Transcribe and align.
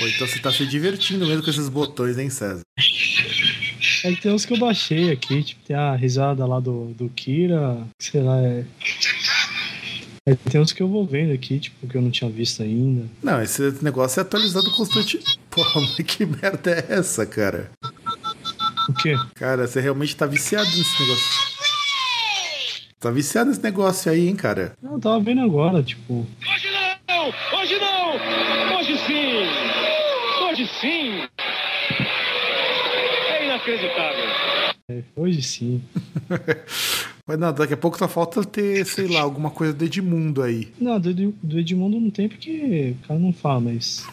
Pô, 0.00 0.06
então 0.08 0.26
você 0.26 0.38
tá 0.38 0.50
se 0.50 0.64
divertindo 0.64 1.26
mesmo 1.26 1.42
com 1.42 1.50
esses 1.50 1.68
botões, 1.68 2.16
hein, 2.16 2.30
César? 2.30 2.62
É 4.02 4.12
que 4.14 4.22
tem 4.22 4.32
uns 4.32 4.46
que 4.46 4.54
eu 4.54 4.58
baixei 4.58 5.12
aqui, 5.12 5.42
tipo, 5.42 5.62
tem 5.66 5.76
a 5.76 5.94
risada 5.94 6.46
lá 6.46 6.58
do, 6.58 6.86
do 6.94 7.10
Kira, 7.10 7.86
sei 8.00 8.22
lá, 8.22 8.40
é. 8.40 8.64
é 10.24 10.34
tem 10.34 10.58
uns 10.58 10.72
que 10.72 10.82
eu 10.82 10.88
vou 10.88 11.04
vendo 11.04 11.34
aqui, 11.34 11.60
tipo, 11.60 11.86
que 11.86 11.98
eu 11.98 12.00
não 12.00 12.10
tinha 12.10 12.30
visto 12.30 12.62
ainda. 12.62 13.06
Não, 13.22 13.42
esse 13.42 13.60
negócio 13.84 14.20
é 14.20 14.22
atualizado 14.22 14.70
constante. 14.70 15.20
Porra, 15.50 15.82
mas 15.82 15.96
que 16.06 16.24
merda 16.24 16.70
é 16.70 16.94
essa, 16.94 17.26
cara? 17.26 17.70
O 18.88 18.94
quê? 18.94 19.14
Cara, 19.34 19.66
você 19.66 19.82
realmente 19.82 20.16
tá 20.16 20.24
viciado 20.24 20.64
nesse 20.64 20.98
negócio. 20.98 21.50
Tá 22.98 23.10
viciado 23.10 23.50
nesse 23.50 23.62
negócio 23.62 24.10
aí, 24.10 24.28
hein, 24.28 24.36
cara? 24.36 24.72
Não, 24.82 24.94
eu 24.94 25.00
tava 25.00 25.20
vendo 25.20 25.42
agora, 25.42 25.82
tipo. 25.82 26.26
Hoje 26.40 26.70
não! 26.70 27.60
Hoje 27.60 27.78
não! 27.78 28.78
Hoje 28.78 28.96
sim! 29.06 29.80
Hoje 30.60 30.70
sim! 30.78 31.22
É 33.30 33.46
inacreditável. 33.46 34.24
É, 34.90 35.02
hoje 35.16 35.42
sim. 35.42 35.82
Mas 37.26 37.38
não, 37.38 37.50
daqui 37.50 37.72
a 37.72 37.78
pouco 37.78 37.96
só 37.96 38.06
falta 38.06 38.44
ter, 38.44 38.84
sei 38.84 39.08
lá, 39.08 39.22
alguma 39.22 39.50
coisa 39.50 39.72
do 39.72 39.86
Edmundo 39.86 40.42
aí. 40.42 40.68
Não, 40.78 41.00
do, 41.00 41.14
do 41.42 41.58
Edmundo 41.58 41.98
não 41.98 42.10
tem 42.10 42.28
porque 42.28 42.94
o 43.02 43.06
cara 43.08 43.18
não 43.18 43.32
fala, 43.32 43.60
mas. 43.60 44.06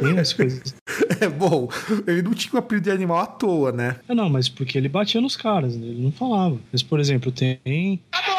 Tem 0.00 0.18
as 0.18 0.32
coisas. 0.32 0.74
É 1.20 1.28
bom, 1.28 1.68
ele 2.04 2.20
não 2.20 2.34
tinha 2.34 2.54
o 2.54 2.58
apelido 2.58 2.86
de 2.86 2.90
animal 2.90 3.18
à 3.18 3.26
toa, 3.26 3.70
né? 3.70 3.96
É, 4.08 4.14
não, 4.14 4.28
mas 4.28 4.48
porque 4.48 4.76
ele 4.76 4.88
batia 4.88 5.20
nos 5.20 5.36
caras, 5.36 5.76
né? 5.76 5.86
ele 5.86 6.02
não 6.02 6.10
falava. 6.10 6.58
Mas, 6.72 6.82
por 6.82 6.98
exemplo, 6.98 7.30
tem. 7.30 8.00
Acabou! 8.10 8.31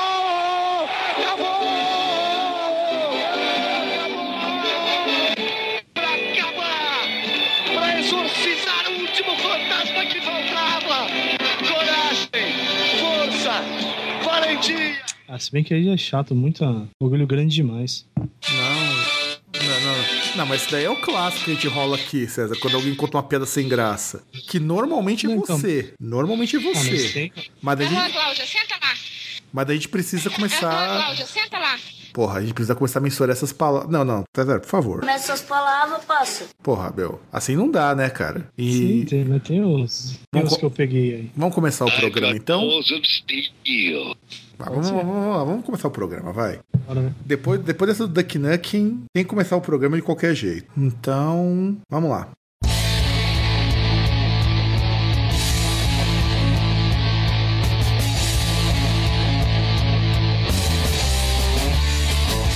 Ah, 15.33 15.39
se 15.39 15.51
bem 15.51 15.63
que 15.63 15.73
aí 15.73 15.89
é 15.89 15.97
chato, 15.97 16.35
muito 16.35 16.63
orgulho 17.01 17.25
grande 17.25 17.55
demais. 17.55 18.05
Não, 18.15 18.27
não, 19.63 19.81
não. 19.81 20.35
Não, 20.37 20.45
mas 20.45 20.61
isso 20.61 20.71
daí 20.71 20.83
é 20.85 20.89
o 20.91 20.95
clássico 20.95 21.45
que 21.45 21.51
a 21.51 21.53
gente 21.55 21.67
rola 21.67 21.95
aqui, 21.95 22.27
César, 22.27 22.55
quando 22.59 22.75
alguém 22.75 22.93
conta 22.93 23.17
uma 23.17 23.23
piada 23.23 23.43
sem 23.47 23.67
graça. 23.67 24.23
Que 24.47 24.59
normalmente 24.59 25.25
é 25.25 25.29
Não, 25.29 25.37
então. 25.37 25.57
você. 25.57 25.95
Normalmente 25.99 26.55
é 26.55 26.59
Ah, 26.59 26.63
mas 26.75 26.77
você. 26.85 27.09
tem. 27.09 27.33
Mas 27.63 27.77
daí 27.79 27.87
a 27.87 27.89
Aham, 27.89 28.03
gente, 28.05 28.13
Cláudia, 28.13 28.45
senta 28.45 28.75
lá. 28.79 28.93
mas 29.51 29.65
daí 29.65 29.75
a 29.75 29.79
gente 29.79 29.89
precisa 29.89 30.29
Aham, 30.29 30.35
começar. 30.35 30.97
Cláudia, 30.99 31.25
senta 31.25 31.57
lá. 31.57 31.79
Porra, 32.13 32.37
a 32.37 32.41
gente 32.41 32.53
precisa 32.53 32.75
começar 32.75 32.99
a 32.99 33.01
mensurar 33.01 33.35
essas 33.35 33.51
palavras. 33.51 33.89
Não, 33.89 34.05
não, 34.05 34.23
César, 34.35 34.59
por 34.59 34.69
favor. 34.69 34.99
Começa 34.99 35.25
suas 35.25 35.41
palavras, 35.41 36.05
passa. 36.05 36.45
Porra, 36.61 36.93
meu. 36.95 37.19
Assim 37.31 37.55
não 37.55 37.71
dá, 37.71 37.95
né, 37.95 38.07
cara? 38.07 38.47
E. 38.55 38.71
Sim, 38.71 39.05
tem, 39.05 39.25
mas 39.25 39.41
tem 39.41 39.63
uns, 39.63 40.19
tem 40.31 40.41
Vamos 40.41 40.53
uns 40.53 40.59
que 40.59 40.65
eu 40.65 40.71
peguei 40.71 41.15
aí. 41.15 41.31
Vamos 41.35 41.55
começar 41.55 41.85
o 41.85 41.91
programa 41.91 42.35
então? 42.35 42.61
Vamos, 44.59 44.89
vamos, 44.89 45.05
vamos, 45.05 45.47
vamos 45.47 45.65
começar 45.65 45.87
o 45.87 45.91
programa, 45.91 46.31
vai. 46.31 46.59
Bora, 46.85 47.01
né? 47.01 47.13
Depois, 47.25 47.59
depois 47.61 47.89
dessa 47.89 48.07
do 48.07 48.13
Duck 48.13 48.37
Nucking, 48.37 49.05
tem 49.11 49.23
que 49.23 49.29
começar 49.29 49.57
o 49.57 49.61
programa 49.61 49.95
de 49.95 50.03
qualquer 50.03 50.35
jeito. 50.35 50.71
Então, 50.77 51.75
vamos 51.89 52.11
lá. 52.11 52.29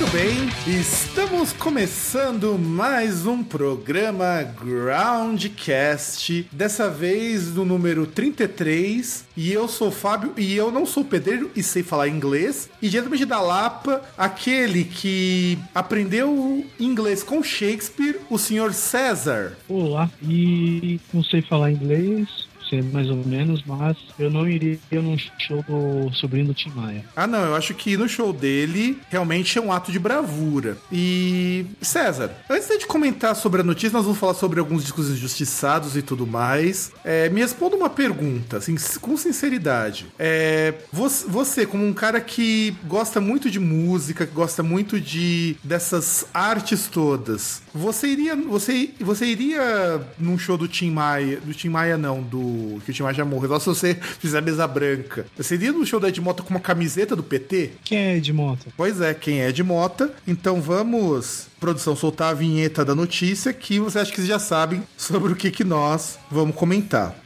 Muito 0.00 0.14
bem, 0.14 0.80
estamos 0.80 1.52
começando 1.52 2.58
mais 2.58 3.26
um 3.26 3.44
programa 3.44 4.42
Groundcast, 4.42 6.48
dessa 6.50 6.88
vez 6.88 7.54
no 7.54 7.66
número 7.66 8.06
33, 8.06 9.26
e 9.36 9.52
eu 9.52 9.68
sou 9.68 9.88
o 9.88 9.92
Fábio, 9.92 10.32
e 10.38 10.56
eu 10.56 10.72
não 10.72 10.86
sou 10.86 11.04
pedreiro 11.04 11.50
e 11.54 11.62
sei 11.62 11.82
falar 11.82 12.08
inglês, 12.08 12.70
e 12.80 12.88
diretamente 12.88 13.26
da 13.26 13.42
Lapa, 13.42 14.00
aquele 14.16 14.84
que 14.84 15.58
aprendeu 15.74 16.64
inglês 16.80 17.22
com 17.22 17.42
Shakespeare, 17.42 18.20
o 18.30 18.38
senhor 18.38 18.72
César. 18.72 19.58
Olá, 19.68 20.10
e 20.22 20.98
não 21.12 21.22
sei 21.22 21.42
falar 21.42 21.72
inglês, 21.72 22.48
mais 22.92 23.08
ou 23.08 23.16
menos, 23.16 23.62
mas 23.66 23.96
eu 24.18 24.30
não 24.30 24.48
iria 24.48 24.78
num 24.92 25.16
show 25.38 25.64
do 25.68 26.12
sobrinho 26.14 26.46
do 26.46 26.54
Tim 26.54 26.70
Maia. 26.70 27.04
Ah, 27.14 27.26
não, 27.26 27.44
eu 27.44 27.54
acho 27.54 27.74
que 27.74 27.96
no 27.96 28.08
show 28.08 28.32
dele 28.32 28.98
realmente 29.08 29.58
é 29.58 29.60
um 29.60 29.72
ato 29.72 29.92
de 29.92 29.98
bravura. 29.98 30.76
E. 30.92 31.66
César, 31.80 32.32
antes 32.48 32.68
de 32.78 32.86
comentar 32.86 33.34
sobre 33.34 33.60
a 33.60 33.64
notícia, 33.64 33.96
nós 33.96 34.04
vamos 34.04 34.18
falar 34.18 34.34
sobre 34.34 34.60
alguns 34.60 34.82
discos 34.82 35.10
injustiçados 35.10 35.96
e 35.96 36.02
tudo 36.02 36.26
mais. 36.26 36.92
É, 37.04 37.28
me 37.28 37.40
responda 37.40 37.76
uma 37.76 37.90
pergunta, 37.90 38.58
assim, 38.58 38.76
com 39.00 39.16
sinceridade. 39.16 40.06
É, 40.18 40.74
você, 40.92 41.26
você, 41.26 41.66
como 41.66 41.86
um 41.86 41.92
cara 41.92 42.20
que 42.20 42.74
gosta 42.84 43.20
muito 43.20 43.50
de 43.50 43.58
música, 43.58 44.26
que 44.26 44.34
gosta 44.34 44.62
muito 44.62 45.00
de 45.00 45.56
dessas 45.62 46.26
artes 46.32 46.86
todas, 46.86 47.62
você 47.74 48.08
iria. 48.08 48.36
Você, 48.36 48.90
você 49.00 49.26
iria 49.26 50.00
num 50.18 50.38
show 50.38 50.56
do 50.56 50.68
Tim 50.68 50.90
Maia. 50.90 51.40
Do 51.40 51.54
Tim 51.54 51.68
Maia, 51.68 51.96
não, 51.96 52.22
do. 52.22 52.59
Que 52.84 52.90
o 52.90 52.94
Tim 52.94 53.02
Maia 53.02 53.14
já 53.14 53.24
morreu. 53.24 53.48
Só 53.50 53.58
se 53.58 53.66
você 53.66 53.94
fizer 53.94 54.38
a 54.38 54.42
mesa 54.42 54.66
branca. 54.66 55.26
Você 55.36 55.54
iria 55.54 55.72
no 55.72 55.86
show 55.86 56.00
da 56.00 56.08
Edmota 56.08 56.42
com 56.42 56.50
uma 56.50 56.60
camiseta 56.60 57.16
do 57.16 57.22
PT? 57.22 57.72
Quem 57.84 57.98
é 57.98 58.16
Ed 58.16 58.32
Mota? 58.32 58.66
Pois 58.76 59.00
é, 59.00 59.14
quem 59.14 59.40
é 59.40 59.52
de 59.52 59.62
Mota. 59.62 60.12
Então 60.26 60.60
vamos, 60.60 61.48
produção, 61.58 61.96
soltar 61.96 62.30
a 62.30 62.34
vinheta 62.34 62.84
da 62.84 62.94
notícia 62.94 63.52
que 63.52 63.78
você 63.78 63.98
acha 63.98 64.10
que 64.10 64.16
vocês 64.16 64.28
já 64.28 64.38
sabem 64.38 64.82
sobre 64.96 65.32
o 65.32 65.36
que, 65.36 65.50
que 65.50 65.64
nós 65.64 66.18
vamos 66.30 66.54
comentar. 66.54 67.16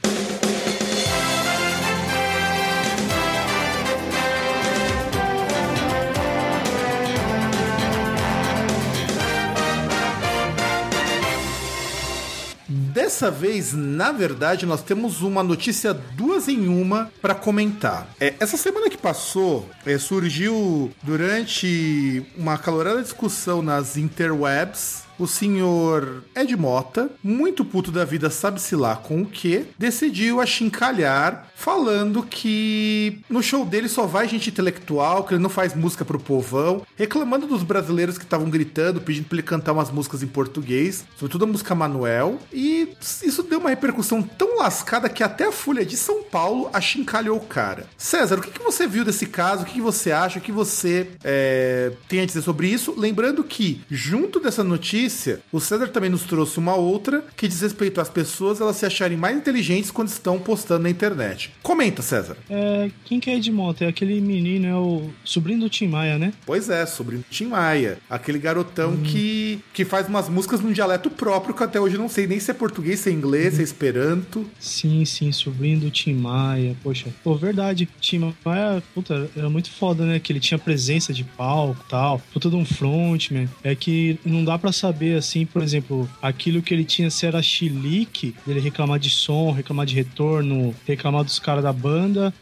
Dessa 13.14 13.30
vez, 13.30 13.72
na 13.72 14.10
verdade, 14.10 14.66
nós 14.66 14.82
temos 14.82 15.22
uma 15.22 15.40
notícia 15.40 15.94
duas 15.94 16.48
em 16.48 16.66
uma 16.66 17.12
para 17.22 17.32
comentar. 17.32 18.08
É, 18.18 18.34
essa 18.40 18.56
semana 18.56 18.90
que 18.90 18.98
passou, 18.98 19.70
é, 19.86 19.96
surgiu 19.98 20.90
durante 21.00 22.26
uma 22.36 22.58
calorada 22.58 23.00
discussão 23.00 23.62
nas 23.62 23.96
interwebs 23.96 25.03
o 25.18 25.26
senhor 25.26 26.24
Ed 26.34 26.56
Mota, 26.56 27.10
muito 27.22 27.64
puto 27.64 27.90
da 27.90 28.04
vida, 28.04 28.30
sabe-se 28.30 28.74
lá 28.74 28.96
com 28.96 29.22
o 29.22 29.26
que, 29.26 29.66
decidiu 29.78 30.40
achincalhar 30.40 31.50
falando 31.54 32.22
que 32.22 33.20
no 33.28 33.42
show 33.42 33.64
dele 33.64 33.88
só 33.88 34.06
vai 34.06 34.28
gente 34.28 34.50
intelectual, 34.50 35.24
que 35.24 35.34
ele 35.34 35.42
não 35.42 35.50
faz 35.50 35.74
música 35.74 36.04
pro 36.04 36.18
povão, 36.18 36.82
reclamando 36.96 37.46
dos 37.46 37.62
brasileiros 37.62 38.18
que 38.18 38.24
estavam 38.24 38.50
gritando, 38.50 39.00
pedindo 39.00 39.26
pra 39.26 39.36
ele 39.36 39.42
cantar 39.42 39.72
umas 39.72 39.90
músicas 39.90 40.22
em 40.22 40.26
português, 40.26 41.04
sobretudo 41.16 41.44
a 41.44 41.48
música 41.48 41.74
Manuel, 41.74 42.38
e 42.52 42.88
isso 43.00 43.42
deu 43.42 43.60
uma 43.60 43.70
repercussão 43.70 44.22
tão 44.22 44.58
lascada 44.58 45.08
que 45.08 45.22
até 45.22 45.46
a 45.46 45.52
Folha 45.52 45.84
de 45.84 45.96
São 45.96 46.22
Paulo 46.22 46.68
achincalhou 46.72 47.38
o 47.38 47.46
cara. 47.46 47.86
César, 47.96 48.38
o 48.38 48.42
que, 48.42 48.50
que 48.50 48.62
você 48.62 48.86
viu 48.86 49.04
desse 49.04 49.26
caso? 49.26 49.62
O 49.62 49.66
que, 49.66 49.74
que 49.74 49.80
você 49.80 50.12
acha? 50.12 50.38
O 50.38 50.42
que 50.42 50.52
você 50.52 51.10
é, 51.22 51.92
tem 52.08 52.20
a 52.20 52.26
dizer 52.26 52.42
sobre 52.42 52.68
isso? 52.68 52.94
Lembrando 52.96 53.42
que, 53.44 53.80
junto 53.90 54.40
dessa 54.40 54.64
notícia, 54.64 55.03
notícia, 55.04 55.40
o 55.52 55.60
César 55.60 55.88
também 55.88 56.08
nos 56.08 56.22
trouxe 56.22 56.58
uma 56.58 56.74
outra 56.74 57.22
que 57.36 57.46
diz 57.46 57.60
respeito 57.60 58.00
às 58.00 58.08
pessoas 58.08 58.60
elas 58.60 58.76
se 58.76 58.86
acharem 58.86 59.16
mais 59.16 59.36
inteligentes 59.36 59.90
quando 59.90 60.08
estão 60.08 60.38
postando 60.38 60.84
na 60.84 60.90
internet. 60.90 61.52
Comenta, 61.62 62.00
César. 62.00 62.36
É, 62.48 62.90
quem 63.04 63.20
que 63.20 63.30
é 63.30 63.38
de 63.38 63.52
moto? 63.52 63.82
É 63.82 63.88
aquele 63.88 64.20
menino, 64.20 64.66
é 64.66 64.74
o 64.74 65.10
sobrinho 65.24 65.60
do 65.60 65.68
Tim 65.68 65.88
Maia, 65.88 66.18
né? 66.18 66.32
Pois 66.46 66.70
é, 66.70 66.86
sobrinho 66.86 67.22
do 67.22 67.26
Tim 67.30 67.46
Maia. 67.46 67.98
Aquele 68.08 68.38
garotão 68.38 68.92
hum. 68.92 69.02
que, 69.02 69.60
que 69.72 69.84
faz 69.84 70.08
umas 70.08 70.28
músicas 70.28 70.60
num 70.60 70.72
dialeto 70.72 71.10
próprio 71.10 71.54
que 71.54 71.62
até 71.62 71.78
hoje 71.78 71.98
não 71.98 72.08
sei 72.08 72.26
nem 72.26 72.40
se 72.40 72.50
é 72.50 72.54
português, 72.54 73.00
se 73.00 73.10
é 73.10 73.12
inglês, 73.12 73.54
se 73.54 73.60
é 73.60 73.64
esperanto. 73.64 74.48
Sim, 74.58 75.04
sim, 75.04 75.30
sobrinho 75.32 75.80
do 75.80 75.90
Tim 75.90 76.14
Maia. 76.14 76.76
Poxa, 76.82 77.10
pô, 77.22 77.34
verdade. 77.34 77.88
Tim 78.00 78.32
Maia, 78.44 78.82
puta, 78.94 79.28
era 79.36 79.50
muito 79.50 79.70
foda, 79.70 80.04
né? 80.04 80.18
Que 80.18 80.32
ele 80.32 80.40
tinha 80.40 80.58
presença 80.58 81.12
de 81.12 81.24
palco 81.24 81.84
e 81.86 81.90
tal. 81.90 82.22
Puta 82.32 82.48
de 82.48 82.56
um 82.56 82.64
frontman. 82.64 83.48
É 83.62 83.74
que 83.74 84.18
não 84.24 84.44
dá 84.44 84.58
para 84.58 84.72
saber, 84.72 84.93
assim, 85.16 85.46
por 85.46 85.62
exemplo, 85.62 86.08
aquilo 86.20 86.62
que 86.62 86.72
ele 86.72 86.84
tinha 86.84 87.10
se 87.10 87.26
era 87.26 87.42
chilique, 87.42 88.34
dele 88.46 88.60
reclamar 88.60 88.98
de 88.98 89.10
som, 89.10 89.52
reclamar 89.52 89.86
de 89.86 89.94
retorno, 89.94 90.74
reclamar 90.86 91.24
dos 91.24 91.38
caras 91.38 91.62
da 91.62 91.72
banda, 91.72 92.32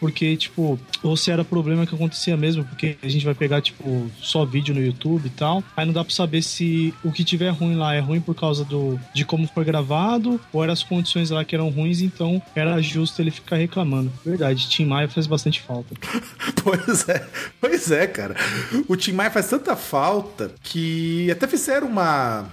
porque, 0.00 0.36
tipo, 0.36 0.78
ou 1.02 1.16
se 1.16 1.30
era 1.30 1.44
problema 1.44 1.86
que 1.86 1.94
acontecia 1.94 2.36
mesmo, 2.36 2.64
porque 2.64 2.96
a 3.02 3.08
gente 3.08 3.24
vai 3.24 3.34
pegar, 3.34 3.60
tipo, 3.60 4.10
só 4.20 4.44
vídeo 4.44 4.74
no 4.74 4.80
YouTube 4.80 5.26
e 5.26 5.30
tal. 5.30 5.62
Aí 5.76 5.86
não 5.86 5.92
dá 5.92 6.04
pra 6.04 6.14
saber 6.14 6.42
se 6.42 6.92
o 7.04 7.12
que 7.12 7.24
tiver 7.24 7.50
ruim 7.50 7.76
lá 7.76 7.94
é 7.94 8.00
ruim 8.00 8.20
por 8.20 8.34
causa 8.34 8.64
do, 8.64 8.98
de 9.14 9.24
como 9.24 9.46
foi 9.48 9.64
gravado, 9.64 10.40
ou 10.52 10.62
eram 10.62 10.72
as 10.72 10.82
condições 10.82 11.30
lá 11.30 11.44
que 11.44 11.54
eram 11.54 11.68
ruins, 11.68 12.00
então 12.00 12.42
era 12.54 12.80
justo 12.80 13.20
ele 13.20 13.30
ficar 13.30 13.56
reclamando. 13.56 14.12
Verdade, 14.24 14.68
Tim 14.68 14.84
Maia 14.86 15.08
faz 15.08 15.26
bastante 15.26 15.60
falta. 15.60 15.94
pois 16.62 17.08
é, 17.08 17.26
pois 17.60 17.90
é, 17.90 18.06
cara. 18.06 18.34
O 18.86 18.96
Tim 18.96 19.12
Maia 19.12 19.30
faz 19.30 19.48
tanta 19.48 19.76
falta 19.76 20.52
que 20.62 21.30
até 21.30 21.46
fizeram 21.46 21.86
uma, 21.86 21.97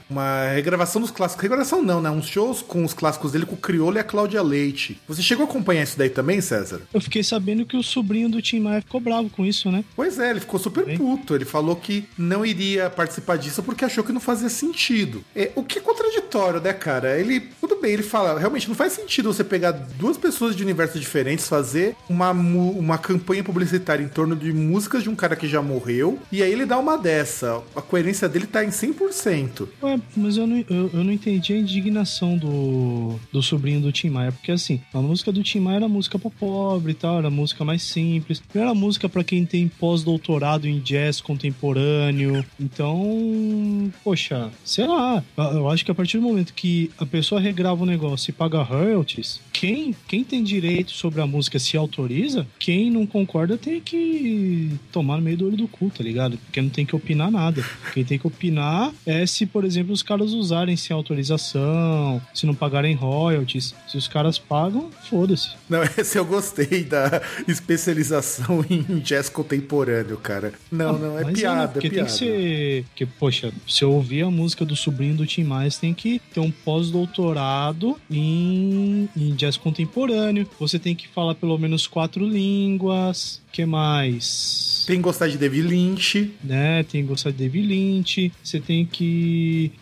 uma 0.10 0.50
regravação 0.54 1.02
dos 1.02 1.12
clássicos. 1.12 1.42
Regravação 1.42 1.82
não, 1.82 2.02
né? 2.02 2.10
Uns 2.10 2.28
shows 2.28 2.62
com 2.62 2.84
os 2.84 2.94
clássicos 2.94 3.32
dele 3.32 3.46
com 3.46 3.56
o 3.56 3.58
Criolo 3.58 3.98
e 3.98 4.00
a 4.00 4.04
Cláudia 4.04 4.42
Leite. 4.42 5.00
Você 5.08 5.22
chegou 5.22 5.46
a 5.46 5.50
acompanhar 5.50 5.84
isso 5.84 5.98
daí 5.98 6.10
também, 6.10 6.42
César? 6.42 6.82
Eu 6.94 7.02
fiquei 7.02 7.24
sabendo 7.24 7.66
que 7.66 7.78
o 7.78 7.84
sobrinho 7.84 8.30
do 8.30 8.42
Tim 8.42 8.60
Maia 8.60 8.82
ficou 8.82 9.00
bravo 9.00 9.30
com 9.30 9.46
isso, 9.46 9.72
né? 9.72 9.84
Pois 9.96 10.20
é, 10.20 10.32
ele 10.32 10.40
ficou 10.40 10.60
super 10.60 10.86
puto. 10.98 11.36
Ele 11.36 11.46
falou 11.46 11.76
que 11.76 12.08
não 12.18 12.46
iria 12.46 12.90
participar 12.90 13.38
disso 13.38 13.64
porque 13.64 13.86
achou 13.86 14.04
que 14.04 14.12
não 14.12 14.22
fazia 14.22 14.50
sentido. 14.50 15.24
É, 15.36 15.52
o 15.56 15.64
que 15.64 15.80
é 15.80 15.82
contraditório, 15.82 16.60
né, 16.60 16.74
cara? 16.74 17.20
Ele, 17.20 17.42
tudo 17.60 17.76
bem, 17.80 17.94
ele 17.94 18.04
fala, 18.04 18.40
realmente 18.40 18.68
não 18.68 18.76
faz 18.76 18.94
sentido 18.94 19.32
você 19.32 19.44
pegar 19.44 19.72
duas 19.72 20.18
pessoas 20.18 20.56
de 20.56 20.64
universos 20.64 21.00
diferentes, 21.00 21.48
fazer 21.48 21.96
uma, 22.10 22.32
uma 22.32 22.98
campanha 22.98 23.44
publicitária 23.44 24.04
em 24.04 24.08
torno 24.08 24.36
de 24.36 24.52
músicas 24.54 25.04
de 25.04 25.10
um 25.10 25.16
cara 25.16 25.36
que 25.36 25.48
já 25.48 25.62
morreu, 25.62 26.20
e 26.32 26.42
aí 26.42 26.52
ele 26.52 26.66
dá 26.66 26.78
uma 26.78 26.98
dessa. 26.98 27.62
A 27.76 27.82
coerência 27.82 28.28
dele 28.28 28.48
tá 28.48 28.64
em 28.64 28.70
100%. 28.70 29.35
Ué, 29.82 30.00
mas 30.16 30.38
eu 30.38 30.48
não, 30.48 30.58
eu, 30.70 30.90
eu 30.94 31.04
não 31.04 31.12
entendi 31.12 31.54
a 31.54 31.58
indignação 31.58 32.38
do, 32.38 33.20
do 33.32 33.42
sobrinho 33.42 33.82
do 33.82 33.92
Tim 33.92 34.10
Maia, 34.10 34.32
porque 34.32 34.52
assim, 34.52 34.82
a 34.94 35.02
música 35.02 35.32
do 35.32 35.44
Tim 35.44 35.60
Maia 35.60 35.78
era 35.78 35.88
música 35.88 36.18
pra 36.18 36.30
pobre 36.32 36.92
e 36.92 36.96
tal, 36.96 37.20
era 37.20 37.30
música 37.30 37.64
mais 37.64 37.82
simples, 37.82 38.42
não 38.54 38.62
era 38.62 38.74
música 38.74 39.08
para 39.10 39.24
quem 39.24 39.46
tem 39.46 39.68
pós-doutorado 39.68 40.68
em 40.68 40.80
jazz 40.80 41.22
contemporâneo, 41.22 42.46
então, 42.60 43.92
poxa, 44.04 44.50
sei 44.64 44.88
lá, 44.88 45.24
eu 45.38 45.70
acho 45.70 45.84
que 45.84 45.92
a 45.92 45.96
partir 45.96 46.18
do 46.18 46.24
momento 46.24 46.54
que 46.54 46.92
a 46.98 47.06
pessoa 47.06 47.40
regrava 47.42 47.84
o 47.84 47.86
negócio 47.86 48.30
e 48.30 48.34
paga 48.34 48.62
royalties, 48.62 49.40
quem, 49.52 49.96
quem 50.08 50.24
tem 50.24 50.44
direito 50.44 50.92
sobre 50.92 51.22
a 51.22 51.28
música 51.28 51.60
se 51.60 51.78
autoriza, 51.78 52.46
quem 52.60 52.92
não 52.92 53.06
concorda 53.06 53.58
tem 53.58 53.80
que 53.80 54.72
tomar 54.92 55.18
no 55.18 55.24
meio 55.24 55.38
do 55.38 55.48
olho 55.48 55.58
do 55.58 55.68
cu, 55.68 55.90
tá 55.90 56.04
ligado? 56.04 56.38
Porque 56.38 56.62
não 56.62 56.70
tem 56.70 56.86
que 56.86 56.96
opinar 56.96 57.32
nada. 57.32 57.64
Quem 57.94 58.04
tem 58.04 58.20
que 58.20 58.28
opinar 58.28 58.94
é 59.06 59.25
se, 59.28 59.46
por 59.46 59.64
exemplo, 59.66 59.94
os 59.94 60.04
caras 60.04 60.32
usarem 60.32 60.76
sem 60.76 60.96
autorização, 60.96 62.22
se 62.34 62.46
não 62.46 62.56
pagarem 62.56 62.96
royalties. 62.96 63.76
Se 63.88 63.98
os 63.98 64.08
caras 64.08 64.38
pagam, 64.38 64.90
foda-se. 65.10 65.52
Não, 65.70 65.82
esse 65.98 66.18
eu 66.18 66.26
gostei 66.26 66.84
da 66.84 67.22
especialização 67.48 68.66
em 68.70 69.00
jazz 69.00 69.30
contemporâneo, 69.30 70.18
cara. 70.18 70.54
Não, 70.72 70.96
ah, 70.96 71.00
não, 71.00 71.20
é 71.20 71.32
piada, 71.32 71.64
é, 71.64 71.68
porque 71.74 71.88
é 71.88 71.90
piada. 71.90 72.06
tem 72.06 72.06
que 72.06 72.12
ser. 72.12 72.86
Que, 72.96 73.06
poxa, 73.06 73.52
se 73.68 73.84
eu 73.84 73.92
ouvir 73.92 74.24
a 74.24 74.32
música 74.32 74.66
do 74.66 74.76
sobrinho 74.76 75.16
do 75.16 75.26
Tim 75.26 75.44
Maia, 75.44 75.70
tem 75.80 75.94
que 75.94 76.22
ter 76.34 76.40
um 76.40 76.52
pós-doutorado 76.52 78.00
em, 78.10 79.10
em 79.16 79.34
jazz 79.36 79.58
contemporâneo. 79.58 80.48
Você 80.60 80.78
tem 80.78 80.96
que 80.96 81.08
falar 81.08 81.36
pelo 81.36 81.58
menos 81.58 81.88
quatro 81.88 82.26
línguas 82.26 83.42
que 83.56 83.66
mais? 83.66 84.84
Tem 84.86 84.98
que 84.98 85.02
gostar 85.02 85.30
de 85.30 85.38
David 85.38 85.66
Lynch. 85.66 86.34
Né, 86.44 86.84
tem 86.84 87.02
que 87.02 87.08
gostar 87.08 87.32
de 87.32 87.38
David 87.38 87.66
Lynch. 87.66 88.32
Você 88.44 88.60
tem 88.60 88.86
que 88.86 89.15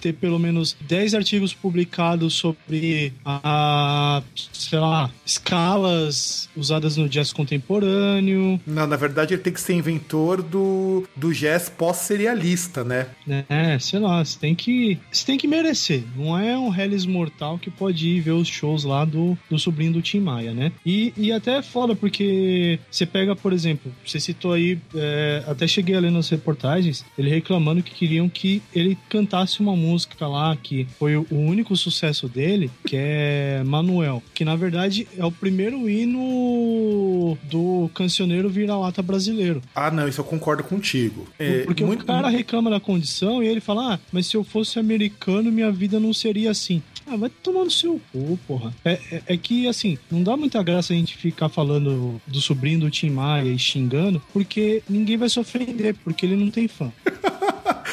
ter 0.02 0.14
pelo 0.14 0.40
menos 0.40 0.76
10 0.82 1.14
artigos 1.16 1.54
publicados 1.54 2.34
sobre 2.34 3.14
a, 3.26 4.22
sei 4.52 4.80
lá, 4.80 5.10
escalas 5.26 6.50
usadas 6.56 6.98
no 6.98 7.10
jazz 7.10 7.34
contemporâneo. 7.34 8.60
Não, 8.66 8.88
na 8.88 8.96
verdade 8.96 9.34
ele 9.34 9.42
tem 9.42 9.54
que 9.54 9.62
ser 9.62 9.74
inventor 9.74 10.42
do, 10.42 11.04
do 11.16 11.34
jazz 11.34 11.70
pós-serialista, 11.70 12.84
né? 12.84 13.08
É, 13.50 13.78
sei 13.80 14.00
lá, 14.00 14.24
você 14.24 14.40
tem 14.40 14.56
que, 14.56 15.00
você 15.12 15.26
tem 15.26 15.38
que 15.38 15.48
merecer. 15.48 16.04
Não 16.16 16.38
é 16.38 16.58
um 16.58 16.74
Hellis 16.74 17.06
mortal 17.06 17.58
que 17.58 17.70
pode 17.70 18.08
ir 18.08 18.22
ver 18.22 18.32
os 18.32 18.48
shows 18.48 18.84
lá 18.84 19.04
do, 19.04 19.38
do 19.50 19.58
sobrinho 19.58 19.94
do 19.94 20.02
Tim 20.02 20.20
Maia, 20.20 20.54
né? 20.54 20.72
E, 20.86 21.14
e 21.18 21.32
até 21.32 21.58
é 21.58 21.62
foda 21.62 21.96
porque 21.96 22.80
você 22.90 23.06
pega, 23.06 23.36
por 23.36 23.52
exemplo, 23.52 23.64
exemplo, 23.64 23.92
você 24.06 24.20
citou 24.20 24.54
aí, 24.54 24.78
é, 24.96 25.44
até 25.48 25.68
cheguei 25.68 25.96
a 25.96 26.00
ler 26.00 26.12
nas 26.12 26.30
reportagens, 26.30 27.06
ele 27.18 27.30
reclamando 27.30 27.82
que 27.82 27.94
queriam 27.94 28.30
que 28.30 28.62
ele 28.74 28.98
cantasse 29.10 29.23
uma 29.60 29.76
música 29.76 30.28
lá, 30.28 30.56
que 30.56 30.88
foi 30.98 31.16
o 31.16 31.28
único 31.32 31.76
sucesso 31.76 32.28
dele, 32.28 32.70
que 32.86 32.96
é 32.96 33.64
Manuel, 33.66 34.22
que 34.34 34.46
na 34.46 34.56
verdade 34.56 35.08
é 35.18 35.26
o 35.26 35.32
primeiro 35.32 35.90
hino 35.90 37.38
do 37.44 37.90
cancioneiro 37.94 38.50
vira-lata 38.50 39.02
brasileiro. 39.02 39.62
Ah, 39.76 39.92
não, 39.92 40.08
isso 40.08 40.22
eu 40.22 40.26
concordo 40.26 40.64
contigo. 40.64 41.28
É, 41.38 41.64
Porque 41.64 41.84
muito... 41.84 42.04
o 42.04 42.06
cara 42.06 42.30
reclama 42.30 42.70
da 42.70 42.80
condição 42.80 43.42
e 43.44 43.48
ele 43.48 43.60
fala, 43.60 43.96
ah, 43.96 44.00
mas 44.12 44.28
se 44.28 44.36
eu 44.36 44.44
fosse 44.44 44.80
americano, 44.80 45.52
minha 45.52 45.72
vida 45.72 46.00
não 46.00 46.14
seria 46.14 46.52
assim. 46.52 46.82
Ah, 47.06 47.18
vai 47.18 47.30
tomar 47.30 47.66
no 47.66 47.72
seu 47.72 48.00
cu, 48.12 48.40
porra. 48.48 48.74
É, 48.86 48.94
é, 49.12 49.24
é, 49.28 49.38
que, 49.38 49.68
assim, 49.68 49.98
não 50.10 50.24
dá 50.24 50.38
muita 50.38 50.64
graça 50.64 50.94
a 50.94 50.96
gente 50.96 51.18
ficar 51.18 51.50
falando 51.50 52.22
do 52.26 52.40
sobrinho 52.40 52.82
do 52.82 52.90
Tim 52.90 53.10
Maia 53.10 53.50
e 53.50 53.60
xingando, 53.60 54.22
porque 54.32 54.82
ninguém 54.90 55.18
vai 55.18 55.30
se 55.30 55.40
ofender, 55.40 55.96
porque 56.04 56.26
ele 56.26 56.36
não 56.36 56.50
tem 56.50 56.68
fã. 56.68 56.92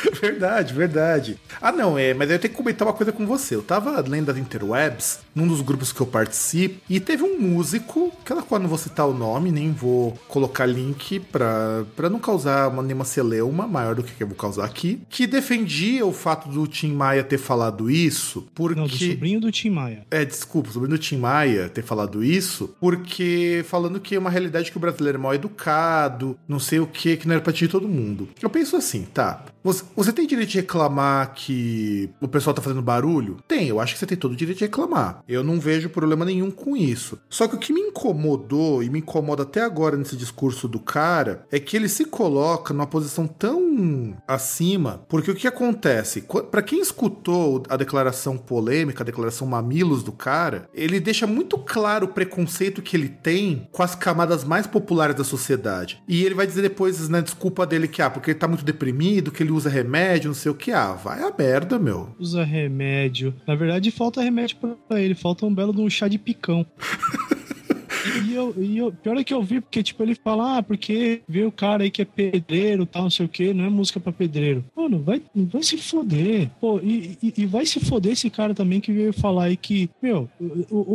verdade, 0.21 0.75
verdade. 0.75 1.39
Ah, 1.61 1.73
não, 1.73 1.99
é, 1.99 2.15
mas 2.15 2.31
eu 2.31 2.39
tenho 2.39 2.53
que 2.53 2.57
comentar 2.57 2.87
uma 2.87 2.95
coisa 2.95 3.13
com 3.13 3.27
você. 3.27 3.55
Eu 3.55 3.63
tava 3.63 4.01
lendo 4.01 4.31
as 4.31 4.37
interwebs, 4.37 5.21
num 5.35 5.47
dos 5.47 5.61
grupos 5.61 5.93
que 5.93 6.01
eu 6.01 6.07
participo, 6.07 6.81
e 6.89 7.01
teve 7.01 7.23
um 7.23 7.39
músico, 7.39 8.13
que 8.25 8.33
eu 8.33 8.37
não 8.59 8.69
vou 8.69 8.79
citar 8.79 9.07
o 9.07 9.15
nome, 9.15 9.51
nem 9.51 9.73
vou 9.73 10.19
colocar 10.29 10.67
link 10.67 11.21
pra, 11.21 11.85
pra 11.97 12.09
não 12.09 12.19
causar 12.19 12.69
uma, 12.69 12.83
nenhuma 12.83 13.05
celeuma 13.05 13.67
maior 13.67 13.95
do 13.95 14.03
que 14.03 14.23
eu 14.23 14.27
vou 14.27 14.37
causar 14.37 14.65
aqui, 14.65 15.01
que 15.09 15.27
defendia 15.27 16.05
o 16.05 16.13
fato 16.13 16.49
do 16.49 16.67
Tim 16.67 16.93
Maia 16.93 17.23
ter 17.23 17.39
falado 17.39 17.91
isso, 17.91 18.47
porque... 18.55 18.81
Não, 18.81 18.87
do 18.87 18.97
sobrinho 18.97 19.41
do 19.41 19.51
Tim 19.51 19.71
Maia. 19.71 20.07
É, 20.11 20.25
desculpa, 20.25 20.71
o 20.71 20.73
sobrinho 20.73 20.97
do 20.97 21.03
Tim 21.03 21.17
Maia 21.17 21.69
ter 21.69 21.83
falado 21.83 22.25
isso, 22.25 22.75
porque 22.81 23.65
falando 23.69 24.01
que 24.01 24.15
é 24.15 24.19
uma 24.19 24.31
realidade 24.31 24.71
que 24.71 24.77
o 24.77 24.81
brasileiro 24.81 25.19
é 25.19 25.21
mal 25.21 25.35
educado, 25.35 26.39
não 26.49 26.59
sei 26.59 26.81
o 26.81 26.87
que, 26.87 27.17
que 27.17 27.27
não 27.27 27.35
era 27.35 27.43
pra 27.43 27.53
ti 27.53 27.69
todo 27.69 27.89
mundo. 27.89 28.29
Eu 28.41 28.51
penso 28.51 28.77
assim, 28.77 29.07
tá, 29.13 29.45
você, 29.63 29.85
você 29.95 30.13
tem 30.13 30.27
direito 30.27 30.51
de 30.51 30.59
reclamar 30.59 31.35
que 31.35 32.11
o 32.21 32.29
pessoal 32.29 32.55
tá 32.55 32.63
fazendo 32.63 32.83
barulho? 32.83 33.39
Tem, 33.47 33.69
eu 33.69 33.81
acho 33.81 33.95
que 33.95 33.99
você 33.99 34.07
tem 34.07 34.17
todo 34.17 34.33
o 34.33 34.37
direito 34.37 34.59
de 34.59 34.65
reclamar. 34.65 35.23
Eu 35.29 35.45
não 35.45 35.61
vejo 35.61 35.91
problema 35.91 36.25
nenhum 36.25 36.51
com 36.51 36.77
isso. 36.77 37.19
Só 37.29 37.47
que 37.47 37.57
o 37.57 37.59
que 37.59 37.73
me 37.73 37.81
incomodou 37.81 38.83
e 38.83 38.89
me 38.89 39.01
incomoda 39.01 39.43
até 39.43 39.63
agora 39.63 39.97
nesse 39.97 40.17
discurso 40.17 40.67
do 40.67 40.81
cara 40.81 41.47
é 41.51 41.59
que 41.61 41.77
ele 41.77 41.89
se 41.89 42.05
coloca 42.05 42.73
numa 42.73 42.87
posição 42.87 43.27
tão 43.27 44.17
acima, 44.27 45.05
porque 45.09 45.31
o 45.31 45.35
que 45.35 45.47
acontece? 45.47 46.25
Para 46.51 46.63
quem 46.63 46.81
escutou 46.81 47.63
a 47.69 47.77
declaração 47.77 48.37
polêmica, 48.37 49.03
a 49.03 49.07
declaração 49.07 49.47
mamilos 49.47 50.03
do 50.03 50.13
cara, 50.13 50.69
ele 50.75 51.01
deixa 51.01 51.27
muito 51.27 51.59
claro 51.59 52.07
o 52.07 52.13
preconceito 52.13 52.83
que 52.83 52.97
ele 52.97 53.09
tem 53.09 53.69
com 53.73 53.83
as 53.83 53.95
camadas 53.95 54.45
mais 54.45 54.67
populares 54.67 55.17
da 55.17 55.25
sociedade. 55.25 56.03
E 56.09 56.25
ele 56.25 56.35
vai 56.35 56.47
dizer 56.47 56.63
depois 56.63 57.09
na 57.09 57.19
né, 57.19 57.23
desculpa 57.23 57.67
dele 57.67 57.89
que 57.89 58.03
ah, 58.03 58.11
porque 58.11 58.31
ele 58.31 58.39
tá 58.39 58.49
muito 58.49 58.65
deprimido, 58.65 59.31
que 59.31 59.43
ele 59.43 59.50
ele 59.51 59.57
usa 59.57 59.69
remédio, 59.69 60.29
não 60.29 60.35
sei 60.35 60.51
o 60.51 60.55
que. 60.55 60.71
Ah, 60.71 60.93
vai 60.93 61.21
a 61.23 61.33
merda, 61.37 61.79
meu. 61.79 62.15
Usa 62.19 62.45
remédio. 62.45 63.35
Na 63.47 63.55
verdade, 63.57 63.91
falta 63.91 64.23
remédio 64.23 64.57
para 64.89 65.01
ele, 65.01 65.15
falta 65.15 65.45
um 65.45 65.55
belo 65.55 65.75
de 65.75 65.81
um 65.81 65.91
chá 65.91 66.07
de 66.07 66.19
picão. 66.19 66.65
E, 68.25 68.35
eu, 68.35 68.55
e 68.59 68.79
eu, 68.79 68.93
pior 68.93 69.17
é 69.17 69.25
que 69.25 69.35
eu 69.35 69.43
vi, 69.43 69.61
porque, 69.61 69.83
tipo, 69.83 70.03
ele 70.03 70.15
fala, 70.15 70.59
ah, 70.59 70.63
porque 70.63 71.23
vê 71.29 71.45
o 71.45 71.53
cara 71.53 71.85
aí 71.85 71.91
que 71.91 72.03
é 72.03 72.05
pedreiro 72.05 72.87
tal, 72.87 73.05
não 73.05 73.11
sei 73.11 73.27
o 73.27 73.29
que, 73.29 73.53
não 73.53 73.65
é 73.65 73.71
música 73.71 74.01
pra 74.01 74.13
pedreiro. 74.13 74.65
Mano, 74.77 75.03
vai, 75.03 75.23
vai 75.35 75.63
se 75.63 75.77
foder. 75.77 76.51
Pô, 76.61 76.81
e, 76.83 77.19
e, 77.23 77.35
e 77.39 77.47
vai 77.47 77.67
se 77.67 77.81
foder 77.81 78.13
esse 78.13 78.31
cara 78.31 78.55
também 78.55 78.81
que 78.81 78.93
veio 78.93 79.13
falar 79.13 79.45
aí 79.45 79.57
que, 79.57 79.91
meu, 80.03 80.29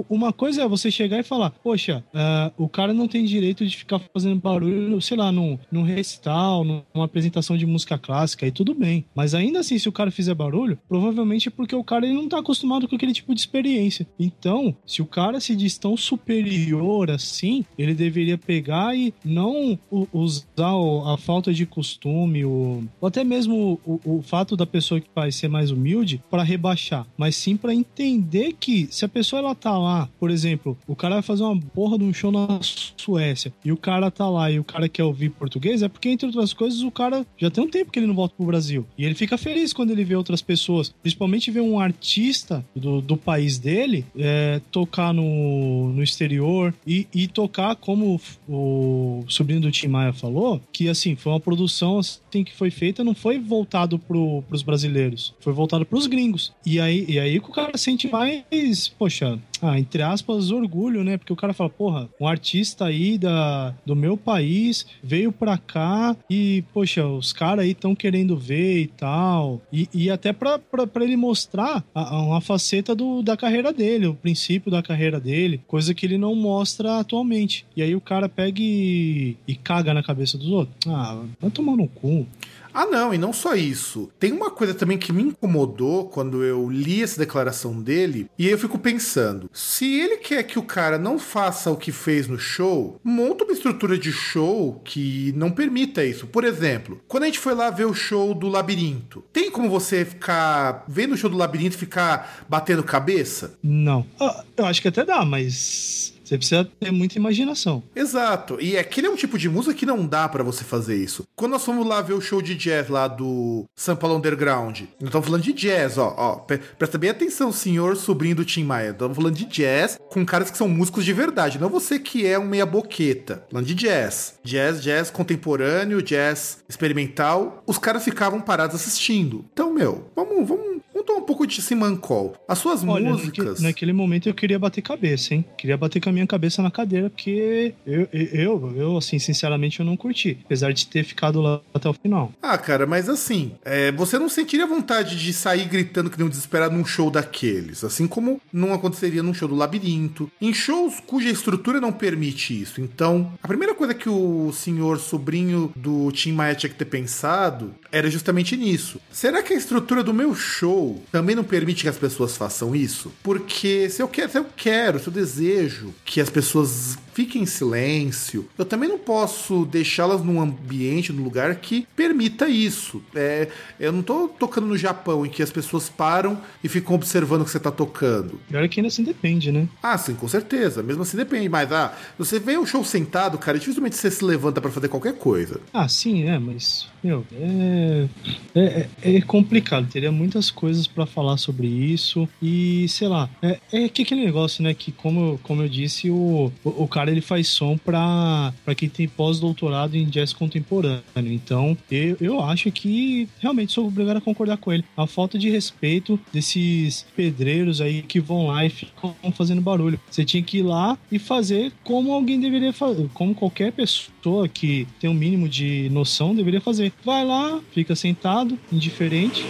uma 0.09 0.33
coisa 0.33 0.63
é 0.63 0.67
você 0.67 0.89
chegar 0.89 1.19
e 1.19 1.23
falar, 1.23 1.49
poxa, 1.49 2.03
uh, 2.13 2.63
o 2.63 2.67
cara 2.67 2.93
não 2.93 3.07
tem 3.07 3.25
direito 3.25 3.65
de 3.65 3.77
ficar 3.77 3.99
fazendo 4.13 4.39
barulho, 4.39 5.01
sei 5.01 5.17
lá, 5.17 5.31
num, 5.31 5.57
num 5.71 5.83
recital, 5.83 6.63
numa 6.63 7.05
apresentação 7.05 7.57
de 7.57 7.65
música 7.65 7.97
clássica, 7.97 8.47
e 8.47 8.51
tudo 8.51 8.73
bem. 8.73 9.05
Mas 9.15 9.33
ainda 9.33 9.59
assim, 9.59 9.77
se 9.77 9.89
o 9.89 9.91
cara 9.91 10.11
fizer 10.11 10.33
barulho, 10.33 10.77
provavelmente 10.87 11.47
é 11.47 11.51
porque 11.51 11.75
o 11.75 11.83
cara 11.83 12.05
ele 12.05 12.15
não 12.15 12.27
tá 12.27 12.39
acostumado 12.39 12.87
com 12.87 12.95
aquele 12.95 13.13
tipo 13.13 13.33
de 13.33 13.41
experiência. 13.41 14.07
Então, 14.19 14.75
se 14.85 15.01
o 15.01 15.05
cara 15.05 15.39
se 15.39 15.55
diz 15.55 15.77
tão 15.77 15.95
superior 15.97 16.94
assim, 17.03 17.65
ele 17.77 17.93
deveria 17.93 18.37
pegar 18.37 18.95
e 18.95 19.13
não 19.23 19.77
usar 20.13 20.73
a 21.05 21.17
falta 21.17 21.53
de 21.53 21.65
costume, 21.65 22.45
ou, 22.45 22.83
até 23.01 23.23
mesmo 23.23 23.79
o, 23.85 23.99
o, 24.03 24.21
fato 24.21 24.55
da 24.55 24.65
pessoa 24.65 24.99
que 24.99 25.07
faz 25.13 25.35
ser 25.35 25.47
mais 25.47 25.71
humilde 25.71 26.21
para 26.29 26.43
rebaixar, 26.43 27.05
mas 27.17 27.35
sim 27.35 27.55
para 27.55 27.73
entender 27.73 28.53
que 28.59 28.87
se 28.91 29.05
a 29.05 29.09
pessoa 29.09 29.39
ela 29.39 29.55
tá 29.55 29.77
lá, 29.77 30.09
por 30.19 30.29
exemplo, 30.29 30.77
o 30.87 30.95
cara 30.95 31.15
vai 31.15 31.23
fazer 31.23 31.43
uma 31.43 31.59
porra 31.59 31.97
de 31.97 32.03
um 32.03 32.13
show 32.13 32.31
na 32.31 32.59
Suécia 32.61 33.53
e 33.63 33.71
o 33.71 33.77
cara 33.77 34.09
tá 34.09 34.29
lá 34.29 34.49
e 34.51 34.59
o 34.59 34.63
cara 34.63 34.89
quer 34.89 35.03
ouvir 35.03 35.29
português, 35.29 35.81
é 35.81 35.87
porque, 35.87 36.09
entre 36.09 36.27
outras 36.27 36.53
coisas, 36.53 36.81
o 36.81 36.91
cara 36.91 37.25
já 37.37 37.49
tem 37.49 37.63
um 37.63 37.69
tempo 37.69 37.91
que 37.91 37.99
ele 37.99 38.07
não 38.07 38.15
volta 38.15 38.35
pro 38.35 38.45
Brasil. 38.45 38.85
E 38.97 39.05
ele 39.05 39.15
fica 39.15 39.37
feliz 39.37 39.73
quando 39.73 39.91
ele 39.91 40.03
vê 40.03 40.15
outras 40.15 40.41
pessoas, 40.41 40.93
principalmente 41.01 41.51
ver 41.51 41.61
um 41.61 41.79
artista 41.79 42.65
do, 42.75 43.01
do 43.01 43.17
país 43.17 43.57
dele 43.57 44.05
é, 44.17 44.61
tocar 44.71 45.13
no, 45.13 45.91
no 45.93 46.03
exterior 46.03 46.73
e, 46.85 47.07
e 47.13 47.27
tocar 47.27 47.75
como 47.75 48.19
o 48.47 49.23
sobrinho 49.27 49.61
do 49.61 49.71
Tim 49.71 49.87
Maia 49.87 50.13
falou, 50.13 50.61
que 50.71 50.87
assim, 50.87 51.15
foi 51.15 51.31
uma 51.31 51.39
produção 51.39 51.99
assim, 51.99 52.43
que 52.43 52.53
foi 52.53 52.69
feita, 52.69 53.03
não 53.03 53.15
foi 53.15 53.39
voltado 53.39 53.97
pro, 53.97 54.43
pros 54.43 54.61
brasileiros, 54.61 55.33
foi 55.39 55.53
voltado 55.53 55.85
pros 55.85 56.07
gringos. 56.07 56.53
E 56.65 56.79
aí, 56.79 57.05
e 57.07 57.19
aí 57.19 57.39
que 57.39 57.49
o 57.49 57.53
cara 57.53 57.77
sente 57.77 58.07
mais, 58.07 58.87
poxa, 58.97 59.39
ah, 59.65 59.79
entre 59.79 60.01
aspas, 60.01 60.51
orgulho, 60.51 61.03
né? 61.03 61.17
Porque 61.17 61.33
o 61.33 61.35
cara 61.35 61.53
fala, 61.53 61.69
porra, 61.69 62.09
um 62.19 62.27
artista 62.27 62.85
aí 62.85 63.17
da, 63.17 63.73
do 63.85 63.95
meu 63.95 64.15
país 64.15 64.85
veio 65.03 65.31
pra 65.31 65.57
cá 65.57 66.15
e, 66.29 66.63
poxa, 66.73 67.05
os 67.05 67.33
caras 67.33 67.65
aí 67.65 67.71
estão 67.71 67.95
querendo 67.95 68.37
ver 68.37 68.81
e 68.81 68.87
tal. 68.87 69.61
E, 69.71 69.89
e 69.93 70.09
até 70.09 70.31
pra, 70.31 70.59
pra, 70.59 70.85
pra 70.85 71.03
ele 71.03 71.17
mostrar 71.17 71.83
a, 71.93 72.21
uma 72.21 72.41
faceta 72.41 72.95
do, 72.95 73.21
da 73.21 73.35
carreira 73.35 73.73
dele, 73.73 74.07
o 74.07 74.13
princípio 74.13 74.71
da 74.71 74.83
carreira 74.83 75.19
dele, 75.19 75.61
coisa 75.67 75.93
que 75.93 76.05
ele 76.05 76.17
não 76.17 76.35
mostra 76.35 76.99
atualmente. 76.99 77.65
E 77.75 77.81
aí 77.81 77.95
o 77.95 78.01
cara 78.01 78.29
pega 78.29 78.61
e, 78.61 79.37
e 79.47 79.55
caga 79.55 79.93
na 79.93 80.03
cabeça 80.03 80.37
dos 80.37 80.49
outros. 80.49 80.75
Ah, 80.87 81.23
vai 81.41 81.49
tomar 81.49 81.75
no 81.75 81.87
cu. 81.87 82.27
Ah, 82.75 82.85
não, 82.85 83.13
e 83.13 83.17
não 83.17 83.31
só 83.31 83.55
isso. 83.55 84.09
Tem 84.19 84.33
uma 84.33 84.51
coisa 84.51 84.73
também 84.73 84.97
que 84.97 85.13
me 85.13 85.23
incomodou 85.23 86.09
quando 86.09 86.43
eu 86.43 86.69
li 86.69 87.01
essa 87.01 87.17
declaração 87.17 87.81
dele, 87.81 88.29
e 88.37 88.49
eu 88.49 88.57
fico 88.57 88.77
pensando: 88.77 89.49
se 89.53 89.99
ele 89.99 90.17
quer 90.17 90.43
que 90.43 90.59
o 90.59 90.63
cara 90.63 90.97
não 90.97 91.17
faça 91.17 91.71
o 91.71 91.77
que 91.77 91.91
fez 91.91 92.27
no 92.27 92.37
show, 92.37 92.99
monta 93.01 93.45
uma 93.45 93.53
estrutura 93.53 93.97
de 93.97 94.11
show 94.11 94.81
que 94.83 95.33
não 95.37 95.51
permita 95.51 96.03
isso. 96.03 96.27
Por 96.27 96.43
exemplo, 96.43 96.99
quando 97.07 97.23
a 97.23 97.27
gente 97.27 97.39
foi 97.39 97.55
lá 97.55 97.69
ver 97.69 97.85
o 97.85 97.93
show 97.93 98.33
do 98.33 98.49
Labirinto, 98.49 99.23
tem 99.31 99.49
como 99.49 99.69
você 99.69 100.03
ficar 100.03 100.83
vendo 100.87 101.13
o 101.13 101.17
show 101.17 101.29
do 101.29 101.37
Labirinto 101.37 101.75
e 101.75 101.79
ficar 101.79 102.45
batendo 102.49 102.83
cabeça? 102.83 103.57
Não. 103.63 104.05
Ah, 104.19 104.43
eu 104.57 104.65
acho 104.65 104.81
que 104.81 104.89
até 104.89 105.05
dá, 105.05 105.23
mas 105.23 106.14
você 106.25 106.37
precisa 106.37 106.65
ter 106.79 106.91
muita 106.91 107.17
imaginação. 107.17 107.83
Exato. 107.95 108.57
E 108.59 108.77
aquele 108.77 109.07
é 109.07 109.09
um 109.09 109.15
tipo 109.15 109.37
de 109.37 109.49
música 109.49 109.75
que 109.75 109.85
não 109.85 110.05
dá 110.05 110.27
para 110.27 110.43
você 110.43 110.63
fazer 110.63 110.95
isso. 110.95 111.23
Quando 111.35 111.51
nós 111.51 111.63
fomos 111.65 111.85
lá 111.85 112.01
ver 112.01 112.13
o 112.13 112.21
show 112.21 112.41
de 112.41 112.55
jazz 112.55 112.89
lá 112.89 113.07
do 113.07 113.65
São 113.75 113.95
Paulo 113.95 114.17
Underground, 114.17 114.81
nós 114.99 115.07
estamos 115.07 115.27
falando 115.27 115.43
de 115.43 115.53
jazz, 115.53 115.97
ó. 115.97 116.13
ó 116.17 116.35
presta 116.77 116.97
bem 116.97 117.09
atenção, 117.09 117.51
senhor 117.51 117.95
sobrinho 117.95 118.35
do 118.35 118.45
Tim 118.45 118.63
Maia. 118.63 118.89
Estamos 118.89 119.15
falando 119.15 119.35
de 119.35 119.45
jazz 119.45 119.99
com 120.09 120.25
caras 120.25 120.49
que 120.49 120.57
são 120.57 120.67
músicos 120.67 121.05
de 121.05 121.13
verdade, 121.13 121.59
não 121.59 121.69
você 121.69 121.99
que 121.99 122.25
é 122.25 122.39
um 122.39 122.45
meia 122.45 122.65
boqueta. 122.65 123.45
Falando 123.49 123.67
de 123.67 123.75
jazz. 123.75 124.39
Jazz, 124.43 124.81
jazz 124.81 125.11
contemporâneo, 125.11 126.01
jazz 126.01 126.63
experimental. 126.67 127.63
Os 127.65 127.77
caras 127.77 128.03
ficavam 128.03 128.41
parados 128.41 128.75
assistindo. 128.75 129.45
Então, 129.53 129.73
meu, 129.73 130.09
vamos, 130.15 130.47
vamos 130.47 130.75
Conta 130.95 131.11
um 131.11 131.21
pouco 131.21 131.45
de 131.45 131.61
Simancol. 131.61 132.35
As 132.47 132.57
suas 132.57 132.81
Olha, 132.81 133.11
músicas. 133.11 133.45
Naquele, 133.45 133.67
naquele 133.67 133.93
momento 133.93 134.29
eu 134.29 134.33
queria 134.33 134.57
bater 134.57 134.81
cabeça, 134.81 135.35
hein? 135.35 135.43
Queria 135.57 135.75
bater 135.75 136.01
com 136.01 136.09
a 136.09 136.13
minha 136.15 136.27
cabeça 136.27 136.61
na 136.61 136.71
cadeira, 136.71 137.09
porque 137.09 137.73
eu, 137.85 138.07
eu, 138.11 138.73
eu 138.75 138.97
assim, 138.97 139.19
sinceramente, 139.19 139.79
eu 139.79 139.85
não 139.85 139.95
curti. 139.95 140.39
Apesar 140.45 140.73
de 140.73 140.87
ter 140.87 141.03
ficado 141.03 141.41
lá 141.41 141.61
até 141.73 141.87
o 141.87 141.93
final. 141.93 142.31
Ah, 142.41 142.57
cara, 142.57 142.85
mas 142.85 143.07
assim, 143.07 143.53
é, 143.63 143.91
você 143.91 144.17
não 144.17 144.29
sentiria 144.29 144.65
vontade 144.65 145.17
de 145.17 145.33
sair 145.33 145.65
gritando 145.65 146.09
que 146.09 146.17
nem 146.17 146.25
um 146.25 146.29
desesperado 146.29 146.75
num 146.75 146.85
show 146.85 147.11
daqueles. 147.11 147.83
Assim 147.83 148.07
como 148.07 148.41
não 148.51 148.73
aconteceria 148.73 149.21
num 149.21 149.33
show 149.33 149.47
do 149.47 149.55
Labirinto. 149.55 150.31
Em 150.41 150.53
shows 150.53 150.99
cuja 151.05 151.29
estrutura 151.29 151.79
não 151.79 151.91
permite 151.91 152.59
isso. 152.59 152.81
Então, 152.81 153.31
a 153.41 153.47
primeira 153.47 153.75
coisa 153.75 153.93
que 153.93 154.09
o 154.09 154.51
senhor 154.51 154.99
sobrinho 154.99 155.71
do 155.75 156.11
Tim 156.11 156.31
Maia 156.31 156.55
tinha 156.55 156.69
que 156.69 156.75
ter 156.75 156.85
pensado 156.85 157.73
era 157.95 158.11
justamente 158.11 158.57
nisso. 158.57 158.99
Será 159.09 159.41
que 159.41 159.53
a 159.53 159.55
estrutura 159.55 160.03
do 160.03 160.13
meu 160.13 160.35
show 160.35 161.01
também 161.13 161.33
não 161.33 161.45
permite 161.45 161.83
que 161.83 161.87
as 161.89 161.97
pessoas 161.97 162.35
façam 162.35 162.75
isso? 162.75 163.09
Porque 163.23 163.89
se 163.89 164.01
eu 164.01 164.07
quero, 164.09 164.29
se 164.29 164.37
eu 164.37 164.45
quero, 164.53 164.99
se 164.99 165.07
eu 165.07 165.13
desejo 165.13 165.93
que 166.03 166.19
as 166.19 166.29
pessoas 166.29 166.97
fiquem 167.15 167.43
em 167.43 167.45
silêncio, 167.45 168.45
eu 168.57 168.65
também 168.65 168.89
não 168.89 168.97
posso 168.99 169.65
deixá-las 169.65 170.21
num 170.21 170.41
ambiente, 170.41 171.13
num 171.13 171.23
lugar 171.23 171.55
que 171.55 171.87
permita 171.95 172.49
isso. 172.49 173.01
É, 173.15 173.47
eu 173.79 173.93
não 173.93 174.03
tô 174.03 174.27
tocando 174.27 174.67
no 174.67 174.77
Japão 174.77 175.25
em 175.25 175.29
que 175.29 175.41
as 175.41 175.49
pessoas 175.49 175.87
param 175.87 176.41
e 176.61 176.67
ficam 176.67 176.93
observando 176.93 177.41
o 177.41 177.45
que 177.45 177.51
você 177.51 177.59
tá 177.59 177.71
tocando. 177.71 178.37
Pior 178.49 178.67
que 178.67 178.81
ainda 178.81 178.89
assim 178.89 179.03
depende, 179.03 179.49
né? 179.49 179.65
Ah, 179.81 179.97
sim, 179.97 180.13
com 180.13 180.27
certeza. 180.27 180.83
Mesmo 180.83 181.03
assim 181.03 181.15
depende. 181.15 181.47
Mas, 181.47 181.71
ah, 181.71 181.97
você 182.17 182.37
vê 182.37 182.57
o 182.57 182.65
show 182.65 182.83
sentado, 182.83 183.37
cara, 183.37 183.57
dificilmente 183.57 183.95
você 183.95 184.11
se 184.11 184.25
levanta 184.25 184.59
para 184.59 184.69
fazer 184.69 184.89
qualquer 184.89 185.13
coisa. 185.13 185.61
Ah, 185.73 185.87
sim, 185.87 186.27
é, 186.27 186.37
mas, 186.37 186.87
meu, 187.01 187.25
é, 187.31 188.07
é, 188.53 188.89
é 189.01 189.21
complicado. 189.21 189.87
Teria 189.87 190.11
muitas 190.11 190.51
coisas 190.51 190.85
para 190.85 191.05
falar 191.05 191.37
sobre 191.37 191.65
isso. 191.65 192.27
E, 192.41 192.87
sei 192.89 193.07
lá, 193.07 193.29
é, 193.41 193.57
é 193.71 193.87
que 193.87 194.01
aquele 194.01 194.25
negócio, 194.25 194.61
né? 194.61 194.73
Que, 194.73 194.91
como, 194.91 195.39
como 195.43 195.61
eu 195.61 195.69
disse, 195.69 196.09
o, 196.09 196.51
o, 196.61 196.83
o 196.83 196.87
cara 196.89 197.04
ele 197.11 197.21
faz 197.21 197.47
som 197.47 197.77
pra, 197.77 198.53
pra 198.63 198.75
quem 198.75 198.89
tem 198.89 199.07
pós-doutorado 199.07 199.95
em 199.95 200.05
jazz 200.05 200.33
contemporâneo. 200.33 201.03
Então, 201.15 201.77
eu, 201.89 202.17
eu 202.19 202.41
acho 202.41 202.71
que 202.71 203.27
realmente 203.39 203.73
sou 203.73 203.87
obrigado 203.87 204.17
a 204.17 204.21
concordar 204.21 204.57
com 204.57 204.71
ele. 204.71 204.83
A 204.95 205.07
falta 205.07 205.37
de 205.37 205.49
respeito 205.49 206.19
desses 206.31 207.05
pedreiros 207.15 207.81
aí 207.81 208.01
que 208.01 208.19
vão 208.19 208.47
lá 208.47 208.65
e 208.65 208.69
ficam 208.69 209.15
fazendo 209.33 209.61
barulho. 209.61 209.99
Você 210.09 210.23
tinha 210.23 210.43
que 210.43 210.59
ir 210.59 210.63
lá 210.63 210.97
e 211.11 211.19
fazer 211.19 211.71
como 211.83 212.11
alguém 212.11 212.39
deveria 212.39 212.73
fazer, 212.73 213.09
como 213.13 213.35
qualquer 213.35 213.71
pessoa 213.71 214.14
que 214.51 214.87
tem 214.99 215.09
um 215.09 215.13
mínimo 215.13 215.47
de 215.47 215.89
noção 215.91 216.35
deveria 216.35 216.61
fazer. 216.61 216.91
Vai 217.03 217.25
lá, 217.25 217.59
fica 217.71 217.95
sentado, 217.95 218.57
indiferente, 218.71 219.45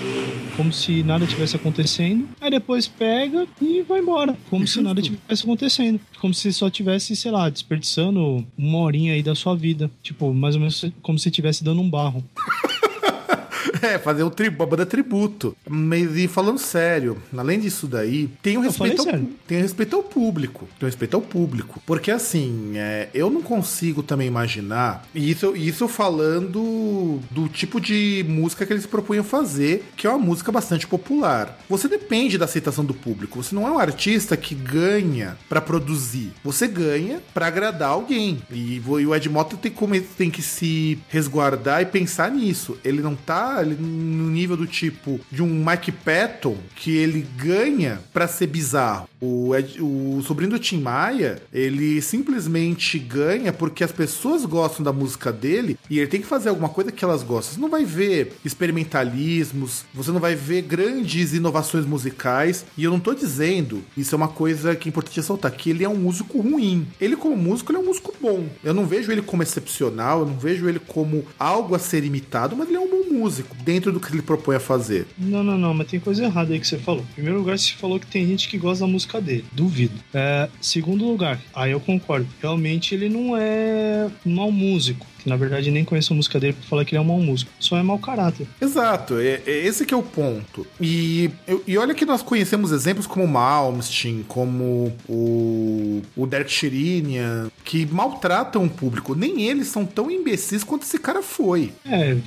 como 0.55 0.71
se 0.71 1.03
nada 1.03 1.25
tivesse 1.25 1.55
acontecendo. 1.55 2.27
Aí 2.41 2.51
depois 2.51 2.87
pega 2.87 3.47
e 3.61 3.81
vai 3.81 3.99
embora, 3.99 4.37
como 4.49 4.67
se 4.67 4.81
nada 4.81 5.01
tivesse 5.01 5.43
acontecendo. 5.43 5.99
Como 6.19 6.33
se 6.33 6.51
só 6.53 6.69
tivesse, 6.69 7.15
sei 7.15 7.31
lá, 7.31 7.49
desperdiçando 7.49 8.45
uma 8.57 8.79
horinha 8.79 9.13
aí 9.13 9.23
da 9.23 9.35
sua 9.35 9.55
vida. 9.55 9.89
Tipo, 10.03 10.33
mais 10.33 10.55
ou 10.55 10.61
menos 10.61 10.85
como 11.01 11.17
se 11.17 11.29
estivesse 11.29 11.63
dando 11.63 11.81
um 11.81 11.89
barro. 11.89 12.23
É, 13.85 13.99
fazer 13.99 14.23
um 14.23 14.29
tri 14.29 14.49
uma 14.49 14.65
banda 14.65 14.85
tributo. 14.85 15.55
Mas 15.67 16.17
e 16.17 16.27
falando 16.27 16.57
sério, 16.57 17.21
além 17.37 17.59
disso 17.59 17.87
daí, 17.87 18.29
tem 18.41 18.57
um 18.57 18.61
respeito, 18.61 19.01
ao, 19.01 19.19
tem 19.47 19.59
um 19.59 19.61
respeito 19.61 19.95
ao 19.95 20.03
público. 20.03 20.67
Tem 20.79 20.87
um 20.87 20.89
respeito 20.89 21.15
ao 21.15 21.21
público. 21.21 21.81
Porque 21.85 22.09
assim, 22.09 22.73
é, 22.75 23.09
eu 23.13 23.29
não 23.29 23.41
consigo 23.41 24.01
também 24.01 24.27
imaginar, 24.27 25.05
e 25.13 25.29
isso, 25.29 25.55
isso 25.55 25.87
falando 25.87 27.19
do 27.29 27.47
tipo 27.47 27.79
de 27.79 28.25
música 28.27 28.65
que 28.65 28.73
eles 28.73 28.85
propunham 28.85 29.23
fazer, 29.23 29.85
que 29.95 30.07
é 30.07 30.09
uma 30.09 30.17
música 30.17 30.51
bastante 30.51 30.87
popular. 30.87 31.59
Você 31.69 31.87
depende 31.87 32.37
da 32.37 32.45
aceitação 32.45 32.83
do 32.83 32.93
público. 32.93 33.41
Você 33.41 33.53
não 33.53 33.67
é 33.67 33.71
um 33.71 33.79
artista 33.79 34.35
que 34.35 34.55
ganha 34.55 35.37
para 35.47 35.61
produzir. 35.61 36.33
Você 36.43 36.67
ganha 36.67 37.21
para 37.33 37.47
agradar 37.47 37.89
alguém. 37.89 38.41
E, 38.49 38.77
e 38.77 39.05
o 39.05 39.15
Ed 39.15 39.29
Mota 39.29 39.55
tem, 39.57 39.71
tem 40.17 40.31
que 40.31 40.41
se 40.41 40.97
resguardar 41.09 41.81
e 41.81 41.85
pensar 41.85 42.31
nisso. 42.31 42.77
Ele 42.83 43.01
não 43.01 43.15
tá. 43.15 43.61
Ele 43.61 43.74
ele 43.75 43.85
no 43.85 44.29
nível 44.29 44.57
do 44.57 44.65
tipo 44.67 45.19
de 45.31 45.41
um 45.43 45.65
Mike 45.65 45.91
Patton, 45.91 46.57
que 46.75 46.95
ele 46.95 47.25
ganha 47.37 47.99
pra 48.13 48.27
ser 48.27 48.47
bizarro. 48.47 49.07
O, 49.21 49.55
Ed- 49.55 49.79
o 49.81 50.21
sobrinho 50.21 50.51
do 50.51 50.59
Tim 50.59 50.81
Maia, 50.81 51.41
ele 51.51 52.01
simplesmente 52.01 52.99
ganha 52.99 53.51
porque 53.51 53.83
as 53.83 53.91
pessoas 53.91 54.45
gostam 54.45 54.83
da 54.83 54.93
música 54.93 55.31
dele 55.31 55.77
e 55.89 55.97
ele 55.99 56.07
tem 56.07 56.21
que 56.21 56.27
fazer 56.27 56.49
alguma 56.49 56.69
coisa 56.69 56.91
que 56.91 57.03
elas 57.03 57.23
gostam. 57.23 57.55
Você 57.55 57.61
não 57.61 57.69
vai 57.69 57.83
ver 57.85 58.33
experimentalismos, 58.95 59.83
você 59.93 60.11
não 60.11 60.19
vai 60.19 60.35
ver 60.35 60.61
grandes 60.63 61.33
inovações 61.33 61.85
musicais. 61.85 62.65
E 62.77 62.83
eu 62.83 62.91
não 62.91 62.99
tô 62.99 63.13
dizendo, 63.13 63.83
isso 63.97 64.13
é 64.13 64.17
uma 64.17 64.27
coisa 64.27 64.75
que 64.75 64.87
é 64.87 64.89
importante 64.89 65.17
ressaltar, 65.17 65.51
que 65.51 65.69
ele 65.69 65.83
é 65.83 65.89
um 65.89 65.95
músico 65.95 66.39
ruim. 66.41 66.87
Ele, 66.99 67.15
como 67.15 67.35
músico, 67.35 67.71
ele 67.71 67.79
é 67.79 67.81
um 67.81 67.85
músico 67.85 68.13
bom. 68.21 68.45
Eu 68.63 68.73
não 68.73 68.85
vejo 68.85 69.11
ele 69.11 69.21
como 69.21 69.43
excepcional, 69.43 70.19
eu 70.21 70.25
não 70.25 70.37
vejo 70.37 70.67
ele 70.67 70.79
como 70.79 71.25
algo 71.39 71.75
a 71.75 71.79
ser 71.79 72.03
imitado, 72.03 72.55
mas 72.55 72.67
ele 72.67 72.77
é 72.77 72.79
um 72.79 72.89
bom 72.89 73.13
músico, 73.13 73.54
dentro 73.63 73.91
do 73.91 73.99
que 73.99 74.11
ele 74.11 74.21
propõe 74.21 74.55
a 74.55 74.59
fazer. 74.59 75.07
Não, 75.17 75.43
não, 75.43 75.57
não, 75.57 75.73
mas 75.73 75.87
tem 75.87 75.99
coisa 75.99 76.23
errada 76.23 76.53
aí 76.53 76.59
que 76.59 76.67
você 76.67 76.77
falou. 76.77 77.01
Em 77.11 77.13
primeiro 77.13 77.39
lugar, 77.39 77.57
você 77.57 77.73
falou 77.73 77.99
que 77.99 78.07
tem 78.07 78.25
gente 78.25 78.47
que 78.47 78.57
gosta 78.57 78.85
da 78.85 78.91
música 78.91 79.21
dele. 79.21 79.45
Duvido. 79.51 79.95
É, 80.13 80.49
segundo 80.61 81.05
lugar, 81.05 81.39
aí 81.53 81.71
eu 81.71 81.79
concordo. 81.79 82.27
Realmente 82.41 82.93
ele 82.93 83.09
não 83.09 83.35
é 83.37 84.09
mau 84.25 84.51
músico. 84.51 85.05
Que 85.19 85.29
na 85.29 85.35
verdade 85.35 85.71
nem 85.71 85.83
conheço 85.83 86.13
a 86.13 86.15
música 86.15 86.39
dele 86.39 86.53
pra 86.53 86.69
falar 86.69 86.85
que 86.85 86.93
ele 86.93 86.99
é 86.99 87.01
um 87.01 87.05
mau 87.05 87.19
músico. 87.19 87.51
Só 87.59 87.77
é 87.77 87.83
mau 87.83 87.97
caráter. 87.97 88.47
Exato, 88.61 89.17
é, 89.17 89.41
é 89.45 89.65
esse 89.65 89.83
que 89.83 89.93
é 89.93 89.97
o 89.97 90.03
ponto. 90.03 90.67
E, 90.79 91.31
e 91.65 91.77
olha 91.77 91.95
que 91.95 92.05
nós 92.05 92.21
conhecemos 92.21 92.71
exemplos 92.71 93.07
como 93.07 93.25
o 93.25 93.27
Malmsteen, 93.27 94.23
como 94.27 94.95
o, 95.09 96.03
o 96.15 96.27
Derek 96.27 96.51
Sherinian, 96.51 97.49
que 97.63 97.87
maltratam 97.87 98.63
o 98.65 98.69
público. 98.69 99.15
Nem 99.15 99.41
eles 99.41 99.67
são 99.67 99.83
tão 99.83 100.11
imbecis 100.11 100.63
quanto 100.63 100.83
esse 100.83 100.99
cara 100.99 101.23
foi. 101.23 101.71
É. 101.85 102.17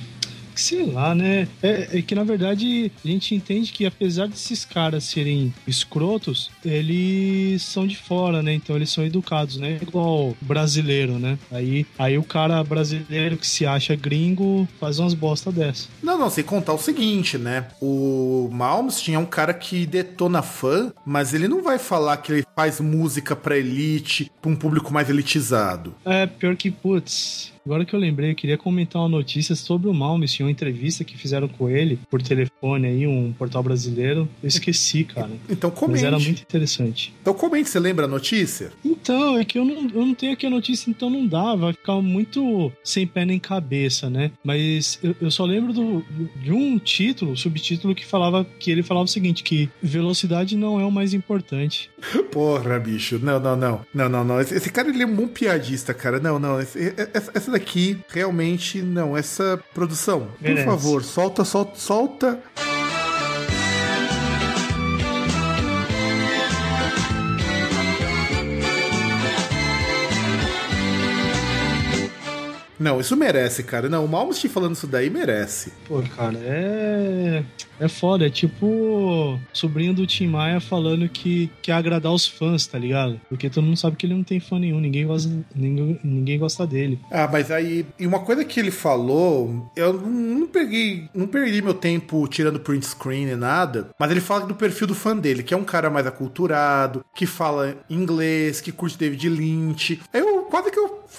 que 0.59 0.63
Sei 0.69 0.85
lá, 0.85 1.15
né? 1.15 1.47
É, 1.63 1.97
é 1.97 2.01
que 2.01 2.13
na 2.13 2.23
verdade 2.23 2.91
a 3.03 3.07
gente 3.07 3.33
entende 3.33 3.71
que 3.71 3.85
apesar 3.85 4.27
desses 4.27 4.65
caras 4.65 5.05
serem 5.05 5.53
escrotos, 5.65 6.51
eles 6.63 7.61
são 7.63 7.87
de 7.87 7.95
fora, 7.95 8.43
né? 8.43 8.53
Então 8.53 8.75
eles 8.75 8.91
são 8.91 9.05
educados, 9.05 9.57
né? 9.57 9.79
Igual 9.81 10.35
brasileiro, 10.41 11.17
né? 11.17 11.39
Aí, 11.51 11.85
aí 11.97 12.17
o 12.17 12.23
cara 12.23 12.63
brasileiro 12.63 13.37
que 13.37 13.47
se 13.47 13.65
acha 13.65 13.95
gringo 13.95 14.67
faz 14.79 14.99
umas 14.99 15.13
bosta 15.13 15.51
dessa. 15.51 15.87
Não, 16.03 16.17
não, 16.17 16.29
sem 16.29 16.43
contar 16.43 16.73
o 16.73 16.77
seguinte, 16.77 17.37
né? 17.37 17.67
O 17.81 18.49
Malmsteen 18.51 19.15
é 19.15 19.19
um 19.19 19.25
cara 19.25 19.53
que 19.53 19.85
detona 19.85 20.41
fã, 20.41 20.91
mas 21.05 21.33
ele 21.33 21.47
não 21.47 21.63
vai 21.63 21.79
falar 21.79 22.17
que 22.17 22.31
ele 22.31 22.43
faz 22.55 22.79
música 22.79 23.35
pra 23.35 23.57
elite, 23.57 24.29
pra 24.41 24.51
um 24.51 24.55
público 24.55 24.91
mais 24.91 25.09
elitizado. 25.09 25.95
É, 26.03 26.27
pior 26.27 26.55
que, 26.55 26.69
putz, 26.69 27.48
agora 27.65 27.85
que 27.85 27.93
eu 27.93 27.99
lembrei, 27.99 28.31
eu 28.31 28.35
queria 28.35 28.57
comentar 28.57 29.01
uma 29.01 29.09
notícia 29.09 29.55
sobre 29.55 29.89
o 29.89 29.93
Malmsteen, 29.93 30.45
uma 30.45 30.51
entrevista 30.51 31.03
que 31.03 31.17
fizeram 31.17 31.47
com 31.47 31.69
ele 31.69 31.99
por 32.09 32.21
telefone 32.21 32.87
aí, 32.87 33.07
um 33.07 33.31
portal 33.33 33.61
brasileiro. 33.63 34.27
Eu 34.41 34.47
esqueci, 34.47 35.03
cara. 35.03 35.29
Então 35.49 35.69
Mas 35.69 35.79
comente. 35.79 36.05
era 36.05 36.19
muito 36.19 36.41
interessante. 36.41 37.13
Então 37.21 37.33
comente, 37.33 37.69
você 37.69 37.79
lembra 37.79 38.05
a 38.05 38.07
notícia? 38.07 38.71
Então, 38.83 39.37
é 39.37 39.45
que 39.45 39.57
eu 39.57 39.65
não, 39.65 39.89
eu 39.89 40.05
não 40.05 40.13
tenho 40.15 40.33
aqui 40.33 40.45
a 40.45 40.49
notícia, 40.49 40.89
então 40.89 41.09
não 41.09 41.25
dá, 41.25 41.55
vai 41.55 41.73
ficar 41.73 41.95
muito 42.01 42.71
sem 42.83 43.05
pé 43.07 43.25
nem 43.25 43.39
cabeça, 43.39 44.09
né? 44.09 44.31
Mas 44.43 44.99
eu, 45.03 45.15
eu 45.21 45.31
só 45.31 45.45
lembro 45.45 45.73
do, 45.73 46.03
de 46.41 46.51
um 46.51 46.77
título, 46.79 47.35
subtítulo, 47.37 47.93
que 47.95 48.05
falava 48.05 48.45
que 48.59 48.71
ele 48.71 48.83
falava 48.83 49.05
o 49.05 49.07
seguinte: 49.07 49.43
que 49.43 49.69
velocidade 49.81 50.55
não 50.57 50.79
é 50.79 50.85
o 50.85 50.91
mais 50.91 51.13
importante. 51.13 51.89
Porra, 52.31 52.79
bicho. 52.79 53.19
Não, 53.21 53.39
não, 53.39 53.55
não. 53.55 53.85
Não, 53.93 54.09
não, 54.09 54.23
não. 54.23 54.41
Esse, 54.41 54.55
esse 54.55 54.71
cara 54.71 54.89
ele 54.89 55.03
é 55.03 55.05
um 55.05 55.15
bom 55.15 55.27
piadista, 55.27 55.93
cara. 55.93 56.19
Não, 56.19 56.39
não. 56.39 56.59
Esse- 56.59 56.93
essa, 57.13 57.31
essa 57.33 57.58
daqui, 57.59 57.99
realmente, 58.09 58.81
não. 58.81 59.15
Essa 59.15 59.59
produção, 59.73 60.27
por 60.37 60.41
Merece. 60.41 60.65
favor, 60.65 61.03
solta, 61.03 61.43
solta, 61.43 61.77
solta. 61.77 62.39
Não, 72.79 72.99
isso 72.99 73.15
merece, 73.15 73.63
cara. 73.63 73.89
Não, 73.89 74.05
o 74.05 74.07
Malmsteen 74.07 74.51
falando 74.51 74.75
isso 74.75 74.87
daí 74.87 75.09
merece. 75.09 75.73
Pô, 75.87 76.01
cara, 76.15 76.37
é. 76.41 77.43
É 77.79 77.87
foda, 77.87 78.27
é 78.27 78.29
tipo 78.29 78.65
o 78.65 79.39
sobrinho 79.53 79.93
do 79.93 80.05
Tim 80.05 80.27
Maia 80.27 80.59
falando 80.59 81.07
que 81.07 81.49
quer 81.61 81.73
agradar 81.73 82.11
os 82.11 82.27
fãs, 82.27 82.67
tá 82.67 82.77
ligado? 82.77 83.19
Porque 83.29 83.49
todo 83.49 83.63
mundo 83.63 83.77
sabe 83.77 83.95
que 83.95 84.05
ele 84.05 84.15
não 84.15 84.23
tem 84.23 84.39
fã 84.39 84.59
nenhum, 84.59 84.81
ninguém 84.81 85.07
gosta, 85.07 85.29
ninguém, 85.55 85.99
ninguém 86.03 86.37
gosta 86.37 86.67
dele. 86.67 86.99
Ah, 87.09 87.29
mas 87.31 87.49
aí, 87.49 87.85
e 87.97 88.05
uma 88.05 88.19
coisa 88.19 88.43
que 88.43 88.59
ele 88.59 88.71
falou, 88.71 89.71
eu 89.75 89.93
não, 89.93 90.09
não 90.09 90.47
peguei, 90.47 91.09
não 91.13 91.25
perdi 91.25 91.61
meu 91.61 91.73
tempo 91.73 92.27
tirando 92.27 92.59
print 92.59 92.85
screen 92.85 93.29
e 93.29 93.35
nada, 93.35 93.89
mas 93.97 94.11
ele 94.11 94.19
fala 94.21 94.45
do 94.45 94.55
perfil 94.55 94.87
do 94.87 94.95
fã 94.95 95.15
dele, 95.15 95.41
que 95.41 95.53
é 95.53 95.57
um 95.57 95.63
cara 95.63 95.89
mais 95.89 96.05
aculturado, 96.05 97.03
que 97.15 97.25
fala 97.25 97.77
inglês, 97.89 98.59
que 98.59 98.73
curte 98.73 98.97
David 98.97 99.29
Lynch. 99.29 100.01
Aí 100.13 100.19
eu 100.19 100.38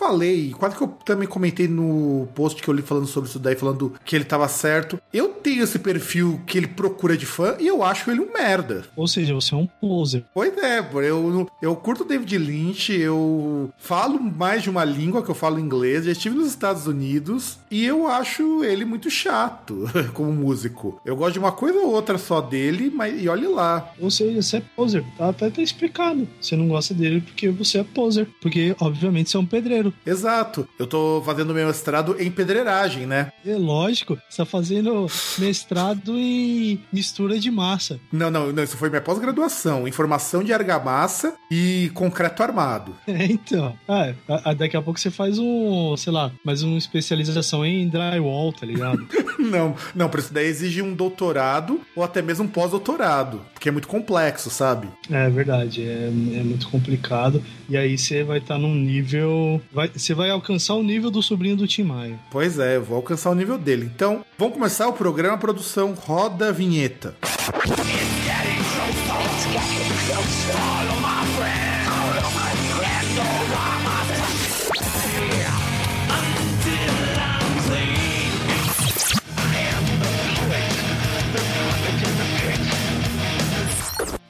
falei, 0.01 0.55
quase 0.59 0.75
que 0.75 0.83
eu 0.83 0.89
também 1.05 1.29
comentei 1.29 1.69
no 1.69 2.27
post 2.35 2.63
que 2.63 2.69
eu 2.69 2.75
li 2.75 2.81
falando 2.81 3.07
sobre 3.07 3.29
isso 3.29 3.39
daí, 3.39 3.55
falando 3.55 3.93
que 4.03 4.17
ele 4.17 4.25
tava 4.25 4.49
certo. 4.49 4.99
Eu 5.13 5.29
tenho 5.29 5.63
esse 5.63 5.79
perfil 5.79 6.41
que 6.47 6.57
ele 6.57 6.67
procura 6.67 7.17
de 7.17 7.27
fã 7.27 7.55
e 7.61 7.67
eu 7.67 7.83
acho 7.83 8.11
ele 8.11 8.21
um 8.21 8.33
merda. 8.33 8.85
Ou 8.97 9.07
seja, 9.07 9.35
você 9.35 9.55
é 9.55 9.59
um 9.59 9.67
poser. 9.67 10.25
Pois 10.33 10.57
é, 10.57 10.79
eu, 11.03 11.47
eu 11.61 11.77
curto 11.77 12.05
David 12.05 12.39
Lynch, 12.39 12.93
eu 12.93 13.71
falo 13.77 14.19
mais 14.19 14.63
de 14.63 14.71
uma 14.71 14.85
língua 14.85 15.23
que 15.23 15.31
eu 15.31 15.35
falo 15.35 15.61
inglês, 15.61 16.07
já 16.07 16.13
estive 16.13 16.35
nos 16.35 16.49
Estados 16.49 16.87
Unidos 16.87 17.59
e 17.71 17.85
eu 17.85 18.09
acho 18.09 18.65
ele 18.65 18.85
muito 18.85 19.11
chato 19.11 19.85
como 20.15 20.33
músico. 20.33 21.01
Eu 21.05 21.17
gosto 21.17 21.35
de 21.35 21.39
uma 21.39 21.53
coisa 21.53 21.79
ou 21.79 21.93
outra 21.93 22.17
só 22.17 22.41
dele, 22.41 22.91
mas 22.95 23.23
e 23.23 23.29
olhe 23.29 23.47
lá. 23.47 23.93
Ou 24.01 24.11
seja, 24.11 24.41
você 24.41 24.57
é 24.59 24.63
poser. 24.75 25.05
Tá 25.19 25.29
até 25.29 25.51
tá 25.51 25.61
explicado. 25.61 26.27
Você 26.41 26.57
não 26.57 26.69
gosta 26.69 26.95
dele 26.95 27.21
porque 27.21 27.51
você 27.51 27.79
é 27.79 27.85
poser. 27.85 28.29
Porque, 28.41 28.75
obviamente, 28.81 29.31
você 29.31 29.37
é 29.37 29.41
um 29.41 29.47
pedreiro. 29.47 29.90
Exato. 30.07 30.69
Eu 30.79 30.87
tô 30.87 31.23
fazendo 31.25 31.55
meu 31.55 31.67
mestrado 31.67 32.17
em 32.21 32.31
pedreiragem, 32.31 33.07
né? 33.07 33.33
É 33.45 33.55
lógico, 33.57 34.19
você 34.29 34.39
tá 34.39 34.45
fazendo 34.47 35.07
mestrado 35.39 36.17
em 36.19 36.81
mistura 36.93 37.39
de 37.39 37.51
massa. 37.51 37.99
Não, 38.13 38.31
não, 38.31 38.53
não, 38.53 38.63
isso 38.63 38.77
foi 38.77 38.89
minha 38.91 39.01
pós-graduação, 39.01 39.87
em 39.89 39.93
formação 39.93 40.43
de 40.43 40.53
argamassa 40.53 41.35
e 41.51 41.91
concreto 41.95 42.43
armado. 42.43 42.95
É, 43.07 43.25
então. 43.25 43.75
Ah, 43.89 44.13
a- 44.29 44.51
a- 44.51 44.55
daqui 44.55 44.77
a 44.77 44.83
pouco 44.83 44.99
você 45.01 45.11
faz 45.11 45.39
um, 45.39 45.97
sei 45.97 46.13
lá, 46.13 46.31
mais 46.45 46.63
uma 46.63 46.79
especialização 46.79 47.65
em 47.65 47.89
drywall, 47.89 48.53
tá 48.53 48.67
ligado? 48.67 49.07
Não, 49.41 49.75
não, 49.95 50.09
por 50.11 50.21
isso 50.21 50.35
daí 50.35 50.47
exige 50.47 50.83
um 50.83 50.93
doutorado 50.95 51.81
ou 51.97 52.05
até 52.05 52.21
mesmo 52.21 52.45
um 52.45 52.49
pós-doutorado, 52.49 53.41
porque 53.55 53.71
é 53.71 53.73
muito 53.73 53.89
complexo, 53.89 54.51
sabe? 54.51 54.87
É 55.11 55.31
verdade, 55.31 55.83
é, 55.83 56.07
é 56.09 56.43
muito 56.45 56.69
complicado. 56.69 57.43
E 57.69 57.75
aí 57.77 57.97
você 57.97 58.23
vai 58.23 58.39
estar 58.39 58.59
num 58.59 58.75
nível. 58.75 59.61
Vai, 59.81 59.89
você 59.89 60.13
vai 60.13 60.29
alcançar 60.29 60.75
o 60.75 60.83
nível 60.83 61.11
do 61.11 61.23
sobrinho 61.23 61.57
do 61.57 61.67
Tim 61.67 61.85
Maia. 61.85 62.19
Pois 62.31 62.59
é, 62.59 62.77
eu 62.77 62.85
vou 62.85 62.97
alcançar 62.97 63.31
o 63.31 63.35
nível 63.35 63.57
dele. 63.57 63.91
Então, 63.95 64.23
vamos 64.37 64.53
começar 64.53 64.87
o 64.87 64.93
programa 64.93 65.39
produção 65.39 65.95
Roda 65.95 66.51
a 66.51 66.53
Vinheta. 66.53 67.17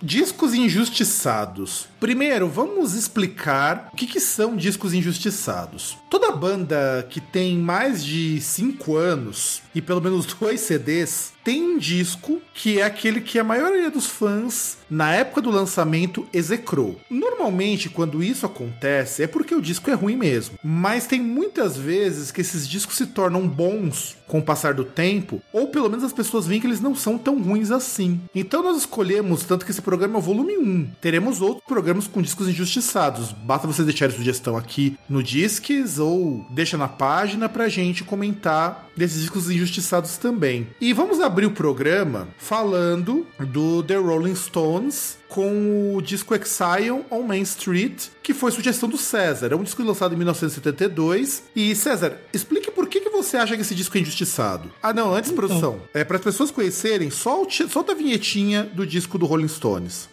Discos 0.03 0.55
injustiçados. 0.55 1.87
Primeiro, 2.01 2.49
vamos 2.49 2.95
explicar 2.95 3.91
o 3.93 3.97
que, 3.97 4.07
que 4.07 4.21
são 4.21 4.57
discos 4.57 4.95
injustiçados. 4.95 5.99
Toda 6.09 6.33
banda 6.33 7.07
que 7.11 7.21
tem 7.21 7.59
mais 7.59 8.03
de 8.03 8.41
5 8.41 8.97
anos 8.97 9.63
e 9.75 9.83
pelo 9.83 10.01
menos 10.01 10.25
dois 10.41 10.61
CDs 10.61 11.33
tem 11.45 11.63
um 11.63 11.79
disco 11.79 12.41
que 12.55 12.79
é 12.79 12.83
aquele 12.83 13.21
que 13.21 13.39
a 13.39 13.45
maioria 13.45 13.91
dos 13.91 14.07
fãs, 14.07 14.79
na 14.89 15.15
época 15.15 15.41
do 15.41 15.51
lançamento, 15.51 16.27
execrou. 16.33 17.01
Normalmente, 17.09 17.89
quando 17.89 18.23
isso 18.23 18.45
acontece, 18.45 19.23
é 19.23 19.27
porque 19.27 19.55
o 19.55 19.63
disco 19.63 19.91
é 19.91 19.95
ruim 19.95 20.17
mesmo. 20.17 20.59
Mas 20.63 21.07
tem 21.07 21.21
muitas 21.21 21.77
vezes 21.77 22.31
que 22.31 22.41
esses 22.41 22.69
discos 22.69 22.97
se 22.97 23.07
tornam 23.07 23.49
bons 23.49 24.17
com 24.27 24.39
o 24.39 24.43
passar 24.43 24.75
do 24.75 24.85
tempo, 24.85 25.43
ou 25.53 25.69
pelo 25.69 25.89
menos 25.89 26.05
as 26.05 26.13
pessoas 26.13 26.47
veem 26.47 26.61
que 26.61 26.67
eles 26.67 26.81
não 26.81 26.95
são 26.95 27.19
tão 27.19 27.43
ruins 27.43 27.73
assim. 27.73 28.21
Então 28.33 28.63
nós 28.63 28.77
escolhemos, 28.77 29.43
tanto 29.43 29.65
que 29.65 29.73
esse 29.73 29.83
programa 29.83 30.17
é 30.17 30.19
o 30.19 30.23
volume 30.23 30.57
1. 30.57 30.91
Teremos 31.01 31.41
outros 31.41 31.65
programas 31.67 32.07
com 32.07 32.23
discos 32.23 32.49
injustiçados. 32.49 33.33
Basta 33.33 33.67
você 33.67 33.83
deixar 33.83 34.11
sugestão 34.13 34.57
aqui 34.57 34.97
no 35.09 35.21
Disques 35.21 35.99
ou 35.99 36.47
deixa 36.49 36.77
na 36.77 36.87
página 36.87 37.49
pra 37.49 37.69
gente 37.69 38.05
comentar 38.05 38.89
desses 38.97 39.21
discos 39.21 39.51
injustiçados 39.51 40.17
também. 40.17 40.69
E 40.81 40.93
vamos 40.93 41.21
abrir 41.31 41.47
o 41.47 41.53
programa 41.53 42.27
falando 42.39 43.25
do 43.39 43.85
The 43.85 43.95
Rolling 43.95 44.35
Stones 44.35 45.17
com 45.29 45.95
o 45.95 46.03
disco 46.03 46.35
Exile 46.35 47.05
on 47.09 47.23
Main 47.23 47.43
Street, 47.43 48.09
que 48.21 48.35
foi 48.35 48.51
sugestão 48.51 48.89
do 48.89 48.99
César. 48.99 49.53
É 49.53 49.55
um 49.55 49.63
disco 49.63 49.81
lançado 49.85 50.13
em 50.13 50.17
1972. 50.17 51.45
E 51.55 51.73
César, 51.77 52.19
explique 52.35 52.69
por 52.73 52.89
que, 52.89 53.01
que 53.01 53.11
você 53.11 53.37
acha 53.37 53.55
que 53.55 53.63
esse 53.63 53.77
disco 53.77 53.97
é 53.97 54.01
injustiçado? 54.01 54.73
Ah, 54.83 54.93
não, 54.93 55.15
antes, 55.15 55.31
Então. 55.31 55.47
produção. 55.47 55.81
É, 55.95 56.03
para 56.03 56.17
as 56.17 56.23
pessoas 56.25 56.51
conhecerem, 56.51 57.11
solte, 57.11 57.69
solta 57.69 57.93
a 57.93 57.95
vinhetinha 57.95 58.65
do 58.65 58.85
disco 58.85 59.17
do 59.17 59.25
Rolling 59.25 59.47
Stones. 59.47 60.09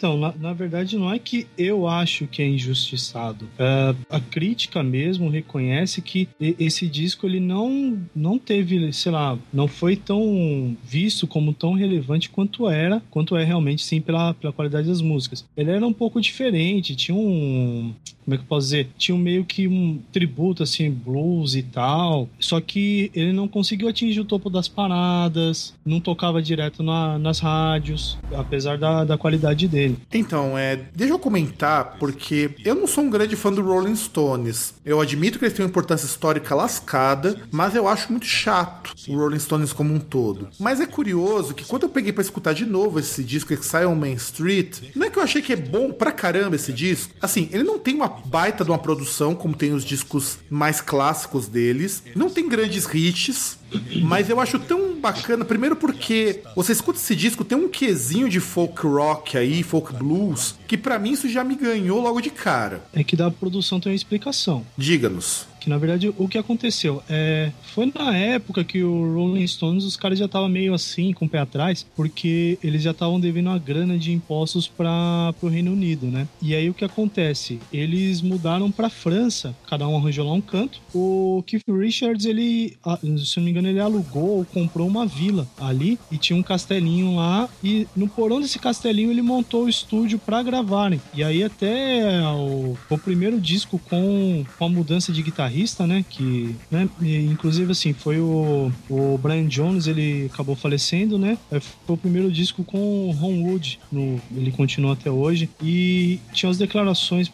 Então, 0.00 0.16
na, 0.16 0.32
na 0.34 0.52
verdade, 0.54 0.96
não 0.96 1.12
é 1.12 1.18
que 1.18 1.46
eu 1.58 1.86
acho 1.86 2.26
que 2.26 2.40
é 2.40 2.48
injustiçado. 2.48 3.46
É, 3.58 3.94
a 4.08 4.18
crítica 4.18 4.82
mesmo 4.82 5.28
reconhece 5.28 6.00
que 6.00 6.26
esse 6.40 6.88
disco 6.88 7.26
ele 7.26 7.38
não, 7.38 7.98
não 8.16 8.38
teve, 8.38 8.90
sei 8.94 9.12
lá, 9.12 9.38
não 9.52 9.68
foi 9.68 9.96
tão 9.96 10.74
visto 10.82 11.26
como 11.26 11.52
tão 11.52 11.74
relevante 11.74 12.30
quanto 12.30 12.66
era, 12.66 13.02
quanto 13.10 13.36
é 13.36 13.44
realmente, 13.44 13.82
sim, 13.82 14.00
pela, 14.00 14.32
pela 14.32 14.54
qualidade 14.54 14.88
das 14.88 15.02
músicas. 15.02 15.44
Ele 15.54 15.70
era 15.70 15.86
um 15.86 15.92
pouco 15.92 16.18
diferente, 16.18 16.96
tinha 16.96 17.14
um. 17.14 17.94
Como 18.30 18.34
é 18.34 18.38
que 18.38 18.44
eu 18.44 18.48
posso 18.48 18.66
dizer? 18.66 18.88
Tinha 18.96 19.18
meio 19.18 19.44
que 19.44 19.66
um 19.66 19.98
tributo, 20.12 20.62
assim, 20.62 20.88
blues 20.88 21.56
e 21.56 21.64
tal. 21.64 22.28
Só 22.38 22.60
que 22.60 23.10
ele 23.12 23.32
não 23.32 23.48
conseguiu 23.48 23.88
atingir 23.88 24.20
o 24.20 24.24
topo 24.24 24.48
das 24.48 24.68
paradas, 24.68 25.74
não 25.84 25.98
tocava 26.00 26.40
direto 26.40 26.80
na- 26.82 27.18
nas 27.18 27.40
rádios, 27.40 28.16
apesar 28.32 28.78
da, 28.78 29.04
da 29.04 29.18
qualidade 29.18 29.66
dele. 29.66 29.98
Então, 30.12 30.56
é, 30.56 30.76
deixa 30.94 31.12
eu 31.12 31.18
comentar, 31.18 31.96
porque 31.98 32.50
eu 32.64 32.76
não 32.76 32.86
sou 32.86 33.02
um 33.02 33.10
grande 33.10 33.34
fã 33.34 33.52
do 33.52 33.62
Rolling 33.62 33.96
Stones. 33.96 34.74
Eu 34.84 35.00
admito 35.00 35.38
que 35.38 35.44
eles 35.44 35.54
têm 35.56 35.64
uma 35.64 35.70
importância 35.70 36.06
histórica 36.06 36.54
lascada, 36.54 37.36
mas 37.50 37.74
eu 37.74 37.88
acho 37.88 38.12
muito 38.12 38.26
chato 38.26 38.94
o 39.08 39.16
Rolling 39.16 39.40
Stones 39.40 39.72
como 39.72 39.92
um 39.92 39.98
todo. 39.98 40.48
Mas 40.58 40.80
é 40.80 40.86
curioso 40.86 41.52
que 41.52 41.64
quando 41.64 41.82
eu 41.84 41.88
peguei 41.88 42.12
pra 42.12 42.22
escutar 42.22 42.52
de 42.52 42.64
novo 42.64 43.00
esse 43.00 43.24
disco 43.24 43.52
Exile 43.52 43.86
on 43.86 43.96
Main 43.96 44.14
Street, 44.14 44.78
não 44.94 45.06
é 45.06 45.10
que 45.10 45.18
eu 45.18 45.22
achei 45.22 45.42
que 45.42 45.52
é 45.52 45.56
bom 45.56 45.90
pra 45.90 46.12
caramba 46.12 46.54
esse 46.56 46.72
disco. 46.72 47.12
Assim, 47.20 47.48
ele 47.52 47.64
não 47.64 47.78
tem 47.78 47.94
uma 47.94 48.19
baita 48.24 48.64
de 48.64 48.70
uma 48.70 48.78
produção 48.78 49.34
como 49.34 49.54
tem 49.54 49.72
os 49.72 49.84
discos 49.84 50.38
mais 50.48 50.80
clássicos 50.80 51.48
deles. 51.48 52.02
Não 52.14 52.30
tem 52.30 52.48
grandes 52.48 52.86
hits, 52.92 53.58
mas 54.02 54.28
eu 54.28 54.40
acho 54.40 54.58
tão 54.58 54.98
bacana, 55.00 55.44
primeiro 55.44 55.76
porque 55.76 56.42
você 56.54 56.72
escuta 56.72 56.98
esse 56.98 57.16
disco, 57.16 57.44
tem 57.44 57.56
um 57.56 57.68
quesinho 57.68 58.28
de 58.28 58.40
folk 58.40 58.86
rock 58.86 59.36
aí, 59.36 59.62
folk 59.62 59.92
blues, 59.94 60.56
que 60.66 60.76
pra 60.76 60.98
mim 60.98 61.12
isso 61.12 61.28
já 61.28 61.42
me 61.42 61.54
ganhou 61.54 62.00
logo 62.00 62.20
de 62.20 62.30
cara. 62.30 62.84
É 62.92 63.02
que 63.02 63.16
da 63.16 63.30
produção 63.30 63.80
tem 63.80 63.92
uma 63.92 63.96
explicação. 63.96 64.64
Diga-nos. 64.76 65.49
Que 65.60 65.68
na 65.68 65.78
verdade 65.78 66.12
o 66.16 66.28
que 66.28 66.38
aconteceu 66.38 67.02
é 67.08 67.52
foi 67.62 67.92
na 67.94 68.16
época 68.16 68.64
que 68.64 68.82
o 68.82 69.14
Rolling 69.14 69.46
Stones 69.46 69.84
os 69.84 69.96
caras 69.96 70.18
já 70.18 70.24
estavam 70.24 70.48
meio 70.48 70.74
assim 70.74 71.12
com 71.12 71.26
o 71.26 71.28
pé 71.28 71.38
atrás 71.38 71.86
porque 71.94 72.58
eles 72.62 72.82
já 72.82 72.90
estavam 72.90 73.20
devendo 73.20 73.48
uma 73.48 73.58
grana 73.58 73.98
de 73.98 74.12
impostos 74.12 74.66
para 74.66 75.34
o 75.42 75.48
Reino 75.48 75.72
Unido, 75.72 76.06
né? 76.06 76.26
E 76.42 76.54
aí 76.54 76.68
o 76.68 76.74
que 76.74 76.84
acontece? 76.84 77.60
Eles 77.72 78.20
mudaram 78.22 78.70
para 78.70 78.88
França, 78.88 79.54
cada 79.68 79.86
um 79.86 79.96
arranjou 79.96 80.26
lá 80.26 80.32
um 80.32 80.40
canto. 80.40 80.80
O 80.94 81.42
Keith 81.46 81.64
Richards 81.68 82.24
ele, 82.24 82.76
ah, 82.84 82.98
se 83.02 83.36
não 83.36 83.44
me 83.44 83.50
engano, 83.50 83.68
ele 83.68 83.80
alugou 83.80 84.38
ou 84.38 84.44
comprou 84.44 84.86
uma 84.86 85.06
vila 85.06 85.46
ali 85.60 85.98
e 86.10 86.16
tinha 86.16 86.38
um 86.38 86.42
castelinho 86.42 87.16
lá 87.16 87.48
e 87.62 87.86
no 87.94 88.08
porão 88.08 88.40
desse 88.40 88.58
castelinho 88.58 89.10
ele 89.10 89.22
montou 89.22 89.64
o 89.64 89.68
estúdio 89.68 90.18
para 90.18 90.42
gravarem. 90.42 91.00
E 91.14 91.22
aí 91.22 91.42
até 91.42 92.22
o, 92.22 92.76
o 92.88 92.98
primeiro 92.98 93.40
disco 93.40 93.78
com, 93.78 94.44
com 94.58 94.64
a 94.64 94.68
mudança 94.68 95.12
de 95.12 95.22
guitarrista, 95.50 95.86
né? 95.86 96.04
Que, 96.08 96.54
né? 96.70 96.88
e, 97.02 97.16
inclusive 97.26 97.72
assim 97.72 97.92
foi 97.92 98.20
o, 98.20 98.70
o 98.88 99.18
Brian 99.18 99.46
Jones 99.46 99.86
ele 99.86 100.30
acabou 100.32 100.54
falecendo, 100.54 101.18
né? 101.18 101.36
É, 101.50 101.60
Foi 101.60 101.94
o 101.94 101.96
primeiro 101.96 102.30
disco 102.30 102.62
com 102.62 103.08
o 103.08 103.10
Ron 103.10 103.42
Wood, 103.42 103.80
no, 103.90 104.20
ele 104.34 104.52
continua 104.52 104.92
até 104.92 105.10
hoje 105.10 105.50
e 105.62 106.20
tinha 106.32 106.48
as 106.48 106.56
declarações 106.56 107.30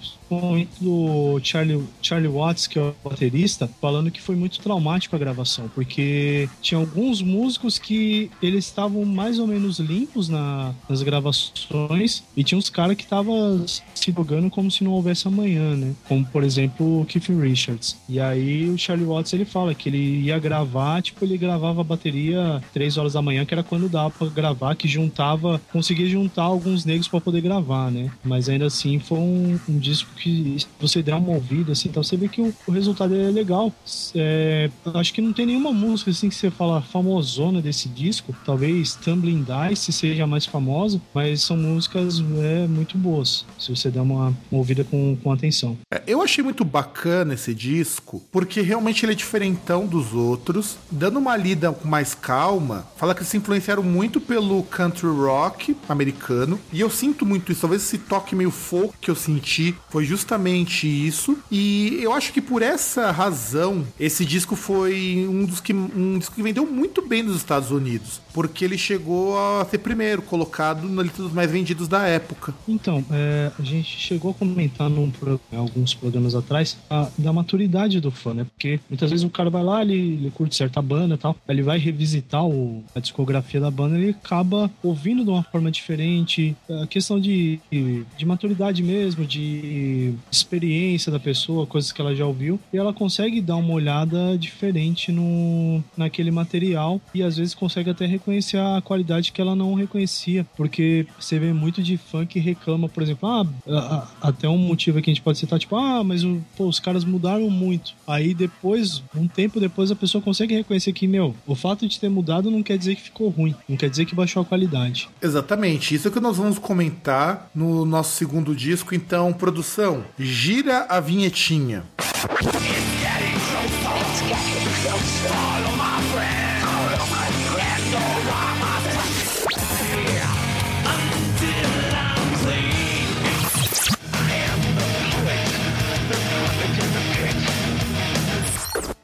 do 0.81 1.41
Charlie, 1.43 1.85
Charlie 2.03 2.29
Watts, 2.29 2.67
que 2.67 2.79
é 2.79 2.83
o 2.83 2.95
baterista, 3.05 3.71
falando 3.81 4.11
que 4.11 4.21
foi 4.21 4.35
muito 4.35 4.59
traumático 4.59 5.15
a 5.15 5.19
gravação, 5.19 5.71
porque 5.75 6.49
tinha 6.61 6.79
alguns 6.79 7.23
músicos 7.23 7.79
que 7.79 8.31
eles 8.43 8.65
estavam 8.65 9.05
mais 9.05 9.39
ou 9.39 9.47
menos 9.47 9.79
limpos 9.79 10.29
na, 10.29 10.75
nas 10.89 11.03
gravações 11.03 12.25
e 12.37 12.43
tinha 12.43 12.59
uns 12.59 12.69
caras 12.69 12.97
que 12.97 13.05
estavam 13.05 13.65
se 13.67 14.13
jogando 14.13 14.51
como 14.51 14.71
se 14.71 14.83
não 14.83 14.93
houvesse 14.93 15.29
amanhã, 15.29 15.77
né? 15.77 15.95
Como, 16.09 16.25
por 16.27 16.43
exemplo, 16.43 17.03
o 17.03 17.05
Keith 17.05 17.29
Richards. 17.29 17.97
E 18.09 18.21
aí 18.21 18.69
o 18.69 18.79
Charlie 18.79 19.07
Watts, 19.07 19.33
ele 19.33 19.45
fala 19.45 19.75
que 19.75 19.88
ele 19.88 20.21
ia 20.21 20.38
gravar, 20.38 21.03
tipo, 21.03 21.25
ele 21.25 21.37
gravava 21.37 21.81
a 21.81 21.85
bateria 21.85 22.62
três 22.73 22.97
horas 22.97 23.14
da 23.14 23.23
manhã, 23.23 23.45
que 23.45 23.55
era 23.55 23.62
quando 23.62 23.88
dava 23.88 24.11
pra 24.11 24.29
gravar, 24.29 24.77
que 24.77 24.87
juntava, 24.88 25.61
conseguia 25.73 26.09
juntar 26.09 26.42
alguns 26.42 26.85
negros 26.85 27.09
para 27.09 27.21
poder 27.21 27.40
gravar, 27.40 27.90
né? 27.90 28.11
Mas 28.25 28.49
ainda 28.49 28.66
assim 28.66 28.99
foi 28.99 29.19
um, 29.19 29.59
um 29.69 29.79
disco 29.79 30.09
que 30.16 30.59
você 30.81 31.03
der 31.03 31.14
uma 31.14 31.33
ouvida, 31.33 31.73
assim, 31.73 31.88
então 31.88 32.03
você 32.03 32.16
vê 32.16 32.29
que 32.29 32.40
o, 32.40 32.55
o 32.66 32.71
resultado 32.71 33.14
é 33.14 33.31
legal. 33.31 33.73
É, 34.14 34.71
acho 34.95 35.12
que 35.12 35.21
não 35.21 35.33
tem 35.33 35.47
nenhuma 35.47 35.73
música 35.73 36.11
assim 36.11 36.29
que 36.29 36.35
você 36.35 36.51
fala 36.51 36.81
famosona 36.81 37.61
desse 37.61 37.88
disco. 37.88 38.35
Talvez 38.45 38.95
Tumbling 38.95 39.45
Dice 39.45 39.92
seja 39.92 40.27
mais 40.27 40.47
famosa, 40.47 41.01
mas 41.14 41.42
são 41.42 41.57
músicas 41.57 42.21
é, 42.21 42.66
muito 42.66 42.97
boas. 42.97 43.45
Se 43.59 43.75
você 43.75 43.90
der 43.90 44.01
uma, 44.01 44.29
uma 44.51 44.59
ouvida 44.59 44.85
com, 44.85 45.16
com 45.23 45.33
atenção. 45.33 45.77
É, 45.92 46.03
Eu 46.07 46.23
achei 46.23 46.42
muito 46.42 46.64
bacana 46.64 47.35
esse 47.35 47.55
disco, 47.55 47.96
porque 48.33 48.61
realmente 48.61 49.05
ele 49.05 49.13
é 49.13 49.15
diferentão 49.15 49.87
dos 49.87 50.13
outros. 50.13 50.77
Dando 50.91 51.19
uma 51.19 51.37
lida 51.37 51.73
com 51.73 51.87
mais 51.89 52.15
calma, 52.15 52.87
fala 52.97 53.15
que 53.15 53.25
se 53.25 53.37
influenciaram 53.37 53.83
muito 53.83 54.21
pelo 54.21 54.63
country 54.65 55.07
rock 55.09 55.77
americano. 55.89 56.59
E 56.73 56.81
eu 56.81 56.91
sinto 56.91 57.25
muito 57.27 57.53
isso. 57.53 57.61
Talvez 57.63 57.83
esse 57.83 57.99
toque 57.99 58.35
meio 58.35 58.51
folk 58.51 58.95
que 59.01 59.11
eu 59.11 59.15
senti 59.17 59.75
foi 59.91 60.05
justamente 60.05 60.87
isso. 60.87 61.39
E 61.51 61.99
eu 62.03 62.13
acho 62.13 62.33
que 62.33 62.41
por 62.41 62.63
essa 62.63 63.11
razão, 63.11 63.85
esse 63.99 64.25
disco 64.25 64.57
foi 64.57 65.27
um 65.29 65.45
dos 65.45 65.61
que 65.61 65.73
um 65.73 66.19
disco 66.19 66.35
que 66.35 66.43
vendeu 66.43 66.67
muito 66.67 67.07
bem 67.07 67.23
nos 67.23 67.37
Estados 67.37 67.71
Unidos. 67.71 68.21
Porque 68.33 68.65
ele 68.65 68.77
chegou 68.77 69.39
a 69.39 69.65
ser 69.71 69.79
primeiro, 69.79 70.21
colocado 70.23 70.89
na 70.89 71.03
lista 71.03 71.23
dos 71.23 71.33
mais 71.33 71.51
vendidos 71.51 71.89
da 71.89 72.07
época. 72.07 72.55
Então, 72.69 73.05
é, 73.11 73.51
a 73.59 73.63
gente 73.63 73.99
chegou 73.99 74.31
a 74.31 74.35
comentar 74.35 74.91
num, 74.91 75.11
alguns 75.57 75.95
programas 75.95 76.35
atrás 76.35 76.77
a- 76.91 77.09
da 77.17 77.33
maturidade 77.33 77.86
do 78.01 78.11
fã, 78.11 78.35
né? 78.35 78.44
Porque 78.44 78.81
muitas 78.88 79.11
vezes 79.11 79.25
o 79.25 79.31
cara 79.31 79.49
vai 79.51 79.62
lá, 79.62 79.83
ele, 79.83 79.94
ele 79.94 80.31
curte 80.35 80.55
certa 80.57 80.81
banda 80.83 81.14
e 81.14 81.18
tal, 81.18 81.37
ele 81.49 81.62
vai 81.62 81.79
revisitar 81.79 82.44
o- 82.44 82.83
a 82.94 83.01
discografia 83.01 83.61
da 83.61 83.70
banda, 83.70 83.99
ele 83.99 84.11
acaba 84.11 84.70
ouvindo 84.83 85.25
de 85.25 85.31
uma 85.31 85.42
forma 85.42 85.70
diferente. 85.70 86.57
A 86.83 86.87
questão 86.87 87.20
de, 87.20 87.59
de 87.70 88.25
maturidade 88.27 88.83
mesmo, 88.83 89.25
de 89.25 90.14
experiência 90.31 91.11
da 91.11 91.18
pessoa, 91.20 91.66
coisas 91.66 91.92
que 91.92 92.01
ela 92.01 92.14
já 92.14 92.27
ouviu, 92.27 92.59
e 92.72 92.77
ela 92.77 92.92
consegue 92.92 93.40
dar 93.40 93.57
uma 93.57 93.72
olhada 93.72 94.37
diferente 94.38 95.11
no, 95.12 95.83
naquele 95.96 96.31
material 96.31 97.01
e 97.14 97.22
às 97.22 97.37
vezes 97.37 97.55
consegue 97.55 97.90
até 97.90 98.07
reconhecer 98.07 98.59
a 98.59 98.81
qualidade 98.83 99.33
que 99.33 99.40
ela 99.40 99.55
não 99.55 99.75
reconhecia, 99.75 100.46
porque 100.57 101.07
você 101.18 101.38
vê 101.38 101.53
muito 101.53 101.83
de 101.83 101.96
fã 101.96 102.25
que 102.27 102.38
reclama, 102.38 102.88
por 102.88 103.03
exemplo, 103.03 103.29
ah, 103.29 103.46
a- 103.68 103.79
a- 104.22 104.29
até 104.29 104.49
um 104.49 104.59
motivo 104.59 105.01
que 105.01 105.11
a 105.11 105.14
gente 105.14 105.22
pode 105.22 105.38
citar, 105.38 105.59
tipo, 105.59 105.77
ah, 105.77 106.03
mas 106.05 106.25
o- 106.25 106.40
pô, 106.57 106.66
os 106.66 106.79
caras 106.81 107.05
mudaram 107.05 107.49
muito. 107.51 107.76
Aí 108.07 108.35
depois, 108.35 109.03
um 109.15 109.27
tempo 109.27 109.61
depois, 109.61 109.91
a 109.91 109.97
pessoa 109.97 110.23
consegue 110.23 110.55
reconhecer 110.55 110.93
que, 110.93 111.07
meu, 111.07 111.35
o 111.47 111.55
fato 111.55 111.89
de 111.89 111.99
ter 111.99 112.09
mudado 112.09 112.51
não 112.51 112.62
quer 112.62 112.79
dizer 112.79 112.97
que 112.97 113.03
ficou 113.03 113.29
ruim, 113.29 113.55
não 113.69 113.77
quer 113.77 113.91
dizer 113.91 114.05
que 114.05 114.15
baixou 114.15 114.43
a 114.43 114.45
qualidade. 114.45 115.09
Exatamente, 115.21 115.95
isso 115.95 116.09
é 116.09 116.11
que 116.11 116.21
nós 116.21 116.37
vamos 116.37 116.59
comentar 116.59 117.51
no 117.55 117.85
nosso 117.85 118.17
segundo 118.17 118.55
disco. 118.55 118.95
Então, 118.95 119.33
produção, 119.33 120.05
gira 120.19 120.87
a 120.89 121.01
vinhetinha. 121.01 121.85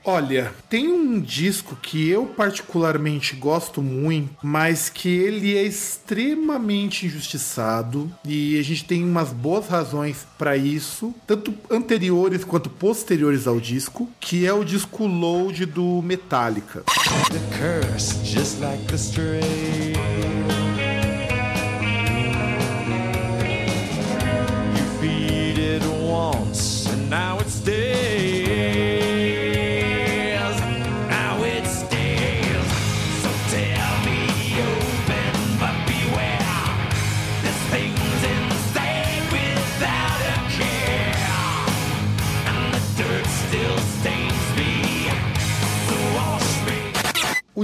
Olha, 0.04 0.52
tem 0.68 0.88
um 0.88 1.20
disco 1.20 1.76
que 1.80 2.08
eu 2.08 2.26
particularmente 2.26 3.36
gosto 3.36 3.80
muito, 3.80 4.30
mas 4.42 4.88
que 4.88 5.08
ele 5.08 5.56
é 5.56 5.62
extremamente 5.62 7.06
injustiçado 7.06 8.12
e 8.24 8.58
a 8.58 8.62
gente 8.62 8.84
tem 8.84 9.04
umas 9.04 9.32
boas 9.32 9.68
razões 9.68 10.26
para 10.36 10.56
isso, 10.56 11.14
tanto 11.26 11.54
anteriores 11.70 12.42
quanto 12.44 12.68
posteriores 12.68 13.46
ao 13.46 13.60
disco, 13.60 14.08
que 14.20 14.44
é 14.46 14.52
o 14.52 14.64
disco 14.64 15.06
Load 15.06 15.66
do 15.66 16.02
Metallica. 16.02 16.82
The 17.30 17.40
curse, 17.56 18.24
just 18.24 18.60
like 18.60 18.84
the. 18.86 20.12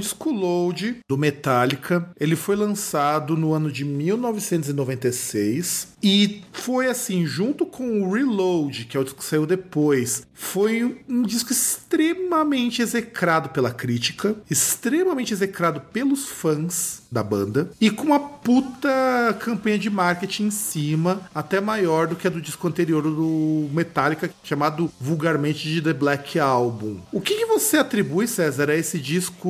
Disco 0.08 0.30
Load 0.30 1.00
do 1.06 1.18
Metallica, 1.18 2.10
ele 2.18 2.34
foi 2.34 2.56
lançado 2.56 3.36
no 3.36 3.52
ano 3.52 3.70
de 3.70 3.84
1996 3.84 5.88
e 6.02 6.42
foi 6.52 6.86
assim, 6.86 7.26
junto 7.26 7.66
com 7.66 8.02
o 8.02 8.12
Reload, 8.12 8.84
que 8.84 8.96
é 8.96 9.00
o 9.00 9.04
disco 9.04 9.18
que 9.18 9.24
saiu 9.24 9.46
depois, 9.46 10.26
foi 10.34 11.02
um 11.08 11.22
disco 11.22 11.52
extremamente 11.52 12.80
execrado 12.82 13.48
pela 13.48 13.70
crítica, 13.70 14.36
extremamente 14.50 15.32
execrado 15.32 15.80
pelos 15.92 16.26
fãs 16.26 17.02
da 17.10 17.22
banda 17.22 17.70
e 17.80 17.90
com 17.90 18.04
uma 18.04 18.20
puta 18.20 19.36
campanha 19.40 19.78
de 19.78 19.88
marketing 19.88 20.44
em 20.44 20.50
cima, 20.50 21.22
até 21.34 21.60
maior 21.60 22.06
do 22.06 22.14
que 22.16 22.26
a 22.26 22.30
do 22.30 22.40
disco 22.40 22.68
anterior 22.68 23.02
do 23.02 23.68
Metallica, 23.72 24.30
chamado 24.44 24.90
vulgarmente 25.00 25.68
de 25.68 25.80
The 25.80 25.92
Black 25.92 26.38
Album. 26.38 26.98
O 27.12 27.20
que, 27.20 27.34
que 27.34 27.46
você 27.46 27.78
atribui, 27.78 28.26
César, 28.26 28.70
a 28.70 28.76
esse 28.76 28.98
disco 28.98 29.48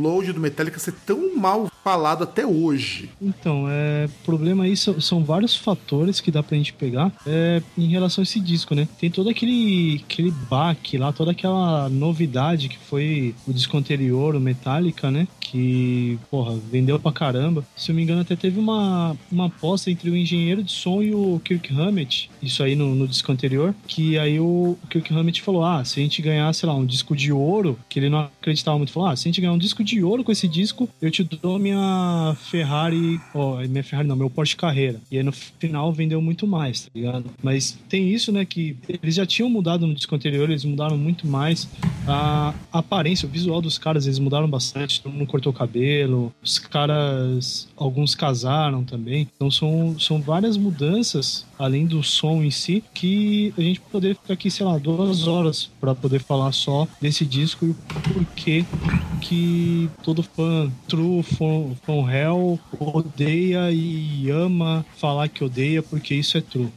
Load 0.00 0.32
do 0.32 0.40
Metallica 0.40 0.78
ser 0.78 0.94
tão 1.04 1.36
mal 1.36 1.70
falado 1.84 2.24
até 2.24 2.46
hoje? 2.46 3.10
Então, 3.20 3.66
é, 3.68 4.08
problema 4.24 4.64
aí 4.64 4.76
são, 4.76 5.00
são 5.00 5.22
vários 5.22 5.56
fatores 5.56 5.75
que 6.22 6.30
dá 6.30 6.42
pra 6.42 6.56
gente 6.56 6.72
pegar 6.72 7.12
é, 7.26 7.62
em 7.76 7.86
relação 7.86 8.22
a 8.22 8.24
esse 8.24 8.40
disco, 8.40 8.74
né? 8.74 8.88
Tem 8.98 9.10
todo 9.10 9.28
aquele, 9.28 10.02
aquele 10.04 10.30
baque 10.30 10.98
lá, 10.98 11.12
toda 11.12 11.30
aquela 11.30 11.88
novidade 11.88 12.68
que 12.68 12.78
foi 12.78 13.34
o 13.46 13.52
disco 13.52 13.76
anterior, 13.76 14.34
o 14.34 14.40
Metallica, 14.40 15.10
né? 15.10 15.26
Que, 15.40 16.18
porra, 16.30 16.58
vendeu 16.70 16.98
pra 16.98 17.12
caramba. 17.12 17.64
Se 17.76 17.90
eu 17.90 17.94
me 17.94 18.02
engano, 18.02 18.20
até 18.20 18.34
teve 18.34 18.58
uma, 18.58 19.16
uma 19.30 19.46
aposta 19.46 19.90
entre 19.90 20.10
o 20.10 20.16
engenheiro 20.16 20.62
de 20.62 20.72
som 20.72 21.02
e 21.02 21.14
o 21.14 21.40
Kirk 21.44 21.72
Hammett, 21.72 22.30
isso 22.42 22.62
aí 22.62 22.74
no, 22.74 22.94
no 22.94 23.06
disco 23.06 23.30
anterior, 23.30 23.74
que 23.86 24.18
aí 24.18 24.40
o, 24.40 24.76
o 24.82 24.86
Kirk 24.88 25.12
Hammett 25.12 25.42
falou: 25.42 25.64
ah, 25.64 25.84
se 25.84 26.00
a 26.00 26.02
gente 26.02 26.20
ganhar, 26.20 26.52
sei 26.52 26.68
lá, 26.68 26.74
um 26.74 26.86
disco 26.86 27.14
de 27.14 27.32
ouro, 27.32 27.78
que 27.88 27.98
ele 27.98 28.08
não 28.08 28.20
acreditava 28.20 28.76
muito, 28.76 28.92
falou: 28.92 29.08
ah, 29.08 29.16
se 29.16 29.28
a 29.28 29.30
gente 29.30 29.40
ganhar 29.40 29.52
um 29.52 29.58
disco 29.58 29.84
de 29.84 30.02
ouro 30.02 30.24
com 30.24 30.32
esse 30.32 30.48
disco, 30.48 30.88
eu 31.00 31.10
te 31.10 31.22
dou 31.22 31.58
minha 31.58 32.36
Ferrari, 32.50 33.20
ó, 33.34 33.58
minha 33.66 33.84
Ferrari 33.84 34.08
não, 34.08 34.16
meu 34.16 34.30
Porsche 34.30 34.56
Carreira. 34.56 35.00
E 35.10 35.18
aí 35.18 35.22
no 35.22 35.32
final 35.32 35.65
vendeu 35.92 36.20
muito 36.20 36.46
mais, 36.46 36.82
tá 36.82 36.90
ligado? 36.94 37.24
Mas 37.42 37.78
tem 37.88 38.08
isso, 38.10 38.32
né, 38.32 38.44
que 38.44 38.76
eles 38.88 39.14
já 39.14 39.26
tinham 39.26 39.48
mudado 39.48 39.86
no 39.86 39.94
disco 39.94 40.14
anterior, 40.14 40.48
eles 40.48 40.64
mudaram 40.64 40.96
muito 40.96 41.26
mais 41.26 41.68
a 42.06 42.54
aparência, 42.72 43.26
o 43.26 43.30
visual 43.30 43.60
dos 43.60 43.78
caras, 43.78 44.06
eles 44.06 44.18
mudaram 44.18 44.48
bastante, 44.48 45.00
todo 45.00 45.12
mundo 45.12 45.26
cortou 45.26 45.52
o 45.52 45.56
cabelo, 45.56 46.32
os 46.42 46.58
caras, 46.58 47.68
alguns 47.76 48.14
casaram 48.14 48.84
também. 48.84 49.28
Então 49.34 49.50
são, 49.50 49.98
são 49.98 50.20
várias 50.20 50.56
mudanças, 50.56 51.46
além 51.58 51.86
do 51.86 52.02
som 52.02 52.42
em 52.42 52.50
si, 52.50 52.82
que 52.94 53.52
a 53.56 53.60
gente 53.60 53.80
poderia 53.80 54.14
ficar 54.14 54.34
aqui, 54.34 54.50
sei 54.50 54.66
lá, 54.66 54.78
duas 54.78 55.26
horas 55.26 55.70
para 55.80 55.94
poder 55.94 56.20
falar 56.20 56.52
só 56.52 56.86
desse 57.00 57.24
disco 57.24 57.66
e 57.66 57.74
porquê 58.02 58.64
que 59.20 59.90
todo 60.02 60.22
fã 60.22 60.70
true, 60.88 61.22
from, 61.22 61.74
from 61.84 62.10
hell, 62.10 62.60
odeia 62.78 63.70
e 63.70 64.30
ama 64.30 64.84
falar 64.96 65.28
que 65.28 65.42
odeia, 65.42 65.82
porque 65.82 66.14
isso 66.14 66.38
é 66.38 66.40
true. 66.40 66.70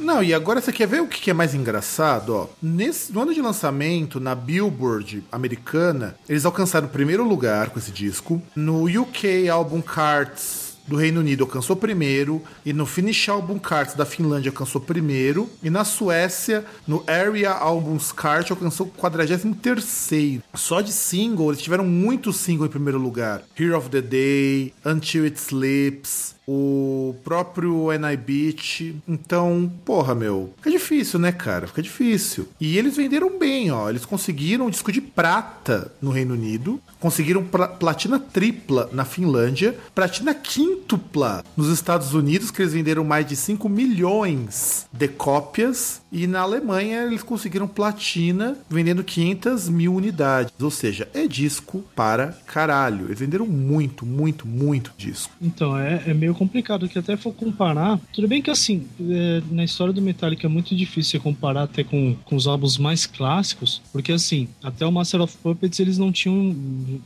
Não, 0.00 0.22
e 0.22 0.32
agora 0.32 0.62
você 0.62 0.72
quer 0.72 0.88
ver 0.88 1.02
o 1.02 1.06
que 1.06 1.30
é 1.30 1.34
mais 1.34 1.54
engraçado? 1.54 2.34
Ó, 2.34 2.46
nesse, 2.62 3.12
no 3.12 3.20
ano 3.20 3.34
de 3.34 3.42
lançamento, 3.42 4.18
na 4.18 4.34
Billboard 4.34 5.22
americana, 5.30 6.16
eles 6.26 6.46
alcançaram 6.46 6.86
o 6.86 6.90
primeiro 6.90 7.22
lugar 7.22 7.68
com 7.68 7.78
esse 7.78 7.92
disco. 7.92 8.42
No 8.56 8.86
UK 8.86 9.48
Album 9.50 9.82
Charts 9.82 10.69
do 10.90 10.96
Reino 10.96 11.20
Unido 11.20 11.44
alcançou 11.44 11.76
primeiro, 11.76 12.42
e 12.66 12.72
no 12.72 12.84
Finnish 12.84 13.28
Album 13.28 13.60
Charts 13.64 13.94
da 13.94 14.04
Finlândia 14.04 14.50
alcançou 14.50 14.80
primeiro, 14.80 15.48
e 15.62 15.70
na 15.70 15.84
Suécia, 15.84 16.64
no 16.84 17.04
Area 17.06 17.52
Albums 17.52 18.12
Chart, 18.20 18.50
alcançou 18.50 18.88
o 18.88 18.90
43 18.90 20.40
Só 20.52 20.80
de 20.80 20.90
single, 20.90 21.52
eles 21.52 21.62
tiveram 21.62 21.84
muito 21.84 22.32
single 22.32 22.66
em 22.66 22.70
primeiro 22.70 22.98
lugar. 22.98 23.42
Here 23.56 23.72
of 23.72 23.88
the 23.88 24.02
Day, 24.02 24.74
Until 24.84 25.26
It 25.26 25.38
Sleeps, 25.38 26.34
o 26.52 27.14
próprio 27.22 27.88
NI 27.92 28.16
Beat. 28.16 28.94
Então, 29.06 29.70
porra, 29.84 30.14
meu, 30.14 30.52
fica 30.56 30.70
difícil, 30.70 31.18
né, 31.20 31.30
cara? 31.30 31.68
Fica 31.68 31.80
difícil. 31.80 32.48
E 32.60 32.76
eles 32.76 32.96
venderam 32.96 33.38
bem, 33.38 33.70
ó. 33.70 33.88
Eles 33.88 34.04
conseguiram 34.04 34.66
um 34.66 34.70
disco 34.70 34.90
de 34.90 35.00
prata 35.00 35.92
no 36.02 36.10
Reino 36.10 36.34
Unido, 36.34 36.80
conseguiram 36.98 37.44
pla- 37.44 37.68
platina 37.68 38.18
tripla 38.18 38.90
na 38.92 39.04
Finlândia, 39.04 39.76
platina 39.94 40.34
quíntupla 40.34 41.44
nos 41.56 41.68
Estados 41.68 42.14
Unidos, 42.14 42.50
que 42.50 42.62
eles 42.62 42.72
venderam 42.72 43.04
mais 43.04 43.26
de 43.26 43.36
5 43.36 43.68
milhões 43.68 44.86
de 44.92 45.06
cópias, 45.08 45.99
e 46.12 46.26
na 46.26 46.40
Alemanha 46.40 47.04
eles 47.04 47.22
conseguiram 47.22 47.68
platina 47.68 48.56
vendendo 48.68 49.04
500 49.04 49.68
mil 49.68 49.94
unidades. 49.94 50.52
Ou 50.60 50.70
seja, 50.70 51.08
é 51.14 51.26
disco 51.26 51.84
para 51.94 52.28
caralho. 52.46 53.06
Eles 53.06 53.18
venderam 53.18 53.46
muito, 53.46 54.04
muito, 54.04 54.46
muito 54.46 54.92
disco. 54.96 55.32
Então, 55.40 55.78
é, 55.78 56.02
é 56.06 56.14
meio 56.14 56.34
complicado, 56.34 56.88
que 56.88 56.98
até 56.98 57.16
for 57.16 57.32
comparar. 57.32 57.98
Tudo 58.12 58.28
bem 58.28 58.42
que, 58.42 58.50
assim, 58.50 58.86
é, 59.00 59.42
na 59.50 59.64
história 59.64 59.92
do 59.92 60.02
Metallica 60.02 60.46
é 60.46 60.50
muito 60.50 60.74
difícil 60.74 61.20
comparar 61.20 61.64
até 61.64 61.84
com, 61.84 62.16
com 62.24 62.36
os 62.36 62.46
álbuns 62.46 62.78
mais 62.78 63.06
clássicos, 63.06 63.80
porque, 63.92 64.12
assim, 64.12 64.48
até 64.62 64.86
o 64.86 64.92
Master 64.92 65.20
of 65.22 65.36
Puppets 65.38 65.78
eles 65.80 65.98
não 65.98 66.10
tinham. 66.10 66.54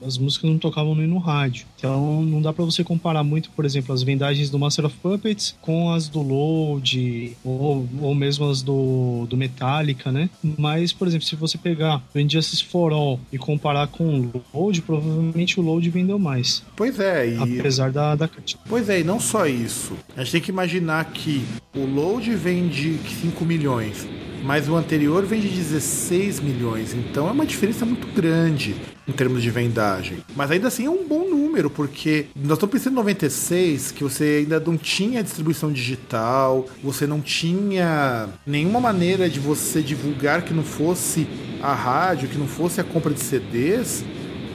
As 0.05 0.19
músicas 0.19 0.51
não 0.51 0.59
tocavam 0.59 0.95
nem 0.95 1.07
no 1.07 1.19
rádio. 1.19 1.67
Então, 1.77 2.23
não 2.23 2.41
dá 2.41 2.53
pra 2.53 2.65
você 2.65 2.83
comparar 2.83 3.23
muito, 3.23 3.51
por 3.51 3.65
exemplo, 3.65 3.95
as 3.95 4.03
vendagens 4.03 4.51
do 4.51 4.59
Master 4.59 4.87
of 4.87 4.97
Puppets 5.03 5.57
com 5.61 5.93
as 5.93 6.09
do 6.09 6.23
Load, 6.23 7.37
ou, 7.45 7.89
ou 8.01 8.15
mesmo 8.15 8.49
as 8.49 8.63
do, 8.63 8.94
do 9.29 9.37
Metallica, 9.37 10.11
né? 10.11 10.29
Mas, 10.59 10.93
por 10.93 11.07
exemplo, 11.09 11.27
se 11.27 11.37
você 11.37 11.59
pegar 11.59 12.03
o 12.15 12.19
Injustice 12.19 12.65
for 12.65 12.93
All 12.93 13.21
e 13.33 13.39
comparar 13.39 13.89
com 13.89 14.21
o 14.21 14.45
Load, 14.53 14.83
provavelmente 14.83 15.59
o 15.59 15.63
Load 15.63 15.89
vendeu 15.91 16.19
mais. 16.19 16.63
Pois 16.77 16.99
é, 16.99 17.29
e. 17.29 17.59
Apesar 17.59 17.91
da, 17.91 18.15
da 18.15 18.29
crítica. 18.29 18.61
Pois 18.69 18.89
é, 18.89 19.01
e 19.01 19.05
não 19.05 19.21
só 19.21 19.47
isso. 19.47 19.95
A 20.17 20.23
gente 20.23 20.33
tem 20.33 20.41
que 20.41 20.51
imaginar 20.51 21.05
que 21.07 21.45
o 21.75 21.85
load 21.85 22.35
vende 22.35 22.99
5 23.21 23.45
milhões, 23.45 24.07
mas 24.45 24.69
o 24.69 24.77
anterior 24.77 25.25
vende 25.25 25.49
16 25.49 26.41
milhões. 26.41 26.95
Então 26.95 27.29
é 27.29 27.33
uma 27.33 27.47
diferença 27.47 27.85
muito 27.85 28.07
grande 28.09 28.75
em 29.07 29.13
termos 29.13 29.43
de 29.43 29.51
vendagem. 29.51 30.19
Mas 30.35 30.51
ainda 30.51 30.69
assim 30.69 30.87
é 30.87 30.91
um 30.91 31.07
bom 31.07 31.29
número, 31.29 31.71
porque 31.71 32.27
nós 32.35 32.55
estamos 32.55 32.73
pensando 32.73 32.93
em 32.93 32.97
96, 32.97 33.93
que 33.93 34.03
você 34.03 34.43
ainda 34.43 34.61
não 34.61 34.77
tinha 34.77 35.23
distribuição 35.23 35.73
digital, 35.73 36.67
você 36.83 37.07
não 37.07 37.21
tinha 37.21 38.29
nenhuma 38.47 38.81
maneira 38.81 39.29
de 39.29 39.39
você 39.39 39.83
divulgar 39.83 40.43
que 40.43 40.55
não 40.55 40.65
fosse 40.65 41.27
a 41.63 41.75
rádio, 41.75 42.29
que 42.29 42.39
não 42.39 42.47
fosse 42.47 42.81
a 42.81 42.85
compra 42.85 43.13
de 43.13 43.21
CDs. 43.21 44.05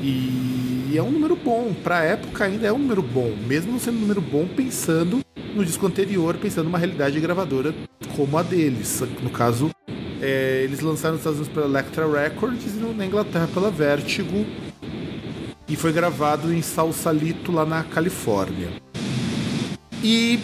E 0.01 0.93
é 0.95 1.03
um 1.03 1.11
número 1.11 1.35
bom. 1.35 1.73
Pra 1.83 2.03
época 2.03 2.45
ainda 2.45 2.67
é 2.67 2.73
um 2.73 2.77
número 2.77 3.01
bom. 3.01 3.35
Mesmo 3.47 3.71
não 3.71 3.79
sendo 3.79 3.97
um 3.97 4.01
número 4.01 4.21
bom, 4.21 4.47
pensando 4.47 5.19
no 5.55 5.65
disco 5.65 5.85
anterior, 5.85 6.37
pensando 6.37 6.65
numa 6.65 6.77
realidade 6.77 7.19
gravadora 7.19 7.73
como 8.15 8.37
a 8.37 8.43
deles. 8.43 9.01
No 9.21 9.29
caso, 9.29 9.69
é, 10.21 10.61
eles 10.63 10.79
lançaram 10.81 11.15
nos 11.15 11.21
Estados 11.21 11.39
Unidos 11.39 11.53
pela 11.53 11.67
Elektra 11.67 12.07
Records 12.07 12.75
e 12.75 12.79
na 12.79 13.05
Inglaterra 13.05 13.47
pela 13.53 13.71
Vertigo. 13.71 14.45
E 15.67 15.75
foi 15.75 15.93
gravado 15.93 16.51
em 16.53 16.61
Sausalito, 16.61 17.51
lá 17.51 17.65
na 17.65 17.83
Califórnia. 17.83 18.69
E 20.03 20.39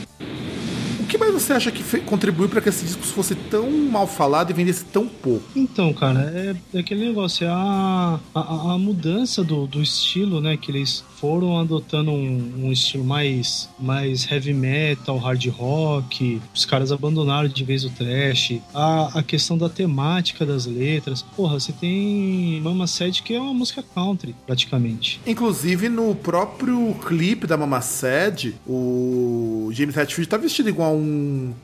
que 1.15 1.17
mais 1.17 1.33
você 1.33 1.53
acha 1.53 1.71
que 1.71 1.99
contribuiu 2.01 2.49
para 2.49 2.61
que 2.61 2.69
esse 2.69 2.85
disco 2.85 3.03
fosse 3.03 3.35
tão 3.35 3.71
mal 3.71 4.05
falado 4.05 4.49
e 4.49 4.53
vendesse 4.53 4.83
tão 4.85 5.07
pouco? 5.07 5.45
Então, 5.55 5.93
cara, 5.93 6.19
é, 6.21 6.55
é 6.73 6.79
aquele 6.79 7.05
negócio, 7.05 7.45
é 7.45 7.49
a, 7.49 8.19
a, 8.33 8.73
a 8.73 8.77
mudança 8.77 9.43
do, 9.43 9.65
do 9.65 9.81
estilo, 9.81 10.41
né? 10.41 10.57
Que 10.57 10.71
eles 10.71 11.03
foram 11.15 11.59
adotando 11.59 12.11
um, 12.11 12.65
um 12.65 12.71
estilo 12.71 13.03
mais, 13.03 13.69
mais 13.79 14.29
heavy 14.29 14.53
metal, 14.53 15.17
hard 15.17 15.45
rock. 15.47 16.41
Os 16.53 16.65
caras 16.65 16.91
abandonaram 16.91 17.47
de 17.47 17.63
vez 17.63 17.85
o 17.85 17.89
trash. 17.89 18.59
A, 18.73 19.19
a 19.19 19.23
questão 19.23 19.57
da 19.57 19.69
temática 19.69 20.45
das 20.45 20.65
letras. 20.65 21.21
Porra, 21.21 21.59
você 21.59 21.71
tem 21.71 22.59
Mama 22.61 22.87
Sad 22.87 23.23
que 23.23 23.33
é 23.33 23.39
uma 23.39 23.53
música 23.53 23.83
country, 23.95 24.35
praticamente. 24.45 25.19
Inclusive, 25.25 25.87
no 25.87 26.13
próprio 26.13 26.93
clipe 27.05 27.47
da 27.47 27.55
Mama 27.55 27.81
Sad, 27.81 28.53
o 28.67 29.69
James 29.71 29.95
Hetfield 29.95 30.27
tá 30.27 30.37
vestido 30.37 30.69
igual 30.69 30.93
um 30.95 31.04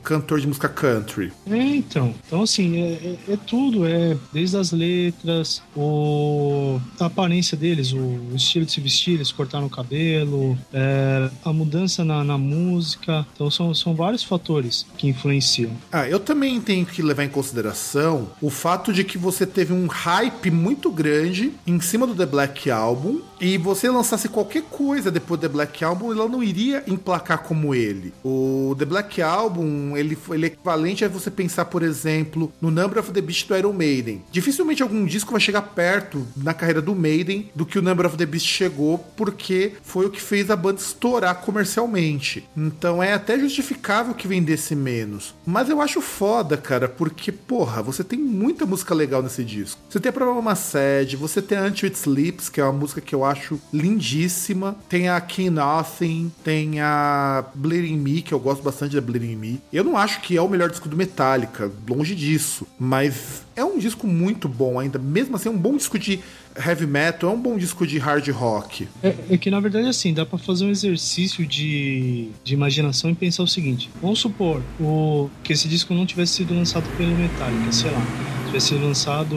cantor 0.02 0.40
de 0.40 0.46
música 0.46 0.68
country. 0.68 1.32
É, 1.50 1.56
então. 1.56 2.14
Então, 2.26 2.42
assim, 2.42 2.76
é, 2.82 3.16
é- 3.28 3.32
é 3.32 3.36
tudo. 3.36 3.86
É 3.86 4.16
desde 4.32 4.56
as 4.56 4.72
letras, 4.72 5.62
o, 5.76 6.80
a 6.98 7.06
aparência 7.06 7.56
deles, 7.56 7.92
o, 7.92 7.98
o 7.98 8.32
estilo 8.36 8.64
de 8.64 8.72
se 8.72 8.80
vestir, 8.80 9.14
eles 9.14 9.30
cortaram 9.32 9.66
o 9.66 9.70
cabelo, 9.70 10.58
é, 10.72 11.30
a 11.44 11.52
mudança 11.52 12.04
na, 12.04 12.24
na 12.24 12.38
música. 12.38 13.26
Então, 13.34 13.50
são, 13.50 13.74
são 13.74 13.94
vários 13.94 14.22
fatores 14.22 14.86
que 14.96 15.08
influenciam. 15.08 15.70
Ah, 15.90 16.08
eu 16.08 16.18
também 16.20 16.60
tenho 16.60 16.84
que 16.86 17.02
levar 17.02 17.24
em 17.24 17.28
consideração 17.28 18.28
o 18.40 18.50
fato 18.50 18.92
de 18.92 19.04
que 19.04 19.16
você 19.18 19.46
teve 19.46 19.72
um 19.72 19.86
hype 19.86 20.50
muito 20.50 20.90
grande 20.90 21.52
em 21.66 21.80
cima 21.80 22.06
do 22.06 22.14
The 22.14 22.26
Black 22.26 22.70
Album 22.70 23.20
e 23.40 23.58
você 23.58 23.88
lançasse 23.90 24.28
qualquer 24.28 24.62
coisa 24.64 25.10
depois 25.10 25.40
do 25.40 25.42
The 25.48 25.52
Black 25.52 25.84
Album, 25.84 26.12
ela 26.12 26.28
não 26.28 26.42
iria 26.42 26.82
emplacar 26.86 27.42
como 27.42 27.74
ele. 27.74 28.12
O 28.24 28.74
The 28.78 28.84
Black 28.84 29.21
Album, 29.22 29.96
ele, 29.96 30.16
ele 30.30 30.46
é 30.46 30.48
equivalente 30.48 31.04
a 31.04 31.08
você 31.08 31.30
pensar, 31.30 31.66
por 31.66 31.82
exemplo, 31.82 32.52
no 32.60 32.70
Number 32.70 32.98
of 32.98 33.10
the 33.12 33.20
Beast 33.20 33.48
do 33.48 33.56
Iron 33.56 33.72
Maiden. 33.72 34.22
Dificilmente 34.30 34.82
algum 34.82 35.04
disco 35.04 35.32
vai 35.32 35.40
chegar 35.40 35.62
perto 35.62 36.26
na 36.36 36.54
carreira 36.54 36.82
do 36.82 36.94
Maiden 36.94 37.50
do 37.54 37.66
que 37.66 37.78
o 37.78 37.82
Number 37.82 38.06
of 38.06 38.16
the 38.16 38.26
Beast 38.26 38.46
chegou, 38.46 38.98
porque 39.16 39.72
foi 39.82 40.06
o 40.06 40.10
que 40.10 40.20
fez 40.20 40.50
a 40.50 40.56
banda 40.56 40.80
estourar 40.80 41.36
comercialmente. 41.36 42.48
Então 42.56 43.02
é 43.02 43.12
até 43.12 43.38
justificável 43.38 44.14
que 44.14 44.28
vendesse 44.28 44.74
menos. 44.74 45.34
Mas 45.46 45.68
eu 45.68 45.80
acho 45.80 46.00
foda, 46.00 46.56
cara, 46.56 46.88
porque, 46.88 47.32
porra, 47.32 47.82
você 47.82 48.04
tem 48.04 48.18
muita 48.18 48.66
música 48.66 48.94
legal 48.94 49.22
nesse 49.22 49.44
disco. 49.44 49.80
Você 49.88 50.00
tem 50.00 50.12
a 50.14 50.24
Mama 50.24 50.54
Sad, 50.54 51.16
você 51.16 51.42
tem 51.42 51.58
a 51.58 51.64
Until 51.64 51.88
It 51.88 51.98
Sleeps, 51.98 52.48
que 52.48 52.60
é 52.60 52.64
uma 52.64 52.72
música 52.72 53.00
que 53.00 53.14
eu 53.14 53.24
acho 53.24 53.60
lindíssima. 53.72 54.76
Tem 54.88 55.08
a 55.08 55.20
King 55.20 55.50
Nothing, 55.50 56.32
tem 56.44 56.80
a 56.80 57.44
Bleeding 57.54 57.96
Me, 57.96 58.22
que 58.22 58.32
eu 58.32 58.40
gosto 58.40 58.62
bastante 58.62 58.94
da 58.94 59.00
Bleeding 59.12 59.36
Me. 59.36 59.60
Eu 59.72 59.84
não 59.84 59.96
acho 59.96 60.20
que 60.20 60.36
é 60.36 60.42
o 60.42 60.48
melhor 60.48 60.70
disco 60.70 60.88
do 60.88 60.96
Metallica, 60.96 61.70
longe 61.88 62.14
disso. 62.14 62.66
Mas 62.78 63.42
é 63.54 63.64
um 63.64 63.78
disco 63.78 64.06
muito 64.06 64.48
bom 64.48 64.78
ainda. 64.78 64.98
Mesmo 64.98 65.36
assim, 65.36 65.48
é 65.48 65.52
um 65.52 65.58
bom 65.58 65.76
disco 65.76 65.98
de 65.98 66.20
heavy 66.56 66.86
metal, 66.86 67.30
é 67.30 67.32
um 67.32 67.40
bom 67.40 67.56
disco 67.56 67.86
de 67.86 67.98
hard 67.98 68.28
rock. 68.28 68.88
É, 69.02 69.14
é 69.30 69.36
que, 69.38 69.50
na 69.50 69.60
verdade, 69.60 69.88
assim, 69.88 70.12
dá 70.12 70.26
pra 70.26 70.38
fazer 70.38 70.64
um 70.64 70.70
exercício 70.70 71.46
de, 71.46 72.28
de 72.44 72.54
imaginação 72.54 73.10
e 73.10 73.14
pensar 73.14 73.42
o 73.42 73.48
seguinte. 73.48 73.90
Vamos 74.00 74.18
supor 74.18 74.62
o, 74.80 75.30
que 75.42 75.52
esse 75.52 75.68
disco 75.68 75.94
não 75.94 76.04
tivesse 76.06 76.34
sido 76.34 76.54
lançado 76.54 76.84
pelo 76.96 77.14
Metallica, 77.16 77.72
sei 77.72 77.90
lá. 77.90 78.02
Tivesse 78.46 78.68
sido 78.68 78.84
lançado 78.84 79.34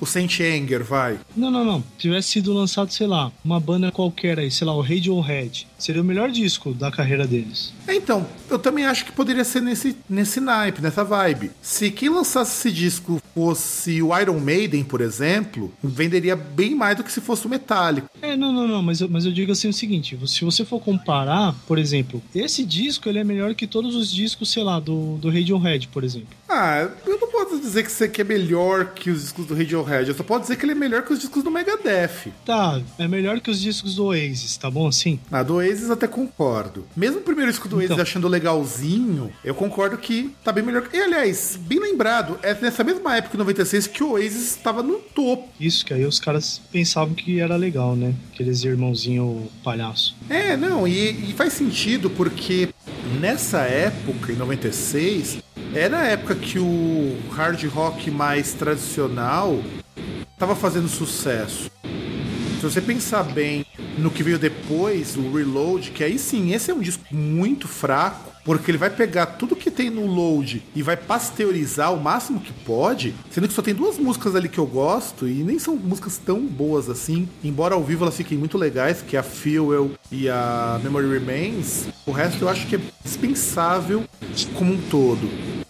O 0.00 0.06
Saint 0.06 0.40
Anger, 0.40 0.84
vai. 0.84 1.18
Não, 1.36 1.50
não, 1.50 1.64
não. 1.64 1.84
Tivesse 1.98 2.30
sido 2.30 2.52
lançado, 2.52 2.92
sei 2.92 3.06
lá, 3.06 3.32
uma 3.44 3.58
banda 3.58 3.90
qualquer 3.90 4.38
aí, 4.38 4.50
sei 4.50 4.66
lá, 4.66 4.74
o 4.74 4.80
Radiohead. 4.80 5.66
Seria 5.78 6.02
o 6.02 6.04
melhor 6.04 6.30
disco 6.30 6.72
da 6.72 6.90
carreira 6.90 7.26
deles. 7.26 7.72
É, 7.86 7.94
Então, 7.94 8.26
eu 8.50 8.58
também 8.58 8.84
acho 8.84 9.04
que 9.04 9.12
poderia 9.12 9.44
ser 9.44 9.60
nesse, 9.62 9.96
nesse 10.08 10.40
naipe, 10.40 10.82
nessa 10.82 11.04
vibe. 11.04 11.50
Se 11.62 11.90
quem 11.90 12.08
lançasse 12.08 12.52
esse 12.68 12.74
disco 12.74 13.20
fosse 13.34 14.02
o 14.02 14.18
Iron 14.18 14.38
Maiden, 14.38 14.84
por 14.84 15.00
exemplo, 15.00 15.72
venderia 15.82 16.36
bem 16.36 16.74
mais 16.74 16.96
do 16.96 17.04
que 17.04 17.10
se 17.12 17.20
fosse 17.20 17.46
o 17.46 17.48
Metallica. 17.48 18.10
É, 18.20 18.36
não, 18.36 18.52
não, 18.52 18.68
não, 18.68 18.82
mas 18.82 19.00
eu, 19.00 19.08
mas 19.08 19.24
eu 19.24 19.32
digo 19.32 19.52
assim 19.52 19.68
o 19.68 19.72
seguinte: 19.72 20.18
se 20.26 20.44
você 20.44 20.64
for 20.64 20.80
comparar, 20.80 21.54
por 21.66 21.78
exemplo, 21.78 22.22
esse 22.34 22.64
disco 22.64 23.08
ele 23.08 23.18
é 23.18 23.24
melhor 23.24 23.54
que 23.54 23.66
todos 23.66 23.94
os 23.94 24.10
discos, 24.12 24.52
sei 24.52 24.62
lá, 24.62 24.78
do, 24.78 25.16
do 25.16 25.28
Radiohead, 25.30 25.88
por 25.88 26.04
exemplo. 26.04 26.28
Ah, 26.48 26.88
eu 27.06 27.18
não 27.18 27.28
posso 27.28 27.58
dizer 27.58 27.82
que 27.82 27.90
isso 27.90 28.04
aqui 28.04 28.20
é 28.20 28.24
melhor 28.24 28.92
que 28.92 29.10
os 29.10 29.22
discos 29.22 29.46
do 29.46 29.54
Radiohead, 29.54 30.08
eu 30.10 30.14
só 30.14 30.22
posso 30.22 30.42
dizer 30.42 30.56
que 30.56 30.64
ele 30.64 30.72
é 30.72 30.76
melhor 30.76 31.02
que 31.02 31.12
os 31.12 31.18
discos 31.18 31.42
do 31.42 31.50
Megadeth. 31.50 32.30
Tá, 32.44 32.80
é 32.98 33.08
melhor 33.08 33.40
que 33.40 33.50
os 33.50 33.60
discos 33.60 33.94
do 33.94 34.04
Oasis, 34.06 34.56
tá 34.56 34.70
bom 34.70 34.86
assim? 34.86 35.18
Ah, 35.30 35.42
do 35.42 35.54
Oasis 35.54 35.90
até 35.90 36.06
concordo. 36.06 36.86
Mesmo 36.94 37.20
o 37.20 37.22
primeiro 37.22 37.50
disco 37.50 37.68
do 37.72 37.76
Oasis 37.76 37.90
Então. 37.92 38.02
achando 38.02 38.28
legalzinho, 38.28 39.32
eu 39.44 39.54
concordo 39.54 39.96
que 39.98 40.30
tá 40.44 40.52
bem 40.52 40.62
melhor. 40.62 40.88
E 40.92 41.00
aliás, 41.00 41.58
bem 41.60 41.80
lembrado, 41.80 42.38
é 42.42 42.54
nessa 42.54 42.84
mesma 42.84 43.16
época, 43.16 43.36
em 43.36 43.38
96, 43.38 43.86
que 43.86 44.04
o 44.04 44.12
Oasis 44.12 44.56
estava 44.56 44.82
no 44.82 44.98
topo. 44.98 45.48
Isso, 45.58 45.84
que 45.84 45.94
aí 45.94 46.04
os 46.04 46.20
caras 46.20 46.60
pensavam 46.70 47.14
que 47.14 47.40
era 47.40 47.56
legal, 47.56 47.96
né? 47.96 48.14
Aqueles 48.32 48.62
irmãozinho 48.64 49.48
palhaço. 49.64 50.14
É, 50.28 50.56
não, 50.56 50.86
e, 50.86 51.30
e 51.30 51.34
faz 51.34 51.52
sentido 51.52 52.10
porque 52.10 52.68
nessa 53.20 53.60
época, 53.60 54.32
em 54.32 54.36
96, 54.36 55.38
era 55.74 56.00
a 56.00 56.04
época 56.04 56.34
que 56.34 56.58
o 56.58 57.16
hard 57.30 57.62
rock 57.64 58.10
mais 58.10 58.52
tradicional 58.52 59.62
tava 60.38 60.54
fazendo 60.54 60.88
sucesso. 60.88 61.70
Se 62.62 62.70
você 62.70 62.80
pensar 62.80 63.24
bem 63.24 63.66
no 63.98 64.08
que 64.08 64.22
veio 64.22 64.38
depois, 64.38 65.16
o 65.16 65.32
Reload, 65.32 65.90
que 65.90 66.04
aí 66.04 66.16
sim, 66.16 66.54
esse 66.54 66.70
é 66.70 66.74
um 66.74 66.78
disco 66.78 67.02
muito 67.10 67.66
fraco, 67.66 68.30
porque 68.44 68.70
ele 68.70 68.78
vai 68.78 68.88
pegar 68.88 69.26
tudo 69.26 69.56
que 69.56 69.68
tem 69.68 69.90
no 69.90 70.06
load 70.06 70.62
e 70.72 70.80
vai 70.80 70.96
pasteurizar 70.96 71.92
o 71.92 72.00
máximo 72.00 72.38
que 72.38 72.52
pode, 72.52 73.16
sendo 73.32 73.48
que 73.48 73.54
só 73.54 73.62
tem 73.62 73.74
duas 73.74 73.98
músicas 73.98 74.36
ali 74.36 74.48
que 74.48 74.58
eu 74.58 74.66
gosto 74.66 75.26
e 75.26 75.42
nem 75.42 75.58
são 75.58 75.74
músicas 75.74 76.18
tão 76.18 76.40
boas 76.46 76.88
assim, 76.88 77.28
embora 77.42 77.74
ao 77.74 77.82
vivo 77.82 78.04
elas 78.04 78.16
fiquem 78.16 78.38
muito 78.38 78.56
legais, 78.56 79.02
que 79.02 79.16
é 79.16 79.18
a 79.18 79.24
Fuel 79.24 79.90
e 80.12 80.28
a 80.28 80.78
Memory 80.84 81.18
Remains. 81.18 81.88
O 82.06 82.12
resto 82.12 82.44
eu 82.44 82.48
acho 82.48 82.68
que 82.68 82.76
é 82.76 82.80
dispensável 83.02 84.04
como 84.54 84.74
um 84.74 84.80
todo. 84.82 85.61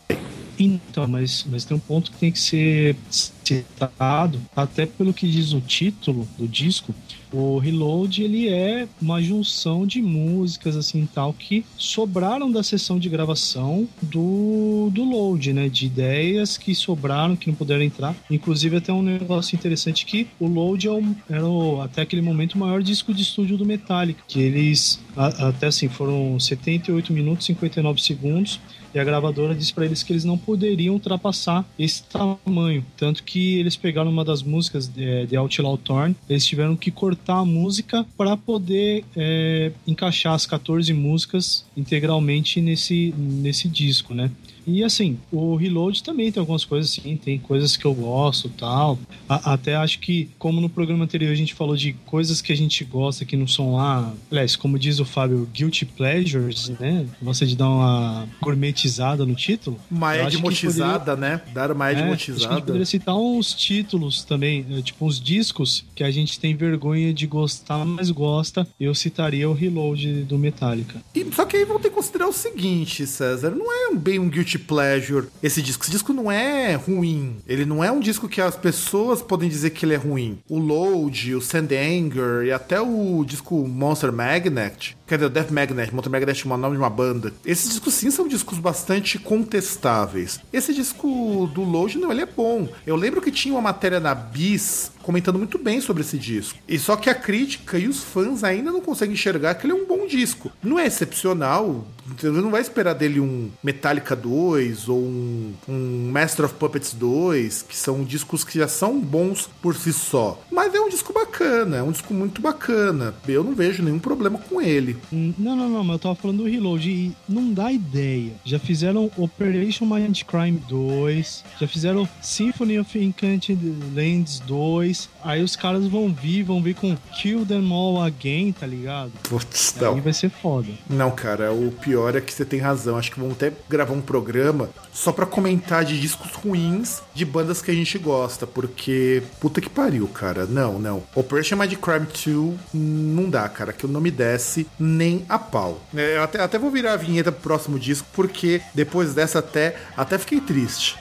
Então, 0.65 1.07
mas, 1.07 1.45
mas 1.51 1.65
tem 1.65 1.77
um 1.77 1.81
ponto 1.81 2.11
que 2.11 2.19
tem 2.19 2.31
que 2.33 2.39
ser 2.39 2.97
citado, 3.11 4.41
até 4.55 4.87
pelo 4.87 5.13
que 5.13 5.29
diz 5.29 5.53
o 5.53 5.61
título 5.61 6.27
do 6.39 6.47
disco. 6.47 6.95
O 7.33 7.57
Reload 7.59 8.23
ele 8.23 8.49
é 8.49 8.87
uma 9.01 9.21
junção 9.23 9.87
de 9.87 10.03
músicas 10.03 10.77
assim 10.77 11.09
tal 11.15 11.33
que 11.33 11.65
sobraram 11.79 12.53
da 12.53 12.63
sessão 12.63 12.99
de 12.99 13.09
gravação 13.09 13.89
do, 14.03 14.91
do 14.93 15.03
Load, 15.03 15.53
né? 15.55 15.69
De 15.69 15.87
ideias 15.87 16.59
que 16.59 16.75
sobraram, 16.75 17.35
que 17.35 17.49
não 17.49 17.55
puderam 17.55 17.83
entrar. 17.83 18.15
Inclusive 18.31 18.77
até 18.77 18.93
um 18.93 19.03
negócio 19.03 19.57
interessante 19.57 20.05
que 20.05 20.27
o 20.39 20.47
Load 20.47 20.87
é 20.87 20.91
o- 20.91 21.17
era 21.31 21.47
o- 21.47 21.81
até 21.81 22.03
aquele 22.03 22.21
momento 22.23 22.55
o 22.55 22.59
maior 22.59 22.83
disco 22.83 23.15
de 23.15 23.23
estúdio 23.23 23.57
do 23.57 23.65
Metallica, 23.65 24.23
que 24.29 24.39
eles 24.39 25.01
a- 25.17 25.49
até 25.49 25.69
assim 25.69 25.89
foram 25.89 26.39
78 26.39 27.15
minutos 27.15 27.47
e 27.47 27.55
59 27.55 28.03
segundos 28.03 28.61
e 28.95 28.99
a 28.99 29.05
gravadora 29.05 29.55
disse 29.55 29.73
pra 29.73 29.85
eles 29.85 30.03
que 30.03 30.13
eles 30.13 30.25
não 30.25 30.37
poderiam 30.37 30.95
ultrapassar 30.95 31.65
esse 31.79 32.03
tamanho. 32.05 32.85
Tanto 32.97 33.23
que 33.23 33.59
eles 33.59 33.77
pegaram 33.77 34.11
uma 34.11 34.25
das 34.25 34.43
músicas 34.43 34.89
de, 34.89 35.27
de 35.27 35.37
Outlaw 35.37 35.77
Torn, 35.77 36.15
eles 36.29 36.45
tiveram 36.45 36.77
que 36.77 36.91
cortar 36.91 37.39
a 37.39 37.45
música 37.45 38.07
para 38.17 38.37
poder 38.37 39.05
é, 39.17 39.73
encaixar 39.87 40.35
as 40.35 40.47
14 40.47 40.93
músicas 40.93 41.65
integralmente 41.77 42.61
nesse, 42.61 43.15
nesse 43.17 43.69
disco, 43.69 44.15
né? 44.15 44.31
E 44.67 44.83
assim, 44.85 45.19
o 45.31 45.57
Reload 45.57 46.03
também 46.03 46.31
tem 46.31 46.41
algumas 46.41 46.65
coisas 46.65 46.91
assim, 46.99 47.17
tem 47.17 47.39
coisas 47.39 47.77
que 47.77 47.85
eu 47.85 47.95
gosto 47.95 48.49
tal. 48.51 48.99
A- 49.29 49.53
até 49.55 49.75
acho 49.77 49.99
que, 49.99 50.29
como 50.39 50.61
no 50.61 50.69
programa 50.69 51.05
anterior 51.05 51.31
a 51.33 51.35
gente 51.35 51.55
falou 51.55 51.77
de 51.77 51.93
coisas 52.07 52.41
que 52.41 52.53
a 52.53 52.57
gente 52.57 52.85
gosta 52.85 53.25
que 53.25 53.37
não 53.37 53.47
são 53.47 53.75
lá, 53.75 54.13
aliás, 54.31 54.57
como 54.57 54.79
diz 54.79 54.99
o 55.01 55.05
Fábio, 55.05 55.49
guilty 55.53 55.85
pleasures, 55.85 56.69
né? 56.81 57.07
Gosta 57.23 57.47
de 57.47 57.57
dar 57.57 57.69
uma 57.69 58.29
gourmetizada 58.41 59.25
no 59.27 59.35
título. 59.35 59.79
Uma 59.91 60.17
edmotizada, 60.19 61.17
né? 61.17 61.41
Dar 61.53 61.71
uma 61.73 61.91
É, 61.91 61.93
acho 61.93 61.97
que 61.97 62.03
a 62.03 62.05
edmotizada. 62.07 62.55
gente 62.55 62.65
poderia 62.65 62.87
citar 62.87 63.17
uns 63.17 63.53
títulos 63.55 64.23
também, 64.25 64.63
né, 64.63 64.83
tipo 64.83 65.05
uns 65.07 65.21
discos 65.21 65.85
que 65.95 66.05
a 66.05 66.11
gente 66.11 66.39
tem 66.39 66.55
vergonha 66.55 67.13
de 67.13 67.27
gostar, 67.27 67.85
mas 67.85 68.11
gosta. 68.11 68.67
Eu 68.79 68.95
citaria 68.95 69.49
o 69.49 69.53
Reload 69.53 70.23
do 70.25 70.39
Metallica. 70.39 71.01
E- 71.15 71.27
só 71.35 71.45
que 71.45 71.57
aí 71.57 71.65
vão 71.65 71.79
ter 71.81 71.89
que 71.89 71.95
considerar 71.95 72.29
o 72.29 72.33
seguinte, 72.33 73.07
César, 73.07 73.51
não 73.51 73.67
é 73.73 73.95
bem 73.95 74.19
um 74.19 74.29
guilty 74.29 74.52
pleasure 74.59 75.27
esse 75.43 75.61
disco. 75.63 75.83
Esse 75.85 75.93
disco 75.93 76.13
não 76.13 76.31
é 76.31 76.75
ruim. 76.75 77.37
Ele 77.47 77.65
não 77.65 77.83
é 77.83 77.91
um 77.91 78.01
disco 78.01 78.29
que 78.29 78.41
as 78.41 78.57
pessoas 78.57 79.23
podem 79.23 79.49
dizer 79.49 79.71
que 79.71 79.85
ele 79.85 79.95
é 79.95 79.99
ruim. 79.99 80.39
O 80.49 80.59
Load, 80.59 81.35
o 81.35 81.41
Sand 81.41 81.69
Anger 81.73 82.45
e 82.45 82.53
até 82.53 82.81
o 82.81 83.25
disco 83.25 83.67
Monster 83.67 84.13
Magnet, 84.13 84.97
Quer 85.13 85.19
dizer, 85.19 85.29
Death 85.29 85.51
Magnet, 85.51 85.95
Motor 85.95 86.11
Magnet 86.11 86.43
é 86.43 86.51
o 86.51 86.57
nome 86.57 86.75
de 86.75 86.81
uma 86.81 86.89
banda. 86.89 87.35
Esses 87.45 87.69
discos 87.69 87.93
sim 87.93 88.11
são 88.11 88.27
discos 88.27 88.57
bastante 88.57 89.19
contestáveis. 89.19 90.41
Esse 90.51 90.73
disco 90.73 91.51
do 91.53 91.63
Load, 91.63 91.99
não, 91.99 92.11
ele 92.11 92.23
é 92.23 92.27
bom. 92.27 92.67
Eu 92.87 92.97
lembro 92.97 93.21
que 93.21 93.31
tinha 93.31 93.53
uma 93.53 93.61
matéria 93.61 94.01
na 94.01 94.15
Bis 94.15 94.91
comentando 95.03 95.39
muito 95.39 95.59
bem 95.59 95.81
sobre 95.81 96.03
esse 96.03 96.17
disco. 96.17 96.59
E 96.67 96.79
só 96.79 96.97
que 96.97 97.11
a 97.11 97.15
crítica 97.15 97.77
e 97.77 97.89
os 97.89 98.03
fãs 98.03 98.43
ainda 98.43 98.73
não 98.73 98.81
conseguem 98.81 99.13
enxergar 99.13 99.55
que 99.57 99.67
ele 99.67 99.75
é 99.75 99.77
um 99.77 99.87
bom 99.87 100.07
disco. 100.07 100.51
Não 100.63 100.79
é 100.79 100.87
excepcional, 100.87 101.87
você 102.17 102.31
não 102.31 102.51
vai 102.51 102.61
esperar 102.61 102.95
dele 102.95 103.21
um 103.21 103.51
Metallica 103.63 104.17
2 104.17 104.89
ou 104.89 104.99
um, 104.99 105.53
um, 105.69 106.11
Master 106.11 106.47
of 106.47 106.55
Puppets 106.55 106.95
2, 106.95 107.63
que 107.69 107.77
são 107.77 108.05
discos 108.05 108.45
que 108.45 108.59
já 108.59 108.69
são 108.69 108.99
bons 108.99 109.51
por 109.61 109.75
si 109.75 109.93
só. 109.93 110.41
Mas 110.51 110.75
é 110.75 110.81
um 110.81 110.89
disco 110.89 111.13
bacana, 111.13 111.77
é 111.77 111.83
um 111.83 111.93
disco 111.93 112.15
muito 112.15 112.41
bacana. 112.41 113.15
Eu 113.27 113.45
não 113.45 113.55
vejo 113.55 113.83
nenhum 113.83 113.99
problema 113.99 114.39
com 114.39 114.63
ele. 114.63 114.97
Hum, 115.13 115.33
não, 115.39 115.57
não, 115.57 115.69
não, 115.69 115.85
mas 115.85 115.95
eu 115.95 115.99
tava 115.99 116.15
falando 116.15 116.39
do 116.39 116.49
Reload 116.49 116.89
e 116.89 117.13
não 117.29 117.53
dá 117.53 117.73
ideia. 117.73 118.33
Já 118.45 118.59
fizeram 118.59 119.11
Operation 119.17 119.87
Mindcrime 119.87 120.63
2, 120.69 121.45
já 121.61 121.67
fizeram 121.67 122.09
Symphony 122.21 122.79
of 122.79 122.99
Enchanted 122.99 123.59
Lands 123.95 124.41
2. 124.41 125.09
Aí 125.25 125.43
os 125.43 125.57
caras 125.57 125.87
vão 125.87 126.13
vir, 126.13 126.43
vão 126.43 126.63
vir 126.63 126.75
com 126.75 126.97
Kill 127.21 127.47
Them 127.47 127.73
All 127.73 128.03
Again, 128.03 128.53
tá 128.53 128.67
ligado? 128.67 129.13
Putz, 129.23 129.75
não. 129.81 129.95
Aí 129.95 130.01
vai 130.01 130.13
ser 130.13 130.31
foda. 130.31 130.69
Não, 130.89 131.11
cara, 131.11 131.53
o 131.53 131.71
pior 131.73 132.15
é 132.17 132.21
que 132.21 132.33
você 132.33 132.45
tem 132.45 132.61
razão. 132.61 132.97
Acho 132.97 133.11
que 133.11 133.21
vamos 133.21 133.35
até 133.35 133.53
gravar 133.69 133.95
um 133.95 134.01
programa 134.01 134.71
só 134.93 135.13
pra 135.13 135.27
comentar 135.27 135.85
de 135.85 136.01
discos 136.01 136.33
ruins 136.33 137.03
de 137.15 137.25
bandas 137.25 137.63
que 137.63 137.71
a 137.71 137.75
gente 137.75 137.99
gosta, 137.99 138.47
porque 138.47 139.23
puta 139.41 139.61
que 139.61 139.71
pariu, 139.71 140.07
cara. 140.09 140.47
Não, 140.47 140.79
não. 140.79 141.03
Operation 141.15 141.57
Mind 141.57 141.75
Crime 141.75 142.07
2 142.07 142.59
não 142.75 143.29
dá, 143.29 143.49
cara, 143.49 143.73
que 143.73 143.87
o 143.87 143.89
nome 143.89 144.11
desce 144.11 144.67
nem 144.83 145.25
a 145.29 145.39
pau. 145.39 145.81
É, 145.95 146.17
eu 146.17 146.23
até, 146.25 146.41
até 146.41 146.59
vou 146.59 146.71
virar 146.71 146.95
a 146.95 146.97
vinheta 146.97 147.31
pro 147.31 147.41
próximo 147.41 147.79
disco, 147.79 148.07
porque 148.13 148.61
depois 148.75 149.15
dessa 149.15 149.39
até, 149.39 149.77
até 149.97 150.19
fiquei 150.19 150.41
triste. 150.41 150.99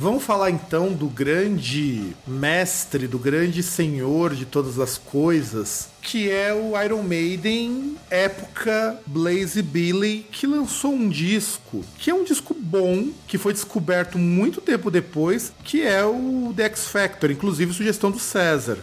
Vamos 0.00 0.22
falar 0.22 0.52
então 0.52 0.92
do 0.92 1.08
grande 1.08 2.14
mestre, 2.24 3.08
do 3.08 3.18
grande 3.18 3.64
senhor 3.64 4.32
de 4.32 4.46
todas 4.46 4.78
as 4.78 4.96
coisas, 4.96 5.88
que 6.00 6.30
é 6.30 6.54
o 6.54 6.80
Iron 6.80 7.02
Maiden 7.02 7.96
época 8.08 8.96
Blaze 9.04 9.60
Billy, 9.60 10.24
que 10.30 10.46
lançou 10.46 10.92
um 10.92 11.08
disco, 11.08 11.84
que 11.98 12.10
é 12.10 12.14
um 12.14 12.22
disco 12.22 12.54
bom, 12.54 13.08
que 13.26 13.36
foi 13.36 13.52
descoberto 13.52 14.16
muito 14.18 14.60
tempo 14.60 14.88
depois, 14.88 15.52
que 15.64 15.82
é 15.82 16.04
o 16.04 16.54
The 16.56 16.66
X 16.66 16.86
Factor, 16.86 17.32
inclusive 17.32 17.74
sugestão 17.74 18.12
do 18.12 18.20
César. 18.20 18.78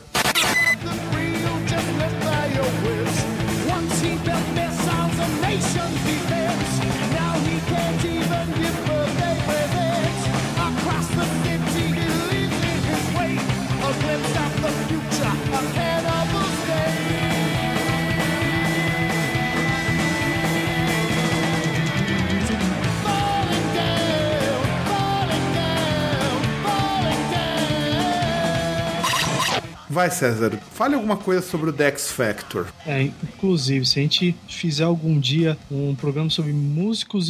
Vai, 29.96 30.12
César, 30.12 30.60
fale 30.74 30.93
alguma 30.93 31.16
coisa 31.16 31.41
sobre 31.41 31.70
o 31.70 31.72
Dex 31.72 32.12
Factor. 32.12 32.68
É, 32.86 33.02
inclusive, 33.02 33.86
se 33.86 33.98
a 33.98 34.02
gente 34.02 34.36
fizer 34.46 34.84
algum 34.84 35.18
dia 35.18 35.58
um 35.72 35.96
programa 35.96 36.30
sobre 36.30 36.52
músicos 36.52 37.30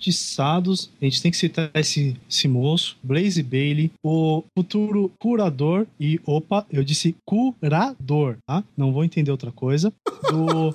injustiçados, 0.00 0.90
a 1.00 1.04
gente 1.04 1.22
tem 1.22 1.30
que 1.30 1.36
citar 1.36 1.70
esse, 1.74 2.16
esse 2.28 2.48
moço, 2.48 2.96
Blaze 3.02 3.42
Bailey, 3.42 3.90
o 4.02 4.42
futuro 4.56 5.12
curador 5.18 5.86
e, 5.98 6.18
opa, 6.24 6.66
eu 6.72 6.82
disse 6.82 7.14
curador, 7.24 8.38
tá? 8.46 8.64
Não 8.76 8.92
vou 8.92 9.04
entender 9.04 9.30
outra 9.30 9.52
coisa. 9.52 9.92
Do, 10.30 10.74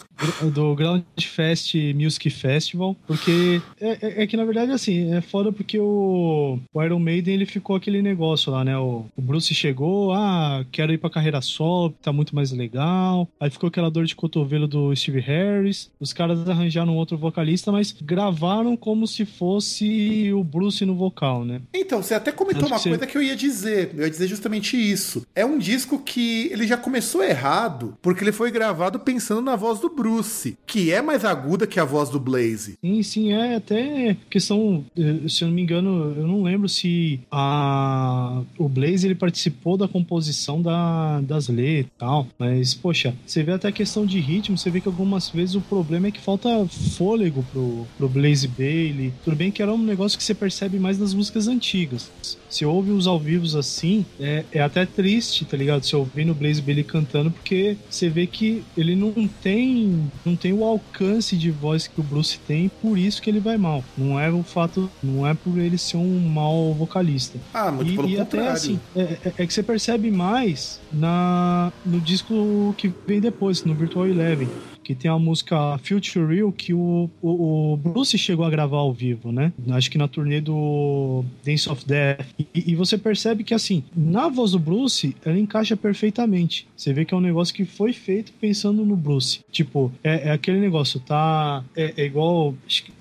do 0.49 0.75
Ground 0.75 1.03
Fest 1.19 1.75
Music 1.95 2.29
Festival, 2.29 2.95
porque 3.07 3.61
é, 3.79 3.89
é, 4.01 4.23
é, 4.23 4.27
que 4.27 4.35
na 4.35 4.43
verdade 4.43 4.71
assim, 4.71 5.13
é 5.13 5.21
foda 5.21 5.51
porque 5.51 5.79
o, 5.79 6.59
o, 6.73 6.83
Iron 6.83 6.99
Maiden 6.99 7.35
ele 7.35 7.45
ficou 7.45 7.75
aquele 7.75 8.01
negócio 8.01 8.51
lá, 8.51 8.63
né? 8.65 8.77
O, 8.77 9.05
o 9.15 9.21
Bruce 9.21 9.53
chegou, 9.53 10.11
ah, 10.13 10.65
quero 10.71 10.91
ir 10.91 10.97
pra 10.97 11.09
carreira 11.09 11.41
solo, 11.41 11.93
tá 12.01 12.11
muito 12.11 12.35
mais 12.35 12.51
legal. 12.51 13.29
Aí 13.39 13.49
ficou 13.49 13.67
aquela 13.67 13.89
dor 13.89 14.05
de 14.05 14.15
cotovelo 14.15 14.67
do 14.67 14.93
Steve 14.95 15.19
Harris. 15.19 15.89
Os 15.99 16.11
caras 16.11 16.49
arranjaram 16.49 16.97
outro 16.97 17.17
vocalista, 17.17 17.71
mas 17.71 17.91
gravaram 17.91 18.75
como 18.75 19.07
se 19.07 19.14
fosse 19.23 20.33
o 20.33 20.43
Bruce 20.43 20.83
no 20.83 20.95
vocal, 20.95 21.45
né? 21.45 21.61
Então, 21.73 22.01
você 22.01 22.15
até 22.15 22.31
comentou 22.31 22.67
uma 22.67 22.77
que 22.77 22.89
coisa 22.89 22.97
você... 22.97 23.07
que 23.07 23.17
eu 23.17 23.21
ia 23.21 23.35
dizer. 23.35 23.91
Eu 23.95 24.03
ia 24.03 24.09
dizer 24.09 24.27
justamente 24.27 24.75
isso. 24.75 25.25
É 25.35 25.45
um 25.45 25.59
disco 25.59 25.99
que 25.99 26.49
ele 26.51 26.65
já 26.65 26.75
começou 26.75 27.23
errado, 27.23 27.95
porque 28.01 28.23
ele 28.23 28.31
foi 28.31 28.49
gravado 28.49 28.99
pensando 28.99 29.41
na 29.41 29.55
voz 29.55 29.79
do 29.79 29.89
Bruce, 29.89 30.57
que 30.65 30.91
é 30.91 31.01
mais 31.01 31.23
aguda 31.23 31.67
que 31.67 31.79
a 31.79 31.85
voz 31.85 32.09
do 32.09 32.19
Blaze. 32.19 32.77
Sim, 32.81 33.03
sim, 33.03 33.33
é 33.33 33.55
até 33.55 34.17
questão, 34.29 34.83
eh, 34.97 35.29
se 35.29 35.43
eu 35.43 35.49
não 35.49 35.55
me 35.55 35.61
engano, 35.61 36.13
eu 36.17 36.27
não 36.27 36.41
lembro 36.41 36.67
se 36.67 37.19
a 37.31 38.41
o 38.57 38.67
Blaze 38.67 39.05
ele 39.05 39.15
participou 39.15 39.77
da 39.77 39.87
composição 39.87 40.61
da 40.61 41.21
das 41.21 41.47
letras 41.47 41.91
e 41.95 41.99
tal. 41.99 42.27
Mas, 42.39 42.73
poxa, 42.73 43.13
você 43.25 43.43
vê 43.43 43.51
até 43.51 43.67
a 43.67 43.71
questão 43.71 44.05
de 44.05 44.19
ritmo, 44.19 44.57
você 44.57 44.69
vê 44.69 44.81
que 44.81 44.87
algumas 44.87 45.29
vezes 45.29 45.55
o 45.55 45.61
problema 45.61 46.07
é 46.07 46.11
que 46.11 46.21
falta 46.21 46.65
fôlego 46.97 47.43
pro, 47.51 47.85
pro 47.97 48.09
Blaze 48.09 48.47
Bailey. 48.47 49.04
Tudo 49.23 49.35
bem 49.35 49.51
que 49.51 49.61
era 49.61 49.73
um 49.73 49.77
negócio 49.77 50.17
que 50.17 50.23
você 50.23 50.33
percebe 50.33 50.79
mais 50.79 50.99
nas 50.99 51.13
músicas 51.13 51.47
antigas. 51.47 52.11
Se 52.49 52.65
ouve 52.65 52.91
os 52.91 53.07
ao 53.07 53.19
vivo 53.19 53.45
assim, 53.57 54.05
é, 54.19 54.45
é 54.51 54.61
até 54.61 54.85
triste, 54.85 55.45
tá 55.45 55.57
ligado? 55.57 55.83
Se 55.83 55.95
ouvir 55.95 56.25
no 56.25 56.33
Blaze 56.33 56.61
Bailey 56.61 56.83
cantando, 56.83 57.29
porque 57.29 57.77
você 57.89 58.09
vê 58.09 58.25
que 58.25 58.63
ele 58.77 58.95
não 58.95 59.11
tem, 59.27 60.09
não 60.23 60.35
tem 60.35 60.53
o 60.53 60.63
alcance 60.63 61.35
de 61.35 61.51
voz 61.51 61.87
que 61.87 61.99
o 61.99 62.03
Bruce 62.03 62.39
tem, 62.47 62.69
por 62.81 62.97
isso 62.97 63.21
que 63.21 63.29
ele 63.29 63.39
vai 63.39 63.57
mal. 63.57 63.83
Não 63.97 64.19
é 64.19 64.31
o 64.31 64.43
fato, 64.43 64.89
não 65.03 65.27
é 65.27 65.33
por 65.33 65.57
ele 65.57 65.77
ser 65.77 65.97
um 65.97 66.19
mau 66.19 66.73
vocalista. 66.73 67.37
Ah, 67.53 67.71
muito 67.71 67.91
e, 67.91 67.95
pelo 67.95 68.09
e 68.09 68.19
até 68.19 68.47
assim, 68.47 68.79
é, 68.95 69.01
é, 69.01 69.33
é 69.37 69.47
que 69.47 69.53
você 69.53 69.63
percebe 69.63 70.09
mais 70.11 70.79
na, 70.91 71.71
no 71.85 71.99
disco 71.99 72.73
que 72.77 72.91
vem 73.05 73.19
depois, 73.19 73.63
no 73.63 73.73
Virtual 73.73 74.07
Eleven 74.07 74.47
que 74.85 74.93
tem 74.93 75.09
a 75.09 75.17
música 75.17 75.79
Future 75.79 76.27
Real 76.27 76.51
que 76.51 76.71
o, 76.71 77.09
o, 77.19 77.73
o, 77.73 77.77
Bruce 77.77 78.15
chegou 78.19 78.45
a 78.45 78.49
gravar 78.51 78.77
ao 78.77 78.93
vivo, 78.93 79.31
né? 79.31 79.51
Acho 79.71 79.89
que 79.89 79.97
na 79.97 80.07
turnê 80.07 80.39
do 80.39 81.25
Dance 81.43 81.67
of 81.67 81.83
Death. 81.85 82.23
E, 82.37 82.71
e, 82.71 82.75
você 82.75 82.95
percebe 82.95 83.43
que, 83.43 83.55
assim, 83.55 83.83
na 83.95 84.29
voz 84.29 84.51
do 84.51 84.59
Bruce, 84.59 85.15
ela 85.25 85.39
encaixa 85.39 85.75
perfeitamente. 85.75 86.67
Você 86.77 86.93
vê 86.93 87.03
que 87.03 87.15
é 87.15 87.17
um 87.17 87.21
negócio 87.21 87.53
que 87.53 87.65
foi 87.65 87.93
feito 87.93 88.31
pensando 88.33 88.85
no 88.85 88.95
Bruce. 88.95 89.39
Tipo, 89.51 89.91
é, 90.03 90.29
é 90.29 90.31
aquele 90.31 90.59
negócio, 90.59 90.99
tá? 90.99 91.63
É, 91.75 91.93
é 91.97 92.05
igual. 92.05 92.53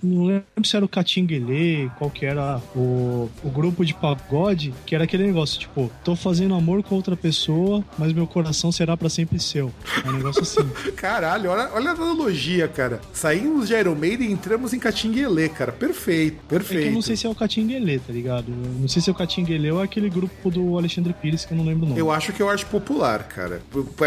Não 0.03 0.24
lembro 0.24 0.47
se 0.64 0.74
era 0.74 0.85
o 0.85 0.89
Catinguele, 0.89 1.91
qual 1.99 2.11
que 2.11 2.24
era 2.24 2.62
o, 2.74 3.28
o 3.43 3.51
grupo 3.51 3.85
de 3.85 3.93
pagode, 3.93 4.72
que 4.87 4.95
era 4.95 5.05
aquele 5.05 5.26
negócio, 5.26 5.61
tipo, 5.61 5.91
tô 6.03 6.16
fazendo 6.16 6.55
amor 6.55 6.82
com 6.82 6.95
outra 6.95 7.14
pessoa, 7.14 7.85
mas 7.99 8.12
meu 8.12 8.26
coração 8.26 8.72
será 8.72 8.97
para 8.97 9.11
sempre 9.11 9.39
seu. 9.39 9.70
É 10.03 10.09
um 10.09 10.12
negócio 10.12 10.41
assim. 10.41 10.66
Caralho, 10.97 11.51
olha, 11.51 11.74
olha 11.75 11.91
a 11.91 11.93
analogia, 11.93 12.68
cara. 12.68 13.01
Saímos 13.12 13.68
de 13.68 13.75
Iron 13.75 13.95
Maiden 13.95 14.31
e 14.31 14.33
entramos 14.33 14.72
em 14.72 14.79
Catinguelê, 14.79 15.49
cara. 15.49 15.72
Perfeito, 15.72 16.39
perfeito. 16.49 16.85
É 16.85 16.89
eu 16.89 16.93
não 16.93 17.03
sei 17.03 17.16
se 17.16 17.27
é 17.27 17.29
o 17.31 17.35
Catinguelê, 17.35 17.99
tá 17.99 18.12
ligado? 18.12 18.51
Eu 18.51 18.81
não 18.81 18.89
sei 18.89 19.03
se 19.03 19.11
é 19.11 19.12
o 19.12 19.16
Catinguelê 19.16 19.70
ou 19.70 19.81
é 19.81 19.85
aquele 19.85 20.09
grupo 20.09 20.51
do 20.51 20.79
Alexandre 20.79 21.12
Pires, 21.12 21.45
que 21.45 21.53
eu 21.53 21.59
não 21.59 21.64
lembro 21.64 21.87
o 21.87 21.89
nome. 21.89 22.01
Eu 22.01 22.11
acho 22.11 22.33
que 22.33 22.41
é 22.41 22.45
o 22.45 22.49
arte 22.49 22.64
popular, 22.66 23.25
cara. 23.25 23.61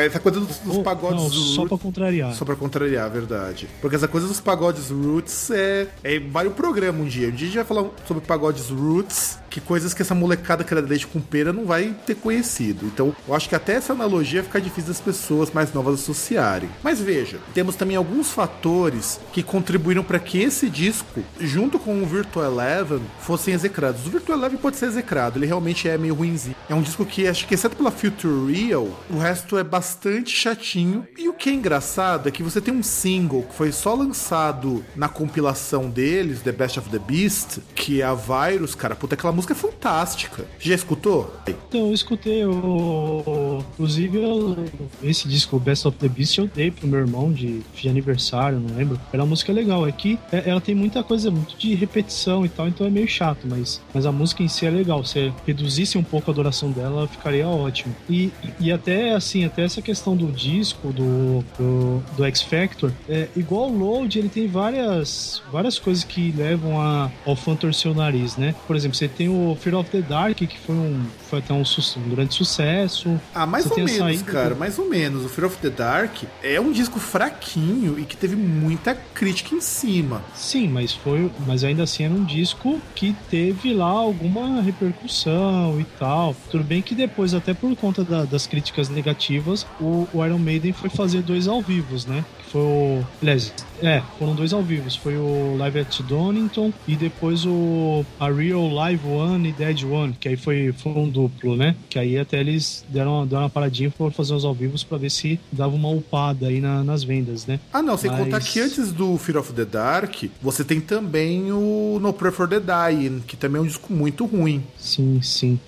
Essa 0.05 0.19
coisa 0.19 0.39
dos, 0.39 0.57
dos 0.59 0.77
oh, 0.77 0.83
pagodes 0.83 1.21
não, 1.21 1.29
só 1.29 1.65
pra 1.65 1.77
contrariar. 1.77 2.33
Só 2.33 2.45
pra 2.45 2.55
contrariar, 2.55 3.09
verdade. 3.09 3.67
Porque 3.81 3.95
essa 3.95 4.07
coisa 4.07 4.27
dos 4.27 4.39
pagodes 4.39 4.89
roots 4.89 5.51
é, 5.51 5.87
é 6.03 6.19
vale 6.19 6.49
o 6.49 6.51
programa 6.51 7.01
um 7.01 7.05
dia. 7.05 7.27
Um 7.27 7.31
dia 7.31 7.47
a 7.47 7.49
gente 7.49 7.55
vai 7.55 7.65
falar 7.65 7.89
sobre 8.07 8.23
pagodes 8.23 8.69
roots, 8.69 9.37
que 9.49 9.61
coisas 9.61 9.93
que 9.93 10.01
essa 10.01 10.15
molecada 10.15 10.63
que 10.63 10.73
era 10.73 10.85
leite 10.85 11.07
com 11.07 11.19
pera 11.19 11.53
não 11.53 11.65
vai 11.65 11.95
ter 12.05 12.15
conhecido. 12.15 12.85
Então, 12.85 13.15
eu 13.27 13.33
acho 13.33 13.49
que 13.49 13.55
até 13.55 13.73
essa 13.73 13.93
analogia 13.93 14.43
fica 14.43 14.61
difícil 14.61 14.89
das 14.89 15.01
pessoas 15.01 15.51
mais 15.51 15.73
novas 15.73 16.01
associarem. 16.01 16.69
Mas 16.83 16.99
veja, 16.99 17.39
temos 17.53 17.75
também 17.75 17.95
alguns 17.95 18.31
fatores 18.31 19.19
que 19.31 19.43
contribuíram 19.43 20.03
para 20.03 20.19
que 20.19 20.41
esse 20.41 20.69
disco, 20.69 21.23
junto 21.39 21.79
com 21.79 22.01
o 22.01 22.05
Virtual 22.05 22.45
Eleven, 22.45 23.01
fossem 23.19 23.53
execrados. 23.53 24.05
O 24.05 24.09
Virtual 24.09 24.37
Eleven 24.37 24.57
pode 24.57 24.77
ser 24.77 24.85
execrado, 24.85 25.37
ele 25.37 25.45
realmente 25.45 25.87
é 25.87 25.97
meio 25.97 26.15
ruimzinho. 26.15 26.55
É 26.69 26.75
um 26.75 26.81
disco 26.81 27.05
que, 27.05 27.27
acho 27.27 27.47
que 27.47 27.53
exceto 27.53 27.75
pela 27.75 27.91
Future 27.91 28.51
Real, 28.51 28.87
o 29.09 29.17
resto 29.17 29.57
é 29.57 29.63
bastante 29.63 30.35
chatinho. 30.35 31.07
E 31.17 31.29
o 31.29 31.33
que 31.33 31.49
é 31.49 31.53
engraçado 31.53 32.27
é 32.27 32.31
que 32.31 32.43
você 32.43 32.59
tem 32.61 32.73
um 32.73 32.83
single 32.83 33.43
que 33.43 33.55
foi 33.55 33.71
só 33.71 33.93
lançado 33.93 34.83
na 34.95 35.07
compilação 35.07 35.89
deles, 35.89 36.41
The 36.41 36.51
Best 36.51 36.79
of 36.79 36.89
the 36.89 36.99
Beast, 36.99 37.59
que 37.75 38.01
é 38.01 38.05
a 38.05 38.13
Virus, 38.13 38.75
cara. 38.75 38.95
Puta, 38.95 39.15
aquela 39.15 39.33
música 39.37 39.53
é 39.53 39.55
fantástica. 39.55 40.45
Já 40.59 40.75
escutou? 40.75 41.33
Então, 41.47 41.87
eu 41.87 41.93
escutei 41.93 42.45
o. 42.45 43.63
Inclusive, 43.73 44.17
eu- 44.17 44.65
esse 45.03 45.27
disco, 45.27 45.59
Best 45.59 45.87
of 45.87 45.97
the 45.97 46.07
Beast, 46.09 46.37
eu 46.37 46.47
dei 46.53 46.71
pro 46.71 46.87
meu 46.87 46.99
irmão 46.99 47.31
de, 47.31 47.61
de 47.75 47.87
aniversário, 47.87 48.59
não 48.59 48.75
lembro. 48.75 48.99
Era 49.13 49.23
uma 49.23 49.29
música 49.29 49.53
legal. 49.53 49.87
É 49.87 49.91
que 49.91 50.17
é- 50.31 50.49
ela 50.49 50.59
tem 50.61 50.73
muita 50.75 51.03
coisa, 51.03 51.29
muito 51.31 51.55
de 51.57 51.73
repetição 51.75 52.45
e 52.45 52.49
tal, 52.49 52.67
então 52.67 52.85
é 52.85 52.89
meio 52.89 53.07
chato, 53.07 53.45
mas, 53.47 53.81
mas 53.93 54.05
a 54.05 54.11
música 54.11 54.43
em 54.43 54.47
si 54.47 54.65
é 54.65 54.69
legal. 54.69 55.03
Se 55.05 55.31
reduzisse 55.45 55.97
um 55.97 56.03
pouco 56.03 56.31
a 56.31 56.33
duração 56.33 56.71
dela, 56.71 57.07
ficaria 57.07 57.47
ótimo. 57.47 57.95
E, 58.09 58.31
e 58.59 58.71
até, 58.71 59.13
assim, 59.13 59.45
até 59.45 59.63
essa 59.63 59.81
questão 59.81 60.15
do 60.15 60.31
disco, 60.31 60.91
do, 60.91 61.43
do, 61.57 62.03
do 62.17 62.25
X 62.25 62.41
Factor, 62.41 62.91
é, 63.07 63.27
igual 63.35 63.69
o 63.69 63.77
Load, 63.77 64.17
ele 64.17 64.29
tem 64.29 64.47
várias, 64.47 65.41
várias 65.51 65.77
coisas 65.77 66.03
que 66.03 66.31
levam 66.31 66.81
a, 66.81 67.11
ao 67.25 67.35
fã 67.35 67.55
torcer 67.55 67.91
o 67.91 67.95
nariz, 67.95 68.35
né? 68.37 68.55
Por 68.65 68.75
exemplo, 68.75 68.97
você 68.97 69.07
tem 69.07 69.26
o 69.27 69.57
Fear 69.59 69.75
of 69.77 69.89
the 69.89 70.01
Dark, 70.01 70.37
que 70.37 70.57
foi, 70.59 70.75
um, 70.75 71.05
foi 71.29 71.39
até 71.39 71.53
um, 71.53 71.61
um 71.61 72.09
grande 72.09 72.33
sucesso. 72.33 73.19
Ah, 73.33 73.45
mais 73.45 73.63
Você 73.65 73.69
ou 73.69 73.75
tem 73.75 73.85
menos, 73.85 73.99
saída 73.99 74.31
cara, 74.31 74.55
mais 74.55 74.77
ou 74.79 74.89
menos. 74.89 75.25
O 75.25 75.29
Fear 75.29 75.47
of 75.47 75.57
the 75.57 75.69
Dark 75.69 76.23
é 76.43 76.59
um 76.59 76.71
disco 76.71 76.99
fraquinho 76.99 77.97
e 77.99 78.05
que 78.05 78.15
teve 78.17 78.35
muita 78.35 78.95
crítica 78.95 79.55
em 79.55 79.61
cima. 79.61 80.21
Sim, 80.33 80.67
mas 80.67 80.93
foi, 80.93 81.31
mas 81.45 81.63
ainda 81.63 81.83
assim 81.83 82.03
era 82.03 82.13
um 82.13 82.23
disco 82.23 82.79
que 82.95 83.15
teve 83.29 83.73
lá 83.73 83.85
alguma 83.89 84.61
repercussão 84.61 85.79
e 85.79 85.83
tal. 85.99 86.35
Tudo 86.49 86.63
bem 86.63 86.81
que 86.81 86.95
depois, 86.95 87.33
até 87.33 87.53
por 87.53 87.75
conta 87.75 88.03
da- 88.03 88.25
das 88.25 88.47
críticas 88.47 88.89
negativas, 88.89 89.65
o, 89.79 90.07
o 90.13 90.25
Iron 90.25 90.37
Maiden 90.39 90.73
foi 90.73 90.89
fazer 90.89 91.21
dois 91.21 91.47
ao 91.47 91.61
vivos, 91.61 92.05
né? 92.05 92.23
Foi 92.51 92.61
o, 92.61 93.03
aliás, 93.21 93.53
é, 93.81 94.01
foram 94.17 94.33
dois 94.35 94.53
ao 94.53 94.61
vivos. 94.63 94.95
Foi 94.95 95.17
o 95.17 95.55
Live 95.57 95.79
at 95.79 96.01
Donington 96.03 96.71
e 96.87 96.95
depois 96.95 97.45
o 97.45 98.05
a 98.19 98.29
Real 98.31 98.67
Live 98.69 99.05
One 99.07 99.49
e 99.49 99.51
Dead 99.51 99.83
One, 99.83 100.13
que 100.19 100.29
aí 100.29 100.37
foi, 100.37 100.71
foi 100.71 100.91
um 100.93 101.09
duplo, 101.09 101.55
né? 101.55 101.75
Que 101.89 101.99
aí 101.99 102.17
até 102.17 102.39
eles 102.39 102.85
deram, 102.89 103.25
deram 103.27 103.43
uma 103.43 103.49
paradinha 103.49 103.89
e 103.89 103.91
foram 103.91 104.11
fazer 104.11 104.33
os 104.33 104.45
ao 104.45 104.53
vivos 104.53 104.83
pra 104.83 104.97
ver 104.97 105.11
se 105.11 105.39
dava 105.51 105.75
uma 105.75 105.89
upada 105.89 106.47
aí 106.47 106.59
na- 106.61 106.83
nas 106.83 107.03
vendas, 107.03 107.45
né? 107.45 107.59
Ah, 107.73 107.81
não, 107.81 107.97
sem 107.97 108.09
Mas- 108.09 108.19
contar 108.19 108.39
que 108.39 108.59
antes 108.59 108.91
do 108.91 109.17
Fear 109.17 109.37
of 109.39 109.53
the 109.53 109.65
Dark, 109.65 110.23
você 110.41 110.63
tem 110.63 110.79
também 110.79 111.51
o 111.51 111.99
No 112.01 112.13
Prayer 112.13 112.33
for 112.33 112.47
the 112.47 112.59
Dying, 112.59 113.21
que 113.27 113.35
também 113.35 113.59
é 113.59 113.63
um 113.63 113.67
disco 113.67 113.91
muito 113.93 114.25
ruim. 114.25 114.63
Sim, 114.77 115.19
sim. 115.21 115.59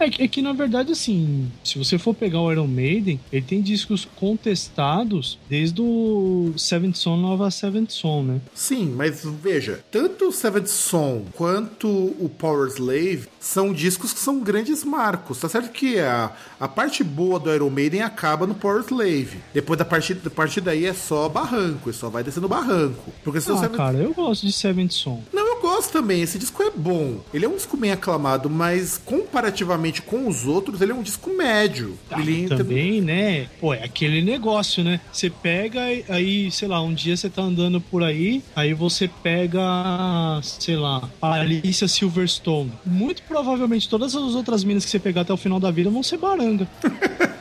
É 0.00 0.08
que, 0.10 0.22
é 0.22 0.28
que, 0.28 0.40
na 0.42 0.52
verdade, 0.52 0.92
assim, 0.92 1.50
se 1.64 1.78
você 1.78 1.98
for 1.98 2.14
pegar 2.14 2.40
o 2.40 2.50
Iron 2.52 2.66
Maiden, 2.66 3.20
ele 3.32 3.44
tem 3.44 3.60
discos 3.60 4.06
contestados 4.16 5.38
desde 5.48 5.80
o 5.80 6.52
Seventh 6.56 6.96
Son 6.96 7.16
Nova 7.16 7.50
Seventh 7.50 7.90
Son, 7.90 8.22
né? 8.22 8.40
Sim, 8.54 8.92
mas 8.96 9.22
veja, 9.24 9.80
tanto 9.90 10.28
o 10.28 10.32
Seventh 10.32 10.68
Son 10.68 11.24
quanto 11.34 11.88
o 11.88 12.30
Power 12.38 12.68
Slave 12.68 13.28
são 13.40 13.72
discos 13.72 14.12
que 14.12 14.20
são 14.20 14.40
grandes 14.40 14.84
marcos. 14.84 15.38
Tá 15.38 15.48
certo 15.48 15.70
que 15.70 15.98
a, 15.98 16.32
a 16.58 16.68
parte 16.68 17.02
boa 17.04 17.38
do 17.38 17.52
Iron 17.54 17.70
Maiden 17.70 18.02
acaba 18.02 18.46
no 18.46 18.54
Power 18.54 18.82
Slave. 18.82 19.38
Depois 19.54 19.78
da 19.78 19.84
parte, 19.84 20.14
da 20.14 20.30
parte 20.30 20.60
daí 20.60 20.86
é 20.86 20.94
só 20.94 21.28
barranco, 21.28 21.90
é 21.90 21.92
só 21.92 22.08
vai 22.08 22.22
descendo 22.22 22.48
barranco. 22.48 23.12
Porque 23.24 23.40
se 23.40 23.50
Ah, 23.50 23.56
Seventh 23.56 23.76
cara, 23.76 23.98
eu 23.98 24.12
gosto 24.14 24.46
de 24.46 24.52
Seventh 24.52 24.92
Son. 24.92 25.22
Não, 25.32 25.46
eu 25.46 25.60
gosto 25.60 25.92
também. 25.92 26.22
Esse 26.22 26.38
disco 26.38 26.62
é 26.62 26.70
bom. 26.70 27.20
Ele 27.32 27.44
é 27.44 27.48
um 27.48 27.54
disco 27.56 27.76
bem 27.76 27.90
aclamado, 27.92 28.48
mas 28.50 28.98
comparativamente 29.32 30.00
com 30.02 30.26
os 30.26 30.46
outros, 30.46 30.80
ele 30.80 30.92
é 30.92 30.94
um 30.94 31.02
disco 31.02 31.30
médio. 31.36 31.96
Ah, 32.10 32.20
ele 32.20 32.42
entra- 32.44 32.56
também, 32.56 33.00
né? 33.02 33.46
Pô, 33.60 33.74
é 33.74 33.84
aquele 33.84 34.22
negócio, 34.22 34.82
né? 34.82 35.00
Você 35.12 35.28
pega 35.30 35.92
e- 35.92 36.04
aí, 36.08 36.50
sei 36.50 36.66
lá, 36.66 36.80
um 36.82 36.92
dia 36.94 37.16
você 37.16 37.28
tá 37.28 37.42
andando 37.42 37.80
por 37.80 38.02
aí, 38.02 38.42
aí 38.56 38.72
você 38.72 39.08
pega, 39.22 39.60
sei 40.42 40.76
lá, 40.76 41.08
a 41.20 41.34
Alicia 41.34 41.86
Silverstone. 41.86 42.72
Muito 42.84 43.22
provavelmente 43.24 43.88
todas 43.88 44.14
as 44.14 44.34
outras 44.34 44.64
minas 44.64 44.84
que 44.84 44.90
você 44.90 44.98
pegar 44.98 45.20
até 45.22 45.32
o 45.32 45.36
final 45.36 45.60
da 45.60 45.70
vida 45.70 45.90
vão 45.90 46.02
ser 46.02 46.16
baranga. 46.18 46.66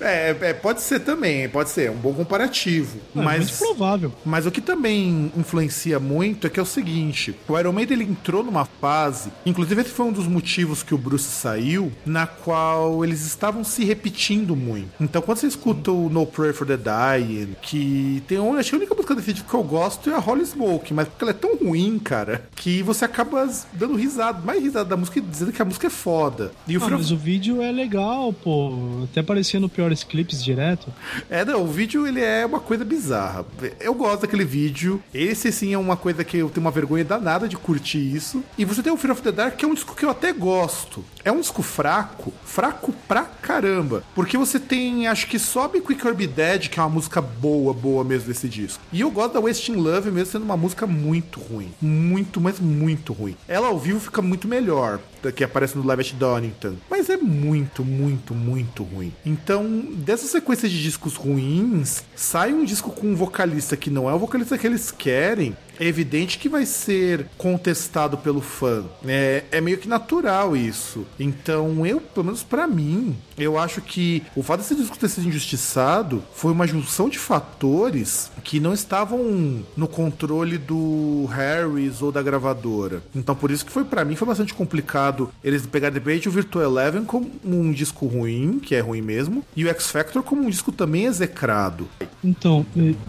É, 0.00 0.36
é, 0.40 0.52
pode 0.54 0.82
ser 0.82 1.00
também, 1.00 1.48
pode 1.48 1.70
ser. 1.70 1.86
É 1.86 1.90
um 1.90 1.96
bom 1.96 2.12
comparativo. 2.12 2.98
É 3.16 3.20
mas. 3.20 3.38
muito 3.38 3.58
provável. 3.58 4.12
Mas 4.24 4.46
o 4.46 4.50
que 4.50 4.60
também 4.60 5.32
influencia 5.36 5.98
muito 5.98 6.46
é 6.46 6.50
que 6.50 6.60
é 6.60 6.62
o 6.62 6.66
seguinte: 6.66 7.34
o 7.48 7.58
Iron 7.58 7.72
Maiden 7.72 8.00
ele 8.00 8.10
entrou 8.10 8.44
numa 8.44 8.64
fase, 8.64 9.32
inclusive 9.44 9.80
esse 9.80 9.90
foi 9.90 10.06
um 10.06 10.12
dos 10.12 10.28
motivos 10.28 10.82
que 10.82 10.94
o 10.94 10.98
Bruce 10.98 11.23
saiu, 11.28 11.92
na 12.04 12.26
qual 12.26 13.04
eles 13.04 13.24
estavam 13.26 13.64
se 13.64 13.84
repetindo 13.84 14.54
muito. 14.56 14.90
Então 15.00 15.22
quando 15.22 15.38
você 15.38 15.46
escuta 15.46 15.90
o 15.90 16.08
No 16.08 16.26
Prayer 16.26 16.54
for 16.54 16.66
the 16.66 16.76
Dying, 16.76 17.56
que 17.62 18.22
tem 18.26 18.38
um, 18.38 18.54
acho 18.56 18.70
que 18.70 18.76
a 18.76 18.78
única 18.78 18.94
música 18.94 19.14
desse 19.14 19.32
disco 19.32 19.48
que 19.48 19.54
eu 19.54 19.62
gosto 19.62 20.10
é 20.10 20.14
a 20.14 20.18
Holy 20.18 20.44
Smoke, 20.44 20.94
mas 20.94 21.08
porque 21.08 21.24
ela 21.24 21.30
é 21.30 21.34
tão 21.34 21.56
ruim, 21.56 21.98
cara, 21.98 22.48
que 22.54 22.82
você 22.82 23.04
acaba 23.04 23.48
dando 23.72 23.94
risada, 23.94 24.40
mais 24.44 24.62
risada 24.62 24.90
da 24.90 24.96
música 24.96 25.20
dizendo 25.20 25.52
que 25.52 25.62
a 25.62 25.64
música 25.64 25.86
é 25.86 25.90
foda. 25.90 26.52
E 26.66 26.76
o 26.76 26.84
Ah, 26.84 26.90
mas 26.90 27.10
o 27.10 27.16
vídeo 27.16 27.62
é 27.62 27.72
legal, 27.72 28.32
pô. 28.32 29.04
Até 29.04 29.20
aparecia 29.20 29.58
no 29.58 29.68
Piores 29.68 30.04
Clips 30.04 30.42
direto. 30.42 30.92
É, 31.28 31.44
não, 31.44 31.62
o 31.62 31.66
vídeo 31.66 32.06
ele 32.06 32.20
é 32.20 32.44
uma 32.44 32.60
coisa 32.60 32.84
bizarra. 32.84 33.44
Eu 33.80 33.94
gosto 33.94 34.22
daquele 34.22 34.44
vídeo. 34.44 35.02
Esse 35.12 35.50
sim 35.50 35.72
é 35.72 35.78
uma 35.78 35.96
coisa 35.96 36.24
que 36.24 36.36
eu 36.36 36.48
tenho 36.50 36.64
uma 36.64 36.70
vergonha 36.70 37.04
danada 37.04 37.48
de 37.48 37.56
curtir 37.56 37.98
isso. 38.14 38.42
E 38.56 38.64
você 38.64 38.82
tem 38.82 38.92
o 38.92 38.96
Fear 38.96 39.12
of 39.12 39.22
the 39.22 39.32
Dark, 39.32 39.56
que 39.56 39.64
é 39.64 39.68
um 39.68 39.74
disco 39.74 39.94
que 39.94 40.04
eu 40.04 40.10
até 40.10 40.32
gosto. 40.32 41.04
É 41.24 41.32
um 41.32 41.40
disco 41.40 41.62
fraco, 41.62 42.34
fraco 42.44 42.92
pra 43.08 43.22
caramba. 43.22 44.04
Porque 44.14 44.36
você 44.36 44.60
tem, 44.60 45.06
acho 45.06 45.26
que 45.26 45.38
sobe 45.38 45.80
Quick 45.80 46.06
or 46.06 46.14
Be 46.14 46.26
Dead, 46.26 46.68
que 46.68 46.78
é 46.78 46.82
uma 46.82 46.90
música 46.90 47.22
boa, 47.22 47.72
boa 47.72 48.04
mesmo 48.04 48.28
desse 48.28 48.46
disco. 48.46 48.82
E 48.92 49.00
eu 49.00 49.10
gosto 49.10 49.32
da 49.32 49.40
Wasting 49.40 49.76
Love 49.76 50.10
mesmo 50.10 50.32
sendo 50.32 50.44
uma 50.44 50.56
música 50.56 50.86
muito 50.86 51.40
ruim. 51.40 51.72
Muito, 51.80 52.42
mas 52.42 52.60
muito 52.60 53.14
ruim. 53.14 53.34
Ela 53.48 53.68
ao 53.68 53.78
vivo 53.78 54.00
fica 54.00 54.20
muito 54.20 54.46
melhor 54.46 55.00
que 55.32 55.44
aparece 55.44 55.76
no 55.76 55.84
Live 55.84 56.02
at 56.02 56.12
Donington. 56.14 56.74
Mas 56.90 57.08
é 57.10 57.16
muito, 57.16 57.84
muito, 57.84 58.34
muito 58.34 58.82
ruim. 58.82 59.12
Então, 59.24 59.84
dessa 59.96 60.26
sequência 60.26 60.68
de 60.68 60.82
discos 60.82 61.16
ruins, 61.16 62.02
sai 62.14 62.52
um 62.52 62.64
disco 62.64 62.90
com 62.90 63.08
um 63.08 63.16
vocalista 63.16 63.76
que 63.76 63.90
não 63.90 64.08
é 64.08 64.14
o 64.14 64.18
vocalista 64.18 64.58
que 64.58 64.66
eles 64.66 64.90
querem. 64.90 65.56
É 65.78 65.86
evidente 65.86 66.38
que 66.38 66.48
vai 66.48 66.64
ser 66.64 67.26
contestado 67.36 68.16
pelo 68.18 68.40
fã. 68.40 68.84
É, 69.04 69.44
é 69.50 69.60
meio 69.60 69.78
que 69.78 69.88
natural 69.88 70.56
isso. 70.56 71.04
Então, 71.18 71.84
eu, 71.84 72.00
pelo 72.00 72.26
menos 72.26 72.42
pra 72.42 72.66
mim, 72.66 73.16
eu 73.36 73.58
acho 73.58 73.80
que 73.80 74.22
o 74.36 74.42
fato 74.42 74.60
desse 74.60 74.74
disco 74.74 74.96
ter 74.96 75.08
sido 75.08 75.28
injustiçado 75.28 76.22
foi 76.32 76.52
uma 76.52 76.66
junção 76.66 77.08
de 77.08 77.18
fatores 77.18 78.30
que 78.44 78.60
não 78.60 78.72
estavam 78.72 79.64
no 79.76 79.88
controle 79.88 80.58
do 80.58 81.26
Harris 81.26 82.02
ou 82.02 82.12
da 82.12 82.22
gravadora. 82.22 83.02
Então, 83.14 83.34
por 83.34 83.50
isso 83.50 83.64
que 83.64 83.72
foi 83.72 83.84
para 83.84 84.04
mim 84.04 84.16
foi 84.16 84.28
bastante 84.28 84.54
complicado 84.54 85.13
eles 85.42 85.66
pegarem 85.66 85.98
de 85.98 86.04
repente 86.04 86.28
o 86.28 86.32
Virtual 86.32 86.64
Eleven 86.64 87.04
como 87.04 87.30
um 87.44 87.72
disco 87.72 88.06
ruim, 88.06 88.58
que 88.58 88.74
é 88.74 88.80
ruim 88.80 89.02
mesmo, 89.02 89.44
e 89.56 89.64
o 89.64 89.68
X 89.68 89.90
Factor 89.90 90.22
como 90.22 90.42
um 90.42 90.50
disco 90.50 90.72
também 90.72 91.04
execrado. 91.04 91.88
Então, 92.22 92.64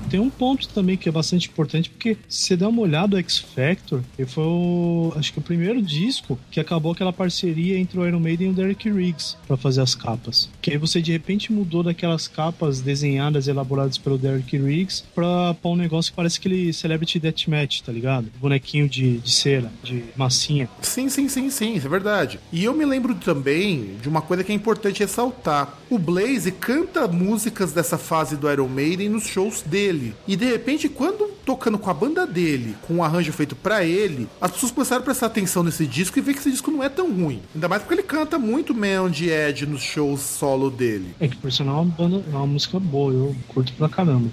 tem 0.10 0.20
um 0.20 0.30
ponto 0.30 0.68
também 0.70 0.98
que 0.98 1.08
é 1.08 1.12
bastante 1.12 1.48
importante, 1.50 1.90
porque 1.90 2.18
se 2.28 2.48
você 2.48 2.58
dá 2.58 2.68
uma 2.68 2.82
olhada, 2.82 3.16
o 3.16 3.20
X 3.20 3.40
Factor, 3.40 4.02
ele 4.18 4.28
foi 4.28 4.44
o, 4.44 5.14
acho 5.16 5.32
que 5.32 5.40
o 5.40 5.42
primeiro 5.42 5.82
disco 5.82 6.38
que 6.52 6.60
acabou 6.60 6.92
aquela 6.92 7.14
parceria 7.14 7.78
entre 7.78 8.00
o 8.00 8.06
Iron 8.06 8.20
Maiden 8.20 8.48
e 8.48 8.52
o 8.52 8.54
Derek 8.54 8.90
Riggs 8.90 9.38
pra 9.48 9.58
fazer 9.58 9.82
as 9.82 9.96
capas. 9.96 10.50
Que 10.62 10.72
aí 10.72 10.78
você 10.78 11.02
de 11.02 11.12
repente 11.12 11.52
mudou 11.52 11.84
daquelas 11.84 12.28
capas 12.28 12.82
desenhadas, 12.82 13.48
elaboradas 13.48 13.98
pelo 13.98 14.18
Derek 14.18 14.58
Riggs, 14.58 15.04
pra, 15.14 15.54
pra 15.54 15.72
um 15.72 15.76
negócio 15.76 16.12
que 16.12 16.16
parece 16.16 16.40
aquele 16.40 16.74
Celebrity 16.74 17.20
Deathmatch, 17.20 17.82
tá 17.82 17.92
ligado? 17.92 18.32
Bonequinho 18.40 18.90
de, 18.90 19.18
de 19.20 19.32
cera, 19.32 19.72
de 19.84 20.04
massinha. 20.16 20.70
Sim, 20.82 21.10
sim, 21.10 21.30
sim, 21.30 21.50
sim, 21.50 21.76
isso 21.76 21.88
é 21.88 21.90
verdade. 21.96 22.40
E 22.52 22.64
eu 22.64 22.74
me 22.74 22.86
lembro 22.86 23.16
também 23.16 23.96
de 24.02 24.10
uma 24.10 24.22
coisa 24.22 24.44
que 24.44 24.52
é 24.52 24.56
importante 24.56 25.00
ressaltar. 25.00 25.74
O 25.90 25.98
Blaze 25.98 26.52
canta 26.52 27.08
músicas 27.08 27.72
dessa 27.72 27.98
fase 27.98 28.36
do 28.36 28.52
Iron 28.52 28.68
Maiden 28.68 29.10
nos 29.10 29.28
shows 29.28 29.62
dele. 29.62 30.16
E 30.28 30.36
de 30.36 30.46
repente, 30.46 30.90
quando 30.90 31.36
tocando 31.46 31.78
com 31.78 31.90
a 31.90 31.94
banda 31.94 32.26
dele, 32.26 32.76
com 32.82 32.96
um 32.96 33.04
arranjo 33.04 33.32
feito 33.32 33.56
pra 33.56 33.84
ele, 33.84 34.28
as 34.42 34.52
pessoas 34.52 34.72
começaram 34.72 35.02
a 35.02 35.06
prestar 35.06 35.28
atenção 35.28 35.64
nesse 35.64 35.86
disco 35.86 36.18
e 36.18 36.22
ver 36.22 36.34
que 36.34 36.40
esse 36.40 36.52
disco 36.52 36.72
não 36.72 36.84
é 36.84 36.90
tão 36.90 37.12
ruim. 37.12 37.42
Ainda 37.54 37.70
mais 37.70 37.82
porque 37.84 37.94
ele 37.94 38.04
canta 38.04 38.40
muito 38.40 38.74
Man 38.74 39.10
de 39.12 39.30
Ed 39.30 39.66
nos 39.68 39.82
shows 39.82 40.22
solo 40.22 40.72
dele. 40.72 41.16
É 41.20 41.28
que 41.28 41.38
por 41.38 41.52
sinal 41.52 41.78
é 41.78 41.82
uma, 41.82 41.92
banda, 41.92 42.24
é 42.28 42.36
uma 42.36 42.48
música 42.48 42.80
boa, 42.80 43.14
eu 43.14 43.36
curto 43.48 43.72
pra 43.74 43.88
caramba. 43.88 44.30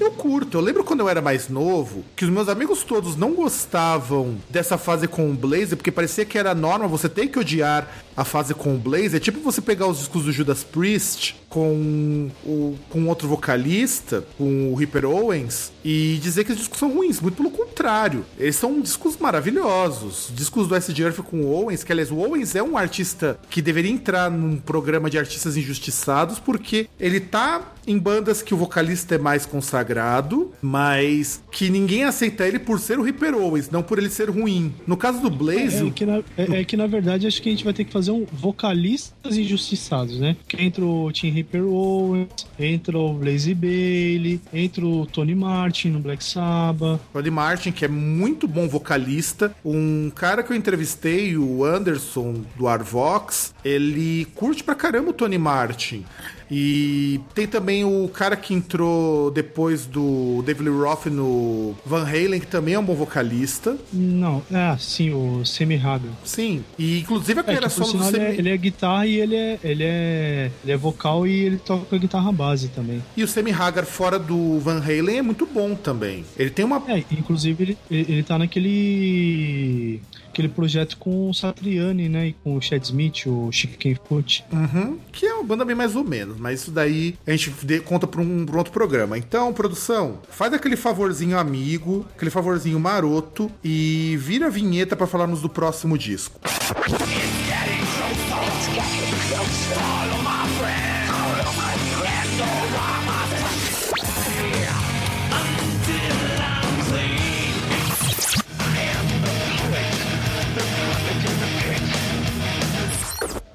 Eu 0.00 0.10
curto. 0.10 0.58
Eu 0.58 0.60
lembro 0.60 0.82
quando 0.82 1.00
eu 1.00 1.08
era 1.08 1.22
mais 1.22 1.48
novo, 1.48 2.04
que 2.16 2.24
os 2.24 2.30
meus 2.30 2.48
amigos 2.48 2.82
todos 2.82 3.16
não 3.16 3.32
gostavam 3.32 4.36
dessa 4.50 4.76
fase 4.76 5.06
com 5.06 5.30
o 5.30 5.34
Blaze, 5.34 5.76
porque 5.76 5.92
parecia 5.92 6.24
que 6.24 6.36
era 6.36 6.54
norma 6.54 6.88
você 6.96 7.08
ter 7.08 7.28
que 7.28 7.38
odiar 7.38 7.88
a 8.16 8.24
fase 8.24 8.54
com 8.54 8.74
o 8.74 8.78
Blaze. 8.78 9.16
É 9.16 9.20
tipo 9.20 9.40
você 9.40 9.60
pegar 9.60 9.86
os 9.86 9.98
discos 9.98 10.24
do 10.24 10.32
Judas 10.32 10.64
Priest 10.64 11.36
com 11.48 12.30
o 12.44 12.76
com 12.90 13.06
outro 13.08 13.28
vocalista, 13.28 14.24
com 14.36 14.72
o 14.72 14.74
Ripper 14.74 15.04
Owens, 15.04 15.72
e 15.84 16.18
dizer 16.22 16.44
que 16.44 16.52
esses 16.52 16.60
discos 16.60 16.78
são 16.78 16.92
ruins, 16.92 17.20
muito 17.20 17.36
pelo 17.36 17.50
contrário. 17.50 18.24
Eles 18.38 18.56
são 18.56 18.80
discos 18.80 19.16
maravilhosos. 19.18 20.30
Discos 20.34 20.68
do 20.68 20.74
S.J. 20.74 21.04
Earth 21.04 21.18
com 21.18 21.42
o 21.42 21.52
Owens, 21.52 21.84
que 21.84 21.92
aliás, 21.92 22.10
o 22.10 22.16
Owens 22.16 22.54
é 22.54 22.62
um 22.62 22.76
artista 22.76 23.38
que 23.50 23.62
deveria 23.62 23.90
entrar 23.90 24.30
num 24.30 24.56
programa 24.56 25.10
de 25.10 25.18
artistas 25.18 25.56
injustiçados, 25.56 26.38
porque 26.38 26.88
ele 26.98 27.20
tá 27.20 27.72
em 27.86 27.98
bandas 27.98 28.42
que 28.42 28.52
o 28.52 28.56
vocalista 28.56 29.14
é 29.14 29.18
mais 29.18 29.46
consagrado, 29.46 30.50
mas 30.60 31.40
que 31.50 31.70
ninguém 31.70 32.04
aceita 32.04 32.46
ele 32.46 32.58
por 32.58 32.80
ser 32.80 32.98
o 32.98 33.02
Ripper 33.02 33.34
Owens, 33.34 33.70
não 33.70 33.82
por 33.82 33.98
ele 33.98 34.10
ser 34.10 34.28
ruim. 34.28 34.74
No 34.86 34.96
caso 34.96 35.20
do 35.20 35.30
Blaze. 35.30 35.86
É, 35.86 35.90
que 35.90 36.06
na, 36.06 36.16
é, 36.36 36.60
é 36.60 36.64
que 36.64 36.76
na 36.76 36.85
verdade 36.86 37.26
acho 37.26 37.40
que 37.40 37.48
a 37.48 37.52
gente 37.52 37.64
vai 37.64 37.72
ter 37.72 37.84
que 37.84 37.92
fazer 37.92 38.10
um 38.10 38.26
vocalistas 38.32 39.36
injustiçados, 39.36 40.18
né? 40.18 40.36
Que 40.48 40.62
entra 40.62 40.84
o 40.84 41.10
Tim 41.12 41.30
Ripper 41.30 41.64
Owens, 41.64 42.28
entra 42.58 42.98
o 42.98 43.14
Blaze 43.14 43.54
Bailey, 43.54 44.40
entra 44.52 44.84
o 44.84 45.06
Tony 45.06 45.34
Martin 45.34 45.88
no 45.88 46.00
Black 46.00 46.22
Sabbath. 46.22 47.00
Tony 47.12 47.30
Martin, 47.30 47.72
que 47.72 47.84
é 47.84 47.88
muito 47.88 48.46
bom 48.46 48.68
vocalista. 48.68 49.54
Um 49.64 50.10
cara 50.10 50.42
que 50.42 50.52
eu 50.52 50.56
entrevistei, 50.56 51.36
o 51.36 51.64
Anderson 51.64 52.42
do 52.56 52.68
Arvox, 52.68 53.54
ele 53.64 54.26
curte 54.34 54.62
pra 54.62 54.74
caramba 54.74 55.10
o 55.10 55.14
Tony 55.14 55.38
Martin. 55.38 56.04
E 56.50 57.20
tem 57.34 57.46
também 57.46 57.84
o 57.84 58.08
cara 58.08 58.36
que 58.36 58.54
entrou 58.54 59.30
depois 59.30 59.86
do 59.86 60.42
David 60.44 60.68
Lee 60.68 60.78
Roth 60.78 61.06
no 61.06 61.74
Van 61.84 62.04
Halen, 62.06 62.40
que 62.40 62.46
também 62.46 62.74
é 62.74 62.78
um 62.78 62.84
bom 62.84 62.94
vocalista. 62.94 63.76
Não, 63.92 64.42
é, 64.50 64.76
sim, 64.78 65.12
o 65.12 65.44
Semi 65.44 65.76
Hagar. 65.76 66.00
Sim, 66.24 66.64
e 66.78 67.00
inclusive 67.00 67.40
a 67.40 67.42
É, 67.42 67.44
carreira 67.44 67.68
por 67.68 67.84
solo 67.84 67.92
do 67.94 68.04
sinal, 68.04 68.08
ele, 68.08 68.18
é, 68.18 68.26
Semi... 68.26 68.38
ele 68.38 68.48
é 68.50 68.56
guitarra 68.56 69.06
e 69.06 69.16
ele 69.16 69.34
é, 69.36 69.58
ele, 69.62 69.84
é, 69.84 70.50
ele 70.62 70.72
é 70.72 70.76
vocal 70.76 71.26
e 71.26 71.32
ele 71.32 71.56
toca 71.58 71.98
guitarra 71.98 72.30
base 72.32 72.68
também. 72.68 73.02
E 73.16 73.22
o 73.24 73.28
Semi 73.28 73.50
Hagar 73.52 73.84
fora 73.84 74.18
do 74.18 74.58
Van 74.60 74.78
Halen 74.80 75.18
é 75.18 75.22
muito 75.22 75.46
bom 75.46 75.74
também. 75.74 76.24
Ele 76.36 76.50
tem 76.50 76.64
uma 76.64 76.82
É, 76.88 76.98
inclusive 77.10 77.62
ele, 77.62 77.78
ele, 77.90 78.12
ele 78.12 78.22
tá 78.22 78.38
naquele 78.38 80.00
aquele 80.36 80.48
projeto 80.48 80.98
com 80.98 81.30
o 81.30 81.34
Satriani, 81.34 82.10
né, 82.10 82.28
e 82.28 82.32
com 82.32 82.56
o 82.56 82.60
Chad 82.60 82.82
Smith, 82.82 83.26
o 83.26 83.50
Chico 83.50 83.78
Kenfoot. 83.78 84.44
Uhum, 84.52 84.98
que 85.10 85.24
é 85.24 85.32
uma 85.32 85.44
banda 85.44 85.64
bem 85.64 85.74
mais 85.74 85.96
ou 85.96 86.04
menos, 86.04 86.36
mas 86.38 86.60
isso 86.60 86.70
daí 86.70 87.16
a 87.26 87.30
gente 87.30 87.50
conta 87.80 88.06
pra 88.06 88.20
um, 88.20 88.44
pra 88.44 88.54
um 88.54 88.58
outro 88.58 88.72
programa. 88.72 89.16
Então, 89.16 89.52
produção, 89.54 90.20
faz 90.28 90.52
aquele 90.52 90.76
favorzinho 90.76 91.38
amigo, 91.38 92.06
aquele 92.14 92.30
favorzinho 92.30 92.78
maroto 92.78 93.50
e 93.64 94.16
vira 94.20 94.46
a 94.46 94.50
vinheta 94.50 94.94
pra 94.94 95.06
falarmos 95.06 95.40
do 95.40 95.48
próximo 95.48 95.96
disco. 95.96 96.38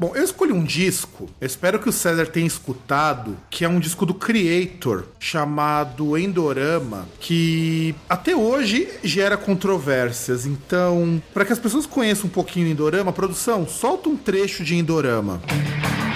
Bom, 0.01 0.13
eu 0.15 0.23
escolhi 0.23 0.51
um 0.51 0.63
disco, 0.63 1.29
espero 1.39 1.77
que 1.77 1.87
o 1.87 1.91
César 1.91 2.25
tenha 2.25 2.47
escutado, 2.47 3.37
que 3.51 3.63
é 3.63 3.69
um 3.69 3.79
disco 3.79 4.03
do 4.03 4.15
Creator, 4.15 5.03
chamado 5.19 6.17
Endorama, 6.17 7.07
que 7.19 7.93
até 8.09 8.35
hoje 8.35 8.89
gera 9.03 9.37
controvérsias. 9.37 10.47
Então, 10.47 11.21
para 11.35 11.45
que 11.45 11.53
as 11.53 11.59
pessoas 11.59 11.85
conheçam 11.85 12.25
um 12.25 12.33
pouquinho 12.33 12.67
Endorama, 12.67 13.13
produção, 13.13 13.67
solta 13.67 14.09
um 14.09 14.17
trecho 14.17 14.63
de 14.63 14.73
Endorama. 14.73 15.39
This 15.47 16.10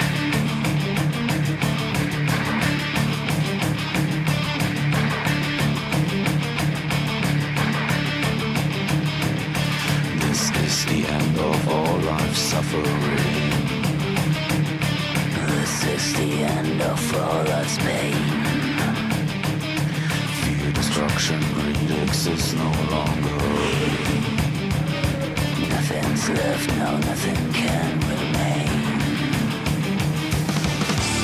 Nothing's 26.28 26.44
left, 26.44 26.70
no, 26.80 26.98
nothing 26.98 27.54
can 27.54 28.00
remain. 28.00 28.68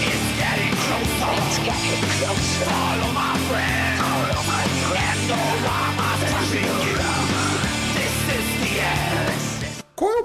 It's 0.06 0.38
getting 0.38 0.76
closer. 0.78 1.32
It's 1.38 1.58
getting 1.58 2.10
closer. 2.20 2.66
Follow 2.66 3.12
my 3.14 3.38
friend. 3.50 3.91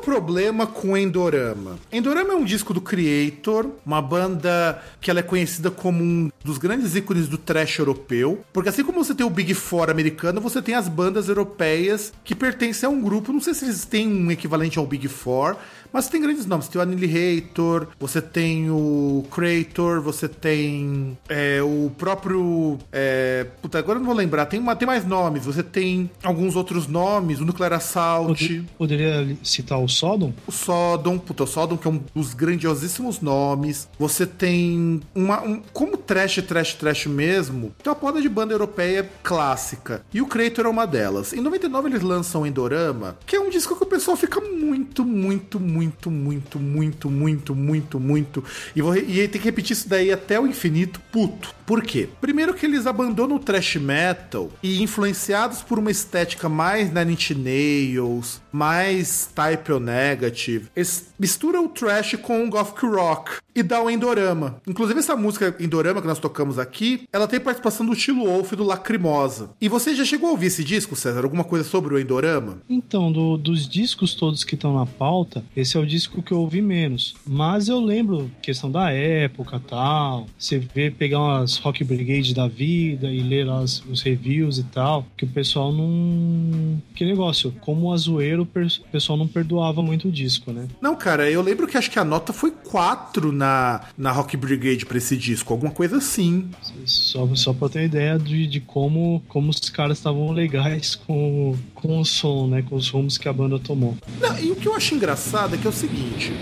Problema 0.06 0.68
com 0.68 0.96
Endorama? 0.96 1.80
Endorama 1.90 2.32
é 2.32 2.36
um 2.36 2.44
disco 2.44 2.72
do 2.72 2.80
Creator, 2.80 3.66
uma 3.84 4.00
banda 4.00 4.80
que 5.00 5.10
ela 5.10 5.18
é 5.18 5.22
conhecida 5.22 5.68
como 5.68 6.00
um 6.00 6.30
dos 6.44 6.58
grandes 6.58 6.94
ícones 6.94 7.26
do 7.26 7.36
trash 7.36 7.80
europeu, 7.80 8.40
porque 8.52 8.68
assim 8.68 8.84
como 8.84 9.04
você 9.04 9.16
tem 9.16 9.26
o 9.26 9.30
Big 9.30 9.52
Four 9.52 9.90
americano, 9.90 10.40
você 10.40 10.62
tem 10.62 10.76
as 10.76 10.88
bandas 10.88 11.28
europeias 11.28 12.12
que 12.22 12.36
pertencem 12.36 12.86
a 12.86 12.90
um 12.90 13.02
grupo, 13.02 13.32
não 13.32 13.40
sei 13.40 13.52
se 13.52 13.64
eles 13.64 13.84
têm 13.84 14.06
um 14.06 14.30
equivalente 14.30 14.78
ao 14.78 14.86
Big 14.86 15.08
Four, 15.08 15.56
mas 15.96 16.08
tem 16.08 16.20
grandes 16.20 16.46
nomes. 16.46 16.68
Tem 16.68 16.78
o 16.78 16.82
Annihilator, 16.82 17.88
você 17.98 18.20
tem 18.20 18.70
o 18.70 19.24
Creator, 19.30 20.00
você 20.00 20.28
tem 20.28 21.16
é, 21.28 21.62
o 21.62 21.90
próprio. 21.96 22.78
É, 22.92 23.46
puta, 23.62 23.78
agora 23.78 23.96
eu 23.96 24.00
não 24.00 24.06
vou 24.06 24.14
lembrar. 24.16 24.46
Tem, 24.46 24.60
uma, 24.60 24.76
tem 24.76 24.86
mais 24.86 25.04
nomes. 25.06 25.44
Você 25.46 25.62
tem 25.62 26.10
alguns 26.22 26.56
outros 26.56 26.86
nomes. 26.86 27.40
O 27.40 27.44
Nuclear 27.44 27.72
Assault. 27.72 28.26
Pode- 28.46 28.66
Poderia 28.78 29.36
citar 29.42 29.78
o 29.80 29.88
Sodom? 29.88 30.32
O 30.46 30.52
Sodom, 30.52 31.18
puta, 31.18 31.44
o 31.44 31.46
Sodom 31.46 31.76
que 31.76 31.88
é 31.88 31.90
um 31.90 32.00
dos 32.14 32.34
grandiosíssimos 32.34 33.20
nomes. 33.20 33.88
Você 33.98 34.26
tem 34.26 35.00
uma. 35.14 35.42
Um, 35.42 35.62
como 35.72 35.96
trash, 35.96 36.42
trash, 36.46 36.74
trash 36.74 37.06
mesmo, 37.06 37.72
tem 37.82 37.90
uma 37.90 37.98
poda 37.98 38.20
de 38.20 38.28
banda 38.28 38.52
europeia 38.52 39.08
clássica. 39.22 40.02
E 40.12 40.20
o 40.20 40.26
Creator 40.26 40.66
é 40.66 40.68
uma 40.68 40.86
delas. 40.86 41.32
Em 41.32 41.40
99 41.40 41.88
eles 41.88 42.02
lançam 42.02 42.46
Endorama, 42.46 43.16
que 43.26 43.34
é 43.36 43.40
um 43.40 43.50
disco 43.50 43.74
que 43.76 43.82
o 43.82 43.86
pessoal 43.86 44.16
fica 44.16 44.40
muito, 44.40 45.04
muito, 45.04 45.58
muito, 45.60 45.85
muito, 46.10 46.58
muito, 46.58 47.10
muito, 47.10 47.54
muito, 47.54 48.00
muito. 48.00 48.44
E, 48.74 48.82
vou, 48.82 48.92
re- 48.92 49.04
e 49.08 49.28
tem 49.28 49.40
que 49.40 49.46
repetir 49.46 49.72
isso 49.72 49.88
daí 49.88 50.10
até 50.12 50.38
o 50.40 50.46
infinito, 50.46 51.00
puto. 51.12 51.54
Por 51.66 51.82
quê? 51.82 52.08
Primeiro 52.20 52.54
que 52.54 52.64
eles 52.64 52.86
abandonam 52.86 53.36
o 53.36 53.40
thrash 53.40 53.76
metal 53.76 54.50
e 54.62 54.82
influenciados 54.82 55.62
por 55.62 55.78
uma 55.78 55.90
estética 55.90 56.48
mais 56.48 56.92
Nine 56.92 57.12
Inch 57.14 57.30
Nails, 57.34 58.40
mais 58.52 59.28
Type 59.34 59.72
O 59.72 59.80
Negative, 59.80 60.68
eles 60.76 61.08
misturam 61.18 61.64
o 61.66 61.68
thrash 61.68 62.16
com 62.22 62.44
o 62.44 62.50
gothic 62.50 62.86
rock 62.86 63.32
e 63.54 63.62
dá 63.62 63.82
o 63.82 63.90
Endorama. 63.90 64.60
Inclusive 64.66 64.98
essa 65.00 65.16
música 65.16 65.56
Endorama 65.58 66.00
que 66.00 66.06
nós 66.06 66.18
tocamos 66.18 66.58
aqui, 66.58 67.08
ela 67.12 67.26
tem 67.26 67.40
participação 67.40 67.84
do 67.84 67.96
Tilo 67.96 68.26
Wolf 68.26 68.52
e 68.52 68.56
do 68.56 68.62
Lacrimosa. 68.64 69.50
E 69.60 69.68
você 69.68 69.94
já 69.94 70.04
chegou 70.04 70.28
a 70.28 70.32
ouvir 70.32 70.46
esse 70.46 70.62
disco, 70.62 70.94
César? 70.94 71.24
Alguma 71.24 71.42
coisa 71.44 71.68
sobre 71.68 71.94
o 71.94 71.98
Endorama? 71.98 72.58
Então, 72.68 73.10
do- 73.10 73.36
dos 73.36 73.68
discos 73.68 74.14
todos 74.14 74.44
que 74.44 74.54
estão 74.54 74.74
na 74.74 74.86
pauta, 74.86 75.42
esse 75.66 75.76
é 75.76 75.80
o 75.80 75.86
disco 75.86 76.22
que 76.22 76.32
eu 76.32 76.38
ouvi 76.38 76.62
menos. 76.62 77.16
Mas 77.26 77.68
eu 77.68 77.80
lembro 77.80 78.30
questão 78.40 78.70
da 78.70 78.90
época 78.92 79.60
tal. 79.60 80.26
Você 80.38 80.58
vê 80.58 80.90
pegar 80.90 81.18
umas 81.18 81.56
Rock 81.58 81.82
Brigade 81.82 82.32
da 82.32 82.46
vida 82.46 83.10
e 83.10 83.20
ler 83.20 83.44
lá 83.44 83.60
os, 83.60 84.02
reviews 84.02 84.58
e 84.58 84.62
tal, 84.64 85.04
que 85.16 85.24
o 85.24 85.28
pessoal 85.28 85.72
não. 85.72 86.80
Que 86.94 87.04
negócio, 87.04 87.52
como 87.60 87.92
a 87.92 87.96
zoeiro, 87.96 88.42
o 88.42 88.90
pessoal 88.92 89.18
não 89.18 89.26
perdoava 89.26 89.82
muito 89.82 90.08
o 90.08 90.12
disco, 90.12 90.52
né? 90.52 90.68
Não, 90.80 90.94
cara, 90.94 91.28
eu 91.28 91.42
lembro 91.42 91.66
que 91.66 91.76
acho 91.76 91.90
que 91.90 91.98
a 91.98 92.04
nota 92.04 92.32
foi 92.32 92.52
4 92.52 93.32
na, 93.32 93.80
na 93.98 94.12
Rock 94.12 94.36
Brigade 94.36 94.86
pra 94.86 94.98
esse 94.98 95.16
disco, 95.16 95.52
alguma 95.52 95.72
coisa 95.72 95.96
assim. 95.96 96.48
Só, 96.84 97.28
só 97.34 97.52
pra 97.52 97.68
ter 97.68 97.84
ideia 97.84 98.18
de, 98.18 98.46
de 98.46 98.60
como, 98.60 99.22
como 99.26 99.50
os 99.50 99.68
caras 99.68 99.98
estavam 99.98 100.30
legais 100.30 100.94
com, 100.94 101.56
com 101.74 102.00
o 102.00 102.04
som, 102.04 102.46
né? 102.46 102.62
Com 102.62 102.76
os 102.76 102.88
rumos 102.88 103.18
que 103.18 103.28
a 103.28 103.32
banda 103.32 103.58
tomou. 103.58 103.96
Não, 104.20 104.38
e 104.38 104.52
o 104.52 104.56
que 104.56 104.68
eu 104.68 104.74
acho 104.74 104.94
engraçado 104.94 105.55
é 105.56 105.58
que 105.58 105.66
é 105.66 105.70
o 105.70 105.72
seguinte: 105.72 106.32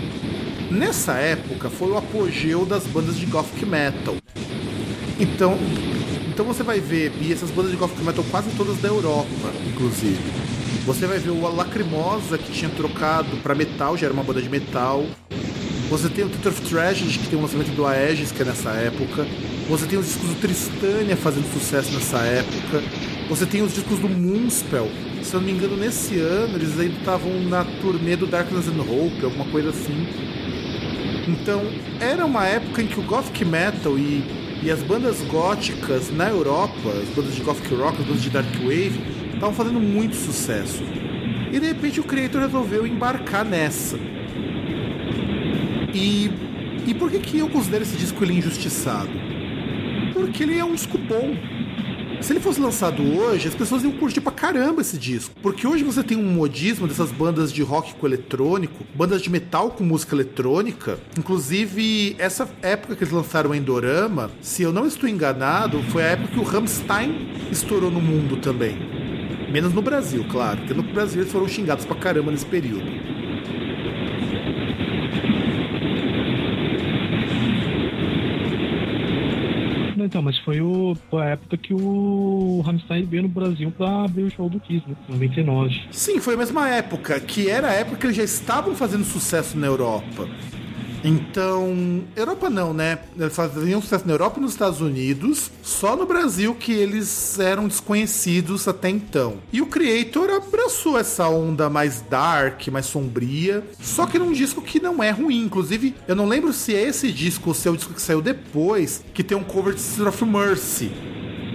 nessa 0.69 1.13
época 1.13 1.69
foi 1.69 1.89
o 1.89 1.97
apogeu 1.97 2.65
das 2.65 2.85
bandas 2.85 3.17
de 3.17 3.25
gothic 3.25 3.65
metal. 3.65 4.15
Então, 5.19 5.57
então 6.27 6.45
você 6.45 6.61
vai 6.61 6.79
ver, 6.79 7.13
e 7.21 7.31
essas 7.31 7.49
bandas 7.49 7.71
de 7.71 7.77
gothic 7.77 8.03
metal 8.03 8.23
quase 8.29 8.49
todas 8.51 8.77
da 8.79 8.89
Europa, 8.89 9.51
inclusive. 9.67 10.19
Você 10.85 11.07
vai 11.07 11.17
ver 11.17 11.31
o 11.31 11.55
Lacrimosa 11.55 12.37
que 12.37 12.51
tinha 12.51 12.69
trocado 12.69 13.37
pra 13.37 13.55
metal, 13.55 13.97
já 13.97 14.05
era 14.05 14.13
uma 14.13 14.23
banda 14.23 14.41
de 14.41 14.49
metal. 14.49 15.05
Você 15.89 16.09
tem 16.09 16.25
o 16.25 16.29
Theater 16.29 16.51
of 16.51 16.61
Tragedy, 16.61 17.19
que 17.19 17.27
tem 17.27 17.37
o 17.37 17.41
lançamento 17.43 17.71
do 17.75 17.85
Aegis, 17.85 18.31
que 18.31 18.41
é 18.41 18.45
nessa 18.45 18.71
época. 18.71 19.27
Você 19.69 19.85
tem 19.85 19.99
os 19.99 20.07
discos 20.07 20.29
do 20.29 20.35
Tristânia 20.41 21.15
fazendo 21.15 21.45
sucesso 21.53 21.93
nessa 21.93 22.17
época. 22.19 22.81
Você 23.29 23.45
tem 23.45 23.61
os 23.61 23.73
discos 23.73 23.99
do 23.99 24.09
Moonspell. 24.09 24.89
Se 25.21 25.33
eu 25.33 25.39
não 25.39 25.47
me 25.47 25.53
engano, 25.53 25.77
nesse 25.77 26.19
ano 26.19 26.57
eles 26.57 26.79
ainda 26.79 26.95
estavam 26.97 27.39
na 27.43 27.63
turnê 27.81 28.15
do 28.15 28.25
Darkness 28.25 28.67
and 28.67 28.81
Hope, 28.81 29.23
alguma 29.23 29.45
coisa 29.45 29.69
assim. 29.69 30.07
Então, 31.27 31.61
era 31.99 32.25
uma 32.25 32.45
época 32.45 32.81
em 32.81 32.87
que 32.87 32.99
o 32.99 33.03
Gothic 33.03 33.45
Metal 33.45 33.97
e, 33.97 34.23
E 34.63 34.71
as 34.71 34.81
bandas 34.81 35.21
góticas 35.21 36.11
na 36.11 36.29
Europa, 36.29 36.89
as 37.01 37.09
bandas 37.09 37.35
de 37.35 37.41
gothic 37.41 37.73
rock, 37.75 37.99
as 37.99 38.07
bandas 38.07 38.23
de 38.23 38.29
dark 38.31 38.51
wave, 38.63 38.99
estavam 39.33 39.53
fazendo 39.53 39.79
muito 39.79 40.15
sucesso. 40.15 40.83
E 41.51 41.59
de 41.59 41.67
repente 41.67 41.99
o 41.99 42.03
Creator 42.03 42.41
resolveu 42.41 42.87
embarcar 42.87 43.45
nessa. 43.45 44.14
E, 45.95 46.29
e 46.85 46.93
por 46.93 47.09
que, 47.09 47.19
que 47.19 47.39
eu 47.39 47.47
considero 47.47 47.83
esse 47.83 47.95
disco 47.95 48.21
ele 48.21 48.33
injustiçado? 48.33 49.09
Porque 50.13 50.43
ele 50.43 50.57
é 50.57 50.65
um 50.65 50.75
disco 50.75 50.97
bom. 50.97 51.33
Se 52.19 52.33
ele 52.33 52.41
fosse 52.41 52.59
lançado 52.59 53.01
hoje, 53.01 53.47
as 53.47 53.55
pessoas 53.55 53.83
iam 53.83 53.93
curtir 53.93 54.19
pra 54.19 54.31
caramba 54.31 54.81
esse 54.81 54.97
disco. 54.97 55.33
Porque 55.41 55.65
hoje 55.65 55.85
você 55.85 56.03
tem 56.03 56.17
um 56.17 56.33
modismo 56.33 56.85
dessas 56.85 57.11
bandas 57.11 57.53
de 57.53 57.61
rock 57.61 57.95
com 57.95 58.05
eletrônico, 58.05 58.85
bandas 58.93 59.21
de 59.21 59.29
metal 59.29 59.71
com 59.71 59.85
música 59.85 60.13
eletrônica. 60.15 60.99
Inclusive, 61.17 62.15
essa 62.19 62.49
época 62.61 62.95
que 62.95 63.03
eles 63.03 63.13
lançaram 63.13 63.51
o 63.51 63.55
Endorama, 63.55 64.31
se 64.41 64.63
eu 64.63 64.73
não 64.73 64.85
estou 64.85 65.07
enganado, 65.07 65.81
foi 65.83 66.03
a 66.03 66.07
época 66.07 66.33
que 66.33 66.39
o 66.39 66.43
Rammstein 66.43 67.29
estourou 67.49 67.89
no 67.89 68.01
mundo 68.01 68.35
também. 68.37 68.77
Menos 69.49 69.73
no 69.73 69.81
Brasil, 69.81 70.25
claro, 70.29 70.57
porque 70.57 70.73
no 70.73 70.83
Brasil 70.83 71.21
eles 71.21 71.31
foram 71.31 71.47
xingados 71.47 71.85
pra 71.85 71.95
caramba 71.95 72.31
nesse 72.31 72.45
período. 72.45 73.05
Não, 80.04 80.04
Então, 80.15 80.23
mas 80.23 80.37
foi, 80.37 80.61
o, 80.61 80.95
a 81.11 81.25
época 81.25 81.57
que 81.57 81.73
o 81.73 82.61
Rammstein 82.65 83.03
veio 83.03 83.23
no 83.23 83.27
Brasil 83.27 83.69
pra 83.69 84.05
abrir 84.05 84.23
o 84.23 84.31
show 84.31 84.49
do 84.49 84.61
Kiss, 84.61 84.81
né? 84.87 84.95
99. 85.09 85.87
Sim, 85.91 86.21
foi 86.21 86.35
a 86.35 86.37
mesma 86.37 86.69
época, 86.69 87.19
que 87.19 87.49
era 87.49 87.67
a 87.67 87.73
época 87.73 87.97
que 87.97 88.05
eles 88.05 88.15
já 88.15 88.23
estavam 88.23 88.73
fazendo 88.73 89.03
sucesso 89.03 89.57
na 89.57 89.67
Europa. 89.67 90.25
Então, 91.07 92.03
Europa 92.15 92.49
não, 92.49 92.73
né? 92.73 92.97
Eles 93.15 93.35
faziam 93.35 93.79
sucesso 93.79 94.07
na 94.07 94.13
Europa 94.13 94.39
e 94.39 94.41
nos 94.41 94.53
Estados 94.53 94.81
Unidos, 94.81 95.51
só 95.61 95.95
no 95.95 96.07
Brasil 96.07 96.55
que 96.55 96.71
eles 96.71 97.37
eram 97.37 97.67
desconhecidos 97.67 98.67
até 98.67 98.89
então. 98.89 99.37
E 99.53 99.61
o 99.61 99.67
Creator 99.67 100.31
abraçou 100.31 100.97
essa 100.97 101.29
onda 101.29 101.69
mais 101.69 102.01
dark, 102.01 102.67
mais 102.69 102.87
sombria, 102.87 103.63
só 103.79 104.07
que 104.07 104.17
num 104.17 104.31
disco 104.31 104.63
que 104.63 104.79
não 104.79 105.03
é 105.03 105.11
ruim. 105.11 105.43
Inclusive, 105.43 105.93
eu 106.07 106.15
não 106.15 106.25
lembro 106.25 106.51
se 106.51 106.73
é 106.73 106.81
esse 106.81 107.11
disco 107.11 107.49
ou 107.49 107.53
se 107.53 107.67
é 107.67 107.71
o 107.71 107.75
disco 107.75 107.93
que 107.93 108.01
saiu 108.01 108.21
depois, 108.21 109.03
que 109.13 109.23
tem 109.23 109.37
um 109.37 109.43
cover 109.43 109.75
de 109.75 109.81
Sister 109.81 110.07
of 110.07 110.25
Mercy, 110.25 110.91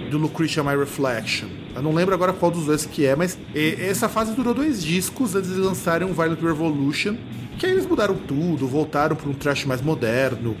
do 0.09 0.17
Lucretia 0.17 0.63
My 0.63 0.77
Reflection. 0.77 1.49
Eu 1.75 1.81
não 1.81 1.93
lembro 1.93 2.13
agora 2.13 2.31
qual 2.31 2.51
dos 2.51 2.65
dois 2.65 2.85
que 2.85 3.05
é, 3.05 3.15
mas 3.15 3.37
essa 3.53 4.07
fase 4.07 4.33
durou 4.33 4.53
dois 4.53 4.81
discos 4.83 5.35
antes 5.35 5.53
de 5.53 5.59
lançarem 5.59 6.09
o 6.09 6.13
Violent 6.13 6.41
Revolution, 6.41 7.15
que 7.61 7.67
aí 7.67 7.73
eles 7.73 7.85
mudaram 7.85 8.15
tudo, 8.15 8.65
voltaram 8.65 9.15
para 9.15 9.29
um 9.29 9.33
trash 9.33 9.65
mais 9.65 9.83
moderno 9.83 10.57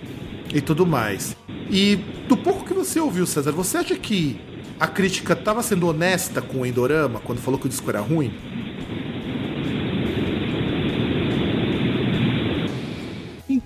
e 0.53 0.61
tudo 0.61 0.85
mais. 0.85 1.35
E 1.67 1.95
do 2.27 2.37
pouco 2.37 2.63
que 2.63 2.75
você 2.75 2.99
ouviu, 2.99 3.25
César, 3.25 3.51
você 3.51 3.79
acha 3.79 3.95
que 3.95 4.39
a 4.79 4.85
crítica 4.85 5.33
estava 5.33 5.63
sendo 5.63 5.87
honesta 5.87 6.43
com 6.43 6.59
o 6.59 6.65
Endorama 6.65 7.19
quando 7.19 7.39
falou 7.39 7.59
que 7.59 7.65
o 7.65 7.69
disco 7.69 7.89
era 7.89 7.99
ruim? 8.01 8.31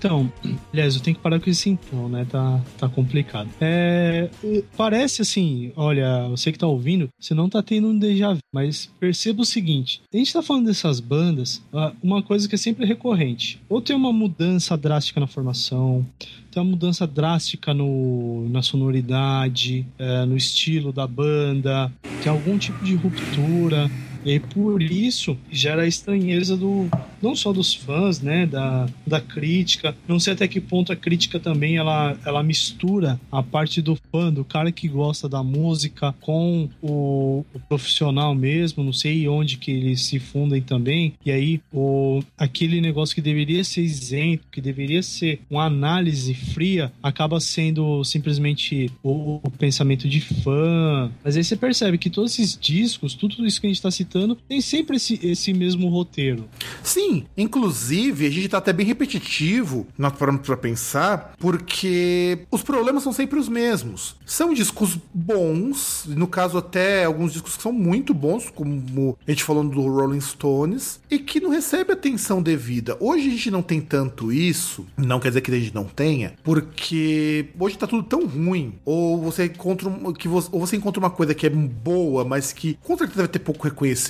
Então, 0.06 0.32
aliás, 0.72 0.94
eu 0.94 1.00
tenho 1.00 1.16
que 1.16 1.22
parar 1.22 1.40
com 1.40 1.50
esse 1.50 1.68
então, 1.68 2.08
né? 2.08 2.24
Tá, 2.30 2.60
tá 2.78 2.88
complicado. 2.88 3.48
É, 3.60 4.30
parece 4.76 5.22
assim, 5.22 5.72
olha, 5.74 6.28
você 6.28 6.52
que 6.52 6.58
tá 6.58 6.66
ouvindo, 6.68 7.08
você 7.18 7.34
não 7.34 7.48
tá 7.48 7.60
tendo 7.60 7.88
um 7.88 7.98
déjà 7.98 8.32
vu, 8.32 8.38
mas 8.54 8.88
perceba 9.00 9.42
o 9.42 9.44
seguinte: 9.44 10.00
a 10.14 10.16
gente 10.16 10.32
tá 10.32 10.42
falando 10.42 10.66
dessas 10.66 11.00
bandas, 11.00 11.60
ah, 11.72 11.92
uma 12.00 12.22
coisa 12.22 12.48
que 12.48 12.54
é 12.54 12.58
sempre 12.58 12.86
recorrente. 12.86 13.60
Ou 13.68 13.82
tem 13.82 13.96
uma 13.96 14.12
mudança 14.12 14.76
drástica 14.76 15.18
na 15.18 15.26
formação, 15.26 16.06
tem 16.52 16.62
uma 16.62 16.70
mudança 16.70 17.04
drástica 17.04 17.74
no, 17.74 18.48
na 18.48 18.62
sonoridade, 18.62 19.84
eh, 19.98 20.24
no 20.24 20.36
estilo 20.36 20.92
da 20.92 21.06
banda, 21.06 21.92
tem 22.22 22.32
algum 22.32 22.56
tipo 22.56 22.82
de 22.84 22.94
ruptura. 22.94 23.90
E 24.26 24.40
por 24.40 24.82
isso, 24.82 25.38
gera 25.50 25.82
a 25.82 25.86
estranheza 25.86 26.56
do, 26.56 26.88
não 27.22 27.36
só 27.36 27.52
dos 27.52 27.72
fãs, 27.72 28.20
né, 28.20 28.44
da, 28.44 28.88
da 29.06 29.20
crítica. 29.20 29.96
Não 30.08 30.18
sei 30.18 30.32
até 30.32 30.48
que 30.48 30.60
ponto 30.60 30.92
a 30.92 30.96
crítica 30.96 31.38
também 31.38 31.76
ela, 31.76 32.16
ela 32.26 32.42
mistura 32.42 33.20
a 33.30 33.40
parte 33.40 33.80
do 33.80 33.96
fã, 34.10 34.32
do 34.32 34.44
cara 34.44 34.72
que 34.72 34.88
gosta 34.88 35.28
da 35.28 35.42
música, 35.44 36.12
com 36.20 36.68
o, 36.82 37.44
o 37.54 37.60
profissional 37.68 38.34
mesmo. 38.34 38.82
Não 38.82 38.92
sei 38.92 39.28
onde 39.28 39.58
que 39.58 39.70
eles 39.70 40.02
se 40.02 40.18
fundem 40.18 40.60
também. 40.60 41.14
E 41.24 41.30
aí, 41.30 41.60
o, 41.72 42.20
aquele 42.36 42.80
negócio 42.80 43.14
que 43.14 43.22
deveria 43.22 43.62
ser 43.62 43.82
isento, 43.82 44.44
que 44.50 44.60
deveria 44.60 45.02
ser 45.02 45.40
uma 45.48 45.64
análise 45.66 46.34
fria, 46.34 46.92
acaba 47.00 47.38
sendo 47.38 48.02
simplesmente 48.02 48.90
o, 49.04 49.40
o 49.42 49.50
pensamento 49.50 50.08
de 50.08 50.20
fã. 50.20 51.10
Mas 51.22 51.36
aí 51.36 51.44
você 51.44 51.56
percebe 51.56 51.96
que 51.96 52.10
todos 52.10 52.32
esses 52.32 52.58
discos, 52.60 53.14
tudo 53.14 53.46
isso 53.46 53.60
que 53.60 53.68
a 53.68 53.70
gente 53.70 53.82
tá 53.82 53.90
citando, 53.90 54.15
tem 54.48 54.60
sempre 54.60 54.96
esse, 54.96 55.18
esse 55.22 55.52
mesmo 55.52 55.88
roteiro. 55.88 56.48
Sim, 56.82 57.24
inclusive 57.36 58.26
a 58.26 58.30
gente 58.30 58.48
tá 58.48 58.58
até 58.58 58.72
bem 58.72 58.86
repetitivo 58.86 59.86
na 59.98 60.10
parando 60.10 60.38
pra 60.40 60.56
pensar, 60.56 61.34
porque 61.38 62.38
os 62.50 62.62
problemas 62.62 63.02
são 63.02 63.12
sempre 63.12 63.38
os 63.38 63.48
mesmos. 63.48 64.16
São 64.24 64.54
discos 64.54 64.98
bons, 65.12 66.04
no 66.06 66.26
caso 66.26 66.58
até 66.58 67.04
alguns 67.04 67.32
discos 67.32 67.56
que 67.56 67.62
são 67.62 67.72
muito 67.72 68.14
bons, 68.14 68.50
como 68.50 69.16
a 69.26 69.30
gente 69.30 69.44
falando 69.44 69.70
do 69.70 69.82
Rolling 69.82 70.20
Stones, 70.20 71.00
e 71.10 71.18
que 71.18 71.40
não 71.40 71.50
recebe 71.50 71.92
atenção 71.92 72.42
devida. 72.42 72.96
Hoje 73.00 73.28
a 73.28 73.30
gente 73.30 73.50
não 73.50 73.62
tem 73.62 73.80
tanto 73.80 74.32
isso, 74.32 74.86
não 74.96 75.20
quer 75.20 75.28
dizer 75.28 75.40
que 75.40 75.50
a 75.50 75.58
gente 75.58 75.74
não 75.74 75.84
tenha, 75.84 76.34
porque 76.42 77.46
hoje 77.58 77.78
tá 77.78 77.86
tudo 77.86 78.02
tão 78.02 78.26
ruim, 78.26 78.74
ou 78.84 79.20
você 79.20 79.46
encontra 79.46 79.90
que 80.18 80.28
você, 80.28 80.48
ou 80.52 80.60
você 80.60 80.76
encontra 80.76 81.00
uma 81.00 81.10
coisa 81.10 81.34
que 81.34 81.46
é 81.46 81.50
boa, 81.50 82.24
mas 82.24 82.52
que 82.52 82.78
com 82.82 82.96
certeza 82.96 83.22
vai 83.22 83.28
ter 83.28 83.38
pouco 83.38 83.64
reconhecimento, 83.64 84.05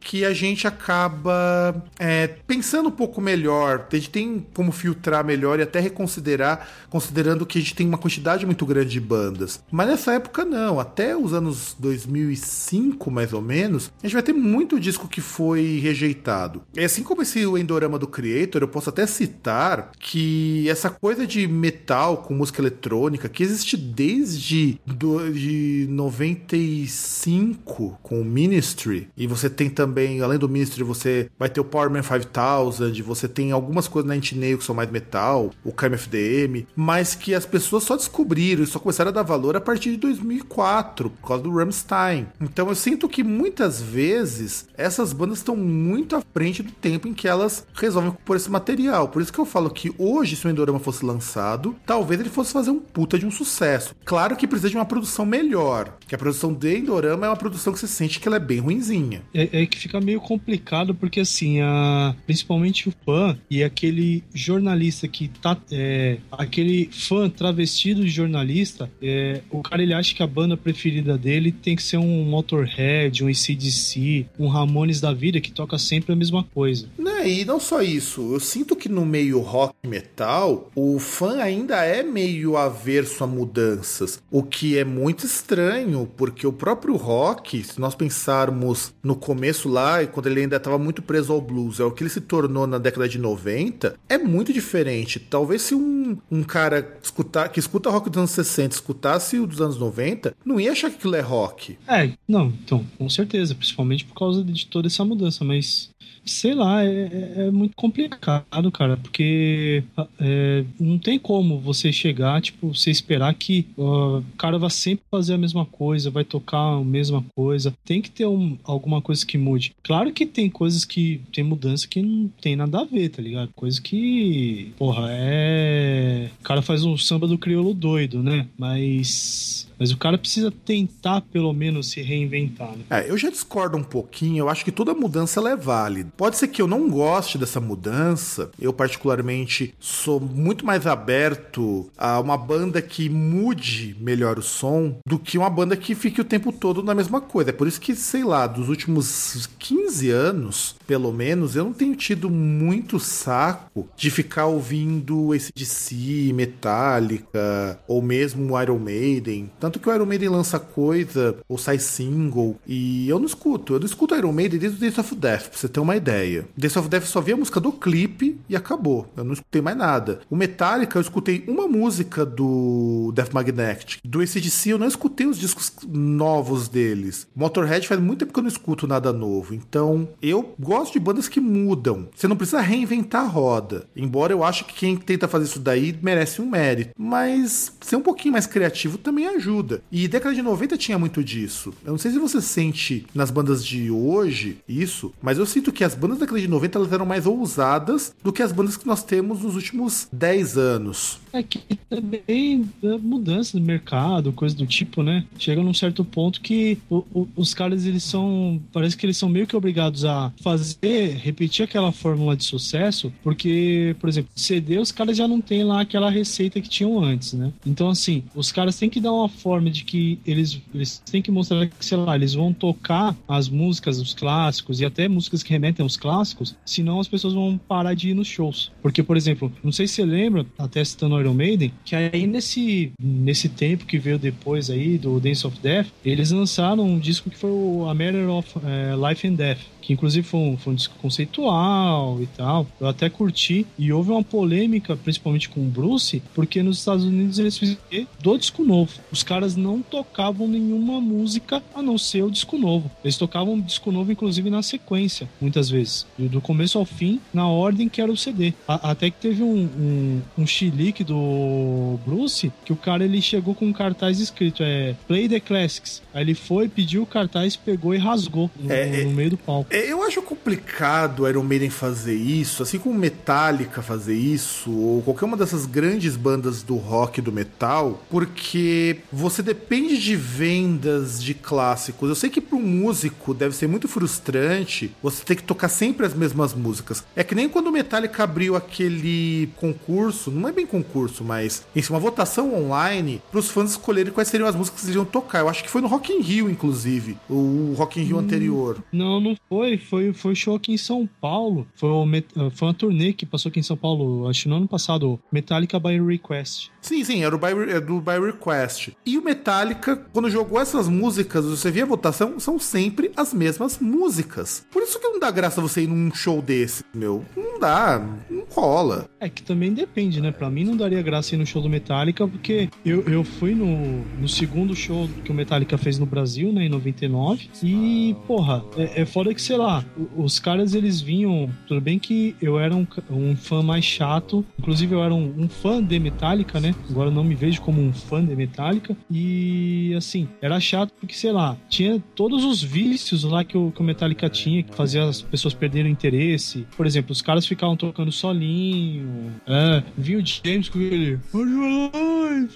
que 0.00 0.24
a 0.24 0.32
gente 0.32 0.66
acaba 0.66 1.84
é, 1.98 2.28
pensando 2.46 2.88
um 2.88 2.92
pouco 2.92 3.20
melhor. 3.20 3.86
A 3.90 3.96
gente 3.96 4.10
tem 4.10 4.46
como 4.54 4.72
filtrar 4.72 5.24
melhor 5.24 5.58
e 5.58 5.62
até 5.62 5.80
reconsiderar, 5.80 6.68
considerando 6.88 7.44
que 7.44 7.58
a 7.58 7.60
gente 7.60 7.74
tem 7.74 7.86
uma 7.86 7.98
quantidade 7.98 8.46
muito 8.46 8.64
grande 8.64 8.90
de 8.90 9.00
bandas. 9.00 9.62
Mas 9.70 9.88
nessa 9.88 10.14
época 10.14 10.44
não, 10.44 10.80
até 10.80 11.16
os 11.16 11.32
anos 11.32 11.76
2005 11.78 13.10
mais 13.10 13.32
ou 13.32 13.42
menos, 13.42 13.92
a 14.02 14.06
gente 14.06 14.14
vai 14.14 14.22
ter 14.22 14.32
muito 14.32 14.80
disco 14.80 15.08
que 15.08 15.20
foi 15.20 15.80
rejeitado. 15.82 16.62
E 16.74 16.80
assim 16.80 17.02
como 17.02 17.22
esse 17.22 17.40
Endorama 17.40 17.98
do 17.98 18.06
Creator, 18.06 18.62
eu 18.62 18.68
posso 18.68 18.90
até 18.90 19.06
citar 19.06 19.90
que 19.98 20.68
essa 20.68 20.90
coisa 20.90 21.26
de 21.26 21.46
metal 21.46 22.18
com 22.18 22.34
música 22.34 22.60
eletrônica 22.60 23.28
que 23.28 23.42
existe 23.42 23.76
desde 23.76 24.78
do, 24.86 25.32
de 25.32 25.86
95 25.90 27.98
com 28.02 28.20
o 28.20 28.24
Ministry, 28.24 29.08
e 29.16 29.26
você 29.26 29.50
tem 29.50 29.68
também, 29.68 30.20
além 30.20 30.38
do 30.38 30.48
Ministry, 30.48 30.82
você 30.82 31.30
vai 31.38 31.48
ter 31.48 31.60
o 31.60 31.64
Power 31.64 31.90
Man 31.90 32.02
5000, 32.02 33.04
você 33.04 33.28
tem 33.28 33.52
algumas 33.52 33.88
coisas 33.88 34.08
na 34.08 34.20
Nail 34.36 34.58
que 34.58 34.64
são 34.64 34.74
mais 34.74 34.90
metal, 34.90 35.50
o 35.64 35.72
KMFDM, 35.72 36.66
mas 36.74 37.14
que 37.14 37.34
as 37.34 37.46
pessoas 37.46 37.84
só 37.84 37.96
descobriram 37.96 38.62
e 38.62 38.66
só 38.66 38.78
começaram 38.78 39.10
a 39.10 39.12
dar 39.12 39.22
valor 39.22 39.56
a 39.56 39.60
partir 39.60 39.90
de 39.90 39.96
2004, 39.98 41.10
por 41.10 41.28
causa 41.28 41.42
do 41.42 41.54
Rammstein. 41.54 42.26
Então 42.40 42.68
eu 42.68 42.74
sinto 42.74 43.08
que 43.08 43.22
muitas 43.22 43.80
vezes 43.80 44.66
essas 44.76 45.12
bandas 45.12 45.38
estão 45.38 45.56
muito 45.56 46.16
à 46.16 46.22
frente 46.32 46.62
do 46.62 46.72
tempo 46.72 47.08
em 47.08 47.14
que 47.14 47.28
elas 47.28 47.66
resolvem 47.74 48.12
compor 48.12 48.36
esse 48.36 48.50
material. 48.50 49.08
Por 49.08 49.22
isso 49.22 49.32
que 49.32 49.38
eu 49.38 49.46
falo 49.46 49.70
que 49.70 49.92
hoje, 49.98 50.36
se 50.36 50.46
o 50.46 50.50
Endorama 50.50 50.78
fosse 50.78 51.04
lançado, 51.04 51.74
talvez 51.84 52.20
ele 52.20 52.30
fosse 52.30 52.52
fazer 52.52 52.70
um 52.70 52.78
puta 52.78 53.18
de 53.18 53.26
um 53.26 53.30
sucesso. 53.30 53.94
Claro 54.04 54.36
que 54.36 54.46
precisa 54.46 54.70
de 54.70 54.76
uma 54.76 54.84
produção 54.84 55.26
melhor, 55.26 55.96
que 56.06 56.14
a 56.14 56.18
produção 56.18 56.52
de 56.52 56.78
Endorama 56.78 57.26
é 57.26 57.28
uma 57.28 57.36
produção 57.36 57.72
que 57.72 57.78
você 57.78 57.86
sente 57.86 58.20
que 58.20 58.28
ela 58.28 58.36
é 58.36 58.40
bem 58.40 58.60
ruinzinha. 58.60 58.99
É, 59.34 59.62
é 59.62 59.66
que 59.66 59.78
fica 59.78 60.00
meio 60.00 60.20
complicado 60.20 60.94
porque 60.94 61.20
assim, 61.20 61.60
a, 61.60 62.14
principalmente 62.26 62.88
o 62.88 62.94
fã 63.04 63.38
e 63.50 63.62
aquele 63.62 64.22
jornalista 64.34 65.08
que 65.08 65.28
tá. 65.28 65.56
é, 65.70 66.18
aquele 66.30 66.88
fã 66.92 67.28
travestido 67.28 68.02
de 68.02 68.10
jornalista, 68.10 68.90
é, 69.02 69.40
o 69.50 69.62
cara 69.62 69.82
ele 69.82 69.94
acha 69.94 70.14
que 70.14 70.22
a 70.22 70.26
banda 70.26 70.56
preferida 70.56 71.16
dele 71.16 71.52
tem 71.52 71.76
que 71.76 71.82
ser 71.82 71.96
um 71.96 72.24
Motorhead, 72.24 73.24
um 73.24 73.28
ACDC, 73.28 74.26
um 74.38 74.48
Ramones 74.48 75.00
da 75.00 75.12
vida 75.12 75.40
que 75.40 75.52
toca 75.52 75.78
sempre 75.78 76.12
a 76.12 76.16
mesma 76.16 76.44
coisa. 76.44 76.88
Né, 76.98 77.28
e 77.28 77.44
não 77.44 77.60
só 77.60 77.82
isso, 77.82 78.34
eu 78.34 78.40
sinto 78.40 78.76
que 78.76 78.88
no 78.88 79.04
meio 79.04 79.40
rock 79.40 79.74
metal, 79.86 80.70
o 80.74 80.98
fã 80.98 81.38
ainda 81.40 81.84
é 81.84 82.02
meio 82.02 82.56
averso 82.56 83.24
a 83.24 83.26
mudanças, 83.26 84.22
o 84.30 84.42
que 84.42 84.76
é 84.76 84.84
muito 84.84 85.26
estranho, 85.26 86.08
porque 86.16 86.46
o 86.46 86.52
próprio 86.52 86.96
rock, 86.96 87.62
se 87.62 87.80
nós 87.80 87.94
pensarmos 87.94 88.79
no 89.02 89.16
começo 89.16 89.68
lá, 89.68 90.04
quando 90.06 90.26
ele 90.26 90.40
ainda 90.40 90.56
estava 90.56 90.78
muito 90.78 91.02
preso 91.02 91.32
ao 91.32 91.40
blues, 91.40 91.80
é 91.80 91.84
o 91.84 91.90
que 91.90 92.02
ele 92.02 92.10
se 92.10 92.20
tornou 92.20 92.66
na 92.66 92.78
década 92.78 93.08
de 93.08 93.18
90, 93.18 93.96
é 94.08 94.18
muito 94.18 94.52
diferente. 94.52 95.18
Talvez 95.18 95.62
se 95.62 95.74
um, 95.74 96.16
um 96.30 96.42
cara 96.42 96.98
escutar, 97.02 97.48
que 97.48 97.58
escuta 97.58 97.90
rock 97.90 98.08
dos 98.10 98.18
anos 98.18 98.30
60 98.30 98.74
escutasse 98.74 99.38
o 99.38 99.46
dos 99.46 99.60
anos 99.60 99.78
90, 99.78 100.34
não 100.44 100.60
ia 100.60 100.72
achar 100.72 100.90
que 100.90 100.96
aquilo 100.96 101.16
é 101.16 101.20
rock. 101.20 101.78
É, 101.86 102.12
não, 102.28 102.46
então, 102.46 102.84
com 102.98 103.08
certeza, 103.08 103.54
principalmente 103.54 104.04
por 104.04 104.14
causa 104.14 104.44
de 104.44 104.66
toda 104.66 104.86
essa 104.86 105.04
mudança, 105.04 105.44
mas 105.44 105.90
sei 106.24 106.54
lá, 106.54 106.84
é, 106.84 106.88
é- 106.88 107.34
é 107.46 107.50
muito 107.50 107.74
complicado, 107.76 108.70
cara, 108.72 108.96
porque 108.96 109.82
é, 110.18 110.64
não 110.78 110.98
tem 110.98 111.18
como 111.18 111.58
você 111.58 111.92
chegar, 111.92 112.40
tipo, 112.40 112.74
você 112.74 112.90
esperar 112.90 113.34
que 113.34 113.66
o 113.76 114.22
cara 114.36 114.58
vai 114.58 114.70
sempre 114.70 115.04
fazer 115.10 115.34
a 115.34 115.38
mesma 115.38 115.64
coisa, 115.64 116.10
vai 116.10 116.24
tocar 116.24 116.58
a 116.78 116.84
mesma 116.84 117.24
coisa. 117.34 117.74
Tem 117.84 118.00
que 118.02 118.10
ter 118.10 118.26
um- 118.26 118.56
alguma 118.64 119.00
coisa 119.00 119.24
que 119.24 119.38
mude. 119.38 119.72
Claro 119.82 120.12
que 120.12 120.26
tem 120.26 120.48
coisas 120.50 120.84
que 120.84 121.20
tem 121.32 121.42
mudança 121.44 121.86
que 121.88 122.00
não 122.02 122.28
tem 122.40 122.54
nada 122.56 122.80
a 122.80 122.84
ver, 122.84 123.08
tá 123.08 123.22
ligado? 123.22 123.50
Coisa 123.54 123.80
que, 123.80 124.72
porra, 124.78 125.06
é. 125.10 126.30
O 126.40 126.42
cara 126.42 126.62
faz 126.62 126.84
um 126.84 126.96
samba 126.96 127.26
do 127.26 127.38
crioulo 127.38 127.72
doido, 127.74 128.22
né? 128.22 128.46
Mas. 128.58 129.68
Mas 129.80 129.90
o 129.90 129.96
cara 129.96 130.18
precisa 130.18 130.50
tentar, 130.50 131.22
pelo 131.22 131.54
menos, 131.54 131.90
se 131.90 132.02
reinventar, 132.02 132.72
né? 132.72 132.84
É, 132.90 133.10
eu 133.10 133.16
já 133.16 133.30
discordo 133.30 133.78
um 133.78 133.82
pouquinho. 133.82 134.42
Eu 134.44 134.50
acho 134.50 134.62
que 134.62 134.70
toda 134.70 134.92
mudança 134.92 135.40
é 135.48 135.56
válida. 135.56 136.12
Pode 136.18 136.36
ser 136.36 136.48
que 136.48 136.60
eu 136.60 136.66
não 136.66 136.90
goste 136.90 137.38
dessa 137.38 137.60
mudança. 137.60 138.50
Eu, 138.60 138.74
particularmente, 138.74 139.74
sou 139.80 140.20
muito 140.20 140.66
mais 140.66 140.86
aberto 140.86 141.90
a 141.96 142.20
uma 142.20 142.36
banda 142.36 142.82
que 142.82 143.08
mude 143.08 143.96
melhor 143.98 144.38
o 144.38 144.42
som 144.42 144.96
do 145.06 145.18
que 145.18 145.38
uma 145.38 145.48
banda 145.48 145.74
que 145.76 145.94
fique 145.94 146.20
o 146.20 146.24
tempo 146.24 146.52
todo 146.52 146.82
na 146.82 146.94
mesma 146.94 147.20
coisa. 147.20 147.48
É 147.48 147.52
por 147.52 147.66
isso 147.66 147.80
que, 147.80 147.94
sei 147.94 148.22
lá, 148.22 148.46
dos 148.46 148.68
últimos 148.68 149.48
15 149.58 150.10
anos, 150.10 150.76
pelo 150.86 151.12
menos, 151.12 151.56
eu 151.56 151.64
não 151.64 151.72
tenho 151.72 151.94
tido 151.94 152.28
muito 152.28 153.00
saco 153.00 153.88
de 153.96 154.10
ficar 154.10 154.46
ouvindo 154.46 155.34
esse 155.34 155.50
DC, 155.54 156.32
Metallica, 156.34 157.80
ou 157.88 158.02
mesmo 158.02 158.60
Iron 158.60 158.78
Maiden. 158.78 159.50
Tanto 159.58 159.69
que 159.78 159.88
o 159.88 159.94
Iron 159.94 160.06
Maiden 160.06 160.28
lança 160.28 160.58
coisa, 160.58 161.36
ou 161.48 161.58
sai 161.58 161.78
single, 161.78 162.56
e 162.66 163.08
eu 163.08 163.18
não 163.18 163.26
escuto. 163.26 163.74
Eu 163.74 163.80
não 163.80 163.86
escuto 163.86 164.14
Iron 164.14 164.32
Maiden 164.32 164.58
desde 164.58 164.78
o 164.78 164.80
Days 164.80 164.98
of 164.98 165.14
Death, 165.14 165.48
pra 165.48 165.58
você 165.58 165.68
ter 165.68 165.80
uma 165.80 165.96
ideia. 165.96 166.46
Days 166.56 166.76
of 166.76 166.88
Death 166.88 167.04
só 167.04 167.20
vi 167.20 167.32
a 167.32 167.36
música 167.36 167.60
do 167.60 167.72
clipe 167.72 168.38
e 168.48 168.56
acabou. 168.56 169.06
Eu 169.16 169.24
não 169.24 169.32
escutei 169.32 169.60
mais 169.60 169.76
nada. 169.76 170.20
O 170.30 170.36
Metallica, 170.36 170.98
eu 170.98 171.02
escutei 171.02 171.44
uma 171.46 171.68
música 171.68 172.24
do 172.24 173.12
Death 173.14 173.32
Magnetic. 173.32 173.98
Do 174.04 174.20
ACDC, 174.20 174.70
eu 174.70 174.78
não 174.78 174.86
escutei 174.86 175.26
os 175.26 175.38
discos 175.38 175.72
novos 175.88 176.68
deles. 176.68 177.26
Motorhead 177.34 177.86
faz 177.86 178.00
muito 178.00 178.20
tempo 178.20 178.32
que 178.32 178.38
eu 178.38 178.42
não 178.42 178.48
escuto 178.48 178.86
nada 178.86 179.12
novo. 179.12 179.54
Então, 179.54 180.08
eu 180.22 180.54
gosto 180.58 180.94
de 180.94 181.00
bandas 181.00 181.28
que 181.28 181.40
mudam. 181.40 182.08
Você 182.14 182.28
não 182.28 182.36
precisa 182.36 182.60
reinventar 182.60 183.24
a 183.24 183.28
roda. 183.28 183.86
Embora 183.94 184.32
eu 184.32 184.44
ache 184.44 184.64
que 184.64 184.74
quem 184.74 184.96
tenta 184.96 185.28
fazer 185.28 185.44
isso 185.44 185.60
daí 185.60 185.96
merece 186.02 186.40
um 186.40 186.48
mérito. 186.48 186.94
Mas 186.98 187.72
ser 187.80 187.96
um 187.96 188.02
pouquinho 188.02 188.32
mais 188.32 188.46
criativo 188.46 188.98
também 188.98 189.26
ajuda. 189.26 189.50
E 189.90 190.06
década 190.08 190.34
de 190.34 190.42
90 190.42 190.76
tinha 190.76 190.98
muito 190.98 191.22
disso. 191.22 191.72
Eu 191.84 191.92
não 191.92 191.98
sei 191.98 192.10
se 192.10 192.18
você 192.18 192.40
sente 192.40 193.06
nas 193.14 193.30
bandas 193.30 193.64
de 193.64 193.90
hoje 193.90 194.58
isso, 194.68 195.12
mas 195.22 195.38
eu 195.38 195.46
sinto 195.46 195.72
que 195.72 195.84
as 195.84 195.94
bandas 195.94 196.18
da 196.18 196.24
década 196.26 196.40
de 196.40 196.48
90 196.48 196.78
elas 196.78 196.92
eram 196.92 197.06
mais 197.06 197.26
ousadas 197.26 198.14
do 198.22 198.32
que 198.32 198.42
as 198.42 198.52
bandas 198.52 198.76
que 198.76 198.86
nós 198.86 199.02
temos 199.02 199.42
nos 199.42 199.54
últimos 199.56 200.08
10 200.12 200.56
anos. 200.56 201.18
É 201.32 201.42
que 201.42 201.60
também 201.88 202.68
é 202.82 202.98
mudança 202.98 203.58
do 203.58 203.64
mercado, 203.64 204.32
coisa 204.32 204.54
do 204.56 204.66
tipo, 204.66 205.02
né? 205.02 205.24
Chega 205.38 205.62
num 205.62 205.74
certo 205.74 206.04
ponto 206.04 206.40
que 206.40 206.78
o- 206.88 207.04
o- 207.14 207.28
os 207.36 207.54
caras, 207.54 207.86
eles 207.86 208.02
são. 208.02 208.60
Parece 208.72 208.96
que 208.96 209.06
eles 209.06 209.16
são 209.16 209.28
meio 209.28 209.46
que 209.46 209.56
obrigados 209.56 210.04
a 210.04 210.32
fazer, 210.42 211.16
repetir 211.16 211.64
aquela 211.64 211.92
fórmula 211.92 212.36
de 212.36 212.44
sucesso, 212.44 213.12
porque, 213.22 213.94
por 214.00 214.08
exemplo, 214.08 214.30
CD, 214.34 214.78
os 214.78 214.90
caras 214.92 215.16
já 215.16 215.26
não 215.28 215.40
têm 215.40 215.62
lá 215.64 215.80
aquela 215.82 216.10
receita 216.10 216.60
que 216.60 216.68
tinham 216.68 217.02
antes, 217.02 217.32
né? 217.32 217.52
Então, 217.64 217.88
assim, 217.88 218.24
os 218.34 218.50
caras 218.50 218.76
têm 218.76 218.90
que 218.90 219.00
dar 219.00 219.12
uma 219.12 219.28
forma 219.50 219.68
de 219.68 219.82
que 219.82 220.20
eles, 220.24 220.60
eles 220.72 221.02
têm 221.10 221.20
que 221.20 221.30
mostrar 221.32 221.66
que, 221.66 221.84
sei 221.84 221.98
lá, 221.98 222.14
eles 222.14 222.34
vão 222.34 222.52
tocar 222.52 223.16
as 223.26 223.48
músicas, 223.48 223.98
os 223.98 224.14
clássicos 224.14 224.80
e 224.80 224.84
até 224.84 225.08
músicas 225.08 225.42
que 225.42 225.50
remetem 225.50 225.82
aos 225.82 225.96
clássicos, 225.96 226.54
senão 226.64 227.00
as 227.00 227.08
pessoas 227.08 227.34
vão 227.34 227.58
parar 227.58 227.94
de 227.94 228.10
ir 228.10 228.14
nos 228.14 228.28
shows. 228.28 228.70
Porque, 228.80 229.02
por 229.02 229.16
exemplo, 229.16 229.52
não 229.64 229.72
sei 229.72 229.88
se 229.88 229.94
você 229.94 230.04
lembra, 230.04 230.46
até 230.56 230.84
citando 230.84 231.18
Iron 231.18 231.34
Maiden, 231.34 231.72
que 231.84 231.96
aí 231.96 232.28
nesse, 232.28 232.92
nesse 233.02 233.48
tempo 233.48 233.86
que 233.86 233.98
veio 233.98 234.20
depois 234.20 234.70
aí 234.70 234.96
do 234.96 235.18
Dance 235.18 235.44
of 235.44 235.58
Death, 235.60 235.88
eles 236.04 236.30
lançaram 236.30 236.84
um 236.84 237.00
disco 237.00 237.28
que 237.28 237.36
foi 237.36 237.50
o 237.50 237.88
A 237.88 237.94
Matter 237.94 238.30
of 238.30 238.48
eh, 238.64 238.94
Life 239.08 239.26
and 239.26 239.34
Death, 239.34 239.58
que 239.80 239.92
inclusive 239.92 240.26
foi 240.26 240.40
um, 240.40 240.56
foi 240.56 240.72
um 240.72 240.76
disco 240.76 240.94
conceitual 241.00 242.18
e 242.20 242.26
tal. 242.26 242.66
Eu 242.80 242.88
até 242.88 243.08
curti. 243.08 243.66
E 243.78 243.92
houve 243.92 244.10
uma 244.10 244.22
polêmica, 244.22 244.96
principalmente 244.96 245.48
com 245.48 245.60
o 245.60 245.64
Bruce, 245.64 246.22
porque 246.34 246.62
nos 246.62 246.78
Estados 246.78 247.04
Unidos 247.04 247.38
eles 247.38 247.56
fizeram 247.58 248.06
do 248.22 248.36
disco 248.38 248.64
novo. 248.64 248.92
Os 249.10 249.22
caras 249.22 249.56
não 249.56 249.80
tocavam 249.80 250.46
nenhuma 250.46 251.00
música 251.00 251.62
a 251.74 251.82
não 251.82 251.96
ser 251.98 252.22
o 252.22 252.30
disco 252.30 252.58
novo. 252.58 252.90
Eles 253.04 253.16
tocavam 253.16 253.54
o 253.54 253.62
disco 253.62 253.90
novo, 253.92 254.12
inclusive, 254.12 254.50
na 254.50 254.62
sequência, 254.62 255.28
muitas 255.40 255.68
vezes. 255.70 256.06
Do- 256.18 256.40
começo 256.40 256.78
ao 256.78 256.84
fim, 256.84 257.20
na 257.32 257.46
ordem 257.48 257.88
que 257.88 258.00
era 258.00 258.10
o 258.10 258.16
CD. 258.16 258.52
A- 258.66 258.90
até 258.90 259.10
que 259.10 259.18
teve 259.20 259.42
um, 259.42 259.64
um, 259.78 260.20
um 260.38 260.46
chilique 260.46 261.04
do 261.04 261.98
Bruce, 262.04 262.52
que 262.64 262.72
o 262.72 262.76
cara 262.76 263.04
ele 263.04 263.20
chegou 263.22 263.54
com 263.54 263.66
um 263.66 263.72
cartaz 263.72 264.20
escrito: 264.20 264.62
é 264.62 264.94
Play 265.06 265.28
the 265.28 265.40
Classics. 265.40 266.02
Aí 266.14 266.22
ele 266.22 266.34
foi, 266.34 266.68
pediu 266.68 267.02
o 267.02 267.06
cartaz, 267.06 267.56
pegou 267.56 267.94
e 267.94 267.98
rasgou 267.98 268.50
no, 268.58 268.70
É, 268.72 269.00
é- 269.00 269.04
no 269.04 269.10
meio 269.10 269.30
do 269.30 269.36
palco. 269.36 269.66
É, 269.72 269.90
Eu 269.90 270.02
acho 270.02 270.20
complicado 270.22 271.28
Iron 271.28 271.42
Maiden 271.42 271.70
fazer 271.70 272.14
isso, 272.14 272.62
assim 272.62 272.78
como 272.78 272.98
Metallica 272.98 273.82
fazer 273.82 274.14
isso, 274.16 274.70
ou 274.70 275.02
qualquer 275.02 275.24
uma 275.24 275.36
dessas 275.36 275.66
grandes 275.66 276.16
bandas 276.16 276.62
do 276.62 276.76
rock 276.76 277.18
e 277.18 277.22
do 277.22 277.30
metal, 277.32 278.02
porque 278.10 278.98
você 279.12 279.42
depende 279.42 279.98
de 279.98 280.16
vendas 280.16 281.22
de 281.22 281.34
clássicos. 281.34 282.08
Eu 282.08 282.14
sei 282.14 282.30
que 282.30 282.40
para 282.40 282.56
um 282.56 282.62
músico 282.62 283.34
deve 283.34 283.54
ser 283.54 283.66
muito 283.66 283.88
frustrante 283.88 284.90
você 285.02 285.24
ter 285.24 285.36
que 285.36 285.42
tocar 285.42 285.68
sempre 285.68 286.06
as 286.06 286.14
mesmas 286.14 286.54
músicas. 286.54 287.04
É 287.16 287.22
que 287.24 287.34
nem 287.34 287.48
quando 287.48 287.66
o 287.68 287.72
Metallica 287.72 288.22
abriu 288.24 288.56
aquele 288.56 289.48
concurso, 289.56 290.30
não 290.30 290.48
é 290.48 290.52
bem 290.52 290.66
concurso, 290.66 291.24
mas 291.24 291.64
enfim, 291.74 291.92
uma 291.92 291.98
votação 292.00 292.54
online 292.54 293.20
para 293.30 293.40
os 293.40 293.50
fãs 293.50 293.70
escolherem 293.72 294.12
quais 294.12 294.28
seriam 294.28 294.48
as 294.48 294.54
músicas 294.56 294.80
que 294.80 294.86
eles 294.86 294.96
iam 294.96 295.04
tocar. 295.04 295.40
Eu 295.40 295.48
acho 295.48 295.62
que 295.62 295.70
foi 295.70 295.80
no 295.80 295.88
Rock 295.88 295.99
in 296.08 296.20
Rio, 296.20 296.48
inclusive, 296.48 297.16
o 297.28 297.74
Rock 297.76 298.00
in 298.00 298.04
Rio 298.04 298.18
anterior. 298.18 298.82
Não, 298.92 299.20
não 299.20 299.36
foi. 299.48 299.76
Foi, 299.76 300.12
foi 300.12 300.34
show 300.34 300.56
aqui 300.56 300.72
em 300.72 300.78
São 300.78 301.08
Paulo. 301.20 301.66
Foi, 301.74 301.88
o 301.88 302.04
eh, 302.14 302.50
foi 302.52 302.68
uma 302.68 302.74
turnê 302.74 303.12
que 303.12 303.26
passou 303.26 303.50
aqui 303.50 303.60
em 303.60 303.62
São 303.62 303.76
Paulo, 303.76 304.28
acho 304.28 304.44
que 304.44 304.48
no 304.48 304.56
ano 304.56 304.68
passado. 304.68 305.18
Metallica 305.32 305.78
by 305.78 306.00
Request. 306.00 306.70
Sim, 306.80 307.04
sim, 307.04 307.22
era 307.22 307.34
o 307.34 307.38
by, 307.38 307.70
é 307.70 307.80
do 307.80 308.00
By 308.00 308.18
Request. 308.24 308.96
E 309.04 309.18
o 309.18 309.24
Metallica, 309.24 309.96
quando 310.12 310.30
jogou 310.30 310.60
essas 310.60 310.88
músicas, 310.88 311.44
você 311.44 311.70
via 311.70 311.82
a 311.82 311.86
votação, 311.86 312.38
são 312.40 312.58
sempre 312.58 313.12
as 313.16 313.34
mesmas 313.34 313.78
músicas. 313.78 314.66
Por 314.70 314.82
isso 314.82 314.98
que 314.98 315.08
não 315.08 315.18
dá 315.18 315.30
graça 315.30 315.60
você 315.60 315.82
ir 315.82 315.86
num 315.86 316.12
show 316.14 316.40
desse, 316.40 316.84
meu. 316.94 317.24
Não 317.36 317.58
dá, 317.58 317.98
não 318.30 318.44
rola. 318.50 319.08
É 319.18 319.28
que 319.28 319.42
também 319.42 319.72
depende, 319.72 320.20
né? 320.20 320.30
Pra 320.30 320.50
mim 320.50 320.64
não 320.64 320.76
daria 320.76 321.02
graça 321.02 321.34
ir 321.34 321.38
no 321.38 321.46
show 321.46 321.62
do 321.62 321.68
Metallica, 321.68 322.26
porque 322.26 322.68
eu, 322.84 323.02
eu 323.02 323.24
fui 323.24 323.54
no, 323.54 324.04
no 324.20 324.28
segundo 324.28 324.74
show 324.74 325.08
que 325.24 325.30
o 325.30 325.34
Metallica 325.34 325.76
fez 325.78 325.89
no 325.98 326.06
Brasil, 326.06 326.52
né? 326.52 326.66
Em 326.66 326.68
99. 326.68 327.48
E, 327.62 328.16
porra, 328.26 328.64
é, 328.76 329.02
é 329.02 329.06
foda 329.06 329.34
que, 329.34 329.42
sei 329.42 329.56
lá, 329.56 329.84
os 330.16 330.38
caras 330.38 330.74
eles 330.74 331.00
vinham. 331.00 331.50
Tudo 331.66 331.80
bem 331.80 331.98
que 331.98 332.34
eu 332.40 332.58
era 332.58 332.74
um, 332.74 332.86
um 333.10 333.36
fã 333.36 333.62
mais 333.62 333.84
chato. 333.84 334.44
Inclusive, 334.58 334.94
eu 334.94 335.02
era 335.02 335.14
um, 335.14 335.34
um 335.36 335.48
fã 335.48 335.82
de 335.82 335.98
Metallica, 335.98 336.60
né? 336.60 336.74
Agora 336.88 337.10
não 337.10 337.24
me 337.24 337.34
vejo 337.34 337.60
como 337.60 337.80
um 337.80 337.92
fã 337.92 338.24
de 338.24 338.34
Metallica. 338.34 338.96
E, 339.10 339.94
assim, 339.96 340.28
era 340.40 340.58
chato 340.60 340.92
porque, 340.98 341.14
sei 341.14 341.32
lá, 341.32 341.56
tinha 341.68 342.02
todos 342.14 342.44
os 342.44 342.62
vícios 342.62 343.24
lá 343.24 343.44
que 343.44 343.56
o, 343.56 343.70
que 343.70 343.80
o 343.80 343.84
Metallica 343.84 344.28
tinha, 344.28 344.62
que 344.62 344.74
fazia 344.74 345.04
as 345.04 345.22
pessoas 345.22 345.54
perderem 345.54 345.90
o 345.90 345.92
interesse. 345.92 346.66
Por 346.76 346.86
exemplo, 346.86 347.12
os 347.12 347.22
caras 347.22 347.46
ficavam 347.46 347.76
tocando 347.76 348.12
solinho. 348.12 349.32
É, 349.46 349.82
vinha 349.96 350.18
o 350.18 350.24
James 350.24 350.68
com 350.68 350.80
ele. 350.80 351.18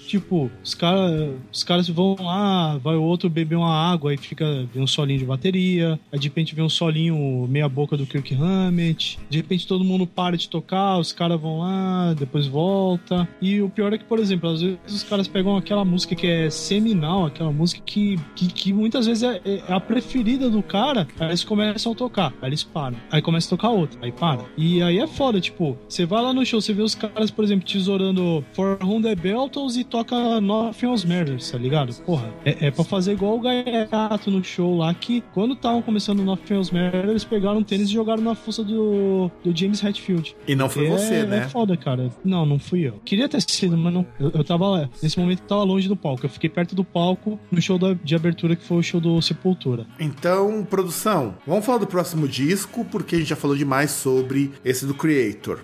Tipo, 0.07 0.49
os 0.63 0.73
caras 0.73 1.35
os 1.51 1.63
caras 1.63 1.87
vão 1.87 2.15
lá, 2.19 2.77
vai 2.77 2.95
o 2.95 3.01
outro 3.01 3.24
beber 3.29 3.55
uma 3.55 3.73
água, 3.73 4.11
aí 4.11 4.17
fica 4.17 4.67
vem 4.73 4.83
um 4.83 4.87
solinho 4.87 5.19
de 5.19 5.25
bateria. 5.25 5.99
Aí 6.11 6.19
de 6.19 6.27
repente 6.27 6.55
vem 6.55 6.63
um 6.63 6.69
solinho 6.69 7.47
meia 7.49 7.67
boca 7.67 7.97
do 7.97 8.05
Kirk 8.05 8.35
Hammett. 8.35 9.19
De 9.29 9.37
repente 9.37 9.67
todo 9.67 9.83
mundo 9.83 10.05
para 10.05 10.37
de 10.37 10.49
tocar, 10.49 10.97
os 10.97 11.11
caras 11.11 11.39
vão 11.39 11.59
lá, 11.59 12.13
depois 12.13 12.47
volta. 12.47 13.27
E 13.41 13.61
o 13.61 13.69
pior 13.69 13.93
é 13.93 13.97
que, 13.97 14.05
por 14.05 14.19
exemplo, 14.19 14.49
às 14.49 14.61
vezes 14.61 14.77
os 14.87 15.03
caras 15.03 15.27
pegam 15.27 15.57
aquela 15.57 15.85
música 15.85 16.15
que 16.15 16.27
é 16.27 16.49
seminal, 16.49 17.25
aquela 17.25 17.51
música 17.51 17.81
que, 17.85 18.19
que, 18.35 18.47
que 18.47 18.73
muitas 18.73 19.05
vezes 19.05 19.23
é, 19.23 19.41
é 19.45 19.63
a 19.67 19.79
preferida 19.79 20.49
do 20.49 20.61
cara, 20.61 21.07
aí 21.19 21.29
eles 21.29 21.43
começam 21.43 21.91
a 21.91 21.95
tocar, 21.95 22.33
aí 22.41 22.49
eles 22.49 22.63
param. 22.63 22.97
Aí 23.11 23.21
começa 23.21 23.47
a 23.47 23.49
tocar 23.57 23.69
outra, 23.69 23.99
aí 24.01 24.11
para. 24.11 24.45
E 24.57 24.81
aí 24.81 24.99
é 24.99 25.07
foda, 25.07 25.39
tipo, 25.39 25.77
você 25.87 26.05
vai 26.05 26.21
lá 26.21 26.33
no 26.33 26.45
show, 26.45 26.61
você 26.61 26.73
vê 26.73 26.81
os 26.81 26.95
caras, 26.95 27.31
por 27.31 27.43
exemplo, 27.43 27.65
tesourando 27.65 28.43
For 28.53 28.77
Whom 28.83 29.01
the 29.01 29.15
Bell 29.15 29.49
Tolls 29.49 29.79
e 29.79 29.83
toca 29.83 30.39
Nothing 30.41 30.87
Else 30.87 31.07
Matters, 31.07 31.51
tá 31.51 31.57
ligado? 31.57 31.93
Porra, 32.03 32.33
é, 32.43 32.67
é 32.67 32.71
pra 32.71 32.83
fazer 32.83 33.14
igual 33.15 33.37
o 33.37 33.39
Gaiato 33.41 34.29
no 34.29 34.43
show 34.43 34.77
lá, 34.77 34.93
que 34.93 35.21
quando 35.33 35.53
estavam 35.53 35.81
começando 35.81 36.23
Nothing 36.23 36.53
Else 36.55 36.73
Matters, 36.73 37.09
eles 37.09 37.23
pegaram 37.23 37.59
um 37.59 37.63
tênis 37.63 37.89
e 37.89 37.93
jogaram 37.93 38.21
na 38.21 38.35
fuça 38.35 38.63
do, 38.63 39.29
do 39.43 39.55
James 39.57 39.83
Hetfield. 39.83 40.35
E 40.47 40.55
não 40.55 40.69
foi 40.69 40.85
É- 40.87 40.89
você, 40.89 41.13
É 41.15 41.25
né? 41.25 41.47
foda, 41.49 41.75
cara. 41.75 42.09
Não, 42.23 42.45
não 42.45 42.59
fui 42.59 42.87
eu. 42.87 42.99
Queria 43.03 43.27
ter 43.27 43.41
sido, 43.41 43.77
mas 43.77 43.93
não. 43.93 44.05
Eu, 44.19 44.31
eu 44.35 44.43
tava 44.43 44.67
lá. 44.67 44.89
Nesse 45.01 45.19
momento 45.19 45.39
eu 45.41 45.47
tava 45.47 45.63
longe 45.63 45.87
do 45.87 45.95
palco. 45.95 46.25
Eu 46.25 46.29
fiquei 46.29 46.49
perto 46.49 46.75
do 46.75 46.83
palco 46.83 47.39
no 47.51 47.61
show 47.61 47.77
da- 47.79 47.93
de 47.93 48.15
abertura, 48.15 48.55
que 48.55 48.63
foi 48.63 48.77
o 48.77 48.83
show 48.83 48.99
do 49.01 49.21
Sepultura. 49.21 49.85
Então, 49.99 50.63
produção, 50.69 51.35
vamos 51.47 51.65
falar 51.65 51.79
do 51.79 51.87
próximo 51.87 52.27
disco, 52.27 52.85
porque 52.85 53.15
a 53.15 53.19
gente 53.19 53.29
já 53.29 53.35
falou 53.35 53.55
demais 53.55 53.91
sobre 53.91 54.51
esse 54.63 54.85
do 54.85 54.93
Creator. 54.93 55.59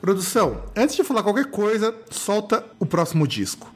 Produção, 0.00 0.62
antes 0.74 0.96
de 0.96 1.04
falar 1.04 1.22
qualquer 1.22 1.50
coisa, 1.50 1.94
solta 2.10 2.64
o 2.78 2.86
próximo 2.86 3.28
disco. 3.28 3.70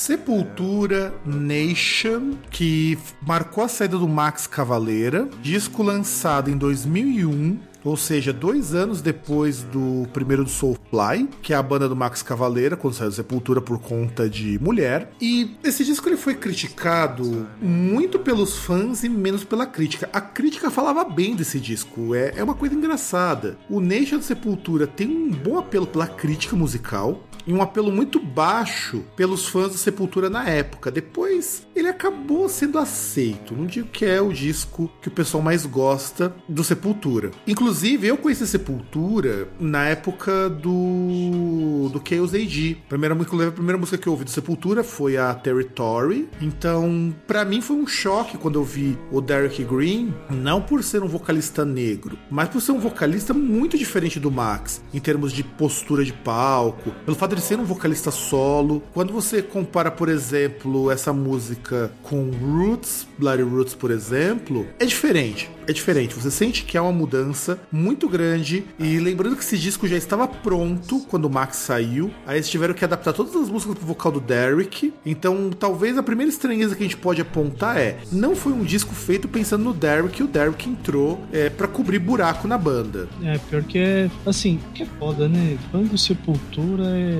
Sepultura 0.00 1.12
Nation, 1.26 2.32
que 2.50 2.96
marcou 3.20 3.62
a 3.62 3.68
saída 3.68 3.98
do 3.98 4.08
Max 4.08 4.46
Cavaleira, 4.46 5.28
disco 5.42 5.82
lançado 5.82 6.50
em 6.50 6.56
2001, 6.56 7.58
ou 7.84 7.96
seja, 7.96 8.32
dois 8.32 8.74
anos 8.74 9.00
depois 9.02 9.62
do 9.62 10.06
primeiro 10.12 10.44
do 10.44 10.50
Soulfly, 10.50 11.28
que 11.42 11.52
é 11.52 11.56
a 11.56 11.62
banda 11.62 11.88
do 11.88 11.96
Max 11.96 12.22
Cavaleira, 12.22 12.76
quando 12.76 12.94
saiu 12.94 13.12
Sepultura 13.12 13.60
por 13.60 13.78
conta 13.78 14.28
de 14.28 14.58
mulher. 14.58 15.12
E 15.20 15.56
esse 15.62 15.84
disco 15.84 16.08
ele 16.08 16.16
foi 16.16 16.34
criticado 16.34 17.46
muito 17.60 18.18
pelos 18.18 18.56
fãs 18.56 19.02
e 19.04 19.08
menos 19.08 19.44
pela 19.44 19.66
crítica. 19.66 20.08
A 20.12 20.20
crítica 20.20 20.70
falava 20.70 21.04
bem 21.04 21.34
desse 21.34 21.60
disco, 21.60 22.14
é, 22.14 22.32
é 22.36 22.42
uma 22.44 22.54
coisa 22.54 22.74
engraçada. 22.74 23.58
O 23.68 23.80
Nation 23.80 24.20
Sepultura 24.20 24.86
tem 24.86 25.08
um 25.08 25.30
bom 25.30 25.58
apelo 25.58 25.86
pela 25.86 26.06
crítica 26.06 26.56
musical, 26.56 27.22
e 27.46 27.52
um 27.52 27.62
apelo 27.62 27.90
muito 27.90 28.20
baixo 28.20 29.04
pelos 29.16 29.46
fãs 29.46 29.72
do 29.72 29.78
Sepultura 29.78 30.28
na 30.30 30.48
época. 30.48 30.90
Depois 30.90 31.66
ele 31.74 31.88
acabou 31.88 32.48
sendo 32.48 32.78
aceito. 32.78 33.54
Não 33.54 33.66
digo 33.66 33.88
que 33.88 34.04
é 34.04 34.20
o 34.20 34.32
disco 34.32 34.90
que 35.00 35.08
o 35.08 35.12
pessoal 35.12 35.42
mais 35.42 35.66
gosta 35.66 36.34
do 36.48 36.62
Sepultura. 36.64 37.30
Inclusive, 37.46 38.06
eu 38.06 38.16
conheci 38.16 38.46
Sepultura 38.46 39.48
na 39.58 39.86
época 39.86 40.48
do 40.48 41.88
do 41.90 42.02
Chaos 42.06 42.34
AD. 42.34 42.76
Primeira, 42.88 43.14
a 43.14 43.52
primeira 43.52 43.78
música 43.78 43.98
que 43.98 44.06
eu 44.06 44.12
ouvi 44.12 44.24
do 44.24 44.30
Sepultura 44.30 44.84
foi 44.84 45.16
a 45.16 45.34
Territory. 45.34 46.28
Então, 46.40 47.14
pra 47.26 47.44
mim 47.44 47.60
foi 47.60 47.76
um 47.76 47.86
choque 47.86 48.38
quando 48.38 48.58
eu 48.58 48.64
vi 48.64 48.98
o 49.10 49.20
Derek 49.20 49.64
Green, 49.64 50.14
não 50.28 50.60
por 50.60 50.82
ser 50.82 51.02
um 51.02 51.08
vocalista 51.08 51.64
negro, 51.64 52.18
mas 52.30 52.48
por 52.48 52.60
ser 52.60 52.72
um 52.72 52.78
vocalista 52.78 53.32
muito 53.32 53.76
diferente 53.76 54.18
do 54.18 54.30
Max, 54.30 54.82
em 54.92 55.00
termos 55.00 55.32
de 55.32 55.42
postura 55.42 56.04
de 56.04 56.12
palco, 56.12 56.90
pelo 57.04 57.16
fato 57.16 57.29
de 57.34 57.42
ser 57.42 57.58
um 57.58 57.64
vocalista 57.64 58.10
solo. 58.10 58.82
Quando 58.92 59.12
você 59.12 59.42
compara, 59.42 59.90
por 59.90 60.08
exemplo, 60.08 60.90
essa 60.90 61.12
música 61.12 61.90
com 62.02 62.30
Roots, 62.30 63.06
Bloody 63.18 63.42
Roots, 63.42 63.74
por 63.74 63.90
exemplo, 63.90 64.66
é 64.78 64.84
diferente. 64.84 65.50
É 65.70 65.72
diferente. 65.72 66.14
Você 66.14 66.30
sente 66.32 66.64
que 66.64 66.76
há 66.76 66.82
uma 66.82 66.90
mudança 66.90 67.60
muito 67.70 68.08
grande. 68.08 68.64
E 68.76 68.98
lembrando 68.98 69.36
que 69.36 69.44
esse 69.44 69.56
disco 69.56 69.86
já 69.86 69.96
estava 69.96 70.26
pronto 70.26 71.00
quando 71.08 71.26
o 71.26 71.30
Max 71.30 71.58
saiu. 71.58 72.10
Aí 72.26 72.38
eles 72.38 72.50
tiveram 72.50 72.74
que 72.74 72.84
adaptar 72.84 73.12
todas 73.12 73.36
as 73.36 73.48
músicas 73.48 73.76
pro 73.76 73.86
vocal 73.86 74.10
do 74.10 74.20
Derek. 74.20 74.92
Então, 75.06 75.50
talvez 75.50 75.96
a 75.96 76.02
primeira 76.02 76.28
estranheza 76.28 76.74
que 76.74 76.82
a 76.82 76.86
gente 76.86 76.96
pode 76.96 77.20
apontar 77.20 77.76
é: 77.76 77.98
não 78.10 78.34
foi 78.34 78.52
um 78.52 78.64
disco 78.64 78.94
feito 78.94 79.28
pensando 79.28 79.62
no 79.62 79.72
Derek. 79.72 80.20
E 80.20 80.24
o 80.24 80.26
Derek 80.26 80.68
entrou 80.68 81.20
é, 81.32 81.48
para 81.48 81.68
cobrir 81.68 82.00
buraco 82.00 82.48
na 82.48 82.58
banda. 82.58 83.08
É, 83.22 83.38
pior 83.38 83.62
que 83.62 83.78
é. 83.78 84.10
Assim, 84.26 84.58
que 84.74 84.82
é 84.82 84.86
foda, 84.98 85.28
né? 85.28 85.56
Fã 85.70 85.82
do 85.82 85.96
Sepultura 85.96 86.84
é. 86.86 87.19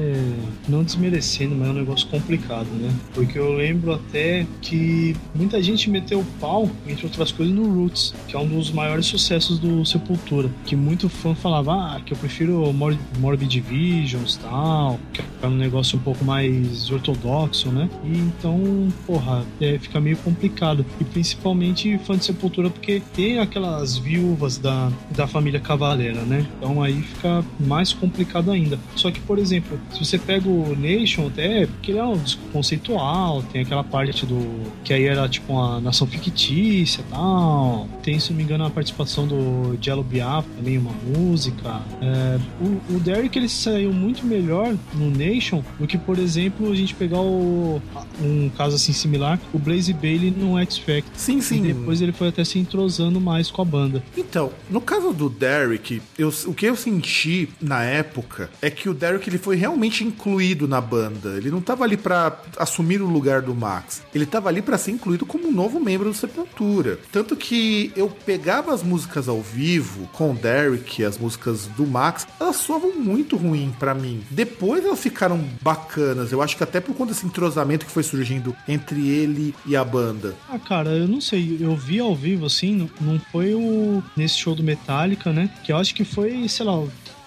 Não 0.69 0.83
desmerecendo, 0.83 1.55
mas 1.55 1.69
é 1.69 1.71
um 1.71 1.75
negócio 1.75 2.07
complicado, 2.09 2.67
né? 2.67 2.93
Porque 3.15 3.39
eu 3.39 3.53
lembro 3.53 3.93
até 3.93 4.47
que 4.61 5.17
muita 5.35 5.63
gente 5.63 5.91
meteu 5.91 6.21
o 6.21 6.25
pau, 6.41 6.71
entre 6.87 7.07
outras 7.07 7.33
coisas, 7.33 7.55
no 7.55 7.69
Roots, 7.69 8.15
que 8.29 8.37
é 8.37 8.39
um 8.39 8.47
dos 8.47 8.71
maiores 8.71 9.07
sucessos 9.07 9.59
do 9.59 9.85
Sepultura. 9.85 10.51
Que 10.65 10.77
muito 10.77 11.09
fã 11.09 11.35
falava, 11.35 11.73
ah, 11.73 12.01
que 12.05 12.13
eu 12.13 12.17
prefiro 12.17 12.73
Mor 12.73 12.97
Morbid 13.19 13.61
Visions 13.61 14.37
tal, 14.37 14.99
que 15.13 15.23
é 15.43 15.47
um 15.47 15.57
negócio 15.57 15.99
um 15.99 16.03
pouco 16.03 16.25
mais 16.25 16.91
ortodoxo, 16.91 17.71
né? 17.71 17.89
E 18.05 18.19
então, 18.19 18.89
porra, 19.07 19.45
é, 19.61 19.79
fica 19.79 20.01
meio 20.01 20.17
complicado. 20.19 20.85
E 21.01 21.05
principalmente 21.05 21.99
fã 21.99 22.17
de 22.17 22.25
Sepultura, 22.25 22.71
porque 22.71 23.03
tem 23.15 23.39
aquelas 23.39 23.97
viúvas 23.97 24.59
da, 24.59 24.91
da 25.11 25.27
família 25.27 25.61
Cavaleira, 25.61 26.23
né? 26.23 26.47
Então 26.57 26.83
aí 26.83 27.03
fica 27.03 27.45
mais 27.59 27.93
complicado 27.93 28.51
ainda. 28.51 28.79
Só 28.95 29.11
que, 29.11 29.21
por 29.21 29.39
exemplo, 29.39 29.79
se 29.93 30.05
você 30.05 30.19
pega 30.19 30.49
o 30.49 30.75
Nation, 30.77 31.27
até 31.29 31.67
porque 31.67 31.91
ele 31.93 31.99
é 31.99 32.05
um 32.05 32.17
disco 32.17 32.41
conceitual, 32.53 33.43
tem 33.53 33.63
aquela 33.63 33.85
parte 33.85 34.25
do. 34.27 34.39
que 34.85 34.93
aí 34.93 35.05
era 35.05 35.29
tipo 35.29 35.53
uma 35.53 35.81
nação 35.81 36.07
fictícia 36.07 37.01
e 37.01 37.05
tal. 37.11 37.89
Tem, 38.03 38.19
se 38.19 38.31
não 38.31 38.37
me 38.39 38.43
engano, 38.45 38.65
a 38.65 38.71
participação 38.71 39.27
do 39.27 39.77
Jello 39.81 40.03
Biafra 40.03 40.51
também, 40.57 40.79
uma 40.79 40.93
música. 41.17 41.81
É, 42.01 42.39
o, 42.61 42.97
o 42.97 43.01
Derek 43.01 43.37
ele 43.39 43.49
saiu 43.49 43.93
muito 43.93 44.25
melhor 44.25 44.75
no 44.95 45.11
Nation 45.11 45.63
do 45.79 45.87
que, 45.87 45.99
por 45.99 46.19
exemplo, 46.19 46.71
a 46.71 46.75
gente 46.75 46.95
pegar 46.95 47.21
o, 47.21 47.81
um 48.23 48.49
caso 48.57 48.77
assim 48.77 48.93
similar, 48.93 49.39
o 49.53 49.59
Blaze 49.59 49.93
Bailey 49.93 50.31
no 50.31 50.59
X 50.59 50.79
Factor. 50.79 51.03
Sim, 51.15 51.41
sim. 51.41 51.59
E 51.65 51.73
depois 51.73 52.01
ele 52.01 52.13
foi 52.13 52.29
até 52.29 52.45
se 52.45 52.59
entrosando 52.59 53.21
mais 53.21 53.51
com 53.51 53.61
a 53.63 53.65
banda. 53.65 54.03
Então, 54.17 54.51
no 54.71 54.81
caso 54.81 55.13
do 55.13 55.29
Derek, 55.29 56.01
eu- 56.19 56.33
o 56.47 56.55
que 56.55 56.67
eu 56.67 56.77
senti 56.77 57.49
na 57.61 57.83
época 57.83 58.51
é 58.63 58.71
que 58.71 58.89
o 58.89 58.95
Derek 58.95 59.29
ele 59.29 59.39
foi 59.39 59.57
realmente 59.57 59.80
incluído 59.85 60.69
na 60.69 60.81
banda. 60.81 61.37
Ele 61.37 61.51
não 61.51 61.61
tava 61.61 61.85
ali 61.85 61.97
pra 61.97 62.41
assumir 62.57 63.01
o 63.03 63.07
lugar 63.07 63.43
do 63.43 63.55
Max. 63.55 64.03
Ele 64.15 64.27
tava 64.27 64.49
ali 64.49 64.63
pra 64.63 64.79
ser 64.79 64.93
incluído 64.93 65.27
como 65.27 65.49
um 65.49 65.53
novo 65.53 65.81
membro 65.81 66.09
do 66.09 66.15
Sepultura. 66.15 66.99
Tanto 67.13 67.37
que 67.37 67.93
eu 67.97 68.09
pegava 68.09 68.73
as 68.75 68.83
músicas 68.83 69.29
ao 69.29 69.41
vivo 69.41 70.09
com 70.13 70.33
o 70.33 70.35
Derek, 70.35 71.05
as 71.05 71.19
músicas 71.19 71.67
do 71.67 71.87
Max, 71.87 72.27
elas 72.39 72.57
soavam 72.57 72.95
muito 72.95 73.37
ruim 73.37 73.75
pra 73.79 73.95
mim. 73.95 74.23
Depois 74.31 74.85
elas 74.85 75.01
ficaram 75.01 75.43
bacanas. 75.63 76.33
Eu 76.33 76.43
acho 76.43 76.57
que 76.57 76.63
até 76.63 76.81
por 76.81 76.95
conta 76.95 77.13
desse 77.13 77.27
entrosamento 77.27 77.87
que 77.87 77.93
foi 77.93 78.03
surgindo 78.03 78.55
entre 78.69 79.09
ele 79.09 79.55
e 79.67 79.77
a 79.77 79.85
banda. 79.85 80.35
Ah, 80.49 80.59
cara, 80.59 80.91
eu 80.91 81.09
não 81.09 81.21
sei. 81.21 81.59
Eu 81.61 81.77
vi 81.77 82.01
ao 82.01 82.15
vivo, 82.15 82.47
assim, 82.47 82.89
não, 83.01 83.21
foi 83.33 83.55
o 83.55 84.03
nesse 84.17 84.37
show 84.37 84.55
do 84.55 84.63
Metallica, 84.63 85.33
né? 85.33 85.51
Que 85.65 85.73
eu 85.73 85.77
acho 85.77 85.95
que 85.95 86.05
foi, 86.05 86.49
sei 86.49 86.67
lá, 86.67 86.83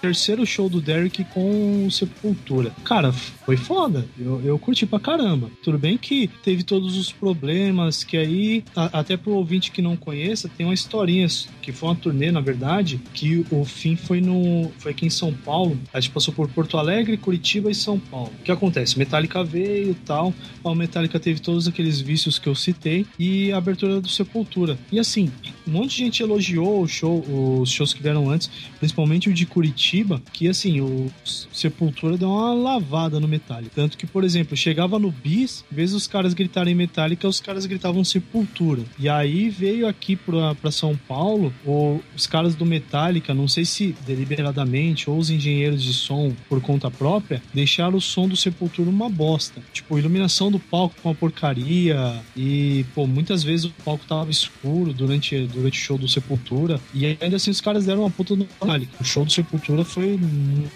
terceiro 0.08 0.44
show 0.44 0.68
do 0.68 0.82
Derek 0.82 1.24
com 1.32 1.86
o 1.86 1.90
Sepultura. 1.90 2.70
Cara, 2.84 3.10
foi 3.10 3.56
foda. 3.56 4.06
Eu, 4.18 4.38
eu 4.44 4.58
curti 4.58 4.84
pra 4.84 5.00
caramba. 5.00 5.50
Tudo 5.62 5.78
bem 5.78 5.96
que 5.96 6.28
teve 6.42 6.62
todos 6.62 6.98
os 6.98 7.10
problemas, 7.10 8.04
que 8.04 8.18
aí, 8.18 8.62
a- 8.76 8.98
até 9.00 9.16
pro 9.16 9.32
ouvinte 9.32 9.70
que 9.70 9.80
não 9.80 9.96
conheça, 9.96 10.46
tem 10.58 10.66
uma 10.66 10.74
historinha, 10.74 11.26
que 11.62 11.72
foi 11.72 11.88
uma 11.88 11.94
turnê, 11.94 12.30
na 12.30 12.40
verdade, 12.42 13.00
que 13.14 13.46
o 13.50 13.64
fim 13.64 13.96
foi 13.96 14.20
no. 14.20 14.70
Foi 14.78 14.92
aqui 14.92 15.06
em 15.06 15.10
São 15.10 15.32
Paulo. 15.32 15.78
A 15.92 16.00
gente 16.00 16.12
passou 16.12 16.34
por 16.34 16.48
Porto 16.48 16.76
Alegre, 16.76 17.16
Curitiba 17.16 17.70
e 17.70 17.74
São 17.74 17.98
Paulo. 17.98 18.30
O 18.40 18.42
que 18.42 18.52
acontece? 18.52 18.98
Metallica 18.98 19.42
veio 19.42 19.92
e 19.92 19.94
tal. 19.94 20.34
A 20.62 20.74
Metallica 20.74 21.18
teve 21.18 21.40
todos 21.40 21.66
aqueles 21.66 21.98
vícios 22.00 22.38
que 22.38 22.46
eu 22.48 22.54
citei 22.54 23.06
e 23.18 23.50
a 23.52 23.56
abertura 23.56 24.02
do 24.02 24.08
Sepultura. 24.08 24.78
E 24.92 24.98
assim, 24.98 25.30
um 25.66 25.70
monte 25.72 25.90
de 25.96 26.04
gente 26.04 26.22
elogiou 26.22 26.82
o 26.82 26.86
show, 26.88 27.24
os 27.62 27.70
shows 27.70 27.94
que 27.94 28.02
deram 28.02 28.28
antes, 28.28 28.50
principalmente 28.78 29.30
o 29.30 29.32
de 29.32 29.46
Curitiba 29.46 29.93
Curitiba 29.94 30.22
que, 30.32 30.48
assim, 30.48 30.80
o 30.80 31.10
Sepultura 31.52 32.16
deu 32.16 32.28
uma 32.28 32.52
lavada 32.52 33.20
no 33.20 33.28
Metallica. 33.28 33.70
Tanto 33.74 33.96
que, 33.96 34.06
por 34.06 34.24
exemplo, 34.24 34.56
chegava 34.56 34.98
no 34.98 35.10
Bis, 35.10 35.64
em 35.70 35.74
vez 35.74 35.92
dos 35.92 36.06
caras 36.06 36.34
gritarem 36.34 36.74
Metallica, 36.74 37.28
os 37.28 37.38
caras 37.40 37.64
gritavam 37.66 38.02
Sepultura. 38.02 38.82
E 38.98 39.08
aí 39.08 39.48
veio 39.48 39.86
aqui 39.86 40.16
pra, 40.16 40.54
pra 40.56 40.70
São 40.70 40.96
Paulo, 40.96 41.52
o- 41.64 42.00
os 42.16 42.26
caras 42.26 42.54
do 42.54 42.66
Metallica, 42.66 43.32
não 43.32 43.46
sei 43.46 43.64
se 43.64 43.94
deliberadamente 44.06 45.08
ou 45.08 45.16
os 45.18 45.30
engenheiros 45.30 45.82
de 45.82 45.92
som 45.92 46.32
por 46.48 46.60
conta 46.60 46.90
própria, 46.90 47.42
deixaram 47.52 47.96
o 47.96 48.00
som 48.00 48.28
do 48.28 48.36
Sepultura 48.36 48.88
uma 48.90 49.08
bosta. 49.08 49.60
Tipo, 49.72 49.98
iluminação 49.98 50.50
do 50.50 50.58
palco 50.58 50.96
com 51.02 51.08
uma 51.10 51.14
porcaria 51.14 52.20
e, 52.36 52.84
pô, 52.94 53.06
muitas 53.06 53.42
vezes 53.42 53.66
o 53.66 53.70
palco 53.84 54.04
tava 54.06 54.30
escuro 54.30 54.92
durante, 54.92 55.46
durante 55.46 55.78
o 55.80 55.82
show 55.82 55.98
do 55.98 56.08
Sepultura 56.08 56.80
e 56.92 57.06
ainda 57.20 57.36
assim 57.36 57.50
os 57.50 57.60
caras 57.60 57.84
deram 57.86 58.00
uma 58.00 58.10
puta 58.10 58.34
no 58.34 58.44
Metallica. 58.44 58.92
O 59.00 59.04
show 59.04 59.24
do 59.24 59.30
Sepultura 59.32 59.83
foi 59.84 60.18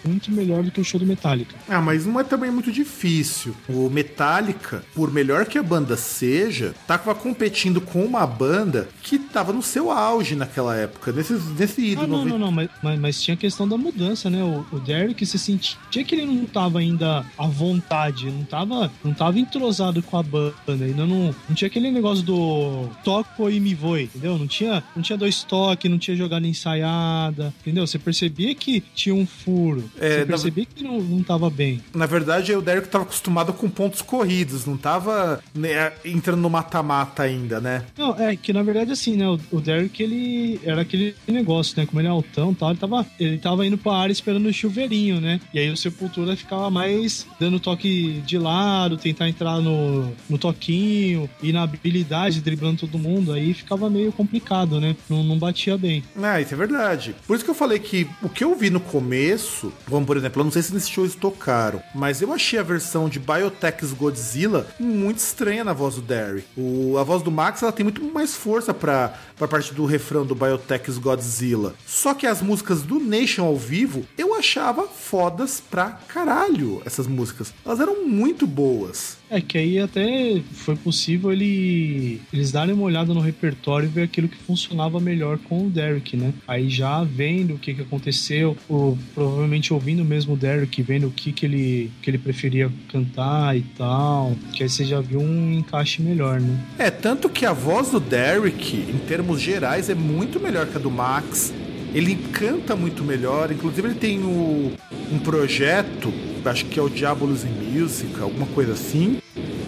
muito 0.05 0.31
melhor 0.31 0.63
do 0.63 0.71
que 0.71 0.81
o 0.81 0.85
show 0.85 0.99
do 1.01 1.07
Metallica. 1.07 1.55
Ah, 1.69 1.81
mas 1.81 2.05
não 2.07 2.19
é 2.21 2.25
também 2.25 2.51
muito 2.51 2.71
difícil. 2.73 3.55
O 3.69 3.89
Metallica, 3.89 4.85
por 4.95 5.13
melhor 5.13 5.47
que 5.47 5.59
a 5.59 5.63
banda 5.63 5.97
seja, 5.97 6.75
tava 6.87 7.15
competindo 7.15 7.81
com 7.81 8.05
uma 8.05 8.27
banda 8.27 8.89
que 9.03 9.19
tava 9.19 9.53
no 9.53 9.63
seu 9.63 9.91
auge 9.91 10.35
naquela 10.35 10.75
época, 10.77 11.13
nesse, 11.13 11.33
nesse 11.59 11.81
Ah, 11.81 11.85
ídolo. 11.85 12.09
não, 12.09 12.25
não, 12.25 12.39
não, 12.39 12.53
mas, 12.53 12.69
mas, 12.83 13.01
mas 13.01 13.23
tinha 13.23 13.35
a 13.35 13.39
questão 13.39 13.67
da 13.69 13.77
mudança, 13.77 14.29
né? 14.29 14.43
O, 14.43 14.65
o 14.77 14.81
Derek 14.81 15.25
se 15.25 15.39
sentia 15.39 15.77
que 16.05 16.15
ele 16.15 16.27
não 16.27 16.45
tava 16.47 16.79
ainda 16.79 17.25
à 17.37 17.47
vontade, 17.47 18.31
não 18.31 18.45
tava, 18.45 18.91
não 19.05 19.13
tava 19.15 19.39
entrosado 19.39 20.03
com 20.03 20.17
a 20.17 20.23
banda, 20.23 20.55
ainda 20.67 21.07
não, 21.07 21.35
não 21.49 21.55
tinha 21.55 21.67
aquele 21.69 21.91
negócio 21.91 22.25
do 22.25 22.89
toco 23.05 23.49
e 23.51 23.59
me 23.61 23.75
voe, 23.75 24.05
entendeu? 24.05 24.39
Não 24.39 24.47
tinha, 24.47 24.83
não 24.95 25.03
tinha 25.03 25.17
dois 25.19 25.43
toques, 25.43 25.91
não 25.91 25.99
tinha 25.99 26.17
jogada 26.17 26.47
ensaiada, 26.47 27.53
entendeu? 27.61 27.87
Você 27.87 27.99
percebia 27.99 28.55
que 28.55 28.83
tinha 28.99 29.15
um 29.15 29.27
furo, 29.27 29.85
É, 30.01 30.11
você 30.11 30.19
na- 30.21 30.27
percebia 30.27 30.67
que 30.67 30.83
não, 30.83 31.01
não 31.01 31.23
tava 31.23 31.49
bem. 31.49 31.81
Na 31.95 32.07
verdade, 32.07 32.53
o 32.55 32.61
Derek 32.61 32.89
tava 32.89 33.05
acostumado 33.05 33.53
com 33.53 33.69
pontos 33.71 34.03
corridos, 34.03 34.67
não 34.67 34.77
tava 34.77 35.41
né, 35.55 35.93
entrando 36.05 36.41
no 36.41 36.51
mata-mata 36.51 37.23
ainda, 37.23 37.61
né? 37.61 37.85
Não, 37.97 38.19
é 38.19 38.35
que 38.37 38.53
na 38.53 38.63
verdade 38.63 38.91
assim, 38.93 39.17
né? 39.17 39.29
O, 39.29 39.39
o 39.53 39.61
Derek, 39.61 40.03
ele 40.03 40.61
era 40.65 40.81
aquele 40.83 41.15
negócio, 41.27 41.75
né? 41.79 41.87
Como 41.87 42.01
ele 42.01 42.09
é 42.09 42.11
altão 42.11 42.51
e 42.53 42.55
tal, 42.55 42.71
ele 42.71 42.79
tava, 42.79 43.07
ele 43.21 43.39
tava 43.39 43.67
indo 43.67 43.79
pra 43.79 43.93
área 43.97 44.13
esperando 44.13 44.47
o 44.49 44.53
chuveirinho, 44.53 45.21
né? 45.21 45.41
E 45.55 45.59
aí 45.59 45.71
o 45.71 45.77
Sepultura 45.77 46.37
ficava 46.37 46.71
mais 46.71 47.27
dando 47.39 47.61
toque 47.61 48.21
de 48.27 48.37
lado, 48.39 48.97
tentar 48.97 49.29
entrar 49.29 49.61
no, 49.61 50.13
no 50.29 50.39
toquinho 50.39 51.29
e 51.43 51.53
na 51.53 51.63
habilidade, 51.63 52.41
driblando 52.41 52.79
todo 52.81 52.99
mundo. 52.99 53.33
Aí 53.33 53.55
ficava 53.55 53.89
meio 53.89 54.11
complicado, 54.13 54.81
né? 54.81 54.97
Não, 55.09 55.23
não 55.23 55.39
batia 55.39 55.77
bem. 55.79 56.03
Ah, 56.21 56.41
isso 56.41 56.55
é 56.55 56.57
verdade. 56.57 57.15
Por 57.27 57.37
isso 57.37 57.45
que 57.45 57.51
eu 57.51 57.55
falei 57.55 57.79
que 57.79 58.07
o 58.23 58.29
que 58.29 58.43
eu 58.45 58.55
vi 58.57 58.71
no 58.71 58.78
começo, 58.81 59.73
como 59.89 60.07
por 60.07 60.17
exemplo, 60.17 60.41
eu 60.41 60.45
não 60.45 60.53
sei 60.53 60.63
se 60.63 60.73
nesse 60.73 60.91
show 60.91 61.05
eles 61.05 61.15
tocaram, 61.15 61.83
mas 61.95 62.23
eu 62.23 62.33
achei 62.33 62.59
a 62.59 62.63
versão 62.63 63.09
de 63.09 63.19
Biotech's 63.19 63.93
Godzilla 63.93 64.67
muito 64.79 65.19
estranha 65.19 65.65
na 65.65 65.73
voz 65.73 65.97
do 65.97 66.03
Derry. 66.03 66.45
O, 66.57 66.97
a 66.99 67.03
voz 67.03 67.23
do 67.23 67.31
Max 67.31 67.63
ela 67.63 67.73
tem 67.73 67.85
muito 67.85 68.03
mais 68.03 68.35
força 68.35 68.73
pra, 68.73 69.15
pra 69.37 69.49
parte 69.49 69.75
do 69.75 69.85
refrão 69.85 70.25
do 70.25 70.35
Biotech's 70.35 70.99
Godzilla. 70.99 71.75
Só 71.87 72.15
que 72.15 72.27
as 72.27 72.43
músicas 72.43 72.83
do 72.83 72.99
Nation 73.01 73.45
ao 73.45 73.57
vivo 73.57 74.05
eu 74.17 74.28
achava 74.39 74.87
fodas 74.87 75.61
pra 75.61 75.91
caralho 75.91 76.83
essas 76.85 77.07
músicas. 77.07 77.53
Elas 77.65 77.81
eram 77.81 78.07
muito 78.07 78.47
boas. 78.47 79.19
É 79.31 79.41
que 79.41 79.59
aí 79.59 79.79
até 79.79 80.41
foi 80.53 80.75
possível 80.75 81.31
ele, 81.31 82.21
eles 82.33 82.51
darem 82.51 82.75
uma 82.75 82.85
olhada 82.85 83.13
no 83.13 83.21
repertório 83.21 83.87
e 83.87 83.91
ver 83.91 84.03
aquilo 84.03 84.29
que 84.29 84.39
funcionava 84.39 84.99
melhor 85.01 85.39
com 85.39 85.67
o 85.67 85.71
Derek, 85.71 86.17
né? 86.17 86.33
Aí 86.47 86.71
já 86.71 87.05
vendo 87.05 87.55
o 87.55 87.59
que, 87.59 87.75
que 87.75 87.83
aconteceu, 87.83 88.57
ou 88.69 88.97
provavelmente 89.15 89.73
ouvindo 89.73 90.05
mesmo 90.05 90.33
o 90.33 90.37
Derek, 90.37 90.83
vendo 90.83 91.09
o 91.09 91.11
que, 91.11 91.33
que, 91.33 91.45
ele, 91.45 91.93
que 92.01 92.09
ele 92.09 92.19
preferia 92.19 92.73
cantar 92.91 93.57
e 93.57 93.63
tal, 93.77 94.35
que 94.55 94.63
aí 94.63 94.69
você 94.69 94.85
já 94.85 95.01
viu 95.01 95.21
um 95.21 95.53
encaixe 95.53 96.01
melhor, 96.01 96.41
né? 96.41 96.59
É, 96.79 96.91
tanto 96.91 97.29
que 97.29 97.45
a 97.45 97.53
voz 97.53 97.91
do 97.91 98.01
Derek, 98.01 98.77
em 98.77 98.99
termos 99.07 99.41
gerais, 99.41 99.91
é 99.91 99.95
muito 99.95 100.41
melhor 100.41 100.67
que 100.67 100.77
a 100.77 100.81
do 100.81 100.91
Max. 100.91 101.53
Ele 101.95 102.17
canta 102.33 102.77
muito 102.77 103.03
melhor, 103.03 103.51
inclusive 103.51 103.89
ele 103.89 103.95
tem 103.95 104.19
o- 104.21 104.73
um 105.13 105.19
projeto, 105.19 106.13
acho 106.45 106.67
que 106.67 106.79
é 106.79 106.83
o 106.83 106.89
Diabolos 106.89 107.45
in 107.45 107.79
Music, 107.79 108.21
alguma 108.21 108.47
coisa 108.49 108.73
assim, 108.73 109.19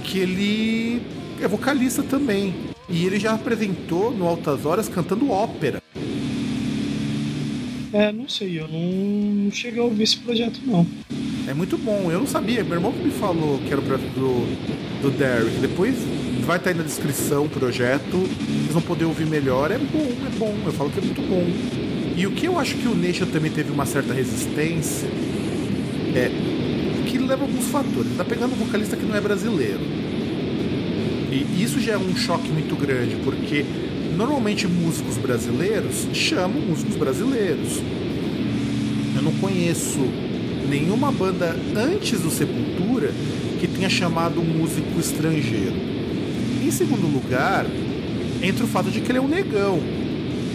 que 0.05 0.19
ele 0.19 1.03
é 1.41 1.49
vocalista 1.49 2.03
também. 2.03 2.55
E 2.89 3.05
ele 3.07 3.19
já 3.19 3.33
apresentou 3.35 4.11
no 4.11 4.27
Altas 4.27 4.67
Horas 4.67 4.89
cantando 4.89 5.31
ópera. 5.31 5.81
É, 7.93 8.13
não 8.13 8.29
sei, 8.29 8.61
eu 8.61 8.69
não, 8.69 8.81
não 9.45 9.51
cheguei 9.51 9.81
a 9.81 9.85
ouvir 9.85 10.05
esse 10.05 10.17
projeto, 10.19 10.61
não. 10.65 10.87
É 11.49 11.55
muito 11.55 11.77
bom, 11.77 12.11
eu 12.13 12.21
não 12.21 12.27
sabia, 12.27 12.63
meu 12.63 12.75
irmão 12.75 12.93
que 12.93 13.03
me 13.03 13.11
falou 13.11 13.59
que 13.59 13.73
era 13.73 13.81
o 13.81 13.85
projeto 13.85 14.11
do, 14.15 15.03
do 15.03 15.11
Derek. 15.11 15.59
Depois 15.61 15.97
vai 16.47 16.59
estar 16.59 16.71
aí 16.71 16.77
na 16.77 16.85
descrição 16.85 17.47
o 17.47 17.49
projeto, 17.49 18.17
vocês 18.17 18.73
vão 18.73 18.83
poder 18.83 19.07
ouvir 19.07 19.27
melhor. 19.27 19.71
É 19.73 19.79
bom, 19.79 20.07
é 20.27 20.39
bom, 20.39 20.55
eu 20.67 20.73
falo 20.73 20.91
que 20.91 20.99
é 21.01 21.03
muito 21.03 21.21
bom. 21.23 21.90
E 22.21 22.27
o 22.27 22.33
que 22.33 22.45
eu 22.45 22.59
acho 22.59 22.77
que 22.77 22.87
o 22.87 22.95
Nation 22.95 23.25
também 23.25 23.51
teve 23.51 23.73
uma 23.73 23.87
certa 23.87 24.13
resistência 24.13 25.09
é 26.15 26.31
que 27.07 27.17
leva 27.17 27.45
alguns 27.45 27.65
fatores. 27.69 28.15
Tá 28.15 28.23
pegando 28.23 28.53
um 28.53 28.57
vocalista 28.57 28.95
que 28.95 29.07
não 29.07 29.17
é 29.17 29.21
brasileiro. 29.23 29.81
E 31.33 31.63
isso 31.63 31.81
já 31.81 31.93
é 31.95 31.97
um 31.97 32.15
choque 32.15 32.51
muito 32.51 32.77
grande, 32.77 33.17
porque 33.25 33.65
normalmente 34.19 34.69
músicos 34.69 35.17
brasileiros 35.17 36.09
chamam 36.13 36.61
músicos 36.61 36.95
brasileiros. 36.95 37.81
Eu 39.17 39.23
não 39.23 39.33
conheço 39.37 40.01
nenhuma 40.69 41.11
banda 41.11 41.57
antes 41.75 42.21
do 42.21 42.31
Sepultura 42.31 43.13
que 43.59 43.67
tenha 43.67 43.89
chamado 43.89 44.43
um 44.43 44.45
músico 44.45 45.01
estrangeiro. 45.01 45.73
Em 46.63 46.71
segundo 46.71 47.11
lugar, 47.11 47.65
entra 48.43 48.63
o 48.63 48.69
fato 48.69 48.91
de 48.91 49.01
que 49.01 49.11
ele 49.11 49.17
é 49.17 49.23
um 49.23 49.29
negão. 49.29 50.00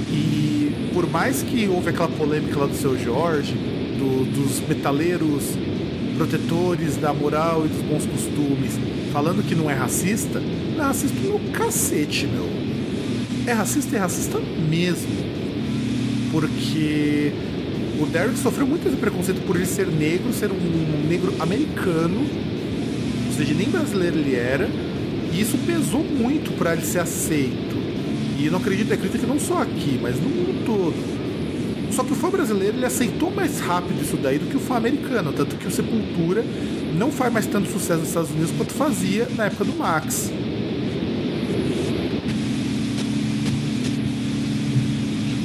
E 0.10 0.90
por 0.94 1.10
mais 1.10 1.42
que 1.42 1.68
houve 1.68 1.90
aquela 1.90 2.08
polêmica 2.08 2.60
lá 2.60 2.66
do 2.68 2.76
seu 2.76 2.98
Jorge, 2.98 3.54
do- 3.98 4.26
dos 4.26 4.62
metaleiros 4.68 5.44
protetores 6.18 6.96
da 6.98 7.14
moral 7.14 7.66
e 7.66 7.68
dos 7.68 7.82
bons 7.82 8.06
costumes, 8.06 8.72
falando 9.12 9.44
que 9.46 9.54
não 9.56 9.70
é 9.70 9.74
racista, 9.74 10.40
não 10.40 10.84
é 10.84 10.88
racista 10.88 11.20
no 11.22 11.40
cacete, 11.52 12.28
meu. 12.28 12.48
É 13.48 13.54
racista 13.54 13.94
e 13.94 13.98
é 13.98 14.00
racista 14.00 14.40
mesmo. 14.70 15.26
Porque 16.32 17.32
o 18.00 18.06
Derek 18.06 18.38
sofreu 18.40 18.66
muito 18.68 18.88
esse 18.88 18.98
preconceito 18.98 19.42
por 19.46 19.56
ele 19.56 19.66
ser 19.66 19.88
negro, 19.88 20.34
ser 20.34 20.52
um 20.52 21.08
negro 21.08 21.34
americano, 21.40 22.26
ou 23.28 23.34
seja, 23.34 23.54
nem 23.54 23.70
brasileiro 23.70 24.18
ele 24.18 24.36
era, 24.36 24.70
e 25.34 25.40
isso 25.42 25.58
pesou 25.66 26.04
muito 26.04 26.52
para 26.58 26.74
ele 26.74 26.86
ser 26.86 27.00
aceito. 27.00 27.76
E 28.46 28.50
não 28.52 28.60
acredito, 28.60 28.94
acredito 28.94 29.22
que 29.22 29.26
não 29.26 29.40
só 29.40 29.64
aqui, 29.64 29.98
mas 30.00 30.20
no 30.22 30.30
mundo 30.30 30.64
todo. 30.68 31.92
Só 31.92 32.04
que 32.04 32.14
o 32.14 32.16
fã 32.16 32.30
brasileiro 32.30 32.78
ele 32.78 32.86
aceitou 32.86 33.32
mais 33.32 33.60
rápido 33.60 34.00
isso 34.00 34.18
daí 34.18 34.38
do 34.38 34.46
que 34.46 34.56
o 34.56 34.60
fã 34.60 34.76
americano, 34.76 35.34
tanto 35.34 35.56
que 35.56 35.66
o 35.66 35.72
Sepultura 35.72 36.46
não 36.96 37.12
faz 37.12 37.34
mais 37.34 37.48
tanto 37.48 37.68
sucesso 37.72 38.02
nos 38.02 38.10
Estados 38.10 38.30
Unidos 38.30 38.52
quanto 38.52 38.72
fazia 38.74 39.28
na 39.36 39.46
época 39.46 39.66
do 39.66 39.74
Max. 39.76 40.32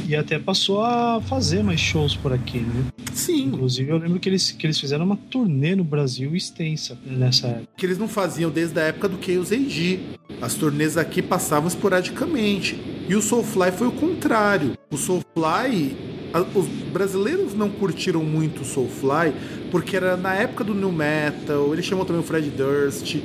E 0.06 0.14
até 0.14 0.38
passou 0.38 0.82
a 0.82 1.22
fazer 1.22 1.62
mais 1.62 1.80
shows 1.80 2.16
por 2.16 2.34
aqui, 2.34 2.58
né? 2.58 2.84
Sim, 3.14 3.44
Inclusive, 3.44 3.90
eu 3.90 3.98
lembro 3.98 4.18
que 4.18 4.28
eles, 4.28 4.50
que 4.50 4.66
eles 4.66 4.78
fizeram 4.78 5.04
uma 5.04 5.16
turnê 5.16 5.76
no 5.76 5.84
Brasil 5.84 6.34
extensa 6.34 6.98
nessa 7.06 7.46
época. 7.48 7.68
que 7.76 7.86
eles 7.86 7.98
não 7.98 8.08
faziam 8.08 8.50
desde 8.50 8.78
a 8.80 8.84
época 8.84 9.08
do 9.08 9.24
Chaos 9.24 9.52
AG. 9.52 10.00
As 10.40 10.54
turnês 10.54 10.96
aqui 10.96 11.22
passavam 11.22 11.68
esporadicamente. 11.68 12.76
E 13.10 13.16
o 13.16 13.20
Soulfly 13.20 13.72
foi 13.72 13.88
o 13.88 13.90
contrário. 13.90 14.78
O 14.88 14.96
Soulfly, 14.96 15.96
a- 16.32 16.42
os 16.56 16.66
brasileiros 16.92 17.54
não 17.54 17.68
curtiram 17.68 18.22
muito 18.22 18.62
o 18.62 18.64
Soulfly 18.64 19.32
porque 19.68 19.96
era 19.96 20.16
na 20.16 20.32
época 20.32 20.62
do 20.62 20.72
New 20.72 20.92
Metal. 20.92 21.72
Ele 21.72 21.82
chamou 21.82 22.04
também 22.04 22.22
o 22.22 22.24
Fred 22.24 22.48
Durst. 22.50 23.16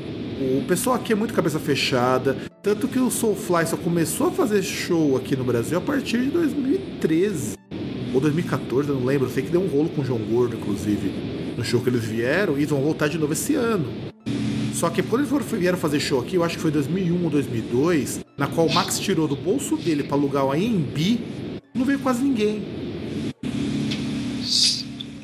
O 0.41 0.65
pessoal 0.67 0.95
aqui 0.95 1.13
é 1.13 1.15
muito 1.15 1.35
cabeça 1.35 1.59
fechada. 1.59 2.35
Tanto 2.63 2.87
que 2.87 2.97
o 2.97 3.11
Soulfly 3.11 3.67
só 3.67 3.77
começou 3.77 4.29
a 4.29 4.31
fazer 4.31 4.63
show 4.63 5.15
aqui 5.17 5.35
no 5.35 5.43
Brasil 5.43 5.77
a 5.77 5.81
partir 5.81 6.17
de 6.17 6.31
2013 6.31 7.55
ou 8.11 8.19
2014, 8.19 8.89
eu 8.89 8.95
não 8.95 9.05
lembro. 9.05 9.27
Eu 9.27 9.31
sei 9.31 9.43
que 9.43 9.51
deu 9.51 9.61
um 9.61 9.67
rolo 9.67 9.89
com 9.89 10.01
o 10.01 10.03
João 10.03 10.17
Gordo, 10.19 10.55
inclusive, 10.55 11.11
no 11.55 11.63
show 11.63 11.79
que 11.79 11.89
eles 11.89 12.03
vieram, 12.03 12.57
e 12.57 12.65
vão 12.65 12.81
voltar 12.81 13.07
de 13.07 13.19
novo 13.19 13.33
esse 13.33 13.53
ano. 13.53 13.85
Só 14.75 14.89
que 14.89 15.01
quando 15.01 15.21
eles 15.21 15.51
vieram 15.53 15.77
fazer 15.77 16.01
show 16.01 16.19
aqui, 16.19 16.35
eu 16.35 16.43
acho 16.43 16.57
que 16.57 16.61
foi 16.61 16.69
2001 16.69 17.23
ou 17.23 17.29
2002, 17.29 18.25
na 18.37 18.45
qual 18.45 18.67
o 18.67 18.73
Max 18.73 18.99
tirou 18.99 19.25
do 19.25 19.35
bolso 19.35 19.77
dele 19.77 20.03
pra 20.03 20.17
alugar 20.17 20.45
o 20.45 20.51
AMB, 20.51 21.17
não 21.73 21.85
veio 21.85 21.97
quase 21.99 22.21
ninguém. 22.21 22.61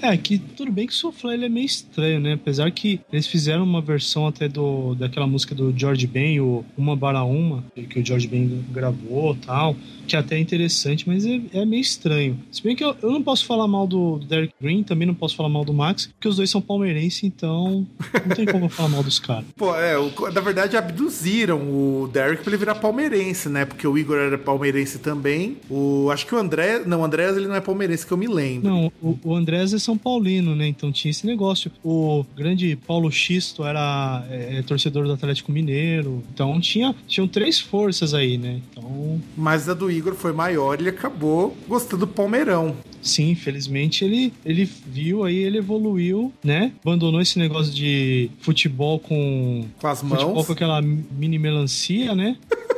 É, 0.01 0.15
que 0.15 0.39
tudo 0.39 0.71
bem 0.71 0.87
que 0.87 0.93
o 0.93 0.95
Soulfly 0.95 1.33
ele 1.33 1.45
é 1.45 1.49
meio 1.49 1.65
estranho, 1.65 2.21
né? 2.21 2.33
Apesar 2.33 2.71
que 2.71 3.01
eles 3.11 3.27
fizeram 3.27 3.65
uma 3.65 3.81
versão 3.81 4.25
até 4.25 4.47
do 4.47 4.95
daquela 4.95 5.27
música 5.27 5.53
do 5.53 5.77
George 5.77 6.07
Ben, 6.07 6.39
o 6.39 6.63
Uma 6.77 6.95
Bara 6.95 7.23
Uma, 7.23 7.61
que 7.75 7.99
o 7.99 8.05
George 8.05 8.29
Ben 8.29 8.63
gravou 8.71 9.35
tal, 9.35 9.75
que 10.07 10.15
até 10.15 10.35
é 10.35 10.39
interessante, 10.39 11.07
mas 11.07 11.25
é, 11.25 11.39
é 11.53 11.65
meio 11.65 11.81
estranho. 11.81 12.39
Se 12.51 12.61
bem 12.63 12.75
que 12.75 12.83
eu, 12.83 12.95
eu 13.01 13.11
não 13.11 13.21
posso 13.23 13.45
falar 13.45 13.67
mal 13.67 13.87
do, 13.87 14.17
do 14.17 14.25
Derek 14.25 14.53
Green, 14.61 14.83
também 14.83 15.07
não 15.07 15.13
posso 15.13 15.35
falar 15.35 15.49
mal 15.49 15.63
do 15.65 15.73
Max, 15.73 16.07
porque 16.07 16.27
os 16.27 16.35
dois 16.37 16.49
são 16.49 16.61
palmeirenses, 16.61 17.23
então 17.23 17.85
não 18.27 18.35
tem 18.35 18.45
como 18.45 18.65
eu 18.65 18.69
falar 18.69 18.89
mal 18.89 19.03
dos 19.03 19.19
caras. 19.19 19.45
Pô, 19.55 19.75
é, 19.75 19.97
o- 19.97 20.11
na 20.33 20.41
verdade 20.41 20.75
abduziram 20.77 21.59
o 21.59 22.09
Derek 22.11 22.43
pra 22.43 22.51
ele 22.51 22.57
virar 22.57 22.75
palmeirense, 22.75 23.49
né? 23.49 23.65
Porque 23.65 23.85
o 23.87 23.97
Igor 23.97 24.17
era 24.17 24.37
palmeirense 24.37 24.99
também. 24.99 25.57
O, 25.69 26.09
acho 26.11 26.25
que 26.25 26.33
o 26.33 26.37
André. 26.37 26.79
Não, 26.85 27.01
o 27.01 27.05
Andrés 27.05 27.35
ele 27.37 27.47
não 27.47 27.55
é 27.55 27.61
palmeirense, 27.61 28.05
que 28.05 28.11
eu 28.11 28.17
me 28.17 28.27
lembro. 28.27 28.69
Não, 28.69 28.91
o, 29.01 29.17
o 29.23 29.35
Andrés 29.35 29.73
é 29.73 29.79
São 29.79 29.97
Paulino, 29.97 30.55
né? 30.55 30.67
Então 30.67 30.91
tinha 30.91 31.09
esse 31.11 31.25
negócio. 31.25 31.71
O 31.83 32.25
grande 32.35 32.75
Paulo 32.87 33.11
Xisto 33.11 33.63
era 33.63 34.25
é, 34.29 34.57
é, 34.59 34.61
torcedor 34.61 35.05
do 35.05 35.13
Atlético 35.13 35.51
Mineiro. 35.51 36.23
Então 36.33 36.59
tinha, 36.59 36.95
tinham 37.07 37.27
três 37.27 37.59
forças 37.59 38.13
aí, 38.13 38.37
né? 38.37 38.61
Então, 38.71 39.21
Mas 39.37 39.67
a 39.69 39.73
do 39.73 39.90
Igor 39.91 40.15
foi 40.15 40.31
maior 40.31 40.79
e 40.79 40.83
ele 40.83 40.89
acabou 40.89 41.55
gostando 41.67 42.05
do 42.05 42.07
Palmeirão. 42.07 42.75
sim, 43.01 43.29
infelizmente 43.31 44.03
ele, 44.05 44.33
ele 44.45 44.63
viu 44.87 45.23
aí, 45.23 45.37
ele 45.37 45.57
evoluiu, 45.57 46.31
né? 46.43 46.71
Abandonou 46.83 47.19
esse 47.21 47.37
negócio 47.37 47.73
de 47.73 48.29
futebol 48.39 48.99
com. 48.99 49.65
Com 49.79 49.87
as 49.87 50.01
Futebol 50.01 50.35
mãos. 50.35 50.47
com 50.47 50.53
aquela 50.53 50.81
mini 50.81 51.37
melancia, 51.37 52.15
né? 52.15 52.37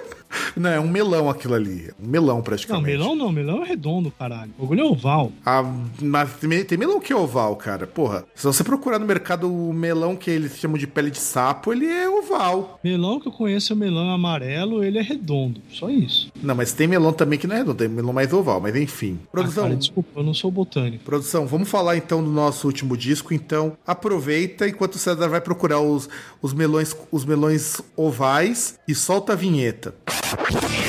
Não, 0.56 0.70
é 0.70 0.80
um 0.80 0.88
melão 0.90 1.30
aquilo 1.30 1.54
ali. 1.54 1.92
Um 2.02 2.08
melão, 2.08 2.38
Não, 2.38 2.44
praticamente. 2.44 2.86
melão 2.86 3.16
não, 3.16 3.32
melão 3.32 3.64
é 3.64 3.68
redondo, 3.68 4.12
caralho. 4.12 4.52
O 4.58 4.64
bagulho 4.64 4.82
é 4.82 4.84
oval. 4.86 5.32
Ah, 5.46 5.64
mas 6.02 6.30
tem, 6.34 6.78
melão 6.78 7.00
que 7.00 7.12
é 7.14 7.16
oval, 7.16 7.56
cara. 7.56 7.86
Porra, 7.88 8.26
se 8.36 8.46
você 8.46 8.64
procurar 8.64 9.00
no 9.00 9.06
mercado 9.06 9.52
o 9.52 9.74
melão 9.74 10.16
que 10.16 10.30
eles 10.30 10.58
chamam 10.58 10.78
de 10.78 10.88
pele 10.88 11.12
de 11.12 11.20
sapo, 11.20 11.72
ele 11.74 11.86
é 11.86 12.10
oval. 12.10 12.80
Melão 12.84 13.20
que 13.20 13.28
eu 13.28 13.32
conheço 13.32 13.74
é 13.74 13.76
o 13.76 13.80
melão 13.80 14.10
amarelo, 14.10 14.84
ele 14.84 14.98
é 14.98 15.02
redondo. 15.02 15.62
Só 15.72 15.90
isso. 15.90 16.32
Não, 16.42 16.56
mas 16.56 16.74
tem 16.74 16.88
melão 16.88 17.14
também 17.14 17.38
que 17.40 17.48
não 17.48 17.56
é 17.56 17.60
redondo, 17.60 17.78
tem 17.78 17.88
melão 17.88 18.14
mais 18.14 18.32
oval, 18.34 18.60
mas 18.62 18.76
enfim. 18.76 19.20
Ah, 19.24 19.28
Produção, 19.32 19.64
cara, 19.64 19.76
desculpa, 19.76 20.10
eu 20.16 20.24
não 20.24 20.34
sou 20.34 20.52
botânico. 20.52 21.04
Produção, 21.04 21.46
vamos 21.48 21.70
falar 21.70 21.98
então 21.98 22.24
do 22.24 22.30
nosso 22.30 22.68
último 22.68 22.96
disco. 22.98 23.34
Então, 23.34 23.78
aproveita 23.86 24.68
enquanto 24.68 24.96
o 24.96 25.00
César 25.00 25.28
vai 25.28 25.42
procurar 25.42 25.80
os, 25.80 26.10
os 26.42 26.54
melões 26.54 26.96
os 27.12 27.26
melões 27.26 27.82
ovais 27.96 28.80
e 28.88 28.96
solta 28.96 29.34
a 29.34 29.36
vinheta. 29.36 29.94
Yeah. 30.24 30.83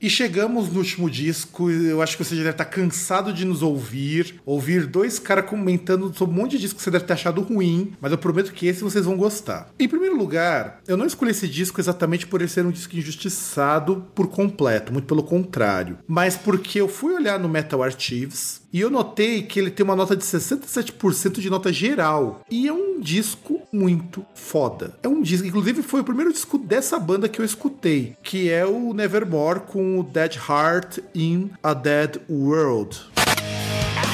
E 0.00 0.08
chegamos 0.08 0.68
no 0.68 0.78
último 0.78 1.10
disco. 1.10 1.70
Eu 1.70 2.00
acho 2.00 2.16
que 2.16 2.24
você 2.24 2.36
já 2.36 2.42
deve 2.42 2.54
estar 2.54 2.64
cansado 2.64 3.32
de 3.32 3.44
nos 3.44 3.62
ouvir. 3.62 4.40
Ouvir 4.46 4.86
dois 4.86 5.18
caras 5.18 5.46
comentando 5.46 6.12
sobre 6.16 6.34
um 6.34 6.38
monte 6.42 6.52
de 6.52 6.58
disco 6.58 6.76
que 6.76 6.82
você 6.82 6.90
deve 6.90 7.04
ter 7.04 7.14
achado 7.14 7.40
ruim. 7.42 7.92
Mas 8.00 8.12
eu 8.12 8.18
prometo 8.18 8.52
que 8.52 8.66
esse 8.66 8.82
vocês 8.82 9.04
vão 9.04 9.16
gostar. 9.16 9.70
Em 9.78 9.88
primeiro 9.88 10.16
lugar, 10.16 10.80
eu 10.86 10.96
não 10.96 11.06
escolhi 11.06 11.32
esse 11.32 11.48
disco 11.48 11.80
exatamente 11.80 12.26
por 12.26 12.40
ele 12.40 12.48
ser 12.48 12.64
um 12.64 12.70
disco 12.70 12.96
injustiçado 12.96 14.06
por 14.14 14.28
completo. 14.28 14.92
Muito 14.92 15.06
pelo 15.06 15.22
contrário. 15.22 15.98
Mas 16.06 16.36
porque 16.36 16.80
eu 16.80 16.88
fui 16.88 17.14
olhar 17.14 17.38
no 17.38 17.48
Metal 17.48 17.82
Archives. 17.82 18.60
E 18.70 18.80
eu 18.80 18.90
notei 18.90 19.42
que 19.42 19.58
ele 19.58 19.70
tem 19.70 19.82
uma 19.82 19.96
nota 19.96 20.14
de 20.14 20.22
67% 20.22 21.40
de 21.40 21.48
nota 21.48 21.72
geral. 21.72 22.42
E 22.50 22.68
é 22.68 22.72
um 22.72 23.00
disco 23.00 23.62
muito 23.72 24.24
foda. 24.34 24.94
É 25.02 25.08
um 25.08 25.22
disco, 25.22 25.46
inclusive 25.46 25.82
foi 25.82 26.00
o 26.00 26.04
primeiro 26.04 26.32
disco 26.32 26.58
dessa 26.58 26.98
banda 26.98 27.28
que 27.28 27.40
eu 27.40 27.44
escutei, 27.44 28.14
que 28.22 28.50
é 28.50 28.66
o 28.66 28.92
Nevermore 28.92 29.60
com 29.60 29.98
o 29.98 30.02
Dead 30.02 30.36
Heart 30.36 30.98
in 31.14 31.50
a 31.62 31.72
Dead 31.72 32.18
World. 32.28 33.00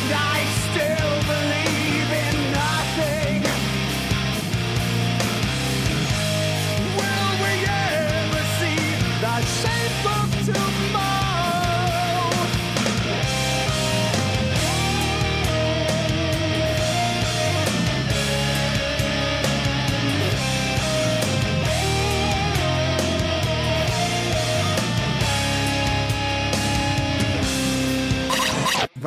And 0.05 0.12
I 0.12 0.63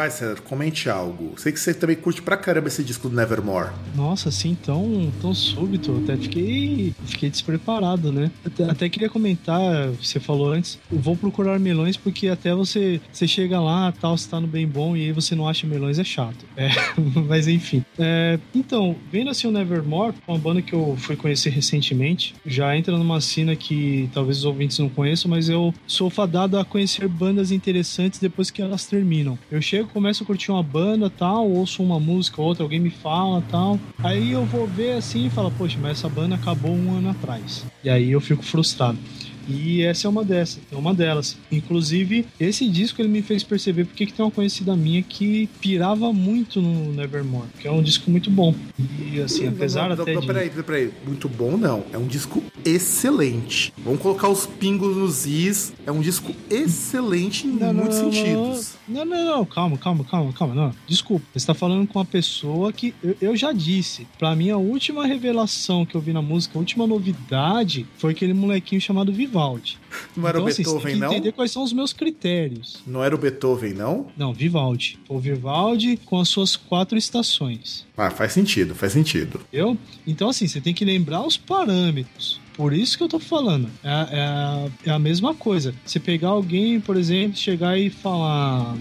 César, 0.09 0.41
comente 0.41 0.89
algo. 0.89 1.33
Sei 1.37 1.51
que 1.51 1.59
você 1.59 1.73
também 1.73 1.95
curte 1.95 2.21
pra 2.21 2.37
caramba 2.37 2.67
esse 2.67 2.83
disco 2.83 3.09
do 3.09 3.15
Nevermore. 3.15 3.71
Nossa, 3.95 4.29
assim, 4.29 4.55
tão, 4.55 5.11
tão 5.21 5.33
súbito. 5.33 6.01
Até 6.03 6.17
fiquei, 6.17 6.93
fiquei 7.05 7.29
despreparado, 7.29 8.11
né? 8.11 8.31
Até, 8.45 8.63
até 8.63 8.89
queria 8.89 9.09
comentar, 9.09 9.89
você 9.89 10.19
falou 10.19 10.51
antes, 10.51 10.79
vou 10.89 11.15
procurar 11.15 11.59
melões 11.59 11.97
porque 11.97 12.27
até 12.27 12.53
você, 12.53 13.01
você 13.11 13.27
chega 13.27 13.59
lá, 13.59 13.91
tal, 13.91 14.17
você 14.17 14.29
tá 14.29 14.39
no 14.39 14.47
bem 14.47 14.67
bom 14.67 14.95
e 14.95 15.05
aí 15.05 15.11
você 15.11 15.35
não 15.35 15.47
acha 15.47 15.67
melões, 15.67 15.99
é 15.99 16.03
chato. 16.03 16.45
É, 16.55 16.69
mas 17.27 17.47
enfim. 17.47 17.83
É, 17.97 18.39
então, 18.53 18.95
vendo 19.11 19.29
assim 19.29 19.47
o 19.47 19.51
Nevermore, 19.51 20.15
uma 20.27 20.37
banda 20.37 20.61
que 20.61 20.73
eu 20.73 20.95
fui 20.97 21.15
conhecer 21.15 21.49
recentemente, 21.49 22.35
já 22.45 22.75
entra 22.75 22.97
numa 22.97 23.21
cena 23.21 23.55
que 23.55 24.09
talvez 24.13 24.39
os 24.39 24.45
ouvintes 24.45 24.77
não 24.79 24.89
conheçam, 24.89 25.29
mas 25.29 25.49
eu 25.49 25.73
sou 25.85 26.09
fadado 26.09 26.57
a 26.57 26.65
conhecer 26.65 27.07
bandas 27.07 27.51
interessantes 27.51 28.19
depois 28.19 28.51
que 28.51 28.61
elas 28.61 28.85
terminam. 28.85 29.37
Eu 29.51 29.61
chego, 29.61 29.89
começo 29.97 30.21
a 30.21 30.27
curtir 30.27 30.51
uma 30.51 30.61
banda, 30.61 31.09
tal, 31.09 31.49
ouço 31.49 31.81
uma 31.81 31.99
música, 31.99 32.39
outra, 32.39 32.63
alguém 32.63 32.79
me 32.79 32.91
fala, 32.91 33.43
tal. 33.49 33.79
Aí 34.03 34.31
eu 34.31 34.45
vou 34.45 34.67
ver 34.67 34.91
assim 34.91 35.25
e 35.25 35.29
falo, 35.31 35.49
poxa, 35.49 35.75
mas 35.81 35.97
essa 35.97 36.07
banda 36.07 36.35
acabou 36.35 36.71
um 36.71 36.95
ano 36.95 37.09
atrás. 37.09 37.65
E 37.83 37.89
aí 37.89 38.11
eu 38.11 38.21
fico 38.21 38.43
frustrado. 38.43 38.99
E 39.47 39.81
essa 39.81 40.07
é 40.07 40.09
uma 40.09 40.23
dessas, 40.23 40.59
é 40.71 40.75
uma 40.75 40.93
delas. 40.93 41.37
Inclusive, 41.51 42.25
esse 42.39 42.67
disco 42.67 43.01
ele 43.01 43.09
me 43.09 43.21
fez 43.21 43.43
perceber 43.43 43.85
porque 43.85 44.05
que 44.05 44.13
tem 44.13 44.25
uma 44.25 44.31
conhecida 44.31 44.75
minha 44.75 45.01
que 45.01 45.47
pirava 45.61 46.11
muito 46.11 46.61
no 46.61 46.91
Nevermore, 46.93 47.47
que 47.59 47.67
é 47.67 47.71
um 47.71 47.81
disco 47.81 48.11
muito 48.11 48.29
bom. 48.29 48.53
E 48.99 49.21
assim, 49.21 49.47
apesar 49.47 49.89
não, 49.89 49.95
não, 49.95 50.03
até 50.03 50.13
não, 50.13 50.21
de... 50.21 50.27
Peraí, 50.27 50.49
peraí. 50.49 50.91
Muito 51.05 51.29
bom, 51.29 51.57
não. 51.57 51.83
É 51.91 51.97
um 51.97 52.07
disco 52.07 52.43
excelente. 52.65 53.73
Vamos 53.77 54.01
colocar 54.01 54.29
os 54.29 54.45
pingos 54.45 54.95
nos 54.95 55.25
is. 55.25 55.73
É 55.85 55.91
um 55.91 56.01
disco 56.01 56.35
excelente 56.49 57.47
em 57.47 57.51
muitos 57.51 57.97
sentidos. 57.97 58.75
Não, 58.87 59.05
não, 59.05 59.25
não, 59.25 59.45
calma, 59.45 59.77
calma, 59.77 60.03
calma, 60.03 60.33
calma, 60.33 60.55
não. 60.55 60.73
Desculpa, 60.87 61.25
você 61.31 61.37
está 61.37 61.53
falando 61.53 61.87
com 61.87 61.99
uma 61.99 62.05
pessoa 62.05 62.71
que 62.71 62.93
eu, 63.03 63.15
eu 63.21 63.35
já 63.35 63.51
disse. 63.51 64.07
Pra 64.17 64.35
mim, 64.35 64.49
a 64.49 64.57
última 64.57 65.05
revelação 65.05 65.85
que 65.85 65.95
eu 65.95 66.01
vi 66.01 66.13
na 66.13 66.21
música, 66.21 66.57
a 66.57 66.59
última 66.59 66.85
novidade, 66.87 67.85
foi 67.97 68.11
aquele 68.11 68.33
molequinho 68.33 68.81
chamado 68.81 69.11
Vivaldi. 69.37 69.77
Não 70.15 70.27
era 70.27 70.41
o 70.41 70.47
assim, 70.47 70.63
você 70.63 70.69
Beethoven, 70.71 70.85
tem 70.85 70.93
que 70.95 70.99
não? 70.99 71.11
entender 71.13 71.31
quais 71.31 71.51
são 71.51 71.63
os 71.63 71.71
meus 71.71 71.93
critérios. 71.93 72.77
Não 72.87 73.03
era 73.03 73.13
o 73.13 73.17
Beethoven, 73.17 73.73
não? 73.73 74.07
Não, 74.17 74.33
Vivaldi. 74.33 74.97
O 75.07 75.19
Vivaldi 75.19 75.97
com 76.05 76.19
as 76.19 76.27
suas 76.29 76.55
quatro 76.55 76.97
estações. 76.97 77.85
Ah, 77.95 78.09
faz 78.09 78.33
sentido, 78.33 78.73
faz 78.73 78.93
sentido. 78.93 79.41
Entendeu? 79.47 79.77
Então, 80.05 80.29
assim, 80.29 80.47
você 80.47 80.59
tem 80.59 80.73
que 80.73 80.83
lembrar 80.83 81.21
os 81.25 81.37
parâmetros. 81.37 82.39
Por 82.55 82.73
isso 82.73 82.97
que 82.97 83.03
eu 83.03 83.07
tô 83.07 83.19
falando. 83.19 83.69
É, 83.83 83.89
é 83.89 84.21
a- 84.21 84.67
é 84.85 84.89
a 84.91 84.97
mesma 84.99 85.35
coisa. 85.35 85.75
Você 85.85 85.99
pegar 85.99 86.29
alguém, 86.29 86.79
por 86.81 86.97
exemplo, 86.97 87.37
chegar 87.37 87.77
e 87.79 87.89
falar. 87.91 88.75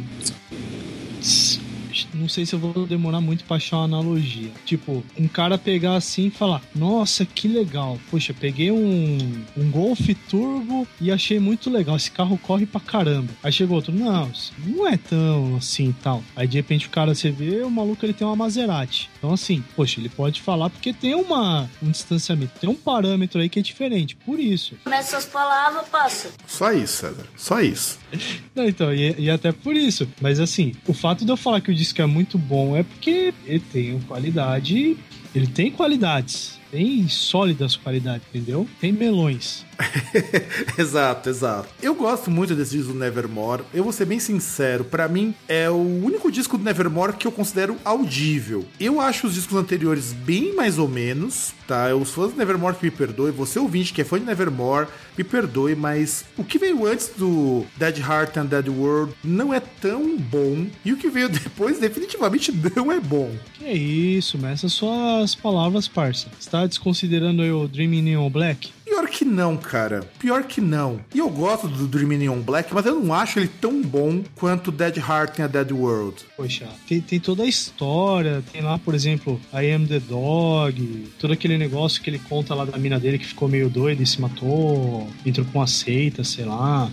Não 2.14 2.28
sei 2.28 2.44
se 2.44 2.54
eu 2.54 2.58
vou 2.58 2.86
demorar 2.86 3.20
muito 3.20 3.44
pra 3.44 3.56
achar 3.56 3.78
uma 3.78 3.84
analogia. 3.84 4.50
Tipo, 4.64 5.04
um 5.18 5.28
cara 5.28 5.56
pegar 5.56 5.96
assim 5.96 6.26
e 6.26 6.30
falar: 6.30 6.62
Nossa, 6.74 7.24
que 7.24 7.48
legal. 7.48 7.98
Poxa, 8.10 8.34
peguei 8.34 8.70
um, 8.70 9.44
um 9.56 9.70
Golf 9.70 10.00
Turbo 10.28 10.86
e 11.00 11.10
achei 11.10 11.38
muito 11.38 11.70
legal. 11.70 11.96
Esse 11.96 12.10
carro 12.10 12.38
corre 12.38 12.66
pra 12.66 12.80
caramba. 12.80 13.32
Aí 13.42 13.52
chegou 13.52 13.76
outro: 13.76 13.92
Não, 13.92 14.30
não 14.66 14.88
é 14.88 14.96
tão 14.96 15.56
assim 15.56 15.90
e 15.90 15.92
tal. 15.94 16.22
Aí 16.34 16.46
de 16.46 16.56
repente 16.56 16.86
o 16.86 16.90
cara 16.90 17.14
você 17.14 17.30
vê, 17.30 17.62
o 17.62 17.70
maluco 17.70 18.04
ele 18.04 18.12
tem 18.12 18.26
uma 18.26 18.36
Maserati. 18.36 19.10
Então, 19.26 19.34
assim, 19.34 19.64
poxa, 19.74 19.98
ele 19.98 20.08
pode 20.08 20.40
falar 20.40 20.70
porque 20.70 20.92
tem 20.92 21.12
uma, 21.12 21.68
um 21.82 21.90
distanciamento, 21.90 22.60
tem 22.60 22.70
um 22.70 22.76
parâmetro 22.76 23.40
aí 23.40 23.48
que 23.48 23.58
é 23.58 23.62
diferente. 23.62 24.14
Por 24.14 24.38
isso. 24.38 24.76
Começa 24.84 25.10
suas 25.10 25.24
palavras, 25.24 25.88
passa. 25.88 26.30
Só 26.46 26.70
isso, 26.70 26.98
César. 26.98 27.26
Só 27.36 27.60
isso. 27.60 27.98
Não, 28.54 28.68
então, 28.68 28.94
e, 28.94 29.16
e 29.18 29.28
até 29.28 29.50
por 29.50 29.74
isso. 29.74 30.08
Mas 30.20 30.38
assim, 30.38 30.76
o 30.86 30.94
fato 30.94 31.24
de 31.24 31.30
eu 31.32 31.36
falar 31.36 31.60
que 31.60 31.72
o 31.72 31.74
disco 31.74 32.00
é 32.00 32.06
muito 32.06 32.38
bom 32.38 32.76
é 32.76 32.84
porque 32.84 33.34
ele 33.44 33.58
tem 33.58 34.00
qualidade 34.02 34.96
ele 35.36 35.46
tem 35.46 35.70
qualidades, 35.70 36.58
tem 36.70 37.08
sólidas 37.08 37.76
qualidades, 37.76 38.26
entendeu? 38.32 38.68
Tem 38.80 38.92
melões. 38.92 39.64
exato, 40.78 41.28
exato. 41.28 41.68
Eu 41.82 41.94
gosto 41.94 42.30
muito 42.30 42.54
desse 42.54 42.76
disco 42.76 42.92
do 42.92 42.98
Nevermore. 42.98 43.62
Eu 43.72 43.84
vou 43.84 43.92
ser 43.92 44.06
bem 44.06 44.18
sincero, 44.18 44.84
pra 44.84 45.08
mim 45.08 45.34
é 45.48 45.68
o 45.70 45.76
único 45.76 46.30
disco 46.30 46.56
do 46.56 46.64
Nevermore 46.64 47.14
que 47.14 47.26
eu 47.26 47.32
considero 47.32 47.76
audível. 47.84 48.64
Eu 48.80 49.00
acho 49.00 49.26
os 49.26 49.34
discos 49.34 49.56
anteriores 49.56 50.12
bem 50.12 50.54
mais 50.54 50.78
ou 50.78 50.88
menos, 50.88 51.54
tá? 51.66 51.94
Os 51.94 52.10
fãs 52.10 52.32
do 52.32 52.38
Nevermore 52.38 52.76
que 52.76 52.84
me 52.86 52.90
perdoem, 52.90 53.32
você 53.32 53.58
ouvinte 53.58 53.92
que 53.92 54.00
é 54.00 54.04
fã 54.04 54.18
de 54.18 54.24
Nevermore, 54.24 54.88
me 55.16 55.24
perdoe, 55.24 55.74
mas 55.74 56.24
o 56.36 56.44
que 56.44 56.58
veio 56.58 56.86
antes 56.86 57.10
do 57.16 57.64
Dead 57.76 57.98
Heart 57.98 58.36
and 58.38 58.46
Dead 58.46 58.68
World 58.68 59.14
não 59.22 59.52
é 59.52 59.60
tão 59.60 60.16
bom 60.16 60.66
e 60.84 60.92
o 60.92 60.96
que 60.96 61.08
veio 61.08 61.28
depois 61.28 61.78
definitivamente 61.78 62.52
não 62.74 62.90
é 62.90 63.00
bom. 63.00 63.30
Que 63.54 63.70
isso, 63.70 64.38
mas 64.38 64.52
essas 64.60 64.72
suas 64.72 65.34
palavras, 65.34 65.88
parça. 65.88 66.28
Você 66.38 66.48
tá 66.60 66.66
desconsiderando 66.66 67.42
aí 67.42 67.52
o 67.52 67.68
Dreaming 67.68 68.02
Neon 68.02 68.30
Black? 68.30 68.70
Pior 68.84 69.08
que 69.08 69.24
não, 69.24 69.56
cara. 69.56 70.00
Pior 70.18 70.44
que 70.44 70.60
não. 70.60 71.00
E 71.14 71.18
eu 71.18 71.28
gosto 71.28 71.68
do 71.68 71.86
Dream 71.86 72.18
Neon 72.18 72.40
Black, 72.40 72.72
mas 72.72 72.86
eu 72.86 72.98
não 72.98 73.12
acho 73.12 73.38
ele 73.38 73.48
tão 73.60 73.82
bom 73.82 74.22
quanto 74.34 74.72
Dead 74.72 74.96
Heart 74.96 75.38
e 75.38 75.42
a 75.42 75.46
Dead 75.46 75.70
World. 75.72 76.24
Poxa, 76.36 76.66
tem, 76.88 77.00
tem 77.00 77.20
toda 77.20 77.42
a 77.42 77.46
história, 77.46 78.42
tem 78.52 78.62
lá, 78.62 78.78
por 78.78 78.94
exemplo, 78.94 79.40
I 79.52 79.72
Am 79.72 79.86
the 79.86 80.00
Dog, 80.00 81.12
todo 81.18 81.32
aquele 81.32 81.58
negócio 81.58 82.00
que 82.00 82.08
ele 82.08 82.18
conta 82.18 82.54
lá 82.54 82.64
da 82.64 82.78
mina 82.78 82.98
dele 82.98 83.18
que 83.18 83.26
ficou 83.26 83.48
meio 83.48 83.68
doida 83.68 84.02
e 84.02 84.06
se 84.06 84.20
matou, 84.20 85.08
entrou 85.26 85.46
com 85.52 85.58
uma 85.58 85.66
seita, 85.66 86.24
sei 86.24 86.44
lá. 86.44 86.90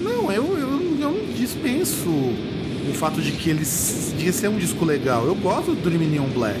Não, 0.00 0.30
eu, 0.30 0.56
eu, 0.56 0.68
eu 0.68 0.80
não 0.98 1.32
dispenso 1.34 2.08
o 2.08 2.94
fato 2.94 3.20
de 3.20 3.32
que 3.32 3.50
ele 3.50 3.64
de 3.64 4.32
ser 4.32 4.48
um 4.48 4.58
disco 4.58 4.84
legal. 4.84 5.26
Eu 5.26 5.34
gosto 5.34 5.74
do 5.74 5.82
Dream 5.82 6.08
Neon 6.08 6.28
Black, 6.28 6.60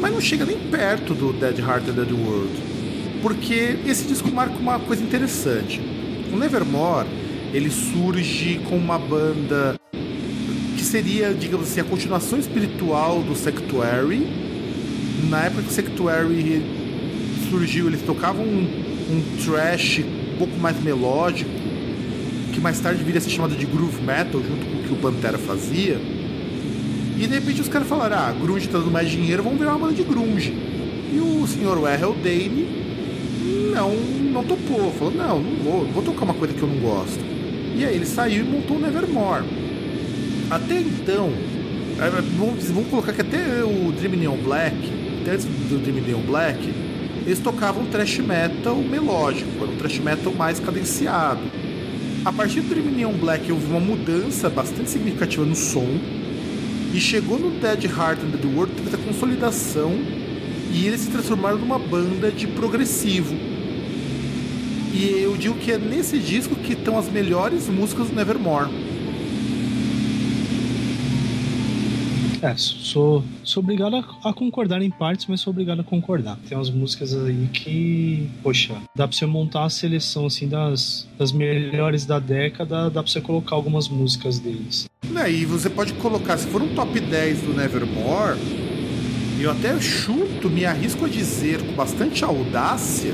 mas 0.00 0.12
não 0.12 0.20
chega 0.20 0.44
nem 0.44 0.58
perto 0.58 1.14
do 1.14 1.32
Dead 1.32 1.58
Heart 1.58 1.88
and 1.88 1.92
Dead 1.92 2.12
World 2.12 2.78
porque 3.22 3.76
esse 3.86 4.04
disco 4.04 4.30
marca 4.30 4.56
uma 4.58 4.78
coisa 4.78 5.02
interessante. 5.02 5.80
O 6.32 6.36
Nevermore 6.36 7.08
ele 7.52 7.70
surge 7.70 8.60
com 8.68 8.76
uma 8.76 8.98
banda 8.98 9.76
que 10.76 10.84
seria, 10.84 11.32
digamos 11.32 11.68
assim, 11.68 11.80
a 11.80 11.84
continuação 11.84 12.38
espiritual 12.38 13.22
do 13.22 13.34
Sectuary. 13.34 14.26
Na 15.28 15.44
época 15.44 15.62
que 15.62 15.68
o 15.68 15.72
Sectuary 15.72 16.62
surgiu, 17.50 17.88
eles 17.88 18.02
tocavam 18.02 18.44
um, 18.44 18.66
um 19.10 19.22
trash 19.44 20.00
um 20.00 20.38
pouco 20.38 20.56
mais 20.58 20.80
melódico, 20.82 21.50
que 22.52 22.60
mais 22.60 22.78
tarde 22.78 23.02
viria 23.02 23.18
a 23.18 23.22
ser 23.22 23.30
chamado 23.30 23.56
de 23.56 23.66
groove 23.66 24.00
metal, 24.02 24.40
junto 24.40 24.66
com 24.66 24.78
o 24.78 24.82
que 24.84 24.92
o 24.92 24.96
Pantera 24.96 25.38
fazia. 25.38 25.98
E 27.18 27.26
de 27.26 27.34
repente 27.34 27.60
os 27.60 27.68
caras 27.68 27.88
falaram: 27.88 28.16
ah, 28.16 28.32
grunge 28.32 28.68
tá 28.68 28.78
dando 28.78 28.92
mais 28.92 29.10
dinheiro, 29.10 29.42
vamos 29.42 29.58
virar 29.58 29.72
uma 29.72 29.86
banda 29.86 29.94
de 29.94 30.04
grunge. 30.04 30.52
E 31.12 31.18
o 31.18 31.46
senhor 31.46 31.76
Errol 31.90 32.14
Dane 32.22 32.68
não, 33.74 33.94
não 34.32 34.44
topou. 34.44 34.92
Falou, 34.92 35.12
não, 35.12 35.40
não 35.40 35.64
vou, 35.64 35.84
vou 35.86 36.02
tocar 36.02 36.24
uma 36.24 36.34
coisa 36.34 36.54
que 36.54 36.62
eu 36.62 36.68
não 36.68 36.78
gosto. 36.78 37.20
E 37.74 37.84
aí 37.84 37.94
ele 37.94 38.06
saiu 38.06 38.44
e 38.44 38.48
montou 38.48 38.76
o 38.76 38.80
Nevermore. 38.80 39.44
Até 40.50 40.80
então, 40.80 41.30
vamos, 42.36 42.70
vamos 42.70 42.88
colocar 42.88 43.12
que 43.12 43.20
até 43.20 43.64
o 43.64 43.92
Dream 43.92 44.16
Neon 44.16 44.36
Black, 44.36 44.76
até 45.20 45.32
antes 45.32 45.44
do 45.44 45.82
Dream 45.82 46.04
Neon 46.04 46.20
Black, 46.20 46.58
eles 47.26 47.40
tocavam 47.40 47.84
thrash 47.86 48.18
metal 48.18 48.76
melódico, 48.76 49.50
era 49.60 49.70
um 49.70 49.76
thrash 49.76 49.98
metal 49.98 50.32
mais 50.32 50.58
cadenciado. 50.58 51.40
A 52.24 52.32
partir 52.32 52.60
do 52.60 52.68
Dream 52.68 52.86
Neon 52.86 53.12
Black 53.12 53.50
houve 53.52 53.66
uma 53.66 53.80
mudança 53.80 54.48
bastante 54.48 54.90
significativa 54.90 55.44
no 55.44 55.54
som, 55.54 55.86
e 56.92 57.00
chegou 57.00 57.38
no 57.38 57.50
Dead 57.60 57.84
Heart 57.84 58.20
and 58.22 58.38
the 58.38 58.46
World, 58.46 58.72
teve 58.74 58.88
essa 58.88 58.98
consolidação, 58.98 59.92
e 60.72 60.86
eles 60.86 61.02
se 61.02 61.10
transformaram 61.10 61.58
numa 61.58 61.78
banda 61.78 62.30
de 62.30 62.46
progressivo 62.46 63.34
e 64.98 65.22
eu 65.22 65.36
digo 65.36 65.54
que 65.54 65.70
é 65.70 65.78
nesse 65.78 66.18
disco 66.18 66.56
que 66.56 66.72
estão 66.72 66.98
as 66.98 67.08
melhores 67.08 67.68
músicas 67.68 68.08
do 68.08 68.16
Nevermore. 68.16 68.68
É, 72.40 72.54
sou, 72.56 73.24
sou 73.42 73.62
obrigado 73.62 73.96
a, 73.96 74.28
a, 74.28 74.32
concordar 74.32 74.80
em 74.80 74.90
partes, 74.90 75.26
mas 75.26 75.40
sou 75.40 75.50
obrigado 75.50 75.80
a 75.80 75.84
concordar. 75.84 76.38
Tem 76.48 76.56
umas 76.56 76.70
músicas 76.70 77.14
aí 77.14 77.48
que, 77.52 78.28
poxa, 78.42 78.74
dá 78.94 79.08
pra 79.08 79.16
você 79.16 79.26
montar 79.26 79.64
a 79.64 79.70
seleção 79.70 80.26
assim 80.26 80.48
das, 80.48 81.08
das 81.18 81.32
melhores 81.32 82.06
da 82.06 82.18
década, 82.20 82.88
dá 82.90 83.02
pra 83.02 83.10
você 83.10 83.20
colocar 83.20 83.56
algumas 83.56 83.88
músicas 83.88 84.38
deles. 84.38 84.88
É, 85.16 85.30
e 85.30 85.44
você 85.44 85.68
pode 85.68 85.94
colocar, 85.94 86.38
se 86.38 86.46
for 86.46 86.62
um 86.62 86.74
top 86.74 87.00
10 87.00 87.42
do 87.42 87.54
Nevermore, 87.54 88.38
eu 89.40 89.50
até 89.50 89.80
chuto, 89.80 90.48
me 90.48 90.64
arrisco 90.64 91.06
a 91.06 91.08
dizer 91.08 91.60
com 91.60 91.72
bastante 91.72 92.24
audácia 92.24 93.12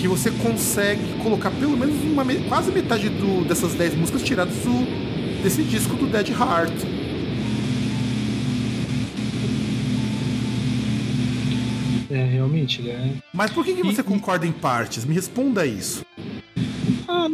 que 0.00 0.06
você 0.06 0.30
consegue 0.30 1.02
colocar 1.22 1.50
pelo 1.50 1.76
menos 1.76 1.96
uma, 2.04 2.24
quase 2.48 2.70
metade 2.70 3.08
do, 3.08 3.44
dessas 3.44 3.74
10 3.74 3.96
músicas 3.96 4.22
tiradas 4.22 4.54
do, 4.58 5.42
desse 5.42 5.62
disco 5.64 5.96
do 5.96 6.06
Dead 6.06 6.28
Heart. 6.28 6.97
É, 12.10 12.24
realmente, 12.24 12.80
ele 12.80 12.90
é. 12.90 13.12
Mas 13.32 13.50
por 13.50 13.64
que, 13.64 13.74
que 13.74 13.82
você 13.82 14.00
e, 14.00 14.04
concorda 14.04 14.46
em 14.46 14.52
partes? 14.52 15.04
Me 15.04 15.14
responda 15.14 15.66
isso. 15.66 16.04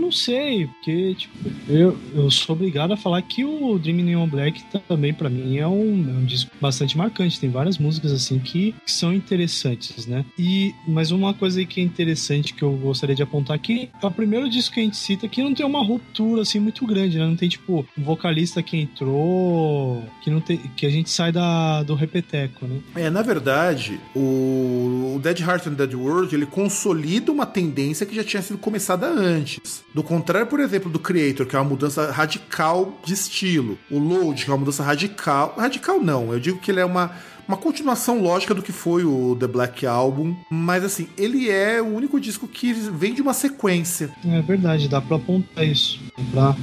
Não 0.04 0.12
sei, 0.12 0.66
porque, 0.66 1.14
tipo, 1.14 1.34
eu, 1.66 1.96
eu 2.14 2.30
sou 2.30 2.54
obrigado 2.54 2.92
a 2.92 2.96
falar 2.96 3.22
que 3.22 3.42
o 3.42 3.78
Dream 3.78 4.04
Neon 4.04 4.28
Black 4.28 4.62
também, 4.86 5.14
para 5.14 5.30
mim, 5.30 5.56
é 5.56 5.66
um, 5.66 6.06
é 6.10 6.12
um 6.18 6.24
disco 6.26 6.50
bastante 6.60 6.98
marcante. 6.98 7.40
Tem 7.40 7.48
várias 7.48 7.78
músicas, 7.78 8.12
assim, 8.12 8.38
que, 8.38 8.74
que, 8.84 8.92
são 8.92 9.14
interessantes, 9.14 10.06
né? 10.06 10.22
E, 10.38 10.74
mas 10.86 11.10
uma 11.10 11.32
coisa 11.32 11.58
aí 11.58 11.64
que 11.64 11.80
é 11.80 11.82
interessante 11.82 12.52
que 12.52 12.62
eu 12.62 12.72
gostaria 12.72 13.14
de 13.14 13.22
apontar 13.22 13.56
aqui 13.56 13.88
é 14.02 14.06
o 14.06 14.10
primeiro 14.10 14.46
disco 14.50 14.74
que 14.74 14.80
a 14.80 14.82
gente 14.82 14.98
cita 14.98 15.26
que 15.26 15.42
não 15.42 15.54
tem 15.54 15.64
uma 15.64 15.82
ruptura, 15.82 16.42
assim, 16.42 16.60
muito 16.60 16.86
grande, 16.86 17.18
né? 17.18 17.24
Não 17.24 17.36
tem, 17.36 17.48
tipo, 17.48 17.86
um 17.96 18.02
vocalista 18.02 18.62
que 18.62 18.76
entrou, 18.76 20.04
que 20.22 20.30
não 20.30 20.42
tem, 20.42 20.58
que 20.76 20.84
a 20.84 20.90
gente 20.90 21.08
sai 21.08 21.32
da, 21.32 21.82
do 21.82 21.94
repeteco, 21.94 22.66
né? 22.66 22.78
É, 22.94 23.08
na 23.08 23.22
verdade, 23.22 23.98
o, 24.14 25.14
o 25.16 25.20
Dead 25.22 25.40
Heart 25.40 25.68
and 25.68 25.74
Dead 25.74 25.94
World, 25.94 26.34
ele 26.34 26.44
consolida 26.44 27.32
uma 27.32 27.46
tendência 27.46 28.04
que 28.04 28.14
já 28.14 28.22
tinha 28.22 28.42
sido 28.42 28.58
começada 28.58 29.06
antes. 29.08 29.82
Do 29.94 30.02
contrário, 30.02 30.48
por 30.48 30.58
exemplo, 30.58 30.90
do 30.90 30.98
Creator, 30.98 31.46
que 31.46 31.54
é 31.54 31.58
uma 31.58 31.68
mudança 31.68 32.10
radical 32.10 32.98
de 33.04 33.14
estilo. 33.14 33.78
O 33.88 33.98
Load, 33.98 34.44
que 34.44 34.50
é 34.50 34.52
uma 34.52 34.58
mudança 34.58 34.82
radical. 34.82 35.54
Radical 35.56 36.00
não, 36.00 36.32
eu 36.32 36.40
digo 36.40 36.58
que 36.58 36.70
ele 36.70 36.80
é 36.80 36.84
uma 36.84 37.12
uma 37.46 37.56
continuação 37.56 38.22
lógica 38.22 38.54
do 38.54 38.62
que 38.62 38.72
foi 38.72 39.04
o 39.04 39.36
The 39.38 39.46
Black 39.46 39.86
Album, 39.86 40.34
mas 40.50 40.82
assim, 40.82 41.08
ele 41.16 41.50
é 41.50 41.80
o 41.80 41.86
único 41.86 42.18
disco 42.18 42.48
que 42.48 42.72
vem 42.72 43.12
de 43.12 43.20
uma 43.20 43.34
sequência. 43.34 44.10
É 44.26 44.40
verdade, 44.40 44.88
dá 44.88 45.00
pra 45.00 45.16
apontar 45.16 45.66
isso. 45.66 46.00
Dá 46.32 46.54
pra 46.54 46.56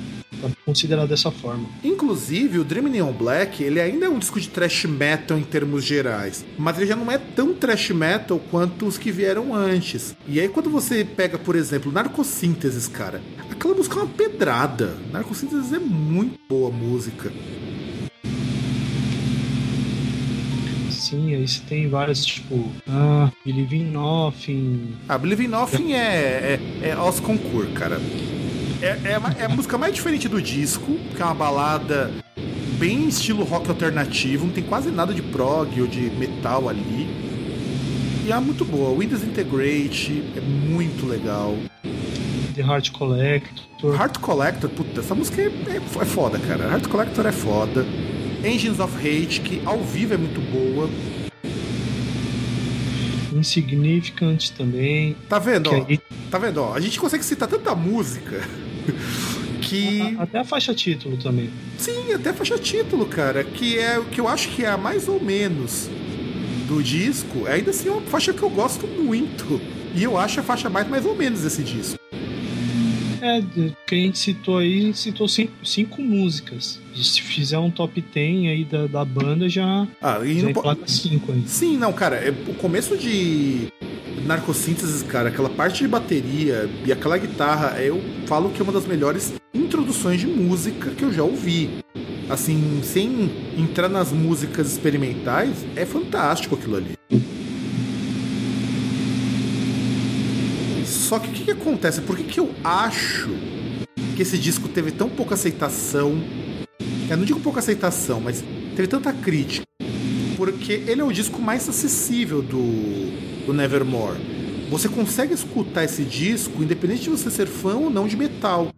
considerar 0.66 1.06
dessa 1.06 1.32
forma. 1.32 1.68
Inclusive, 1.84 2.60
o 2.60 2.64
Dream 2.64 2.88
Neon 2.88 3.12
Black, 3.12 3.64
ele 3.64 3.80
ainda 3.80 4.06
é 4.06 4.10
um 4.10 4.20
disco 4.20 4.40
de 4.40 4.50
thrash 4.50 4.86
metal 4.86 5.38
em 5.38 5.44
termos 5.44 5.84
gerais, 5.84 6.46
mas 6.58 6.78
ele 6.78 6.88
já 6.88 6.96
não 6.96 7.12
é 7.12 7.18
tão 7.18 7.54
thrash 7.54 7.92
metal 7.92 8.40
quanto 8.52 8.86
os 8.86 8.98
que 8.98 9.12
vieram 9.12 9.54
antes. 9.54 10.16
E 10.28 10.40
aí 10.40 10.48
quando 10.48 10.70
você 10.70 11.04
pega, 11.04 11.38
por 11.38 11.56
exemplo, 11.56 11.92
Narcossínteses, 11.92 12.88
cara, 12.88 13.22
aquela 13.50 13.76
música 13.76 14.00
é 14.00 14.04
uma 14.04 14.10
pedrada. 14.10 14.98
Narcossínteses 15.12 15.74
é 15.74 15.80
muito 15.80 16.40
boa 16.50 16.72
música. 16.72 17.32
Sim, 20.90 21.36
aí 21.36 21.46
você 21.46 21.60
tem 21.68 21.90
várias, 21.90 22.26
tipo, 22.26 22.72
ah, 22.88 23.30
Believe 23.46 23.76
in 23.76 23.92
Nothing. 23.92 24.96
Ah, 25.10 25.18
Believe 25.18 25.44
in 25.44 25.48
Nothing 25.48 25.94
é, 25.94 26.60
é, 26.82 26.88
é 26.88 26.92
aos 26.94 27.20
concursos, 27.20 27.74
cara. 27.74 28.00
É, 28.82 28.88
é, 28.88 29.42
é, 29.42 29.46
a 29.46 29.50
música 29.50 29.78
mais 29.78 29.94
diferente 29.94 30.28
do 30.28 30.42
disco, 30.42 30.98
que 31.16 31.22
é 31.22 31.26
uma 31.26 31.36
balada 31.36 32.12
bem 32.80 33.08
estilo 33.08 33.44
rock 33.44 33.70
alternativo, 33.70 34.48
não 34.48 34.54
tem 34.54 34.64
quase 34.64 34.90
nada 34.90 35.14
de 35.14 35.22
prog 35.22 35.80
ou 35.80 35.86
de 35.86 36.10
metal 36.10 36.68
ali. 36.68 37.08
E 38.26 38.32
é 38.32 38.40
muito 38.40 38.66
boa. 38.66 38.98
Windows 38.98 39.24
Integrate 39.24 40.24
é 40.36 40.42
muito 40.42 41.06
legal. 41.06 41.56
The 42.56 42.62
Heart 42.64 42.92
Collector. 42.92 43.96
Heart 43.96 44.18
Collector, 44.18 44.70
puta, 44.72 45.00
essa 45.00 45.14
música 45.14 45.44
é, 45.44 45.46
é, 45.46 45.76
é 45.76 46.06
foda, 46.06 46.40
cara. 46.40 46.64
Heart 46.72 46.88
Collector 46.88 47.28
é 47.28 47.32
foda. 47.32 47.86
Engines 48.44 48.80
of 48.80 48.96
Hate, 48.98 49.42
que 49.42 49.62
ao 49.64 49.80
vivo 49.84 50.16
é 50.16 50.18
muito 50.18 50.42
boa. 50.42 50.90
Insignificant 53.32 54.50
também. 54.58 55.16
Tá 55.30 55.38
vendo, 55.38 55.70
ó? 55.70 55.86
Aí... 55.88 56.00
Tá 56.32 56.40
vendo, 56.40 56.64
ó? 56.64 56.74
A 56.74 56.80
gente 56.80 57.00
consegue 57.00 57.24
citar 57.24 57.48
tanta 57.48 57.76
música 57.76 58.42
que. 59.62 60.16
Até 60.20 60.40
a 60.40 60.44
faixa 60.44 60.74
título 60.74 61.18
também. 61.18 61.50
Sim, 61.78 62.14
até 62.14 62.30
a 62.30 62.34
faixa 62.34 62.58
título, 62.58 63.06
cara. 63.06 63.44
Que 63.44 63.78
é 63.78 63.98
o 64.00 64.06
que 64.06 64.20
eu 64.20 64.28
acho 64.28 64.50
que 64.50 64.64
é 64.64 64.70
a 64.70 64.78
mais 64.78 65.08
ou 65.08 65.20
menos 65.22 65.90
do 66.68 66.82
disco. 66.82 67.46
Ainda 67.48 67.72
assim 67.72 67.90
é 67.90 67.92
uma 67.92 68.02
faixa 68.02 68.34
que 68.34 68.42
eu 68.44 68.50
gosto 68.50 68.88
muito. 68.88 69.60
E 69.96 70.04
eu 70.04 70.18
acho 70.18 70.40
a 70.40 70.44
faixa 70.44 70.70
mais 70.70 70.88
mais 70.88 71.06
ou 71.06 71.16
menos 71.16 71.42
desse 71.42 71.64
disco. 71.64 72.00
É, 73.24 73.40
que 73.86 73.94
a 73.94 73.98
gente 73.98 74.18
citou 74.18 74.58
aí, 74.58 74.80
a 74.80 74.82
gente 74.82 74.98
citou 74.98 75.28
cinco, 75.28 75.54
cinco 75.64 76.02
músicas. 76.02 76.80
E 76.96 77.04
se 77.04 77.22
fizer 77.22 77.58
um 77.60 77.70
top 77.70 78.02
10 78.02 78.48
aí 78.48 78.66
da, 78.66 78.88
da 78.88 79.06
banda, 79.06 79.48
já, 79.48 79.88
Ah, 80.02 80.20
e 80.26 80.40
já 80.40 80.46
não 80.48 80.54
po- 80.54 80.60
emplaca 80.62 80.88
cinco 80.88 81.32
aí. 81.32 81.44
Sim, 81.46 81.78
não, 81.78 81.94
cara, 81.94 82.16
é, 82.16 82.32
o 82.32 82.54
começo 82.56 82.98
de 82.98 83.68
Narcossíntese, 84.26 85.04
cara, 85.06 85.30
aquela 85.30 85.50
parte 85.50 85.84
de 85.84 85.88
bateria 85.88 86.70
e 86.86 86.92
aquela 86.92 87.18
guitarra, 87.18 87.82
eu 87.82 88.02
falo 88.28 88.50
que 88.50 88.62
é 88.62 88.64
uma 88.64 88.72
das 88.72 88.86
melhores 88.86 89.34
introduções 89.54 90.20
de 90.20 90.28
música 90.28 90.92
que 90.92 91.04
eu 91.04 91.12
já 91.12 91.24
ouvi. 91.24 91.84
Assim, 92.30 92.82
sem 92.84 93.30
entrar 93.58 93.90
nas 93.90 94.12
músicas 94.12 94.72
experimentais, 94.72 95.66
é 95.76 95.86
fantástico 95.86 96.56
aquilo 96.56 96.78
ali. 96.78 96.94
Só 100.86 101.20
que 101.20 101.30
o 101.30 101.32
que, 101.32 101.44
que 101.46 101.52
acontece? 101.52 102.02
Por 102.02 102.16
que, 102.16 102.24
que 102.24 102.40
eu 102.40 102.52
acho 102.64 103.30
que 104.16 104.22
esse 104.22 104.38
disco 104.38 104.70
teve 104.70 104.92
tão 104.92 105.10
pouca 105.10 105.34
aceitação? 105.34 106.22
Eu 107.10 107.18
não 107.18 107.26
digo 107.26 107.40
pouca 107.42 107.60
aceitação, 107.60 108.22
mas 108.22 108.44
teve 108.76 108.88
tanta 108.88 109.12
crítica 109.12 109.66
porque 110.42 110.74
ele 110.88 111.02
é 111.02 111.04
o 111.04 111.12
disco 111.12 111.40
mais 111.40 111.70
acessível 111.70 112.42
do, 112.42 112.58
do 113.46 113.54
Nevermore. 113.54 114.18
Você 114.70 114.88
consegue 114.88 115.34
escutar 115.34 115.84
esse 115.84 116.04
disco 116.04 116.64
independente 116.64 117.04
de 117.04 117.10
você 117.10 117.30
ser 117.30 117.48
fã 117.48 117.76
ou 117.76 117.90
não 117.90 118.08
de 118.08 118.16
metal. 118.16 118.71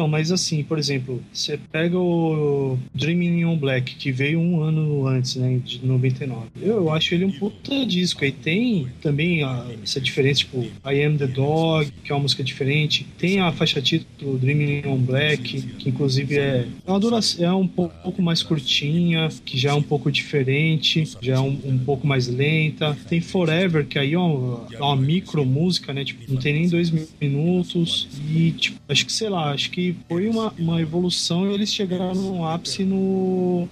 Então, 0.00 0.08
mas 0.08 0.32
assim, 0.32 0.62
por 0.62 0.78
exemplo, 0.78 1.22
você 1.30 1.58
pega 1.70 1.98
o 1.98 2.78
Dreaming 2.94 3.44
on 3.44 3.58
Black, 3.58 3.96
que 3.96 4.10
veio 4.10 4.40
um 4.40 4.62
ano 4.62 5.06
antes, 5.06 5.36
né, 5.36 5.60
de 5.62 5.84
99. 5.84 6.48
Eu, 6.62 6.90
acho 6.90 7.14
ele 7.14 7.26
um 7.26 7.30
puta 7.30 7.84
disco. 7.84 8.24
Aí 8.24 8.32
tem 8.32 8.86
também 9.02 9.42
a, 9.42 9.66
essa 9.82 10.00
diferença, 10.00 10.38
tipo, 10.38 10.66
I 10.86 11.04
Am 11.04 11.18
the 11.18 11.26
Dog, 11.26 11.92
que 12.02 12.10
é 12.10 12.14
uma 12.14 12.22
música 12.22 12.42
diferente. 12.42 13.06
Tem 13.18 13.40
a 13.40 13.52
faixa 13.52 13.82
título 13.82 14.38
Dreaming 14.38 14.86
on 14.86 14.96
Black, 14.96 15.60
que 15.60 15.90
inclusive 15.90 16.38
é, 16.38 16.66
é 16.86 16.90
uma 16.90 16.98
duração, 16.98 17.44
é 17.44 17.52
um 17.52 17.68
pouco, 17.68 17.94
pouco 18.02 18.22
mais 18.22 18.42
curtinha, 18.42 19.28
que 19.44 19.58
já 19.58 19.72
é 19.72 19.74
um 19.74 19.82
pouco 19.82 20.10
diferente, 20.10 21.04
já 21.20 21.34
é 21.34 21.40
um, 21.40 21.58
um 21.62 21.78
pouco 21.78 22.06
mais 22.06 22.26
lenta. 22.26 22.96
Tem 23.06 23.20
Forever, 23.20 23.84
que 23.86 23.98
aí 23.98 24.14
é 24.14 24.18
uma, 24.18 24.66
é 24.72 24.82
uma 24.82 24.96
micro 24.96 25.44
música, 25.44 25.92
né? 25.92 26.06
Tipo, 26.06 26.32
não 26.32 26.40
tem 26.40 26.54
nem 26.54 26.68
dois 26.70 26.90
minutos. 27.20 28.08
E, 28.34 28.52
tipo, 28.52 28.80
acho 28.88 29.04
que, 29.04 29.12
sei 29.12 29.28
lá, 29.28 29.50
acho 29.52 29.70
que 29.70 29.89
foi 30.08 30.28
uma, 30.28 30.52
uma 30.58 30.80
evolução 30.80 31.50
e 31.50 31.54
eles 31.54 31.72
chegaram 31.72 32.14
no 32.14 32.46
ápice 32.46 32.84
no, 32.84 33.68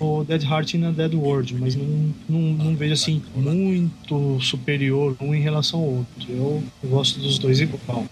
no, 0.00 0.24
Dead 0.24 0.42
Heart 0.42 0.74
in 0.74 0.84
a 0.84 0.90
Dead 0.90 1.14
World, 1.14 1.54
mas 1.54 1.74
não, 1.74 2.14
não, 2.28 2.40
não 2.40 2.76
vejo 2.76 2.94
assim 2.94 3.22
muito 3.34 4.40
superior 4.40 5.16
um 5.20 5.34
em 5.34 5.40
relação 5.40 5.80
ao 5.80 5.86
outro. 5.86 6.26
Eu 6.28 6.62
gosto 6.84 7.18
dos 7.20 7.38
dois 7.38 7.60
igual. 7.60 8.04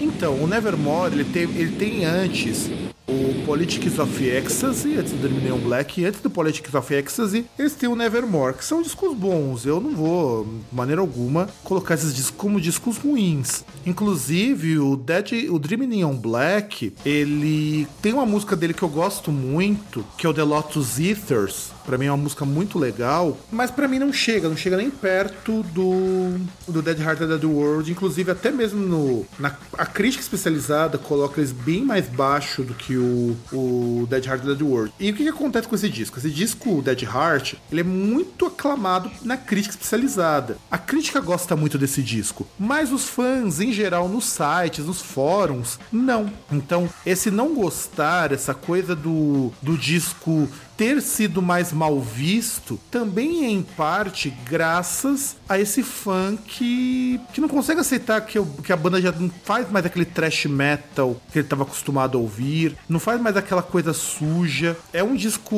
Então, 0.00 0.42
o 0.42 0.46
Nevermore, 0.46 1.14
ele 1.14 1.24
tem, 1.24 1.42
ele 1.42 1.72
tem 1.72 2.04
antes 2.04 2.70
o 3.12 3.44
Politics 3.44 3.98
of 3.98 4.26
Ecstasy, 4.26 4.96
antes 4.96 5.12
do 5.12 5.28
Dominion 5.28 5.58
Black, 5.58 6.00
e 6.00 6.06
antes 6.06 6.20
do 6.20 6.30
Politics 6.30 6.74
of 6.74 6.94
Ecstasy, 6.94 7.44
eles 7.58 7.74
têm 7.74 7.88
o 7.88 7.94
Nevermore, 7.94 8.54
que 8.54 8.64
são 8.64 8.80
discos 8.80 9.14
bons. 9.14 9.66
Eu 9.66 9.80
não 9.80 9.94
vou, 9.94 10.44
de 10.44 10.74
maneira 10.74 11.00
alguma, 11.00 11.48
colocar 11.62 11.94
esses 11.94 12.14
discos 12.14 12.36
como 12.36 12.60
discos 12.60 12.96
ruins. 12.96 13.64
Inclusive, 13.84 14.78
o 14.78 14.96
Dead, 14.96 15.50
o 15.50 15.58
Dream 15.58 15.86
Neon 15.86 16.16
Black, 16.16 16.94
ele 17.04 17.86
tem 18.00 18.12
uma 18.12 18.26
música 18.26 18.56
dele 18.56 18.72
que 18.72 18.82
eu 18.82 18.88
gosto 18.88 19.30
muito, 19.30 20.04
que 20.16 20.26
é 20.26 20.30
o 20.30 20.34
The 20.34 20.42
Lotus 20.42 20.98
Ethers. 20.98 21.70
Pra 21.84 21.98
mim 21.98 22.06
é 22.06 22.10
uma 22.10 22.16
música 22.16 22.44
muito 22.44 22.78
legal, 22.78 23.36
mas 23.50 23.70
pra 23.70 23.88
mim 23.88 23.98
não 23.98 24.12
chega, 24.12 24.48
não 24.48 24.56
chega 24.56 24.76
nem 24.76 24.90
perto 24.90 25.62
do, 25.64 26.38
do 26.68 26.82
Dead 26.82 27.00
Heart 27.00 27.20
Dead 27.20 27.44
World. 27.44 27.90
Inclusive, 27.90 28.30
até 28.30 28.50
mesmo 28.50 28.80
no, 28.80 29.26
na 29.38 29.52
a 29.76 29.86
crítica 29.86 30.22
especializada 30.22 30.98
coloca 30.98 31.40
eles 31.40 31.52
bem 31.52 31.84
mais 31.84 32.06
baixo 32.08 32.62
do 32.62 32.74
que 32.74 32.96
o, 32.96 33.36
o 33.52 34.06
Dead 34.08 34.26
Heart 34.26 34.42
Dead 34.42 34.62
World. 34.62 34.92
E 34.98 35.10
o 35.10 35.14
que, 35.14 35.22
que 35.24 35.28
acontece 35.28 35.68
com 35.68 35.74
esse 35.74 35.88
disco? 35.88 36.18
Esse 36.18 36.30
disco, 36.30 36.78
o 36.78 36.82
Dead 36.82 37.02
Heart, 37.02 37.54
ele 37.70 37.80
é 37.80 37.84
muito 37.84 38.46
aclamado 38.46 39.10
na 39.22 39.36
crítica 39.36 39.74
especializada. 39.74 40.56
A 40.70 40.78
crítica 40.78 41.20
gosta 41.20 41.56
muito 41.56 41.78
desse 41.78 42.02
disco, 42.02 42.46
mas 42.58 42.92
os 42.92 43.04
fãs, 43.04 43.60
em 43.60 43.72
geral, 43.72 44.08
nos 44.08 44.24
sites, 44.24 44.86
nos 44.86 45.00
fóruns, 45.00 45.78
não. 45.90 46.30
Então, 46.50 46.88
esse 47.04 47.30
não 47.30 47.54
gostar, 47.54 48.32
essa 48.32 48.54
coisa 48.54 48.94
do, 48.94 49.52
do 49.60 49.76
disco 49.76 50.48
ter 50.82 51.00
sido 51.00 51.40
mais 51.40 51.72
mal 51.72 52.00
visto 52.00 52.76
também 52.90 53.44
é 53.44 53.50
em 53.50 53.62
parte 53.62 54.30
graças 54.50 55.36
a 55.48 55.56
esse 55.60 55.80
fã 55.80 56.36
que, 56.44 57.20
não 57.38 57.48
consegue 57.48 57.80
aceitar 57.80 58.20
que, 58.22 58.36
o- 58.36 58.44
que 58.44 58.72
a 58.72 58.76
banda 58.76 59.00
já 59.00 59.12
não 59.12 59.30
faz 59.44 59.70
mais 59.70 59.86
aquele 59.86 60.04
trash 60.04 60.46
metal 60.46 61.16
que 61.30 61.38
ele 61.38 61.46
estava 61.46 61.62
acostumado 61.62 62.18
a 62.18 62.20
ouvir, 62.20 62.76
não 62.88 62.98
faz 62.98 63.20
mais 63.20 63.36
aquela 63.36 63.62
coisa 63.62 63.92
suja. 63.92 64.76
É 64.92 65.04
um 65.04 65.14
disco, 65.14 65.54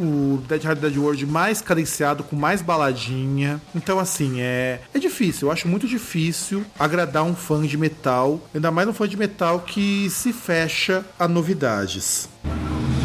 o 0.00 0.42
Dead 0.48 0.62
Hard 0.64 0.78
Dead 0.78 0.96
World, 0.96 1.26
mais 1.26 1.60
cadenciado, 1.60 2.24
com 2.24 2.34
mais 2.34 2.62
baladinha. 2.62 3.60
Então, 3.74 3.98
assim, 3.98 4.40
é, 4.40 4.80
é 4.94 4.98
difícil. 4.98 5.48
Eu 5.48 5.52
acho 5.52 5.68
muito 5.68 5.86
difícil 5.86 6.64
agradar 6.78 7.22
um 7.24 7.34
fã 7.34 7.60
de 7.66 7.76
metal, 7.76 8.40
ainda 8.54 8.70
mais 8.70 8.88
um 8.88 8.94
fã 8.94 9.06
de 9.06 9.16
metal 9.18 9.60
que 9.60 10.08
se 10.08 10.32
fecha 10.32 11.04
a 11.18 11.28
novidades. 11.28 12.30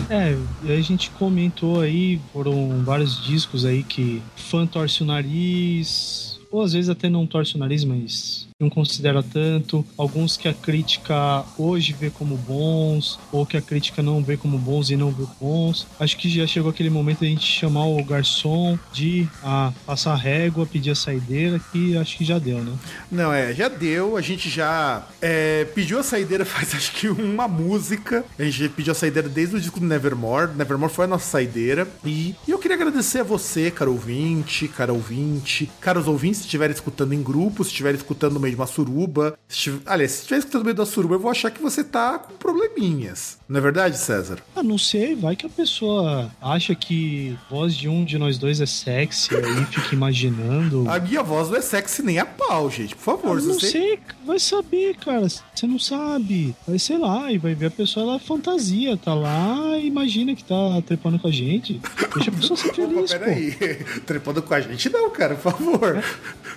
É, 0.10 0.36
a 0.64 0.81
gente 0.81 1.11
comentou 1.11 1.81
aí, 1.81 2.19
foram 2.34 2.84
vários 2.84 3.23
discos 3.23 3.64
aí 3.64 3.84
que 3.84 4.22
fã 4.36 4.65
torce 4.65 5.03
o 5.03 5.06
nariz, 5.06 6.40
ou 6.49 6.64
às 6.64 6.73
vezes 6.73 6.90
até 6.90 7.07
não 7.07 7.27
torce 7.27 7.56
o 7.56 7.60
nariz, 7.60 7.84
mas 7.84 8.48
não 8.60 8.69
considera 8.69 9.23
tanto. 9.23 9.86
Alguns 9.98 10.36
que 10.36 10.45
a 10.48 10.53
crítica 10.53 11.45
hoje 11.57 11.95
vê 11.98 12.10
como 12.10 12.36
bons, 12.36 13.18
ou 13.31 13.45
que 13.45 13.56
a 13.56 13.61
crítica 13.61 14.03
não 14.03 14.22
vê 14.22 14.36
como 14.36 14.57
bons 14.57 14.90
e 14.90 14.98
não 14.98 15.11
vê 15.11 15.23
bons. 15.40 15.88
Acho 15.98 16.18
que 16.18 16.30
já 16.30 16.45
chegou 16.45 16.69
aquele 16.69 16.90
momento 16.90 17.19
de 17.19 17.27
a 17.27 17.30
gente 17.30 17.45
chamar 17.45 17.86
o 17.86 18.03
garçom 18.03 18.77
de 18.91 19.30
a 19.41 19.72
passar 19.86 20.15
régua, 20.15 20.65
pedir 20.65 20.91
a 20.91 20.95
saideira, 20.95 21.57
que 21.72 21.98
acho 21.98 22.18
que 22.18 22.26
já 22.26 22.38
deu, 22.38 22.61
né? 22.61 22.73
Não, 23.10 23.31
é, 23.31 23.53
já 23.53 23.69
deu. 23.69 24.18
A 24.18 24.22
gente 24.22 24.49
já 24.49 25.07
é, 25.22 25.64
pediu 25.64 25.98
a 25.98 26.03
saideira 26.03 26.44
faz 26.45 26.76
acho 26.76 26.91
que 26.91 27.07
uma 27.07 27.48
música. 27.48 28.26
A 28.38 28.44
gente 28.44 28.68
pediu 28.69 28.91
a 28.91 28.95
saideira 28.95 29.30
desde 29.30 29.56
o 29.56 29.60
disco 29.61 29.80
do 29.80 29.86
Nevermore. 29.86 30.53
Nevermore 30.53 30.91
foi 30.91 31.06
a 31.06 31.07
nossa 31.07 31.26
saideira. 31.26 31.88
E, 32.03 32.36
e 32.45 32.52
eu 32.52 32.60
queria 32.60 32.76
agradecer 32.76 33.19
a 33.19 33.23
você, 33.23 33.72
caro 33.72 33.94
ouvinte, 33.94 34.68
cara 34.68 34.91
ouvinte, 34.91 35.72
caros 35.80 36.10
ouvintes, 36.10 36.40
se 36.40 36.45
estiverem 36.45 36.76
escutando 36.76 37.14
em 37.14 37.23
grupo, 37.23 37.64
se 37.64 37.69
estiverem 37.69 37.98
escutando 37.98 38.34
no 38.34 38.48
meio 38.49 38.55
de 38.55 38.61
uma 38.61 38.67
suruba. 38.67 39.38
Se 39.47 39.57
estiver, 39.57 39.81
aliás, 39.85 40.11
se 40.11 40.17
estiver 40.21 40.39
escutando 40.39 40.61
no 40.61 40.65
meio 40.65 40.76
da 40.76 40.85
suruba, 40.85 41.15
eu 41.15 41.19
vou 41.19 41.31
achar 41.31 41.51
que 41.51 41.61
você 41.61 41.84
tá 41.84 42.19
com 42.19 42.34
probleminhas. 42.35 43.38
Não 43.49 43.57
é 43.57 43.61
verdade, 43.61 43.97
César? 43.97 44.38
Ah, 44.55 44.61
não 44.61 44.77
sei, 44.77 45.15
vai 45.15 45.35
que 45.35 45.43
a 45.43 45.49
pessoa 45.49 46.30
acha 46.39 46.76
que 46.76 47.35
voz 47.49 47.76
de 47.76 47.89
um 47.89 48.05
de 48.05 48.15
nós 48.15 48.38
dois 48.38 48.61
é 48.61 48.65
sexy, 48.67 49.34
aí 49.35 49.65
fica 49.65 49.95
imaginando. 49.95 50.88
A 50.88 50.99
minha 50.99 51.23
voz 51.23 51.49
não 51.49 51.57
é 51.57 51.61
sexy 51.61 52.03
nem 52.03 52.19
a 52.19 52.26
pau, 52.27 52.69
gente. 52.69 52.95
Por 52.95 53.01
favor, 53.01 53.41
se 53.41 53.47
não 53.47 53.55
você. 53.55 53.71
sei, 53.71 53.99
vai 54.23 54.38
saber, 54.39 54.95
cara. 54.97 55.27
Você 55.27 55.65
não 55.65 55.80
sabe. 55.80 56.55
Vai, 56.67 56.77
sei 56.77 56.99
lá, 56.99 57.31
e 57.31 57.39
vai 57.39 57.55
ver 57.55 57.65
a 57.65 57.71
pessoa, 57.71 58.05
ela 58.11 58.19
fantasia, 58.19 58.95
tá 58.95 59.15
lá 59.15 59.76
e 59.80 59.88
imagina 59.88 60.35
que 60.35 60.43
tá 60.43 60.80
trepando 60.85 61.17
com 61.17 61.27
a 61.27 61.31
gente. 61.31 61.81
Deixa 62.13 62.30
a 62.30 62.34
pessoa 62.34 62.55
ser 62.55 62.67
Opa, 62.67 62.76
feliz, 62.85 63.13
pô. 63.13 63.19
peraí. 63.19 63.51
Trepando 64.05 64.43
com 64.43 64.53
a 64.53 64.61
gente, 64.61 64.89
não, 64.91 65.09
cara, 65.09 65.34
por 65.34 65.51
favor. 65.51 66.03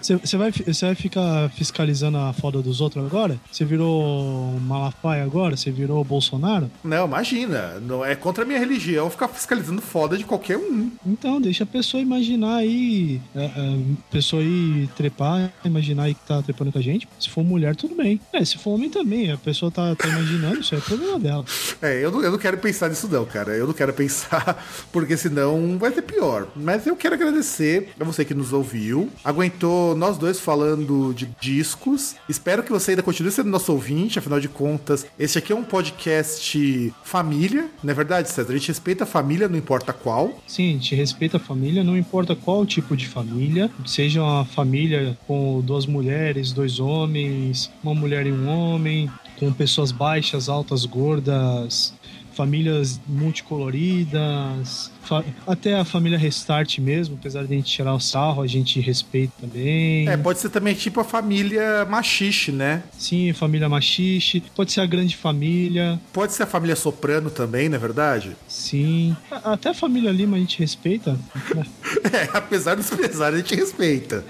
Você 0.03 0.37
vai, 0.37 0.51
você 0.51 0.85
vai 0.87 0.95
ficar 0.95 1.49
fiscalizando 1.53 2.19
a 2.19 2.35
foda 2.35 2.61
dos 2.61 2.83
outros 2.83 3.03
agora? 3.07 3.41
Você 3.51 3.65
virou 3.65 4.59
Malafaia 4.61 5.23
agora? 5.23 5.57
Você 5.57 5.71
virou 5.71 6.05
Bolsonaro? 6.05 6.71
Não, 6.85 7.07
imagina. 7.07 7.81
Não 7.81 8.05
é 8.05 8.15
contra 8.15 8.45
a 8.45 8.47
minha 8.47 8.59
religião 8.59 9.11
ficar 9.11 9.29
fiscalizando 9.29 9.81
foda 9.81 10.17
de 10.17 10.25
qualquer 10.25 10.57
um. 10.57 10.91
Então, 11.07 11.41
deixa 11.41 11.65
a 11.65 11.67
pessoa 11.67 12.01
imaginar 12.01 12.57
aí. 12.57 13.21
É, 13.35 13.45
é, 13.45 13.79
pessoa 14.11 14.43
aí 14.43 14.89
trepar, 14.97 15.53
imaginar 15.65 16.05
aí 16.05 16.15
que 16.15 16.27
tá 16.27 16.43
trepando 16.43 16.73
com 16.73 16.79
a 16.79 16.83
gente. 16.83 17.09
Se 17.19 17.31
for 17.31 17.45
mulher, 17.45 17.77
tudo 17.77 17.95
bem. 17.95 18.21
É, 18.33 18.45
se 18.45 18.59
for 18.59 18.73
homem 18.73 18.91
também, 18.91 19.31
a 19.31 19.37
pessoa 19.37 19.71
tá, 19.71 19.95
tá 19.95 20.09
imaginando, 20.09 20.61
isso 20.61 20.75
é 20.75 20.81
problema 20.81 21.19
dela. 21.19 21.45
É, 21.81 22.05
eu 22.05 22.11
não, 22.11 22.23
eu 22.23 22.31
não 22.33 22.39
quero 22.39 22.59
pensar 22.59 22.89
nisso 22.89 23.09
não, 23.09 23.25
cara. 23.25 23.53
Eu 23.53 23.67
não 23.67 23.75
quero 23.75 23.93
pensar, 23.93 24.65
porque 24.93 25.17
senão 25.17 25.79
vai 25.79 25.93
ser 25.93 26.03
pior. 26.03 26.49
Mas 26.57 26.87
eu 26.87 26.97
quero 26.97 27.15
agradecer 27.15 27.91
a 27.99 28.05
você 28.05 28.25
que 28.25 28.35
nos 28.35 28.53
ouviu, 28.53 29.09
aguentou 29.25 29.95
nós 29.95 30.19
dois 30.19 30.41
falando 30.41 31.13
de 31.15 31.27
discos. 31.41 32.17
Espero 32.29 32.63
que 32.63 32.73
você 32.73 32.93
ainda 32.93 33.03
continue 33.03 33.31
sendo 33.31 33.51
nosso 33.51 33.73
ouvinte, 33.73 34.19
afinal 34.19 34.41
de 34.41 34.49
contas, 34.49 35.07
este 35.19 35.39
aqui 35.39 35.53
é 35.53 35.57
um 35.57 35.65
podcast 35.65 36.72
família, 37.03 37.69
não 37.83 37.91
é 37.91 37.95
verdade, 37.95 38.29
César? 38.29 38.53
A 38.53 38.57
gente 38.57 38.69
respeita 38.69 39.05
a 39.05 39.07
família, 39.07 39.49
não 39.49 39.57
importa 39.57 39.93
qual. 39.93 40.39
Sim, 40.47 40.71
a 40.71 40.73
gente 40.73 40.95
respeita 40.95 41.37
a 41.37 41.41
família, 41.41 41.85
não 41.85 41.97
importa 41.97 42.35
qual 42.35 42.65
tipo 42.67 42.97
de 42.97 43.07
família, 43.07 43.71
seja 43.87 44.23
uma 44.23 44.45
família 44.45 45.17
com 45.27 45.61
duas 45.61 45.87
mulheres, 45.87 46.53
dois 46.53 46.81
homens, 46.81 47.71
uma 47.83 47.95
mulher 47.95 48.27
e 48.27 48.33
um 48.33 48.49
homem, 48.49 49.11
com 49.39 49.53
pessoas 49.53 49.91
baixas, 49.91 50.49
altas, 50.49 50.85
gordas, 50.85 51.93
famílias 52.35 53.01
multicoloridas, 53.07 54.91
fa- 55.03 55.25
até 55.47 55.79
a 55.79 55.85
família 55.85 56.19
Restart 56.19 56.79
mesmo, 56.79 57.17
apesar 57.19 57.45
de 57.45 57.53
a 57.53 57.57
gente 57.57 57.71
tirar 57.71 57.95
o 57.95 58.01
sarro, 58.01 58.43
a 58.43 58.47
gente 58.47 58.81
respeita 58.81 59.33
também. 59.41 60.09
É, 60.09 60.17
pode 60.17 60.39
ser 60.39 60.49
também 60.51 60.75
tipo 60.75 61.01
a 61.01 61.05
família 61.05 61.85
machixe, 61.85 62.53
né? 62.53 62.83
Sim, 62.99 63.33
família 63.33 63.69
machixe, 63.69 64.43
pode 64.55 64.73
ser 64.73 64.81
a 64.81 64.87
grande 64.87 65.17
família, 65.17 66.01
Pode 66.13 66.33
ser 66.33 66.43
a 66.45 66.47
família 66.47 66.77
soprano 66.77 67.31
também, 67.31 67.69
não 67.69 67.77
é 67.77 67.79
verdade? 67.79 68.37
sim. 68.49 69.17
A- 69.31 69.53
Até 69.53 69.71
a 69.71 69.75
família 69.75 70.11
Lima 70.11 70.37
a 70.37 70.41
gente 70.41 70.59
respeita. 70.59 71.19
É, 72.13 72.29
apesar 72.37 72.75
dos 72.75 72.91
pesares, 72.91 73.39
a 73.39 73.43
gente 73.43 73.55
respeita. 73.55 74.25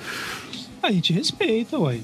A 0.83 0.91
gente 0.91 1.13
respeita, 1.13 1.79
uai. 1.79 2.01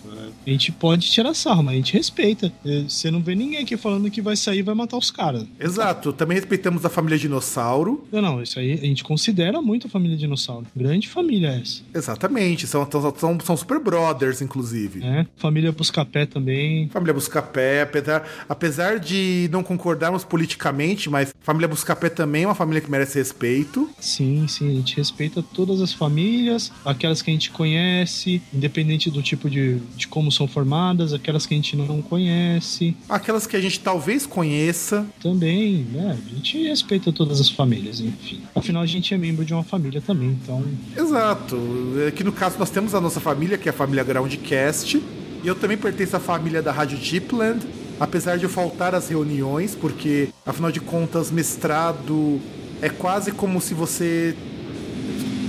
A 0.47 0.51
gente 0.51 0.71
pode 0.73 1.11
tirar 1.11 1.35
sarro, 1.35 1.63
mas 1.65 1.75
a 1.75 1.77
gente 1.77 1.95
respeita. 1.95 2.53
Eh, 2.65 2.85
Você 2.89 3.11
não 3.11 3.21
vê 3.21 3.35
ninguém 3.35 3.59
aqui 3.63 3.77
falando 3.77 4.09
que 4.11 4.23
vai 4.23 4.37
sair 4.37 4.59
e 4.61 4.63
vai 4.63 4.75
matar 4.75 4.97
os 4.97 5.11
caras. 5.11 5.45
Exato. 5.59 6.13
Também 6.13 6.37
respeitamos 6.37 6.85
a 6.85 6.89
família 6.89 7.19
dinossauro. 7.19 8.07
Não, 8.13 8.23
não, 8.23 8.43
isso 8.43 8.59
aí 8.59 8.73
a 8.75 8.77
gente 8.77 9.03
considera 9.03 9.61
muito 9.61 9.89
a 9.89 9.91
família 9.91 10.17
dinossauro. 10.17 10.65
Grande 10.77 11.09
família 11.09 11.49
essa. 11.49 11.83
Exatamente. 11.93 12.67
São, 12.69 12.89
são, 12.91 13.39
são, 13.41 13.57
super 13.57 13.81
brothers, 13.81 14.41
inclusive. 14.41 15.01
né? 15.01 15.27
Família 15.37 15.73
Buscapé 15.73 16.25
também. 16.25 16.89
Família 16.89 17.13
Buscapé, 17.13 17.83
apesar, 17.83 18.29
apesar 18.49 18.99
de 19.01 19.49
não 19.51 19.63
concordarmos 19.65 20.25
politicamente, 20.25 21.11
mas 21.11 21.35
família 21.41 21.67
Buscapé 21.69 22.09
também 22.09 22.45
é 22.45 22.47
uma 22.47 22.55
família 22.55 22.81
que 22.81 22.91
merece 22.91 23.19
respeito. 23.19 23.91
Sim, 23.99 24.47
sim, 24.47 24.69
a 24.69 24.73
gente 24.75 24.97
respeita 24.97 25.43
todas 25.43 25.81
as 25.81 25.93
famílias, 25.93 26.71
aquelas 26.85 27.21
que 27.21 27.31
a 27.31 27.35
gente 27.35 27.51
conhece, 27.51 28.41
independente 28.55 28.68
do 28.69 29.23
tipo 29.23 29.49
de, 29.49 29.79
de 29.97 30.07
como 30.09 30.31
são 30.31 30.47
formadas, 30.47 31.13
aquelas 31.13 31.47
que 31.47 31.55
a 31.55 31.57
gente 31.57 31.77
não 31.77 32.01
conhece 32.03 32.97
Aquelas 33.09 33.47
que 33.47 33.57
a 33.57 33.61
gente 33.61 33.81
talvez 33.81 34.27
conheça. 34.27 35.07
também, 35.21 35.87
né? 35.93 36.19
A 36.19 36.35
gente 36.35 36.63
respeita 36.69 37.13
todas 37.13 37.41
as 37.41 37.49
famílias, 37.49 38.01
enfim. 38.01 38.41
Afinal, 38.55 38.83
a 38.83 38.87
gente 38.87 39.13
é 39.13 39.19
membro 39.19 39.45
de 39.45 39.53
uma 39.53 39.65
família 39.65 40.01
também, 40.01 40.31
então. 40.43 40.65
Exato. 40.97 41.59
Aqui 42.07 42.23
no 42.25 42.33
caso 42.33 42.59
nós 42.59 42.71
temos 42.71 42.95
a 42.95 43.01
nossa 43.01 43.21
família, 43.21 43.59
que 43.59 43.69
é 43.69 43.71
a 43.71 43.75
família 43.75 44.05
Groundcast. 44.05 45.03
E 45.43 45.47
eu 45.47 45.55
também 45.55 45.77
pertenço 45.77 46.17
à 46.17 46.21
família 46.21 46.63
da 46.63 46.73
Rádio 46.73 46.99
Deepland. 46.99 47.61
Apesar 48.01 48.39
de 48.39 48.45
eu 48.45 48.51
faltar 48.51 48.95
às 48.95 49.09
reuniões, 49.09 49.75
porque 49.75 50.29
afinal 50.47 50.71
de 50.71 50.81
contas, 50.81 51.33
mestrado 51.33 52.41
é 52.81 52.89
quase 52.89 53.33
como 53.33 53.61
se 53.61 53.75
você 53.75 54.37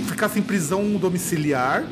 ficasse 0.08 0.38
em 0.38 0.42
prisão 0.42 0.96
domiciliar. 0.96 1.84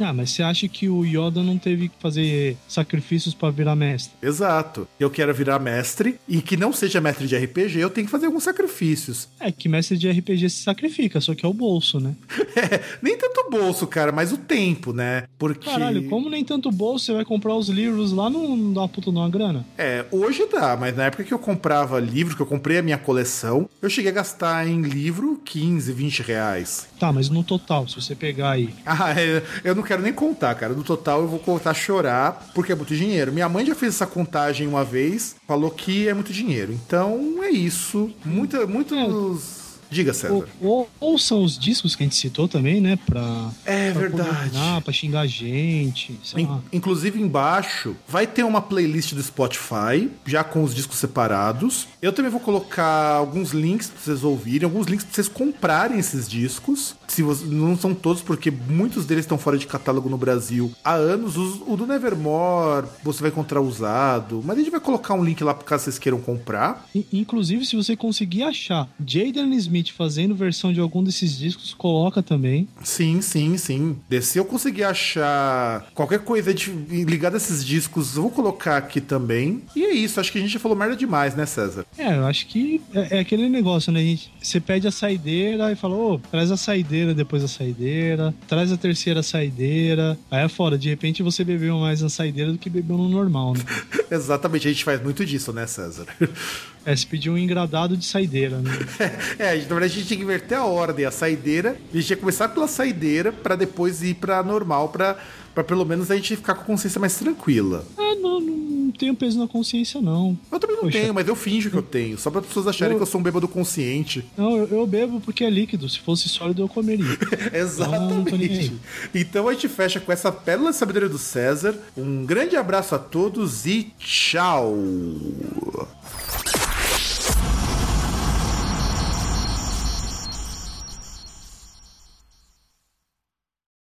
Ah, 0.00 0.12
mas 0.12 0.30
você 0.30 0.42
acha 0.42 0.68
que 0.68 0.88
o 0.88 1.04
Yoda 1.04 1.42
não 1.42 1.58
teve 1.58 1.88
que 1.88 1.94
fazer 2.00 2.56
sacrifícios 2.68 3.34
pra 3.34 3.50
virar 3.50 3.76
mestre? 3.76 4.12
Exato. 4.22 4.88
Eu 4.98 5.10
quero 5.10 5.32
virar 5.34 5.58
mestre 5.58 6.18
e 6.28 6.40
que 6.40 6.56
não 6.56 6.72
seja 6.72 7.00
mestre 7.00 7.26
de 7.26 7.36
RPG, 7.36 7.78
eu 7.78 7.90
tenho 7.90 8.06
que 8.06 8.10
fazer 8.10 8.26
alguns 8.26 8.44
sacrifícios. 8.44 9.28
É 9.38 9.50
que 9.52 9.68
mestre 9.68 9.96
de 9.96 10.10
RPG 10.10 10.50
se 10.50 10.62
sacrifica, 10.62 11.20
só 11.20 11.34
que 11.34 11.44
é 11.44 11.48
o 11.48 11.54
bolso, 11.54 12.00
né? 12.00 12.14
É, 12.56 12.82
nem 13.00 13.16
tanto 13.16 13.46
o 13.46 13.50
bolso, 13.50 13.86
cara, 13.86 14.10
mas 14.10 14.32
o 14.32 14.36
tempo, 14.36 14.92
né? 14.92 15.24
Porque. 15.38 15.70
Caralho, 15.70 16.08
como 16.08 16.28
nem 16.28 16.44
tanto 16.44 16.70
bolso 16.70 17.06
você 17.06 17.12
vai 17.12 17.24
comprar 17.24 17.54
os 17.54 17.68
livros 17.68 18.12
lá, 18.12 18.28
não, 18.28 18.56
não 18.56 18.72
dá 18.72 18.80
uma 18.80 18.88
puta 18.88 19.10
de 19.10 19.16
uma 19.16 19.30
grana? 19.30 19.64
É, 19.78 20.04
hoje 20.10 20.46
dá, 20.50 20.76
mas 20.76 20.96
na 20.96 21.04
época 21.04 21.22
que 21.22 21.32
eu 21.32 21.38
comprava 21.38 22.00
livro, 22.00 22.34
que 22.34 22.42
eu 22.42 22.46
comprei 22.46 22.78
a 22.78 22.82
minha 22.82 22.98
coleção, 22.98 23.68
eu 23.80 23.88
cheguei 23.88 24.10
a 24.10 24.14
gastar 24.14 24.66
em 24.66 24.82
livro 24.82 25.40
15, 25.44 25.92
20 25.92 26.22
reais. 26.22 26.88
Tá, 26.98 27.12
mas 27.12 27.30
no 27.30 27.42
total, 27.44 27.86
se 27.88 27.94
você 27.94 28.14
pegar 28.14 28.50
aí. 28.50 28.70
Ah, 28.84 29.12
é, 29.18 29.42
eu 29.64 29.69
não 29.74 29.82
quero 29.82 30.02
nem 30.02 30.12
contar, 30.12 30.54
cara. 30.54 30.72
No 30.72 30.82
total 30.82 31.22
eu 31.22 31.28
vou 31.28 31.38
contar 31.38 31.74
chorar, 31.74 32.50
porque 32.54 32.72
é 32.72 32.74
muito 32.74 32.94
dinheiro. 32.94 33.32
Minha 33.32 33.48
mãe 33.48 33.66
já 33.66 33.74
fez 33.74 33.94
essa 33.94 34.06
contagem 34.06 34.66
uma 34.66 34.84
vez, 34.84 35.36
falou 35.46 35.70
que 35.70 36.08
é 36.08 36.14
muito 36.14 36.32
dinheiro. 36.32 36.72
Então 36.72 37.42
é 37.42 37.50
isso. 37.50 38.10
Muita, 38.24 38.66
muitos. 38.66 39.59
Diga, 39.90 40.12
César. 40.14 40.32
Ou, 40.34 40.46
ou, 40.60 40.90
ouçam 41.00 41.42
os 41.42 41.58
discos 41.58 41.96
que 41.96 42.02
a 42.02 42.06
gente 42.06 42.16
citou 42.16 42.46
também, 42.48 42.80
né? 42.80 42.96
Pra. 43.06 43.50
É 43.64 43.90
pra 43.92 44.00
verdade. 44.00 44.50
condenar, 44.50 44.80
pra 44.82 44.92
xingar 44.92 45.20
a 45.22 45.26
gente. 45.26 46.18
In-. 46.36 46.48
Inclusive 46.72 47.20
embaixo 47.20 47.96
vai 48.08 48.26
ter 48.26 48.44
uma 48.44 48.60
playlist 48.62 49.14
do 49.14 49.22
Spotify, 49.22 50.08
já 50.26 50.44
com 50.44 50.62
os 50.62 50.74
discos 50.74 50.98
separados. 50.98 51.88
Eu 52.00 52.12
também 52.12 52.30
vou 52.30 52.40
colocar 52.40 53.14
alguns 53.16 53.50
links 53.50 53.88
pra 53.90 54.00
vocês 54.00 54.22
ouvirem, 54.24 54.64
alguns 54.64 54.86
links 54.86 55.04
pra 55.04 55.14
vocês 55.14 55.28
comprarem 55.28 55.98
esses 55.98 56.28
discos. 56.28 56.94
Se 57.08 57.22
você- 57.22 57.44
não 57.46 57.76
são 57.76 57.92
todos, 57.94 58.22
porque 58.22 58.50
muitos 58.50 59.04
deles 59.04 59.24
estão 59.24 59.36
fora 59.36 59.58
de 59.58 59.66
catálogo 59.66 60.08
no 60.08 60.16
Brasil 60.16 60.70
há 60.84 60.94
anos. 60.94 61.36
Os- 61.36 61.60
o 61.66 61.76
do 61.76 61.86
Nevermore 61.86 62.86
você 63.02 63.20
vai 63.20 63.30
encontrar 63.30 63.60
usado, 63.60 64.40
mas 64.44 64.56
a 64.56 64.60
gente 64.60 64.70
vai 64.70 64.80
colocar 64.80 65.14
um 65.14 65.24
link 65.24 65.42
lá 65.42 65.52
por 65.54 65.64
caso 65.64 65.84
vocês 65.84 65.98
queiram 65.98 66.20
comprar. 66.20 66.86
Inclusive, 67.12 67.64
se 67.66 67.74
você 67.76 67.96
conseguir 67.96 68.42
achar 68.44 68.88
Jaden 69.04 69.54
Smith 69.56 69.79
fazendo 69.88 70.34
versão 70.34 70.72
de 70.72 70.80
algum 70.80 71.02
desses 71.02 71.36
discos, 71.36 71.74
coloca 71.74 72.22
também. 72.22 72.68
Sim, 72.82 73.20
sim, 73.20 73.56
sim. 73.56 73.96
Se 74.20 74.38
eu 74.38 74.44
conseguir 74.44 74.84
achar 74.84 75.86
qualquer 75.94 76.20
coisa 76.20 76.52
de, 76.52 76.70
ligada 77.04 77.36
a 77.36 77.38
esses 77.38 77.64
discos, 77.64 78.16
eu 78.16 78.22
vou 78.22 78.30
colocar 78.30 78.76
aqui 78.76 79.00
também. 79.00 79.62
E 79.74 79.84
é 79.84 79.92
isso, 79.92 80.20
acho 80.20 80.30
que 80.30 80.38
a 80.38 80.40
gente 80.40 80.52
já 80.52 80.60
falou 80.60 80.76
merda 80.76 80.96
demais, 80.96 81.34
né, 81.34 81.46
César? 81.46 81.84
É, 81.96 82.16
eu 82.16 82.26
acho 82.26 82.46
que 82.46 82.80
é, 82.94 83.18
é 83.18 83.20
aquele 83.20 83.48
negócio, 83.48 83.92
né? 83.92 84.00
A 84.00 84.02
gente, 84.02 84.32
você 84.40 84.60
pede 84.60 84.86
a 84.86 84.90
saideira 84.90 85.72
e 85.72 85.76
fala, 85.76 85.94
ô, 85.94 86.18
traz 86.18 86.50
a 86.50 86.56
saideira 86.56 87.14
depois 87.14 87.42
a 87.42 87.48
saideira, 87.48 88.34
traz 88.46 88.72
a 88.72 88.76
terceira 88.76 89.22
saideira. 89.22 90.18
Aí 90.30 90.44
é 90.44 90.48
fora, 90.48 90.76
de 90.76 90.88
repente 90.88 91.22
você 91.22 91.44
bebeu 91.44 91.78
mais 91.78 92.02
na 92.02 92.08
saideira 92.08 92.52
do 92.52 92.58
que 92.58 92.68
bebeu 92.68 92.96
no 92.96 93.08
normal, 93.08 93.54
né? 93.54 93.64
Exatamente, 94.10 94.68
a 94.68 94.72
gente 94.72 94.84
faz 94.84 95.02
muito 95.02 95.24
disso, 95.24 95.52
né, 95.52 95.66
César? 95.66 96.06
É, 96.84 96.96
se 96.96 97.06
pediu 97.06 97.34
um 97.34 97.38
engradado 97.38 97.96
de 97.96 98.04
saideira, 98.04 98.58
né? 98.58 98.70
É, 99.38 99.54
na 99.56 99.60
verdade 99.68 99.84
a 99.84 99.88
gente 99.88 100.06
tinha 100.06 100.16
que 100.18 100.24
inverter 100.24 100.58
a 100.58 100.64
ordem, 100.64 101.04
a 101.04 101.10
saideira. 101.10 101.76
A 101.92 101.96
gente 101.96 102.10
ia 102.10 102.16
começar 102.16 102.48
pela 102.48 102.66
saideira 102.68 103.30
pra 103.32 103.54
depois 103.56 104.02
ir 104.02 104.14
pra 104.14 104.42
normal, 104.42 104.88
pra, 104.88 105.16
pra 105.54 105.62
pelo 105.62 105.84
menos 105.84 106.10
a 106.10 106.16
gente 106.16 106.36
ficar 106.36 106.54
com 106.54 106.62
a 106.62 106.64
consciência 106.64 106.98
mais 107.00 107.16
tranquila. 107.16 107.84
Ah, 107.98 108.14
não, 108.20 108.40
não 108.40 108.90
tenho 108.92 109.14
peso 109.14 109.38
na 109.38 109.46
consciência, 109.46 110.00
não. 110.00 110.36
Eu 110.50 110.58
também 110.58 110.76
não 110.76 110.84
Poxa. 110.84 110.98
tenho, 110.98 111.14
mas 111.14 111.28
eu 111.28 111.36
finjo 111.36 111.70
que 111.70 111.76
eu 111.76 111.82
tenho, 111.82 112.18
só 112.18 112.30
para 112.30 112.42
pessoas 112.42 112.66
acharem 112.66 112.94
Eu- 112.94 112.98
que 112.98 113.02
eu 113.02 113.06
sou 113.06 113.20
um 113.20 113.24
bêbado 113.24 113.46
consciente. 113.46 114.24
Não, 114.36 114.56
eu, 114.56 114.66
eu 114.68 114.86
bebo 114.86 115.20
porque 115.20 115.44
é 115.44 115.50
líquido. 115.50 115.88
Se 115.88 115.98
fosse 116.00 116.28
sólido, 116.28 116.62
eu 116.62 116.68
comeria. 116.68 117.06
Exatamente. 117.52 118.44
aí. 118.52 118.72
Então 119.14 119.48
a 119.48 119.52
gente 119.52 119.68
fecha 119.68 120.00
com 120.00 120.10
essa 120.10 120.32
pérola 120.32 120.72
sabedoria 120.72 121.08
do 121.08 121.18
César. 121.18 121.74
Um 121.96 122.24
grande 122.24 122.56
abraço 122.56 122.94
a 122.94 122.98
todos 122.98 123.64
e 123.66 123.92
tchau! 123.98 124.74